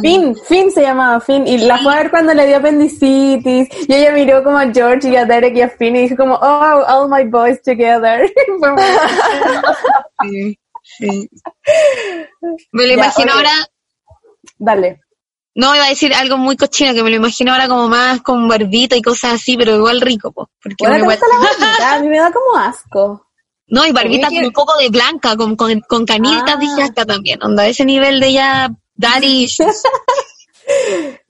Finn, 0.02 0.36
Finn 0.36 0.70
se 0.70 0.82
llamaba 0.82 1.20
Finn, 1.20 1.46
y 1.46 1.58
la 1.58 1.78
fue 1.78 1.92
a 1.92 1.96
ver 1.96 2.10
cuando 2.10 2.34
le 2.34 2.46
dio 2.46 2.56
apendicitis, 2.56 3.68
y 3.88 3.94
ella 3.94 4.12
miró 4.12 4.42
como 4.42 4.58
a 4.58 4.72
George 4.72 5.08
y 5.08 5.16
a 5.16 5.24
Derek 5.24 5.56
y 5.56 5.62
a 5.62 5.68
Finn 5.68 5.96
y 5.96 6.02
dijo 6.02 6.16
como, 6.16 6.34
oh, 6.34 6.84
all 6.86 7.08
my 7.08 7.24
boys 7.24 7.60
together. 7.62 8.30
Sí, 10.20 10.58
sí. 10.82 11.30
Me 12.72 12.82
lo 12.82 12.88
Ya, 12.88 12.94
imagino 12.94 13.32
ahora, 13.32 13.50
Dale. 14.58 15.00
No 15.58 15.74
iba 15.74 15.84
a 15.84 15.88
decir 15.88 16.14
algo 16.14 16.36
muy 16.38 16.56
cochino, 16.56 16.94
que 16.94 17.02
me 17.02 17.10
lo 17.10 17.16
imagino 17.16 17.52
ahora 17.52 17.66
como 17.68 17.88
más 17.88 18.20
con 18.22 18.46
barbita 18.48 18.94
y 18.96 19.02
cosas 19.02 19.34
así, 19.34 19.56
pero 19.56 19.74
igual 19.76 20.00
rico, 20.00 20.30
po, 20.32 20.48
porque 20.62 20.76
Bueno, 20.86 21.04
uno 21.04 21.08
¿te 21.08 21.14
igual- 21.16 21.30
la 21.30 21.38
barbita? 21.66 21.94
A 21.94 22.00
mí 22.00 22.08
me 22.08 22.18
da 22.18 22.30
como 22.32 22.56
asco. 22.56 23.26
No, 23.66 23.84
y 23.86 23.92
barbita 23.92 24.28
un 24.30 24.50
poco 24.52 24.78
de 24.78 24.88
blanca, 24.88 25.36
con, 25.36 25.54
con, 25.56 25.80
con 25.80 26.06
canitas 26.06 26.54
Ah. 26.54 26.56
de 26.56 26.66
yasca 26.78 27.04
también, 27.04 27.42
onda, 27.42 27.66
ese 27.66 27.84
nivel 27.84 28.18
de 28.20 28.32
ya 28.32 28.70
daddy. 28.94 29.46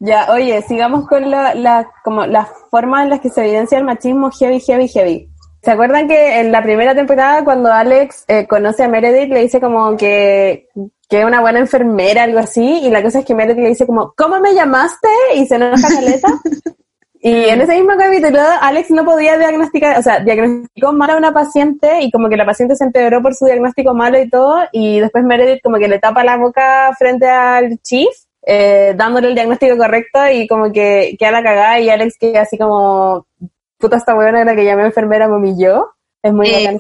Ya, 0.01 0.27
oye, 0.33 0.63
sigamos 0.67 1.07
con 1.09 1.31
la, 1.31 1.55
la, 1.55 1.89
como 2.03 2.27
las 2.27 2.49
formas 2.73 3.05
en 3.05 3.11
las 3.11 3.21
que 3.21 3.31
se 3.31 3.41
evidencia 3.43 3.79
el 3.79 3.85
machismo 3.85 4.31
heavy, 4.33 4.59
heavy, 4.61 4.89
heavy. 4.89 5.29
¿Se 5.63 5.71
acuerdan 5.71 6.09
que 6.09 6.41
en 6.41 6.51
la 6.51 6.63
primera 6.63 6.95
temporada 6.95 7.45
cuando 7.45 7.73
Alex 7.73 8.25
eh, 8.27 8.47
conoce 8.49 8.83
a 8.85 8.89
Meredith 8.89 9.33
le 9.33 9.43
dice 9.43 9.61
como 9.61 9.97
que, 9.97 10.69
que 11.09 11.21
es 11.21 11.25
una 11.25 11.41
buena 11.41 11.59
enfermera, 11.59 12.25
algo 12.25 12.39
así, 12.39 12.81
y 12.83 12.91
la 12.91 13.03
cosa 13.03 13.21
es 13.21 13.25
que 13.25 13.35
Meredith 13.35 13.63
le 13.63 13.69
dice 13.69 13.87
como, 13.87 14.13
¿cómo 14.17 14.41
me 14.41 14.55
llamaste? 14.55 15.09
Y 15.37 15.47
se 15.47 15.57
enoja 15.57 15.89
caleta. 15.89 16.29
y 17.21 17.49
en 17.49 17.61
ese 17.61 17.75
mismo 17.75 17.97
capítulo 17.99 18.41
Alex 18.61 18.91
no 18.91 19.05
podía 19.05 19.39
diagnosticar, 19.39 19.99
o 19.99 20.03
sea, 20.03 20.21
diagnosticó 20.21 20.93
mal 20.93 21.11
a 21.11 21.17
una 21.17 21.33
paciente 21.33 22.03
y 22.03 22.11
como 22.11 22.29
que 22.29 22.37
la 22.37 22.47
paciente 22.47 22.77
se 22.77 22.85
empeoró 22.85 23.23
por 23.23 23.35
su 23.35 23.47
diagnóstico 23.47 23.95
malo 23.95 24.21
y 24.21 24.29
todo, 24.29 24.61
y 24.73 25.01
después 25.01 25.25
Meredith 25.25 25.63
como 25.63 25.79
que 25.79 25.89
le 25.89 25.99
tapa 25.99 26.25
la 26.25 26.37
boca 26.37 26.95
frente 26.99 27.27
al 27.27 27.79
chief 27.79 28.09
eh, 28.51 28.95
dándole 28.97 29.29
el 29.29 29.35
diagnóstico 29.35 29.77
correcto 29.77 30.21
y 30.33 30.47
como 30.47 30.73
que 30.73 31.17
queda 31.19 31.33
la 31.33 31.43
cagada 31.43 31.81
y 31.81 31.91
Alex 31.91 32.17
queda 32.19 32.43
así 32.43 32.57
como, 32.57 33.27
puta 33.79 33.97
esta 33.97 34.15
weona 34.15 34.41
era 34.41 34.55
que 34.55 34.65
llamé 34.65 34.85
enfermera 34.85 35.29
me 35.29 35.37
humilló. 35.37 35.91
Es 36.23 36.33
muy 36.33 36.49
Eh, 36.49 36.65
bacán 36.65 36.79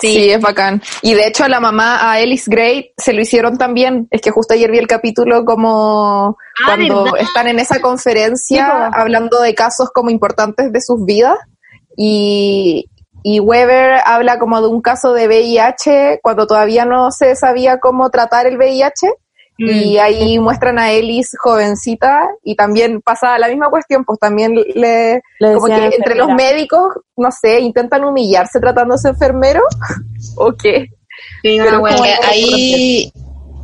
Sí. 0.00 0.30
es 0.30 0.40
bacán. 0.40 0.80
Y 1.02 1.14
de 1.14 1.26
hecho 1.26 1.44
a 1.44 1.48
la 1.48 1.60
mamá, 1.60 2.10
a 2.10 2.20
Ellis 2.20 2.48
Gray, 2.48 2.92
se 2.96 3.12
lo 3.12 3.20
hicieron 3.20 3.58
también. 3.58 4.06
Es 4.10 4.20
que 4.20 4.30
justo 4.30 4.54
ayer 4.54 4.70
vi 4.70 4.78
el 4.78 4.86
capítulo 4.86 5.44
como 5.44 6.36
Ah, 6.60 6.64
cuando 6.66 7.04
¿verdad? 7.04 7.20
están 7.20 7.48
en 7.48 7.58
esa 7.58 7.80
conferencia 7.80 8.66
Sí, 8.66 8.92
hablando 8.94 9.40
de 9.40 9.54
casos 9.54 9.90
como 9.92 10.10
importantes 10.10 10.72
de 10.72 10.80
sus 10.80 11.04
vidas. 11.04 11.36
Y, 11.96 12.86
y 13.24 13.40
Weber 13.40 14.00
habla 14.04 14.38
como 14.38 14.60
de 14.60 14.68
un 14.68 14.80
caso 14.80 15.12
de 15.12 15.26
VIH 15.26 16.20
cuando 16.22 16.46
todavía 16.46 16.84
no 16.84 17.10
se 17.10 17.34
sabía 17.34 17.78
cómo 17.80 18.10
tratar 18.10 18.46
el 18.46 18.56
VIH. 18.56 19.08
Y 19.60 19.98
ahí 19.98 20.38
muestran 20.38 20.78
a 20.78 20.92
Ellis 20.92 21.30
jovencita 21.36 22.28
y 22.44 22.54
también 22.54 23.00
pasa 23.02 23.36
la 23.38 23.48
misma 23.48 23.68
cuestión, 23.70 24.04
pues 24.04 24.20
también 24.20 24.54
le, 24.54 25.20
Le 25.40 25.54
como 25.54 25.66
que 25.66 25.96
entre 25.96 26.14
los 26.14 26.28
médicos, 26.30 26.94
no 27.16 27.30
sé, 27.32 27.58
intentan 27.58 28.04
humillarse 28.04 28.60
tratándose 28.60 29.08
enfermero 29.08 29.62
o 30.36 30.52
qué. 30.52 30.86
Sí, 31.42 31.58
Pero 31.58 31.80
como- 31.80 32.04
Eh, 32.04 32.14
ahí, 32.22 33.12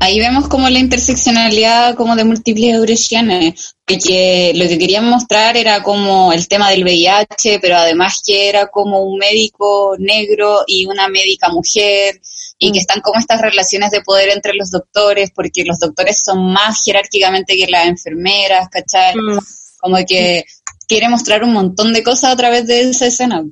ahí 0.00 0.18
vemos 0.18 0.48
como 0.48 0.68
la 0.68 0.80
interseccionalidad 0.80 1.94
como 1.94 2.16
de 2.16 2.24
múltiples 2.24 2.74
euregianes, 2.74 3.76
que 3.86 4.52
lo 4.56 4.66
que 4.66 4.78
querían 4.78 5.08
mostrar 5.08 5.56
era 5.56 5.82
como 5.84 6.32
el 6.32 6.48
tema 6.48 6.70
del 6.70 6.82
VIH, 6.82 7.60
pero 7.60 7.76
además 7.76 8.20
que 8.26 8.48
era 8.48 8.66
como 8.66 9.00
un 9.04 9.18
médico 9.18 9.94
negro 9.98 10.64
y 10.66 10.86
una 10.86 11.06
médica 11.08 11.50
mujer, 11.50 12.20
y 12.59 12.72
que 12.72 12.78
están 12.78 13.01
como 13.01 13.18
estas 13.18 13.40
relaciones 13.40 13.90
de 13.90 14.01
poder 14.02 14.28
entre 14.31 14.55
los 14.55 14.70
doctores, 14.70 15.31
porque 15.35 15.64
los 15.64 15.78
doctores 15.78 16.20
son 16.24 16.52
más 16.52 16.82
jerárquicamente 16.85 17.56
que 17.56 17.66
las 17.70 17.86
enfermeras, 17.86 18.68
¿cachai? 18.70 19.14
Mm. 19.16 19.39
Como 19.78 19.97
que 20.06 20.44
quiere 20.89 21.09
mostrar 21.09 21.43
un 21.44 21.52
montón 21.52 21.93
de 21.93 22.02
cosas 22.02 22.32
a 22.32 22.36
través 22.36 22.66
de 22.66 22.81
esa 22.82 23.06
escena. 23.06 23.43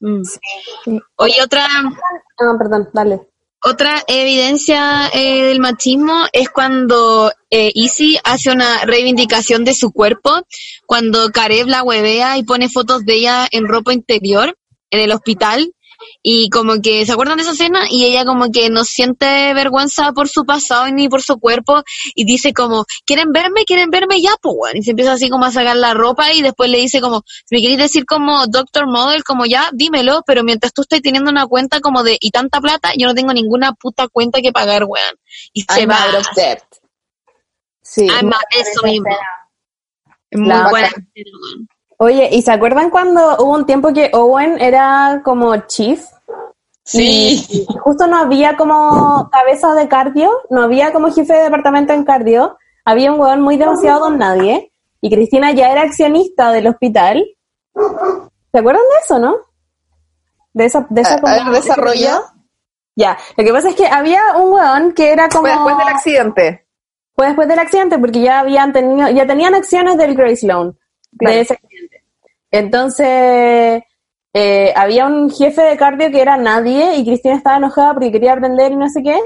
Mm. 0.00 0.22
Oye, 1.16 1.42
otra, 1.42 1.66
Ah, 2.40 2.54
perdón, 2.56 2.88
dale. 2.92 3.20
otra 3.64 4.04
evidencia 4.06 5.08
eh, 5.12 5.42
del 5.46 5.58
machismo 5.58 6.26
es 6.32 6.48
cuando 6.50 7.32
eh, 7.50 7.72
Izzy 7.74 8.16
hace 8.22 8.52
una 8.52 8.84
reivindicación 8.84 9.64
de 9.64 9.74
su 9.74 9.90
cuerpo, 9.90 10.30
cuando 10.86 11.30
Karev 11.30 11.66
la 11.66 11.82
huevea 11.82 12.38
y 12.38 12.44
pone 12.44 12.68
fotos 12.68 13.04
de 13.04 13.14
ella 13.14 13.48
en 13.50 13.66
ropa 13.66 13.92
interior 13.92 14.56
en 14.90 15.00
el 15.00 15.10
hospital 15.10 15.74
y 16.22 16.50
como 16.50 16.80
que 16.80 17.04
se 17.06 17.12
acuerdan 17.12 17.36
de 17.36 17.42
esa 17.42 17.52
escena 17.52 17.86
y 17.90 18.04
ella 18.04 18.24
como 18.24 18.50
que 18.50 18.70
no 18.70 18.84
siente 18.84 19.52
vergüenza 19.54 20.12
por 20.12 20.28
su 20.28 20.44
pasado 20.44 20.88
ni 20.90 21.08
por 21.08 21.22
su 21.22 21.38
cuerpo 21.38 21.82
y 22.14 22.24
dice 22.24 22.52
como 22.52 22.84
quieren 23.04 23.32
verme 23.32 23.64
quieren 23.64 23.90
verme 23.90 24.20
ya 24.20 24.32
pues 24.40 24.54
bueno 24.56 24.78
y 24.80 24.82
se 24.82 24.90
empieza 24.90 25.12
así 25.12 25.28
como 25.28 25.44
a 25.44 25.50
sacar 25.52 25.76
la 25.76 25.94
ropa 25.94 26.32
y 26.32 26.42
después 26.42 26.70
le 26.70 26.78
dice 26.78 27.00
como 27.00 27.22
si 27.26 27.54
me 27.54 27.60
queréis 27.60 27.78
decir 27.78 28.04
como 28.04 28.46
doctor 28.46 28.86
model 28.86 29.24
como 29.24 29.46
ya 29.46 29.70
dímelo 29.72 30.22
pero 30.26 30.44
mientras 30.44 30.72
tú 30.72 30.82
estás 30.82 31.00
teniendo 31.02 31.30
una 31.30 31.46
cuenta 31.46 31.80
como 31.80 32.02
de 32.02 32.16
y 32.20 32.30
tanta 32.30 32.60
plata 32.60 32.90
yo 32.96 33.06
no 33.06 33.14
tengo 33.14 33.32
ninguna 33.32 33.72
puta 33.72 34.08
cuenta 34.08 34.40
que 34.40 34.52
pagar 34.52 34.84
weón 34.84 35.16
y 35.52 35.62
se 35.62 35.80
I'm 35.80 35.90
va 35.90 36.02
out 36.04 36.14
of 36.16 36.26
debt. 36.34 36.62
Sí. 37.82 38.06
I'm 38.06 38.32
out- 38.32 38.42
eso 38.50 38.82
mismo 38.82 39.06
es 40.30 40.38
muy 40.38 40.48
La 40.48 40.68
buena 40.68 40.88
bacán. 40.88 41.68
Oye, 41.98 42.28
¿y 42.32 42.42
se 42.42 42.52
acuerdan 42.52 42.90
cuando 42.90 43.36
hubo 43.40 43.52
un 43.54 43.66
tiempo 43.66 43.92
que 43.92 44.10
Owen 44.14 44.60
era 44.60 45.20
como 45.24 45.56
chief? 45.66 46.04
Sí. 46.84 47.44
Y 47.50 47.66
justo 47.80 48.06
no 48.06 48.18
había 48.18 48.56
como 48.56 49.28
cabeza 49.30 49.74
de 49.74 49.88
cardio, 49.88 50.30
no 50.48 50.62
había 50.62 50.92
como 50.92 51.12
jefe 51.12 51.34
de 51.34 51.42
departamento 51.44 51.92
en 51.92 52.04
cardio, 52.04 52.56
había 52.84 53.12
un 53.12 53.20
hueón 53.20 53.40
muy 53.42 53.56
demasiado 53.56 54.00
don 54.00 54.16
nadie, 54.18 54.72
y 55.00 55.10
Cristina 55.10 55.52
ya 55.52 55.70
era 55.70 55.82
accionista 55.82 56.50
del 56.52 56.68
hospital. 56.68 57.24
¿Se 58.52 58.58
acuerdan 58.58 58.82
de 58.82 58.98
eso, 59.04 59.18
no? 59.18 59.36
De 60.52 60.64
esa, 60.66 60.86
de 60.88 61.00
esa 61.02 61.14
A- 61.14 61.18
a 61.18 61.32
ver, 61.32 61.38
como- 61.40 61.52
desarrolla. 61.52 62.22
Ya, 62.96 63.16
lo 63.36 63.44
que 63.44 63.52
pasa 63.52 63.68
es 63.68 63.74
que 63.76 63.86
había 63.86 64.20
un 64.36 64.52
hueón 64.52 64.92
que 64.92 65.12
era 65.12 65.28
como... 65.28 65.42
Fue 65.42 65.52
después 65.52 65.78
del 65.78 65.88
accidente. 65.88 66.66
Fue 67.14 67.26
después 67.26 67.48
del 67.48 67.58
accidente, 67.58 67.98
porque 67.98 68.20
ya 68.22 68.40
habían 68.40 68.72
tenido, 68.72 69.08
ya 69.10 69.26
tenían 69.26 69.54
acciones 69.54 69.96
del 69.98 70.14
Grace 70.14 70.46
Loan, 70.46 70.76
Claro. 71.18 71.34
de 71.34 71.40
ese. 71.42 71.58
Entonces, 72.50 73.82
eh, 74.32 74.72
había 74.76 75.06
un 75.06 75.30
jefe 75.30 75.62
de 75.62 75.76
cardio 75.76 76.10
que 76.10 76.20
era 76.20 76.36
nadie 76.36 76.96
y 76.96 77.04
Cristina 77.04 77.36
estaba 77.36 77.56
enojada 77.56 77.94
porque 77.94 78.12
quería 78.12 78.32
aprender 78.32 78.72
y 78.72 78.76
no 78.76 78.88
sé 78.88 79.02
qué, 79.02 79.18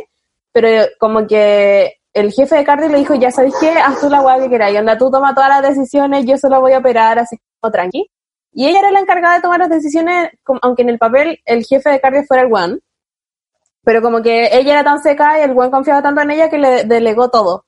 pero 0.53 0.87
como 0.99 1.27
que 1.27 1.95
el 2.13 2.33
jefe 2.33 2.57
de 2.57 2.65
cardio 2.65 2.89
le 2.89 2.99
dijo, 2.99 3.15
ya 3.15 3.31
sabes 3.31 3.55
qué, 3.61 3.71
haz 3.71 4.01
tú 4.01 4.09
la 4.09 4.21
hueá 4.23 4.39
que 4.39 4.51
queráis, 4.51 4.79
anda 4.79 4.99
tú 4.99 5.11
toma 5.11 5.35
todas 5.35 5.49
las 5.49 5.63
decisiones, 5.63 6.27
yo 6.27 6.37
solo 6.37 6.61
voy 6.61 6.73
a 6.73 6.79
operar 6.79 7.19
así 7.19 7.37
como 7.61 7.73
tranqui. 7.73 8.07
Y 8.53 8.69
ella 8.69 8.81
era 8.81 8.91
la 8.91 9.01
encargada 9.01 9.37
de 9.37 9.41
tomar 9.41 9.61
las 9.61 9.71
decisiones, 9.71 10.31
aunque 10.61 10.83
en 10.83 10.91
el 10.91 10.99
papel 10.99 11.41
el 11.47 11.65
jefe 11.65 11.91
de 11.91 12.01
cardio 12.01 12.23
fuera 12.25 12.43
el 12.43 12.53
one. 12.53 12.79
Pero 13.83 14.03
como 14.03 14.23
que 14.23 14.51
ella 14.53 14.75
era 14.75 14.85
tan 14.85 15.03
seca 15.03 15.39
y 15.39 15.43
el 15.43 15.55
buen 15.55 15.71
confiaba 15.71 16.03
tanto 16.03 16.21
en 16.21 16.31
ella 16.33 16.51
que 16.51 16.59
le 16.59 16.85
delegó 16.85 17.31
todo. 17.31 17.65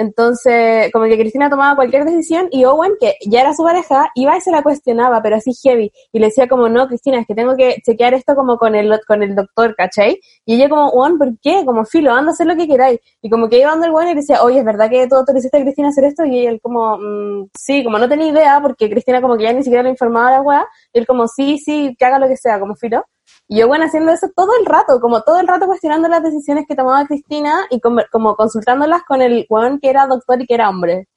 Entonces, 0.00 0.90
como 0.94 1.04
que 1.04 1.18
Cristina 1.18 1.50
tomaba 1.50 1.76
cualquier 1.76 2.06
decisión 2.06 2.48
y 2.50 2.64
Owen, 2.64 2.92
que 2.98 3.16
ya 3.26 3.42
era 3.42 3.52
su 3.52 3.62
pareja, 3.62 4.10
iba 4.14 4.34
y 4.34 4.40
se 4.40 4.50
la 4.50 4.62
cuestionaba, 4.62 5.20
pero 5.20 5.36
así 5.36 5.52
heavy. 5.62 5.92
Y 6.10 6.18
le 6.18 6.26
decía 6.28 6.48
como, 6.48 6.70
no, 6.70 6.88
Cristina, 6.88 7.20
es 7.20 7.26
que 7.26 7.34
tengo 7.34 7.54
que 7.54 7.76
chequear 7.84 8.14
esto 8.14 8.34
como 8.34 8.56
con 8.56 8.74
el, 8.74 8.98
con 9.06 9.22
el 9.22 9.34
doctor, 9.34 9.74
¿cachai? 9.76 10.18
Y 10.46 10.54
ella 10.54 10.70
como, 10.70 10.88
Owen, 10.88 11.18
¿por 11.18 11.38
qué? 11.42 11.66
Como, 11.66 11.84
filo, 11.84 12.12
anda 12.12 12.30
a 12.30 12.32
hacer 12.32 12.46
lo 12.46 12.56
que 12.56 12.66
queráis. 12.66 12.98
Y 13.20 13.28
como 13.28 13.50
que 13.50 13.58
iba 13.58 13.68
dando 13.68 13.84
el 13.84 13.92
Owen 13.92 14.08
y 14.08 14.14
le 14.14 14.20
decía, 14.20 14.42
oye, 14.42 14.60
¿es 14.60 14.64
verdad 14.64 14.88
que 14.88 15.06
tú 15.06 15.16
autorizaste 15.16 15.58
a 15.58 15.60
Cristina 15.60 15.88
a 15.88 15.90
hacer 15.90 16.04
esto? 16.04 16.24
Y 16.24 16.46
él 16.46 16.60
como, 16.62 16.96
mm, 16.96 17.50
sí, 17.54 17.84
como 17.84 17.98
no 17.98 18.08
tenía 18.08 18.28
idea, 18.28 18.58
porque 18.62 18.88
Cristina 18.88 19.20
como 19.20 19.36
que 19.36 19.44
ya 19.44 19.52
ni 19.52 19.62
siquiera 19.62 19.82
le 19.82 19.90
informaba 19.90 20.28
a 20.28 20.32
la 20.32 20.40
weá. 20.40 20.66
Y 20.94 21.00
él 21.00 21.06
como, 21.06 21.28
sí, 21.28 21.58
sí, 21.58 21.94
que 21.98 22.06
haga 22.06 22.18
lo 22.18 22.26
que 22.26 22.38
sea, 22.38 22.58
como 22.58 22.74
filo. 22.74 23.04
Y 23.52 23.58
yo, 23.58 23.66
bueno, 23.66 23.84
haciendo 23.84 24.12
eso 24.12 24.28
todo 24.34 24.52
el 24.60 24.64
rato, 24.64 25.00
como 25.00 25.22
todo 25.22 25.40
el 25.40 25.48
rato 25.48 25.66
cuestionando 25.66 26.08
las 26.08 26.22
decisiones 26.22 26.66
que 26.68 26.76
tomaba 26.76 27.04
Cristina 27.04 27.66
y 27.68 27.80
como, 27.80 28.00
como 28.12 28.36
consultándolas 28.36 29.02
con 29.02 29.22
el 29.22 29.44
weón 29.50 29.80
que 29.80 29.90
era 29.90 30.06
doctor 30.06 30.40
y 30.40 30.46
que 30.46 30.54
era 30.54 30.68
hombre. 30.68 31.08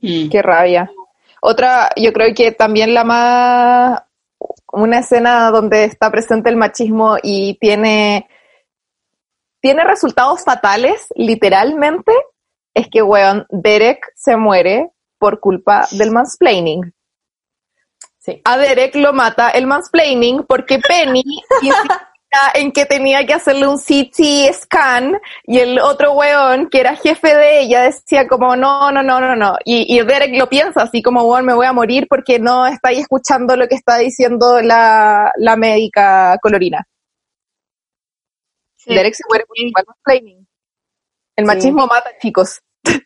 Qué 0.00 0.40
rabia. 0.42 0.90
Otra, 1.42 1.90
yo 1.94 2.10
creo 2.14 2.34
que 2.34 2.52
también 2.52 2.94
la 2.94 3.04
más, 3.04 4.02
una 4.72 5.00
escena 5.00 5.50
donde 5.50 5.84
está 5.84 6.10
presente 6.10 6.48
el 6.48 6.56
machismo 6.56 7.18
y 7.22 7.58
tiene, 7.60 8.30
tiene 9.60 9.84
resultados 9.84 10.42
fatales, 10.42 11.08
literalmente, 11.16 12.12
es 12.72 12.88
que, 12.88 13.02
weón, 13.02 13.44
Derek 13.50 14.10
se 14.14 14.38
muere 14.38 14.90
por 15.18 15.38
culpa 15.40 15.86
del 15.90 16.12
mansplaining. 16.12 16.94
A 18.44 18.58
Derek 18.58 18.94
lo 18.96 19.12
mata 19.12 19.50
el 19.50 19.66
mansplaining 19.66 20.44
porque 20.44 20.78
Penny 20.78 21.22
insistía 21.62 22.52
en 22.54 22.72
que 22.72 22.86
tenía 22.86 23.24
que 23.24 23.34
hacerle 23.34 23.66
un 23.66 23.78
CT 23.78 24.52
scan 24.52 25.18
y 25.44 25.58
el 25.58 25.78
otro 25.78 26.12
weón, 26.12 26.68
que 26.68 26.80
era 26.80 26.96
jefe 26.96 27.34
de 27.34 27.60
ella, 27.60 27.82
decía 27.82 28.26
como, 28.26 28.56
no, 28.56 28.90
no, 28.90 29.02
no, 29.02 29.20
no, 29.20 29.36
no. 29.36 29.56
Y, 29.64 29.96
y 29.96 30.02
Derek 30.02 30.36
lo 30.36 30.48
piensa 30.48 30.82
así 30.82 31.02
como, 31.02 31.24
weón, 31.24 31.44
me 31.44 31.54
voy 31.54 31.66
a 31.66 31.72
morir 31.72 32.06
porque 32.08 32.38
no 32.38 32.66
estáis 32.66 33.00
escuchando 33.00 33.56
lo 33.56 33.68
que 33.68 33.76
está 33.76 33.98
diciendo 33.98 34.60
la, 34.60 35.32
la 35.36 35.56
médica 35.56 36.38
colorina. 36.42 36.86
Derek 38.86 39.14
se 39.14 39.24
muere 39.28 39.44
por 39.46 39.56
el 39.58 39.72
mansplaining. 39.72 40.46
El 41.36 41.44
machismo 41.44 41.86
mata, 41.86 42.10
chicos. 42.20 42.60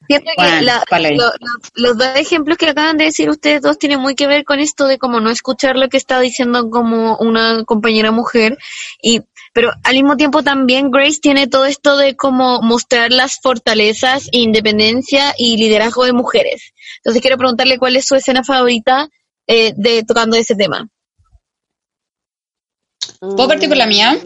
Siento 0.06 0.30
que 0.36 0.42
la- 0.62 0.82
lo- 1.16 1.24
lo- 1.26 1.32
los 1.74 1.98
dos 1.98 2.08
ejemplos 2.16 2.58
que 2.58 2.68
acaban 2.68 2.96
de 2.96 3.04
decir 3.04 3.30
ustedes 3.30 3.62
dos 3.62 3.78
tienen 3.78 4.00
muy 4.00 4.14
que 4.14 4.26
ver 4.26 4.44
con 4.44 4.58
esto 4.60 4.86
de 4.86 4.98
como 4.98 5.20
no 5.20 5.30
escuchar 5.30 5.76
lo 5.76 5.88
que 5.88 5.96
está 5.96 6.20
diciendo 6.20 6.68
como 6.70 7.16
una 7.18 7.64
compañera 7.64 8.10
mujer 8.10 8.58
y 9.02 9.22
pero 9.52 9.72
al 9.82 9.94
mismo 9.94 10.16
tiempo 10.16 10.42
también 10.44 10.90
Grace 10.92 11.18
tiene 11.20 11.48
todo 11.48 11.64
esto 11.66 11.96
de 11.96 12.14
como 12.14 12.62
mostrar 12.62 13.10
las 13.10 13.40
fortalezas, 13.42 14.28
independencia 14.30 15.34
y 15.36 15.56
liderazgo 15.56 16.04
de 16.04 16.12
mujeres. 16.12 16.72
Entonces 16.98 17.20
quiero 17.20 17.36
preguntarle 17.36 17.78
cuál 17.78 17.96
es 17.96 18.04
su 18.06 18.14
escena 18.14 18.44
favorita 18.44 19.08
eh, 19.48 19.72
de 19.76 20.04
tocando 20.04 20.36
ese 20.36 20.54
tema. 20.54 20.88
¿Puedo 23.18 23.48
partir 23.48 23.68
por 23.68 23.76
la 23.78 23.86
mía? 23.86 24.18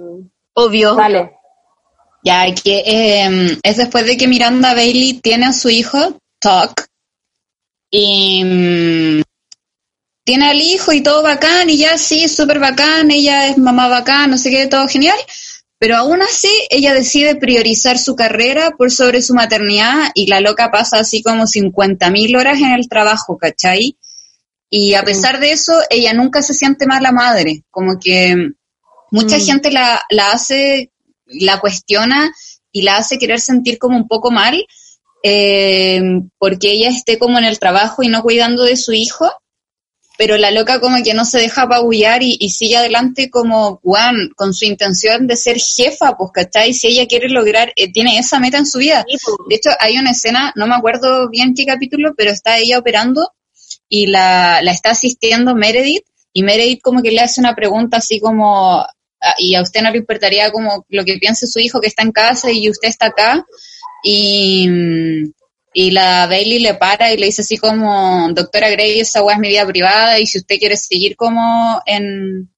Obvio. 0.52 0.94
Vale. 0.94 1.32
Ya, 2.24 2.46
que 2.54 2.82
eh, 2.86 3.58
es 3.62 3.76
después 3.76 4.06
de 4.06 4.16
que 4.16 4.26
Miranda 4.26 4.74
Bailey 4.74 5.20
tiene 5.20 5.44
a 5.46 5.52
su 5.52 5.68
hijo, 5.68 6.18
Tuck, 6.40 6.86
y 7.90 8.42
mm, 8.42 9.22
tiene 10.24 10.48
al 10.48 10.60
hijo 10.60 10.92
y 10.92 11.02
todo 11.02 11.22
bacán, 11.22 11.68
y 11.68 11.76
ya 11.76 11.98
sí, 11.98 12.26
súper 12.28 12.58
bacán, 12.58 13.10
ella 13.10 13.48
es 13.48 13.58
mamá 13.58 13.88
bacán, 13.88 14.30
no 14.30 14.38
sé 14.38 14.50
qué, 14.50 14.66
todo 14.66 14.88
genial, 14.88 15.18
pero 15.78 15.96
aún 15.96 16.22
así 16.22 16.48
ella 16.70 16.94
decide 16.94 17.36
priorizar 17.36 17.98
su 17.98 18.16
carrera 18.16 18.70
por 18.70 18.90
sobre 18.90 19.20
su 19.20 19.34
maternidad, 19.34 20.10
y 20.14 20.26
la 20.26 20.40
loca 20.40 20.70
pasa 20.70 21.00
así 21.00 21.22
como 21.22 21.44
50.000 21.44 22.38
horas 22.38 22.58
en 22.58 22.72
el 22.72 22.88
trabajo, 22.88 23.36
¿cachai? 23.36 23.98
Y 24.70 24.94
a 24.94 25.04
pesar 25.04 25.40
de 25.40 25.52
eso, 25.52 25.78
ella 25.90 26.14
nunca 26.14 26.42
se 26.42 26.54
siente 26.54 26.86
mala 26.86 27.12
madre, 27.12 27.64
como 27.70 27.98
que 28.00 28.34
mucha 29.10 29.38
gente 29.38 29.70
la, 29.70 30.02
la 30.08 30.32
hace, 30.32 30.90
la 31.26 31.60
cuestiona 31.60 32.32
y 32.72 32.82
la 32.82 32.96
hace 32.96 33.18
querer 33.18 33.40
sentir 33.40 33.78
como 33.78 33.96
un 33.96 34.08
poco 34.08 34.30
mal 34.30 34.64
eh, 35.26 36.02
porque 36.38 36.72
ella 36.72 36.90
esté 36.90 37.18
como 37.18 37.38
en 37.38 37.46
el 37.46 37.58
trabajo 37.58 38.02
y 38.02 38.08
no 38.08 38.22
cuidando 38.22 38.64
de 38.64 38.76
su 38.76 38.92
hijo, 38.92 39.32
pero 40.18 40.36
la 40.36 40.50
loca 40.50 40.80
como 40.80 41.02
que 41.02 41.14
no 41.14 41.24
se 41.24 41.38
deja 41.38 41.62
apabullar 41.62 42.22
y, 42.22 42.36
y 42.38 42.50
sigue 42.50 42.76
adelante 42.76 43.30
como 43.30 43.80
Juan 43.82 44.32
con 44.36 44.52
su 44.52 44.66
intención 44.66 45.26
de 45.26 45.36
ser 45.36 45.58
jefa, 45.58 46.14
pues, 46.18 46.30
¿cachai? 46.30 46.74
Si 46.74 46.88
ella 46.88 47.06
quiere 47.06 47.30
lograr, 47.30 47.72
eh, 47.74 47.90
tiene 47.90 48.18
esa 48.18 48.38
meta 48.38 48.58
en 48.58 48.66
su 48.66 48.78
vida. 48.78 49.02
De 49.48 49.54
hecho, 49.54 49.70
hay 49.80 49.96
una 49.96 50.10
escena, 50.10 50.52
no 50.56 50.66
me 50.66 50.74
acuerdo 50.74 51.30
bien 51.30 51.54
qué 51.54 51.64
capítulo, 51.64 52.12
pero 52.14 52.30
está 52.30 52.58
ella 52.58 52.78
operando 52.78 53.32
y 53.88 54.08
la, 54.08 54.60
la 54.60 54.72
está 54.72 54.90
asistiendo 54.90 55.54
Meredith 55.54 56.04
y 56.34 56.42
Meredith 56.42 56.82
como 56.82 57.00
que 57.00 57.12
le 57.12 57.20
hace 57.20 57.40
una 57.40 57.54
pregunta 57.54 57.96
así 57.96 58.20
como, 58.20 58.84
y 59.38 59.54
a 59.54 59.62
usted 59.62 59.82
no 59.82 59.90
le 59.90 59.98
importaría 59.98 60.50
como 60.50 60.84
lo 60.88 61.04
que 61.04 61.18
piense 61.18 61.46
su 61.46 61.58
hijo 61.58 61.80
que 61.80 61.88
está 61.88 62.02
en 62.02 62.12
casa 62.12 62.50
y 62.50 62.68
usted 62.68 62.88
está 62.88 63.06
acá 63.06 63.44
y, 64.02 64.68
y 65.72 65.90
la 65.90 66.26
Bailey 66.26 66.58
le 66.60 66.74
para 66.74 67.12
y 67.12 67.16
le 67.16 67.26
dice 67.26 67.42
así 67.42 67.56
como, 67.56 68.28
doctora 68.32 68.70
Gray, 68.70 69.00
esa 69.00 69.22
weá 69.22 69.34
es 69.34 69.40
mi 69.40 69.48
vida 69.48 69.66
privada 69.66 70.20
y 70.20 70.26
si 70.26 70.38
usted 70.38 70.58
quiere 70.58 70.76
seguir 70.76 71.16
como 71.16 71.82
en, 71.86 72.50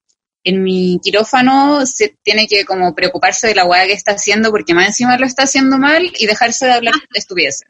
en 0.44 0.62
mi 0.62 0.98
quirófano, 1.02 1.86
se 1.86 2.16
tiene 2.22 2.46
que 2.46 2.64
como 2.64 2.94
preocuparse 2.94 3.46
de 3.46 3.54
la 3.54 3.64
weá 3.64 3.86
que 3.86 3.92
está 3.92 4.12
haciendo 4.12 4.50
porque 4.50 4.74
más 4.74 4.88
encima 4.88 5.16
lo 5.16 5.26
está 5.26 5.44
haciendo 5.44 5.78
mal 5.78 6.12
y 6.18 6.26
dejarse 6.26 6.66
de 6.66 6.72
hablar 6.72 6.94
estupideces. 7.14 7.68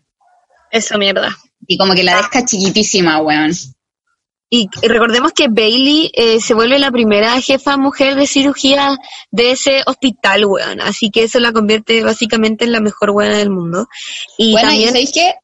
Esa 0.70 0.98
mierda. 0.98 1.36
Y 1.66 1.78
como 1.78 1.94
que 1.94 2.02
la 2.02 2.16
deja 2.16 2.44
chiquitísima, 2.44 3.20
weón. 3.20 3.52
Y 4.48 4.68
recordemos 4.82 5.32
que 5.32 5.48
Bailey 5.48 6.10
eh, 6.14 6.40
se 6.40 6.54
vuelve 6.54 6.78
la 6.78 6.92
primera 6.92 7.40
jefa 7.40 7.76
mujer 7.76 8.14
de 8.14 8.26
cirugía 8.28 8.96
de 9.32 9.50
ese 9.50 9.82
hospital, 9.86 10.44
weón. 10.46 10.80
Así 10.80 11.10
que 11.10 11.24
eso 11.24 11.40
la 11.40 11.52
convierte 11.52 12.04
básicamente 12.04 12.64
en 12.64 12.72
la 12.72 12.80
mejor 12.80 13.12
buena 13.12 13.36
del 13.38 13.50
mundo. 13.50 13.88
Y 14.38 14.52
bueno, 14.52 14.68
también... 14.68 14.88
y 14.88 14.92
sabéis 14.92 15.12
que 15.12 15.34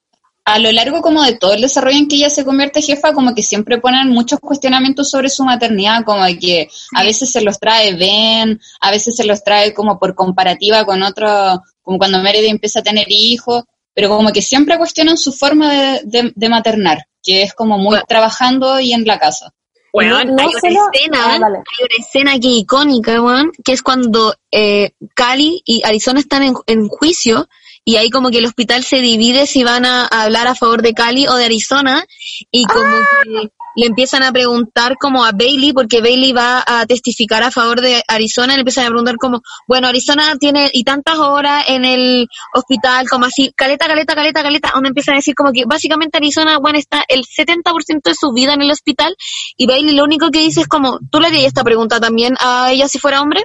a 0.45 0.59
lo 0.59 0.71
largo 0.73 1.03
como 1.03 1.23
de 1.23 1.37
todo 1.37 1.53
el 1.55 1.61
desarrollo 1.63 1.99
en 1.99 2.09
que 2.09 2.17
ella 2.17 2.31
se 2.31 2.45
convierte 2.45 2.83
jefa, 2.83 3.13
como 3.13 3.35
que 3.35 3.43
siempre 3.43 3.79
ponen 3.79 4.09
muchos 4.09 4.41
cuestionamientos 4.41 5.11
sobre 5.11 5.31
su 5.31 5.45
maternidad, 5.45 6.05
como 6.05 6.25
que 6.41 6.69
a 6.95 7.03
veces 7.05 7.31
se 7.31 7.43
los 7.43 7.59
trae 7.61 7.95
Ben, 7.95 8.61
a 8.81 8.91
veces 8.91 9.15
se 9.17 9.25
los 9.25 9.43
trae 9.45 9.73
como 9.75 9.99
por 10.01 10.15
comparativa 10.17 10.85
con 10.85 11.03
otro, 11.03 11.61
como 11.83 11.99
cuando 11.99 12.19
Meredith 12.21 12.51
empieza 12.51 12.81
a 12.81 12.83
tener 12.85 13.07
hijos, 13.09 13.65
pero 13.95 14.09
como 14.09 14.33
que 14.33 14.43
siempre 14.43 14.79
cuestionan 14.79 15.17
su 15.17 15.33
forma 15.33 15.73
de, 15.73 16.01
de- 16.05 16.33
de 16.35 16.49
maternar, 16.49 17.07
que 17.23 17.43
es 17.43 17.55
como 17.55 17.79
muy 17.79 17.99
trabajando 18.09 18.81
y 18.81 18.93
en 18.93 19.05
la 19.05 19.19
casa. 19.19 19.53
Weón, 19.93 20.29
No- 20.29 20.35
no 20.37 20.43
hay, 20.43 20.49
una 20.49 20.89
escena, 20.95 21.19
Ah, 21.35 21.39
vale. 21.39 21.57
hay 21.59 21.85
una 21.87 22.05
escena 22.07 22.33
que 22.41 22.49
es 22.49 22.59
icónica, 22.63 23.21
que 23.63 23.73
es 23.73 23.83
cuando 23.83 24.35
eh, 24.51 24.93
Cali 25.15 25.63
y 25.67 25.83
Arizona 25.85 26.19
están 26.21 26.43
en, 26.43 26.55
en 26.67 26.89
juicio 26.89 27.49
y 27.85 27.97
ahí 27.97 28.09
como 28.11 28.31
que 28.31 28.39
el 28.39 28.47
hospital 28.47 28.85
se 28.85 28.97
divide 29.01 29.47
si 29.47 29.65
van 29.65 29.85
a, 29.85 30.09
a 30.11 30.23
hablar 30.23 30.47
a 30.47 30.55
favor 30.55 30.81
de 30.83 30.95
Cali 30.95 31.27
o 31.27 31.35
de 31.35 31.45
Arizona 31.45 32.07
y 32.51 32.65
como 32.65 32.97
que 33.25 33.51
le 33.77 33.87
empiezan 33.87 34.23
a 34.23 34.33
preguntar 34.33 34.97
como 34.99 35.25
a 35.25 35.33
Bailey, 35.33 35.73
porque 35.73 36.01
Bailey 36.01 36.33
va 36.33 36.63
a 36.67 36.87
testificar 36.87 37.43
a 37.43 37.51
favor 37.51 37.81
de 37.81 38.03
Arizona, 38.09 38.55
le 38.55 38.61
empiezan 38.61 38.85
a 38.85 38.89
preguntar 38.89 39.17
como, 39.17 39.41
bueno, 39.67 39.89
Arizona 39.89 40.35
tiene 40.39 40.71
y 40.73 40.85
tantas 40.85 41.19
horas 41.19 41.65
en 41.69 41.85
el 41.85 42.27
hospital, 42.55 43.09
como 43.09 43.27
así, 43.27 43.53
caleta, 43.57 43.87
caleta, 43.87 44.15
caleta, 44.15 44.43
caleta, 44.43 44.71
donde 44.75 44.89
empiezan 44.89 45.15
a 45.15 45.19
decir 45.19 45.35
como 45.35 45.53
que 45.53 45.65
básicamente 45.67 46.19
Arizona, 46.19 46.59
bueno, 46.59 46.79
está 46.79 47.05
el 47.09 47.23
70% 47.25 48.03
de 48.03 48.15
su 48.15 48.33
vida 48.33 48.55
en 48.55 48.63
el 48.63 48.71
hospital 48.71 49.15
y 49.57 49.67
Bailey 49.67 49.95
lo 49.95 50.05
único 50.05 50.31
que 50.31 50.41
dice 50.41 50.61
es 50.63 50.69
como, 50.69 50.99
¿tú 51.11 51.21
le 51.21 51.29
harías 51.29 51.45
esta 51.45 51.65
pregunta 51.65 52.01
también 52.01 52.35
a 52.41 52.71
ella 52.73 52.89
si 52.89 52.99
fuera 52.99 53.23
hombre? 53.23 53.45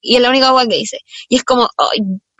Y 0.00 0.16
es 0.16 0.22
la 0.22 0.28
única 0.28 0.50
cosa 0.50 0.66
que 0.66 0.76
dice. 0.76 0.98
Y 1.28 1.36
es 1.36 1.44
como, 1.44 1.68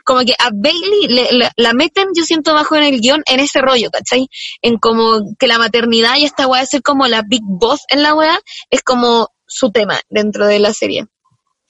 como 0.05 0.21
que 0.21 0.33
a 0.33 0.49
Bailey 0.53 1.07
le- 1.09 1.31
le- 1.33 1.51
la 1.57 1.73
meten, 1.73 2.07
yo 2.15 2.23
siento 2.23 2.53
bajo 2.53 2.75
en 2.75 2.83
el 2.83 3.01
guion, 3.01 3.23
en 3.25 3.39
ese 3.39 3.61
rollo, 3.61 3.89
¿cachai? 3.91 4.27
En 4.61 4.77
como 4.77 5.21
que 5.37 5.47
la 5.47 5.57
maternidad 5.57 6.15
y 6.17 6.25
esta 6.25 6.47
weá 6.47 6.61
de 6.61 6.67
ser 6.67 6.81
como 6.81 7.07
la 7.07 7.23
big 7.27 7.41
boss 7.43 7.81
en 7.89 8.03
la 8.03 8.13
weá, 8.13 8.39
es 8.69 8.81
como 8.83 9.27
su 9.47 9.71
tema 9.71 9.99
dentro 10.09 10.45
de 10.47 10.59
la 10.59 10.73
serie. 10.73 11.05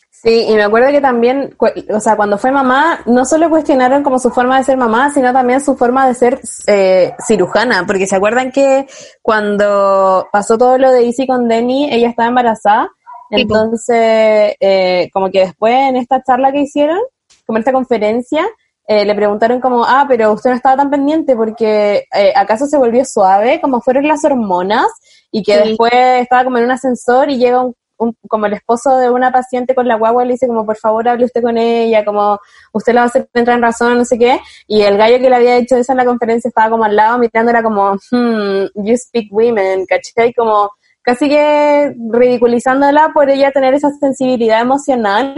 Sí, 0.10 0.46
y 0.50 0.56
me 0.56 0.64
acuerdo 0.64 0.90
que 0.90 1.02
también, 1.02 1.56
o 1.94 2.00
sea, 2.00 2.16
cuando 2.16 2.40
fue 2.40 2.52
mamá, 2.52 3.02
no 3.06 3.26
solo 3.26 3.48
cuestionaron 3.50 4.02
como 4.02 4.18
su 4.18 4.32
forma 4.32 4.58
de 4.58 4.64
ser 4.64 4.76
mamá, 4.76 5.12
sino 5.14 5.32
también 5.32 5.62
su 5.62 5.76
forma 5.78 6.08
de 6.08 6.16
ser 6.16 6.42
eh, 6.66 7.14
cirujana, 7.28 7.86
porque 7.86 8.08
se 8.08 8.16
acuerdan 8.16 8.52
que 8.52 8.88
cuando 9.22 10.28
pasó 10.32 10.58
todo 10.58 10.78
lo 10.80 10.92
de 10.92 11.04
Izzy 11.04 11.28
con 11.28 11.48
Denny, 11.48 11.90
ella 11.94 12.10
estaba 12.10 12.30
embarazada, 12.30 12.90
entonces, 13.30 14.56
eh, 14.60 15.10
como 15.14 15.30
que 15.30 15.42
después 15.42 15.74
en 15.76 15.98
esta 15.98 16.24
charla 16.24 16.52
que 16.52 16.62
hicieron, 16.62 17.00
como 17.46 17.58
en 17.58 17.62
esta 17.62 17.72
conferencia, 17.74 18.46
eh, 18.88 19.04
le 19.06 19.16
preguntaron 19.16 19.60
como, 19.62 19.84
ah, 19.86 20.06
pero 20.08 20.32
usted 20.34 20.52
no 20.52 20.56
estaba 20.56 20.78
tan 20.78 20.90
pendiente 20.92 21.36
porque 21.36 22.06
eh, 22.14 22.34
acaso 22.36 22.68
se 22.68 22.78
volvió 22.78 23.04
suave, 23.06 23.60
como 23.62 23.82
fueron 23.82 24.08
las 24.08 24.24
hormonas, 24.26 24.88
y 25.32 25.42
que 25.44 25.54
Sí. 25.62 25.70
después 25.70 25.92
estaba 25.94 26.44
como 26.44 26.58
en 26.60 26.66
un 26.66 26.72
ascensor 26.72 27.30
y 27.30 27.38
llega 27.38 27.62
un, 27.62 27.74
un- 27.98 28.16
como 28.28 28.46
el 28.46 28.54
esposo 28.54 28.98
de 28.98 29.10
una 29.10 29.32
paciente 29.32 29.74
con 29.74 29.88
la 29.88 29.96
guagua 29.96 30.24
le 30.26 30.34
dice 30.34 30.48
como 30.48 30.66
por 30.66 30.76
favor 30.78 31.08
hable 31.08 31.26
usted 31.26 31.42
con 31.42 31.58
ella, 31.58 32.04
como 32.06 32.38
usted 32.74 32.94
la 32.94 33.02
va 33.02 33.06
a 33.06 33.08
hacer 33.08 33.28
entrar 33.34 33.56
en 33.58 33.64
razón, 33.64 33.98
no 33.98 34.06
sé 34.06 34.20
qué, 34.20 34.40
y 34.68 34.82
el 34.84 34.98
gallo 34.98 35.18
que 35.20 35.30
le 35.30 35.36
había 35.36 35.56
dicho 35.56 35.78
eso 35.78 35.94
en 35.94 35.98
la 35.98 36.06
conferencia 36.06 36.48
estaba 36.50 36.70
como 36.70 36.84
al 36.84 36.96
lado 36.96 37.18
mirándola 37.18 37.64
como, 37.64 37.94
hmm, 38.12 38.66
you 38.86 38.96
speak 38.98 39.32
women, 39.32 39.86
¿cachai? 39.88 40.34
Como 40.34 40.70
casi 41.02 41.28
que 41.30 41.96
ridiculizándola 42.12 43.12
por 43.14 43.30
ella 43.30 43.52
tener 43.52 43.74
esa 43.74 43.90
sensibilidad 44.00 44.62
emocional 44.62 45.36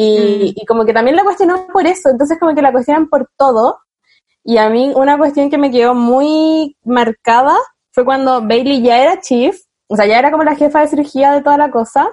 y, 0.00 0.54
y 0.54 0.64
como 0.64 0.84
que 0.84 0.92
también 0.92 1.16
la 1.16 1.24
cuestionó 1.24 1.66
por 1.72 1.84
eso, 1.84 2.08
entonces 2.08 2.38
como 2.38 2.54
que 2.54 2.62
la 2.62 2.70
cuestionan 2.70 3.08
por 3.08 3.28
todo. 3.36 3.80
Y 4.44 4.56
a 4.58 4.70
mí 4.70 4.92
una 4.94 5.18
cuestión 5.18 5.50
que 5.50 5.58
me 5.58 5.72
quedó 5.72 5.92
muy 5.94 6.76
marcada 6.84 7.56
fue 7.90 8.04
cuando 8.04 8.40
Bailey 8.40 8.80
ya 8.80 9.02
era 9.02 9.20
chief, 9.20 9.58
o 9.88 9.96
sea, 9.96 10.06
ya 10.06 10.20
era 10.20 10.30
como 10.30 10.44
la 10.44 10.54
jefa 10.54 10.80
de 10.82 10.86
cirugía 10.86 11.32
de 11.32 11.42
toda 11.42 11.58
la 11.58 11.72
cosa, 11.72 12.08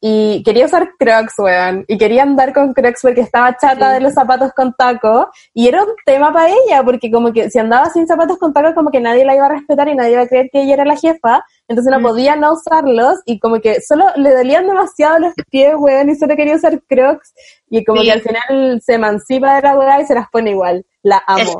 y 0.00 0.42
quería 0.44 0.64
usar 0.64 0.92
crocs, 0.98 1.34
weón, 1.38 1.84
y 1.86 1.98
quería 1.98 2.22
andar 2.22 2.54
con 2.54 2.72
crocs 2.72 3.00
porque 3.02 3.20
estaba 3.20 3.56
chata 3.56 3.92
de 3.92 4.00
los 4.00 4.14
zapatos 4.14 4.52
con 4.54 4.72
taco, 4.74 5.30
y 5.52 5.68
era 5.68 5.82
un 5.82 5.90
tema 6.06 6.32
para 6.32 6.48
ella, 6.48 6.82
porque 6.82 7.10
como 7.10 7.32
que 7.32 7.50
si 7.50 7.58
andaba 7.58 7.90
sin 7.90 8.06
zapatos 8.06 8.38
con 8.38 8.52
taco, 8.54 8.74
como 8.74 8.90
que 8.90 9.00
nadie 9.00 9.24
la 9.24 9.34
iba 9.34 9.46
a 9.46 9.50
respetar 9.50 9.88
y 9.88 9.94
nadie 9.94 10.12
iba 10.12 10.22
a 10.22 10.26
creer 10.26 10.48
que 10.50 10.62
ella 10.62 10.74
era 10.74 10.84
la 10.86 10.96
jefa, 10.96 11.44
entonces 11.68 11.92
no 11.92 12.00
podía 12.00 12.34
no 12.36 12.54
usarlos, 12.54 13.18
y 13.26 13.38
como 13.38 13.60
que 13.60 13.80
solo 13.82 14.06
le 14.16 14.32
dolían 14.34 14.66
demasiado 14.66 15.18
los 15.18 15.34
pies, 15.50 15.74
weón, 15.76 16.08
y 16.08 16.16
solo 16.16 16.34
quería 16.34 16.56
usar 16.56 16.80
crocs, 16.88 17.34
y 17.68 17.84
como 17.84 18.00
Sí. 18.00 18.06
que 18.06 18.12
al 18.12 18.22
final 18.22 18.80
se 18.84 18.94
emancipa 18.94 19.56
de 19.56 19.62
la 19.62 19.76
weá 19.78 20.00
y 20.00 20.06
se 20.06 20.14
las 20.14 20.28
pone 20.30 20.50
igual. 20.50 20.84
La 21.02 21.22
amo. 21.26 21.58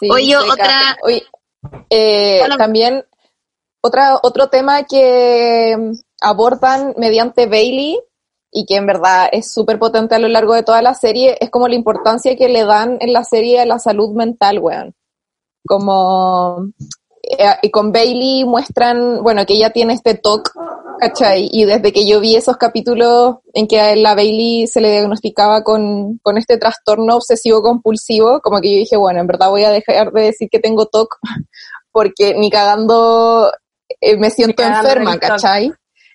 Sí, 0.00 0.08
Oye, 0.10 0.36
otra-. 0.36 0.96
Oye, 1.02 1.22
eh, 1.90 2.40
también 2.56 3.04
otra, 3.80 4.18
otro 4.22 4.48
tema 4.48 4.84
que 4.84 5.76
mm, 5.78 5.92
abordan 6.22 6.94
mediante 6.96 7.46
Bailey 7.46 8.00
y 8.50 8.66
que 8.66 8.76
en 8.76 8.86
verdad 8.86 9.28
es 9.32 9.52
súper 9.52 9.78
potente 9.78 10.14
a 10.14 10.18
lo 10.18 10.28
largo 10.28 10.54
de 10.54 10.62
toda 10.62 10.82
la 10.82 10.94
serie 10.94 11.36
es 11.40 11.50
como 11.50 11.68
la 11.68 11.74
importancia 11.74 12.36
que 12.36 12.48
le 12.48 12.64
dan 12.64 12.98
en 13.00 13.12
la 13.12 13.24
serie 13.24 13.60
a 13.60 13.66
la 13.66 13.78
salud 13.78 14.10
mental, 14.12 14.58
weón. 14.58 14.94
Como 15.66 16.66
eh, 17.22 17.46
y 17.62 17.70
con 17.70 17.92
Bailey 17.92 18.44
muestran, 18.44 19.22
bueno, 19.22 19.46
que 19.46 19.54
ella 19.54 19.70
tiene 19.70 19.94
este 19.94 20.14
TOC, 20.14 20.50
¿cachai? 20.98 21.48
Y 21.52 21.64
desde 21.64 21.92
que 21.92 22.06
yo 22.06 22.20
vi 22.20 22.36
esos 22.36 22.56
capítulos 22.56 23.36
en 23.54 23.66
que 23.68 23.80
a 23.80 23.96
la 23.96 24.14
Bailey 24.14 24.66
se 24.66 24.80
le 24.80 24.90
diagnosticaba 24.90 25.62
con, 25.62 26.18
con 26.18 26.36
este 26.36 26.58
trastorno 26.58 27.16
obsesivo 27.16 27.62
compulsivo, 27.62 28.40
como 28.40 28.60
que 28.60 28.72
yo 28.72 28.78
dije, 28.78 28.96
bueno, 28.96 29.20
en 29.20 29.26
verdad 29.26 29.50
voy 29.50 29.64
a 29.64 29.70
dejar 29.70 30.12
de 30.12 30.22
decir 30.22 30.48
que 30.50 30.58
tengo 30.58 30.86
TOC, 30.86 31.16
porque 31.92 32.34
ni 32.34 32.50
cagando 32.50 33.50
eh, 34.00 34.16
me 34.18 34.30
siento 34.30 34.62
enferma. 34.62 35.18
¿cachai? 35.18 35.72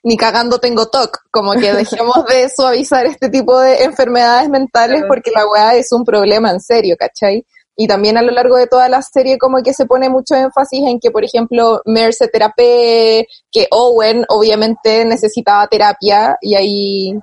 Ni 0.07 0.15
cagando 0.15 0.59
tengo 0.59 0.87
TOC, 0.87 1.17
como 1.31 1.51
que 1.51 1.73
dejemos 1.73 2.25
de 2.27 2.47
suavizar 2.55 3.05
este 3.05 3.27
tipo 3.27 3.59
de 3.59 3.83
enfermedades 3.83 4.47
mentales 4.47 5.03
porque 5.05 5.31
la 5.35 5.45
weá 5.45 5.75
es 5.75 5.91
un 5.91 6.05
problema 6.05 6.49
en 6.49 6.61
serio, 6.61 6.95
¿cachai? 6.97 7.45
Y 7.75 7.89
también 7.89 8.17
a 8.17 8.21
lo 8.21 8.31
largo 8.31 8.55
de 8.55 8.67
toda 8.67 8.87
la 8.87 9.01
serie 9.01 9.37
como 9.37 9.61
que 9.61 9.73
se 9.73 9.85
pone 9.85 10.07
mucho 10.07 10.33
énfasis 10.33 10.87
en 10.87 11.01
que, 11.01 11.11
por 11.11 11.25
ejemplo, 11.25 11.81
Mer 11.83 12.13
se 12.13 12.29
terapé, 12.29 13.27
que 13.51 13.67
Owen 13.69 14.23
obviamente 14.29 15.03
necesitaba 15.03 15.67
terapia 15.67 16.37
y 16.39 16.55
hay 16.55 17.19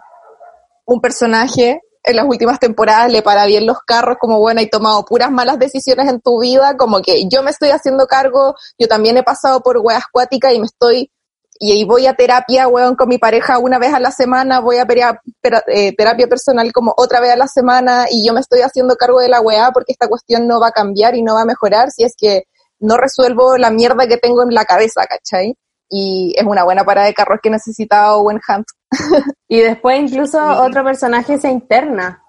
un 0.84 1.00
personaje 1.00 1.80
en 2.02 2.16
las 2.16 2.26
últimas 2.26 2.60
temporadas 2.60 3.10
le 3.10 3.22
para 3.22 3.46
bien 3.46 3.64
los 3.64 3.78
carros 3.78 4.18
como 4.20 4.40
bueno, 4.40 4.60
hay 4.60 4.68
tomado 4.68 5.06
puras 5.06 5.30
malas 5.30 5.58
decisiones 5.58 6.06
en 6.10 6.20
tu 6.20 6.38
vida, 6.42 6.76
como 6.76 7.00
que 7.00 7.26
yo 7.30 7.42
me 7.42 7.50
estoy 7.50 7.70
haciendo 7.70 8.06
cargo, 8.06 8.54
yo 8.78 8.88
también 8.88 9.16
he 9.16 9.22
pasado 9.22 9.62
por 9.62 9.78
weas 9.78 10.04
acuáticas 10.06 10.52
y 10.52 10.58
me 10.58 10.66
estoy 10.66 11.10
y 11.58 11.72
ahí 11.72 11.84
voy 11.84 12.06
a 12.06 12.14
terapia, 12.14 12.66
weón, 12.68 12.96
con 12.96 13.08
mi 13.08 13.18
pareja 13.18 13.58
una 13.58 13.78
vez 13.78 13.94
a 13.94 14.00
la 14.00 14.10
semana, 14.10 14.60
voy 14.60 14.78
a 14.78 14.86
pera- 14.86 15.20
eh, 15.68 15.94
terapia 15.96 16.26
personal 16.26 16.72
como 16.72 16.94
otra 16.96 17.20
vez 17.20 17.32
a 17.32 17.36
la 17.36 17.46
semana 17.46 18.06
y 18.10 18.26
yo 18.26 18.32
me 18.34 18.40
estoy 18.40 18.60
haciendo 18.62 18.96
cargo 18.96 19.20
de 19.20 19.28
la 19.28 19.40
weá 19.40 19.70
porque 19.72 19.92
esta 19.92 20.08
cuestión 20.08 20.46
no 20.48 20.60
va 20.60 20.68
a 20.68 20.72
cambiar 20.72 21.14
y 21.14 21.22
no 21.22 21.34
va 21.34 21.42
a 21.42 21.46
mejorar 21.46 21.90
si 21.90 22.04
es 22.04 22.14
que 22.16 22.44
no 22.80 22.96
resuelvo 22.96 23.56
la 23.56 23.70
mierda 23.70 24.06
que 24.06 24.16
tengo 24.16 24.42
en 24.42 24.52
la 24.52 24.64
cabeza, 24.64 25.06
¿cachai? 25.06 25.54
Y 25.88 26.34
es 26.36 26.44
una 26.44 26.64
buena 26.64 26.82
parada 26.84 27.06
de 27.06 27.14
carros 27.14 27.38
que 27.42 27.50
necesitaba 27.50 28.16
Owen 28.16 28.40
Hunt. 28.48 28.66
Y 29.48 29.60
después 29.60 30.00
incluso 30.00 30.40
otro 30.62 30.82
personaje 30.82 31.38
se 31.38 31.48
interna. 31.48 32.20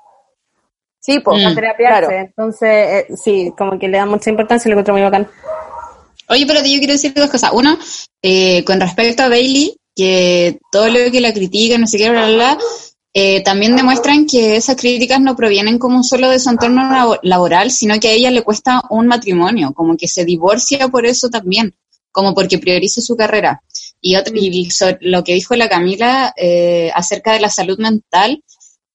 Sí, 0.99 1.19
pues, 1.19 1.45
a 1.45 1.53
terapiarse. 1.53 2.07
claro. 2.07 2.11
Entonces, 2.27 2.69
eh, 2.69 3.07
sí, 3.15 3.53
como 3.57 3.77
que 3.79 3.87
le 3.87 3.97
da 3.97 4.05
mucha 4.05 4.29
importancia 4.29 4.67
y 4.67 4.71
lo 4.71 4.75
encuentro 4.75 4.93
muy 4.93 5.03
bacán. 5.03 5.27
Oye, 6.29 6.45
pero 6.45 6.59
yo 6.61 6.77
quiero 6.79 6.93
decir 6.93 7.13
dos 7.13 7.29
cosas. 7.29 7.51
Uno, 7.53 7.77
eh, 8.21 8.63
con 8.63 8.79
respecto 8.79 9.23
a 9.23 9.29
Bailey, 9.29 9.75
que 9.95 10.59
todo 10.71 10.87
lo 10.89 11.11
que 11.11 11.21
la 11.21 11.33
critica, 11.33 11.77
no 11.77 11.87
sé 11.87 11.97
qué, 11.97 12.09
bla, 12.09 12.25
bla, 12.27 12.35
bla, 12.35 12.57
eh, 13.13 13.41
también 13.43 13.75
demuestran 13.77 14.25
que 14.25 14.57
esas 14.57 14.75
críticas 14.75 15.21
no 15.21 15.35
provienen 15.35 15.79
como 15.79 16.03
solo 16.03 16.29
de 16.29 16.39
su 16.39 16.49
entorno 16.49 16.81
labo- 16.91 17.19
laboral, 17.23 17.71
sino 17.71 17.97
que 17.99 18.09
a 18.09 18.11
ella 18.11 18.29
le 18.31 18.41
cuesta 18.43 18.81
un 18.89 19.07
matrimonio, 19.07 19.71
como 19.73 19.95
que 19.95 20.07
se 20.07 20.25
divorcia 20.25 20.89
por 20.89 21.05
eso 21.05 21.29
también, 21.29 21.73
como 22.11 22.33
porque 22.33 22.57
prioriza 22.57 22.99
su 23.01 23.15
carrera. 23.15 23.61
Y, 24.01 24.17
otro, 24.17 24.33
y 24.35 24.69
so- 24.71 24.97
lo 24.99 25.23
que 25.23 25.33
dijo 25.33 25.55
la 25.55 25.69
Camila 25.69 26.33
eh, 26.35 26.91
acerca 26.93 27.31
de 27.33 27.39
la 27.39 27.49
salud 27.49 27.77
mental, 27.79 28.43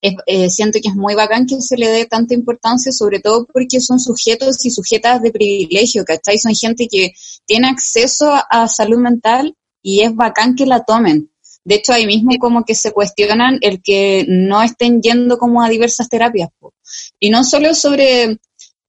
es- 0.02 0.14
eh, 0.26 0.50
siento 0.50 0.78
que 0.82 0.88
es 0.88 0.94
muy 0.96 1.14
bacán 1.14 1.46
que 1.46 1.60
se 1.60 1.76
le 1.76 1.88
dé 1.88 2.06
tanta 2.06 2.34
importancia, 2.34 2.90
sobre 2.92 3.20
todo 3.20 3.46
porque 3.46 3.80
son 3.80 3.98
sujetos 4.00 4.64
y 4.64 4.70
sujetas 4.70 5.20
de 5.22 5.30
privilegio, 5.32 6.04
¿cachai? 6.04 6.38
Son 6.38 6.54
gente 6.54 6.88
que 6.90 7.12
tiene 7.46 7.68
acceso 7.68 8.32
a 8.50 8.66
salud 8.68 8.98
mental 8.98 9.54
y 9.82 10.00
es 10.02 10.14
bacán 10.14 10.54
que 10.54 10.66
la 10.66 10.84
tomen. 10.84 11.30
De 11.62 11.74
hecho, 11.74 11.92
ahí 11.92 12.06
mismo 12.06 12.32
como 12.40 12.64
que 12.64 12.74
se 12.74 12.92
cuestionan 12.92 13.58
el 13.60 13.82
que 13.82 14.24
no 14.28 14.62
estén 14.62 15.02
yendo 15.02 15.36
como 15.38 15.62
a 15.62 15.68
diversas 15.68 16.08
terapias. 16.08 16.48
po. 16.58 16.72
Y 17.18 17.28
no 17.30 17.44
solo 17.44 17.74
sobre 17.74 18.38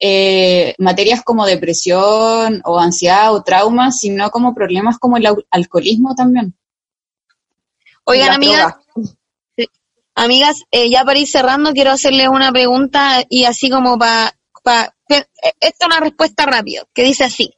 eh, 0.04 0.74
materias 0.80 1.22
como 1.24 1.46
depresión 1.46 2.62
o 2.66 2.80
ansiedad 2.80 3.34
o 3.36 3.44
trauma, 3.44 3.92
sino 3.92 4.32
como 4.32 4.56
problemas 4.56 4.98
como 4.98 5.18
el 5.18 5.26
al- 5.28 5.46
alcoholismo 5.52 6.16
también. 6.16 6.56
Oigan, 8.06 8.30
amigas. 8.36 8.74
Amigas, 10.16 10.64
eh, 10.72 10.90
ya 10.90 11.04
para 11.04 11.20
ir 11.20 11.28
cerrando, 11.28 11.74
quiero 11.74 11.92
hacerles 11.92 12.28
una 12.30 12.52
pregunta 12.52 13.24
y 13.30 13.46
así 13.46 13.70
como 13.70 13.98
para... 13.98 14.36
Pa, 14.64 14.94
eh, 15.10 15.26
esta 15.60 15.86
es 15.86 15.88
una 15.88 16.00
respuesta 16.00 16.46
rápida, 16.46 16.84
que 16.94 17.04
dice 17.04 17.24
así. 17.24 17.52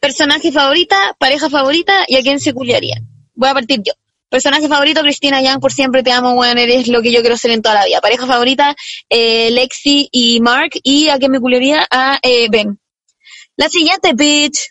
Personaje 0.00 0.50
favorita, 0.50 1.14
pareja 1.18 1.48
favorita 1.48 2.04
y 2.08 2.16
a 2.16 2.22
quién 2.22 2.40
se 2.40 2.52
culiaría. 2.52 3.00
Voy 3.34 3.48
a 3.48 3.54
partir 3.54 3.82
yo. 3.84 3.92
Personaje 4.30 4.68
favorito, 4.68 5.02
Cristina 5.02 5.42
Young, 5.42 5.60
por 5.60 5.72
siempre 5.72 6.04
te 6.04 6.12
amo, 6.12 6.34
weón, 6.34 6.56
eres 6.56 6.86
lo 6.86 7.02
que 7.02 7.12
yo 7.12 7.20
quiero 7.20 7.36
ser 7.36 7.50
en 7.50 7.62
toda 7.62 7.74
la 7.74 7.84
vida. 7.84 8.00
Pareja 8.00 8.26
favorita, 8.26 8.76
eh, 9.08 9.50
Lexi 9.50 10.08
y 10.12 10.40
Mark. 10.40 10.70
Y 10.84 11.08
a 11.08 11.18
quién 11.18 11.32
me 11.32 11.40
culiaría, 11.40 11.84
a 11.90 12.18
eh, 12.22 12.48
Ben. 12.48 12.78
La 13.56 13.68
siguiente, 13.68 14.12
bitch. 14.14 14.70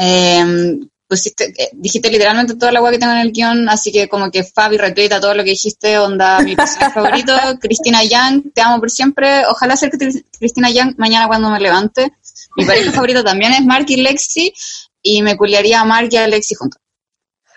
Eh, 0.00 0.80
pusiste, 1.10 1.52
eh, 1.58 1.70
dijiste 1.72 2.08
literalmente 2.08 2.54
toda 2.54 2.70
la 2.70 2.78
agua 2.78 2.92
que 2.92 2.98
tengo 2.98 3.12
en 3.12 3.18
el 3.18 3.32
guion, 3.32 3.68
así 3.68 3.90
que 3.90 4.08
como 4.08 4.30
que 4.30 4.44
Fabi 4.44 4.76
retuita 4.78 5.20
todo 5.20 5.34
lo 5.34 5.42
que 5.42 5.50
dijiste, 5.50 5.98
onda 5.98 6.40
mi 6.40 6.54
personaje 6.54 6.94
favorito, 6.94 7.32
Cristina 7.60 8.04
Young, 8.04 8.52
te 8.54 8.62
amo 8.62 8.78
por 8.78 8.90
siempre, 8.90 9.44
ojalá 9.46 9.76
sea 9.76 9.90
Cri- 9.90 10.24
Cristina 10.38 10.70
Young 10.70 10.94
mañana 10.98 11.26
cuando 11.26 11.50
me 11.50 11.58
levante. 11.60 12.12
Mi 12.56 12.64
pareja 12.64 12.92
favorita 12.92 13.24
también 13.24 13.52
es 13.52 13.64
Mark 13.66 13.86
y 13.88 13.96
Lexi, 13.96 14.54
y 15.02 15.22
me 15.22 15.36
culiaría 15.36 15.80
a 15.80 15.84
Mark 15.84 16.08
y 16.12 16.16
a 16.16 16.28
Lexi 16.28 16.54
juntos. 16.54 16.80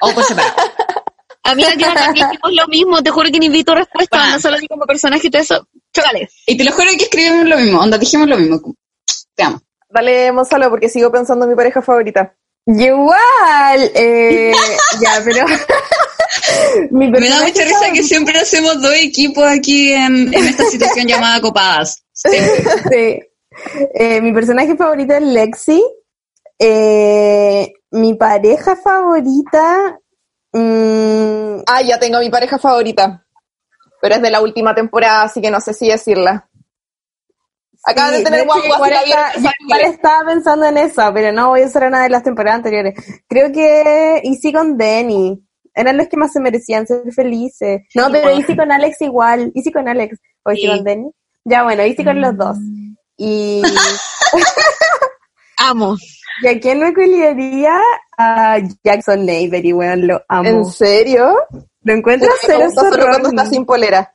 O 0.01 0.11
por 0.11 0.23
separado. 0.23 0.55
Amiga, 1.45 1.73
yo 1.75 1.93
también 1.93 2.27
dijimos 2.29 2.53
lo 2.53 2.67
mismo, 2.67 3.03
te 3.03 3.09
juro 3.11 3.29
que 3.29 3.37
ni 3.39 3.49
vi 3.49 3.63
tu 3.63 3.75
respuesta, 3.75 4.29
no 4.31 4.39
solo 4.39 4.57
di 4.57 4.67
como 4.67 4.85
personaje 4.85 5.27
y 5.27 5.29
todo 5.29 5.41
eso. 5.41 5.67
Chócale. 5.93 6.29
Y 6.47 6.57
te 6.57 6.63
lo 6.63 6.71
juro 6.71 6.87
que 6.97 7.03
escribimos 7.03 7.47
lo 7.47 7.57
mismo, 7.57 7.79
onda, 7.79 7.97
dijimos 7.97 8.27
lo 8.27 8.37
mismo. 8.37 8.59
Te 9.35 9.43
amo. 9.43 9.61
Dale, 9.89 10.31
Gonzalo, 10.31 10.69
porque 10.69 10.89
sigo 10.89 11.11
pensando 11.11 11.45
en 11.45 11.51
mi 11.51 11.55
pareja 11.55 11.81
favorita. 11.81 12.33
Igual, 12.65 13.91
eh, 13.93 14.53
ya, 15.01 15.21
pero 15.23 15.45
mi 16.91 17.09
Me 17.11 17.29
da 17.29 17.43
mucha 17.43 17.63
risa 17.63 17.91
que 17.93 18.03
siempre 18.03 18.39
hacemos 18.39 18.81
dos 18.81 18.93
equipos 18.95 19.43
aquí 19.45 19.91
en, 19.93 20.33
en 20.33 20.45
esta 20.45 20.63
situación 20.65 21.07
llamada 21.07 21.41
copadas. 21.41 22.03
Sí. 22.15 23.19
Eh, 23.95 24.21
mi 24.21 24.31
personaje 24.33 24.75
favorito 24.75 25.13
es 25.13 25.21
Lexi. 25.23 25.83
Eh, 26.57 27.73
mi 27.91 28.13
pareja 28.15 28.75
favorita. 28.75 29.99
mm, 30.53 31.63
Ah, 31.67 31.81
ya 31.81 31.99
tengo 31.99 32.19
mi 32.19 32.29
pareja 32.29 32.57
favorita. 32.57 33.25
Pero 34.01 34.15
es 34.15 34.21
de 34.21 34.29
la 34.31 34.41
última 34.41 34.73
temporada, 34.75 35.23
así 35.23 35.41
que 35.41 35.51
no 35.51 35.59
sé 35.61 35.73
si 35.73 35.87
decirla. 35.87 36.47
Acaba 37.85 38.11
sí, 38.11 38.17
de 38.17 38.23
tener 38.23 38.45
guagua, 38.45 38.65
igual, 38.65 38.93
igual 39.59 39.81
estaba 39.81 40.25
pensando 40.25 40.65
en 40.65 40.77
eso, 40.77 41.11
pero 41.13 41.31
no 41.33 41.49
voy 41.49 41.63
a 41.63 41.65
usar 41.65 41.87
una 41.87 42.03
de 42.03 42.09
las 42.09 42.23
temporadas 42.23 42.57
anteriores. 42.57 42.95
Creo 43.27 43.51
que 43.51 44.21
Easy 44.23 44.53
con 44.53 44.77
Denny. 44.77 45.43
Eran 45.75 45.97
los 45.97 46.07
que 46.07 46.17
más 46.17 46.31
se 46.31 46.39
merecían 46.39 46.85
ser 46.85 47.01
felices. 47.13 47.81
No, 47.95 48.11
pero 48.11 48.29
Easy 48.29 48.55
con 48.55 48.71
Alex 48.71 49.01
igual. 49.01 49.51
Easy 49.55 49.71
con 49.71 49.87
Alex. 49.87 50.19
O 50.43 50.51
Easy 50.51 50.61
Sí. 50.61 50.67
con 50.67 50.83
Denny. 50.83 51.11
Ya, 51.45 51.63
bueno, 51.63 51.81
Easy 51.81 52.05
con 52.05 52.21
los 52.21 52.37
dos. 52.37 52.57
Y 53.17 53.61
Amo. 55.57 55.97
¿Y 56.41 56.47
a 56.47 56.59
quién 56.59 56.79
me 56.79 56.93
culiaría? 56.93 57.79
A 58.17 58.59
Jackson 58.83 59.21
Avery, 59.23 59.73
weón, 59.73 60.07
lo 60.07 60.21
amo. 60.27 60.49
¿En 60.49 60.65
serio? 60.65 61.35
Lo 61.81 61.93
encuentro 61.93 62.29
¿Por 62.29 62.39
qué 62.39 62.47
te 62.47 62.69
cero 62.69 63.05
cuando 63.09 63.29
está 63.29 63.45
sin 63.45 63.65
polera? 63.65 64.12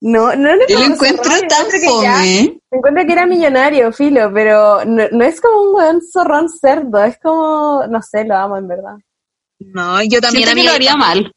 No, 0.00 0.36
no 0.36 0.54
le 0.54 0.66
Yo 0.68 0.78
lo 0.78 0.84
encuentro 0.86 1.24
zorrón, 1.24 1.48
tan 1.48 1.64
encuentro 1.66 1.78
que 1.80 2.02
ya- 2.02 2.14
fome. 2.16 2.58
Encuentro 2.70 3.06
que 3.06 3.12
era 3.12 3.26
millonario, 3.26 3.92
filo, 3.92 4.30
pero 4.32 4.84
no, 4.84 5.04
no 5.10 5.24
es 5.24 5.40
como 5.40 5.62
un 5.62 5.74
weón 5.74 6.00
zorrón 6.02 6.48
cerdo, 6.50 7.02
es 7.02 7.18
como, 7.22 7.84
no 7.88 8.02
sé, 8.02 8.24
lo 8.24 8.36
amo 8.36 8.56
en 8.58 8.68
verdad. 8.68 8.96
No, 9.58 10.02
yo 10.02 10.20
también 10.20 10.44
Siento 10.44 10.46
que 10.46 10.50
amiga, 10.52 10.70
lo 10.70 10.76
haría 10.76 10.96
mal. 10.96 11.32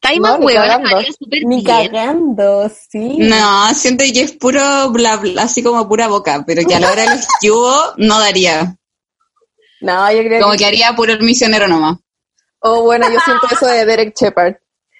Taiman, 0.00 0.40
No, 0.40 0.46
ni 0.46 0.54
cagando. 0.54 1.02
súper 1.18 1.44
Ni 1.44 1.62
bien. 1.62 1.88
cagando, 1.90 2.70
sí. 2.90 3.18
No, 3.18 3.74
siento 3.74 4.04
que 4.12 4.20
es 4.22 4.32
puro 4.32 4.90
bla 4.90 5.16
bla, 5.16 5.42
así 5.42 5.62
como 5.62 5.86
pura 5.88 6.06
boca, 6.08 6.42
pero 6.46 6.66
que 6.66 6.74
a 6.74 6.80
la 6.80 6.90
hora 6.92 7.02
de 7.02 7.16
los 7.16 7.26
yugos 7.42 7.92
no 7.98 8.18
daría. 8.18 8.76
No, 9.80 10.10
yo 10.12 10.18
creo 10.20 10.40
Como 10.40 10.52
que... 10.52 10.58
que 10.58 10.66
haría 10.66 10.94
puro 10.96 11.12
el 11.12 11.20
misionero 11.22 11.68
nomás. 11.68 11.98
Oh, 12.60 12.82
bueno, 12.82 13.06
yo 13.12 13.18
siento 13.20 13.46
eso 13.50 13.66
de 13.66 13.84
Derek 13.84 14.14
Shepard. 14.18 14.54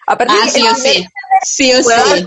Aparte 0.06 0.32
Ah, 0.36 0.40
que 0.44 0.50
sí 0.50 0.62
o 0.62 0.74
primer- 0.74 0.92
sí. 0.92 1.06
Sí 1.42 1.72
o 1.74 1.82
sí. 1.82 2.24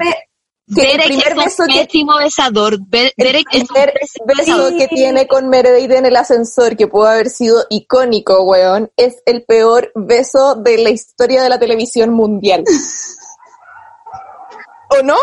que 0.76 0.81
el 0.81 0.88
Derek 0.97 1.07
primer 1.07 1.27
es 1.27 1.34
un 1.34 1.43
beso 1.45 1.64
que 1.65 1.85
pésimo 1.85 2.18
besador. 2.18 2.77
Be- 2.88 3.14
el 3.18 3.26
Derek 3.26 3.47
es 3.51 3.61
un 3.61 3.68
primer 3.69 3.93
beso 4.26 4.69
que 4.77 4.88
tiene 4.89 5.27
con 5.27 5.49
Meredith 5.49 5.89
en 5.91 6.06
el 6.06 6.15
ascensor, 6.15 6.77
que 6.77 6.88
pudo 6.88 7.07
haber 7.07 7.30
sido 7.31 7.65
icónico, 7.72 8.43
weón, 8.43 8.91
es 8.95 9.18
el 9.26 9.43
peor 9.45 9.91
beso 9.95 10.53
de 10.56 10.77
la 10.77 10.91
historia 10.91 11.41
de 11.41 11.49
la 11.49 11.57
televisión 11.60 12.11
mundial. 12.11 12.64
¿O 14.89 15.01
no? 15.03 15.15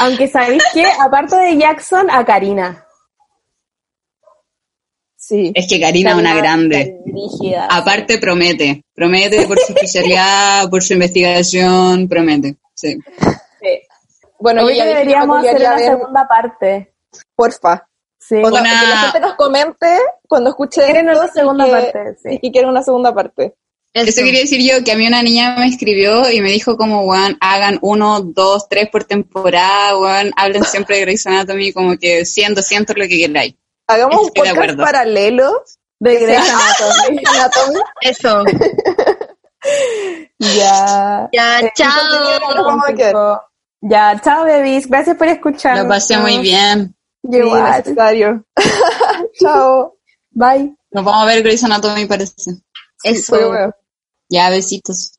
Aunque 0.00 0.28
sabéis 0.28 0.62
que, 0.72 0.86
aparte 0.86 1.36
de 1.36 1.58
Jackson, 1.58 2.08
a 2.10 2.24
Karina. 2.24 2.85
Sí. 5.28 5.50
Es 5.56 5.66
que 5.68 5.80
Karina 5.80 6.10
es 6.12 6.16
una 6.18 6.36
grande. 6.36 6.98
Rígida. 7.04 7.66
Aparte 7.68 8.18
promete, 8.18 8.82
promete 8.94 9.44
por 9.48 9.58
su 9.58 9.72
especialidad, 9.72 10.70
por 10.70 10.84
su 10.84 10.92
investigación, 10.92 12.08
promete. 12.08 12.54
Sí. 12.74 12.96
Bueno, 14.38 14.60
yo 14.62 14.66
Hoy 14.68 14.74
deberíamos 14.74 15.38
hacer 15.38 15.60
la 15.60 15.74
ver, 15.74 15.84
segunda 15.84 16.28
parte. 16.28 16.92
porfa. 17.34 17.88
Sí. 18.20 18.36
Una- 18.36 18.62
Que 18.62 18.86
la 18.86 18.98
gente 19.02 19.20
nos 19.20 19.34
comente 19.34 19.86
cuando 20.28 20.50
escuche 20.50 20.84
Quieren 20.84 21.08
una 21.08 21.26
segunda 21.28 21.66
y 21.66 21.70
que- 21.70 21.76
parte, 21.76 22.16
sí. 22.22 22.28
y 22.34 22.38
que 22.40 22.50
quieren 22.52 22.70
una 22.70 22.82
segunda 22.82 23.14
parte. 23.14 23.54
Eso 23.94 24.22
quería 24.22 24.40
decir 24.40 24.60
yo, 24.60 24.84
que 24.84 24.92
a 24.92 24.96
mí 24.96 25.06
una 25.06 25.22
niña 25.22 25.56
me 25.58 25.66
escribió 25.66 26.30
y 26.30 26.40
me 26.42 26.50
dijo 26.52 26.76
como, 26.76 27.00
weón, 27.02 27.36
hagan 27.40 27.78
uno, 27.80 28.20
dos, 28.20 28.68
tres 28.68 28.90
por 28.90 29.04
temporada, 29.04 29.98
weón, 29.98 30.32
hablen 30.36 30.64
siempre 30.64 30.96
de 30.96 31.02
Grey's 31.02 31.26
Anatomy, 31.26 31.72
como 31.72 31.96
que 31.96 32.26
100, 32.26 32.54
200, 32.54 32.94
lo 32.96 33.08
que 33.08 33.18
queráis. 33.18 33.54
Hagamos 33.88 34.20
un 34.20 34.26
Estoy 34.28 34.48
de 34.48 34.54
podcast 34.54 34.70
acuerdo. 34.70 34.84
paralelo 34.84 35.64
De 36.00 36.16
Grey's 36.20 36.50
Anatomy. 36.50 37.80
Eso. 38.02 38.44
Ya. 40.38 41.28
Ya, 41.32 41.60
Eh, 41.60 41.72
chao. 41.74 43.40
Ya, 43.80 44.20
chao, 44.22 44.44
bebis. 44.44 44.86
Gracias 44.88 45.16
por 45.16 45.26
escucharnos. 45.28 45.84
Lo 45.84 45.88
pasé 45.88 46.18
muy 46.18 46.38
bien. 46.38 46.94
Sí, 47.22 47.38
necesario. 47.40 48.44
Chao. 49.40 49.96
Bye. 50.30 50.76
Nos 50.92 51.04
vamos 51.04 51.22
a 51.22 51.26
ver 51.26 51.42
Grey's 51.42 51.64
Anatomy, 51.64 52.06
parece. 52.06 52.52
Eso. 53.02 53.36
Bueno. 53.48 53.72
Ya, 54.28 54.50
besitos. 54.50 55.18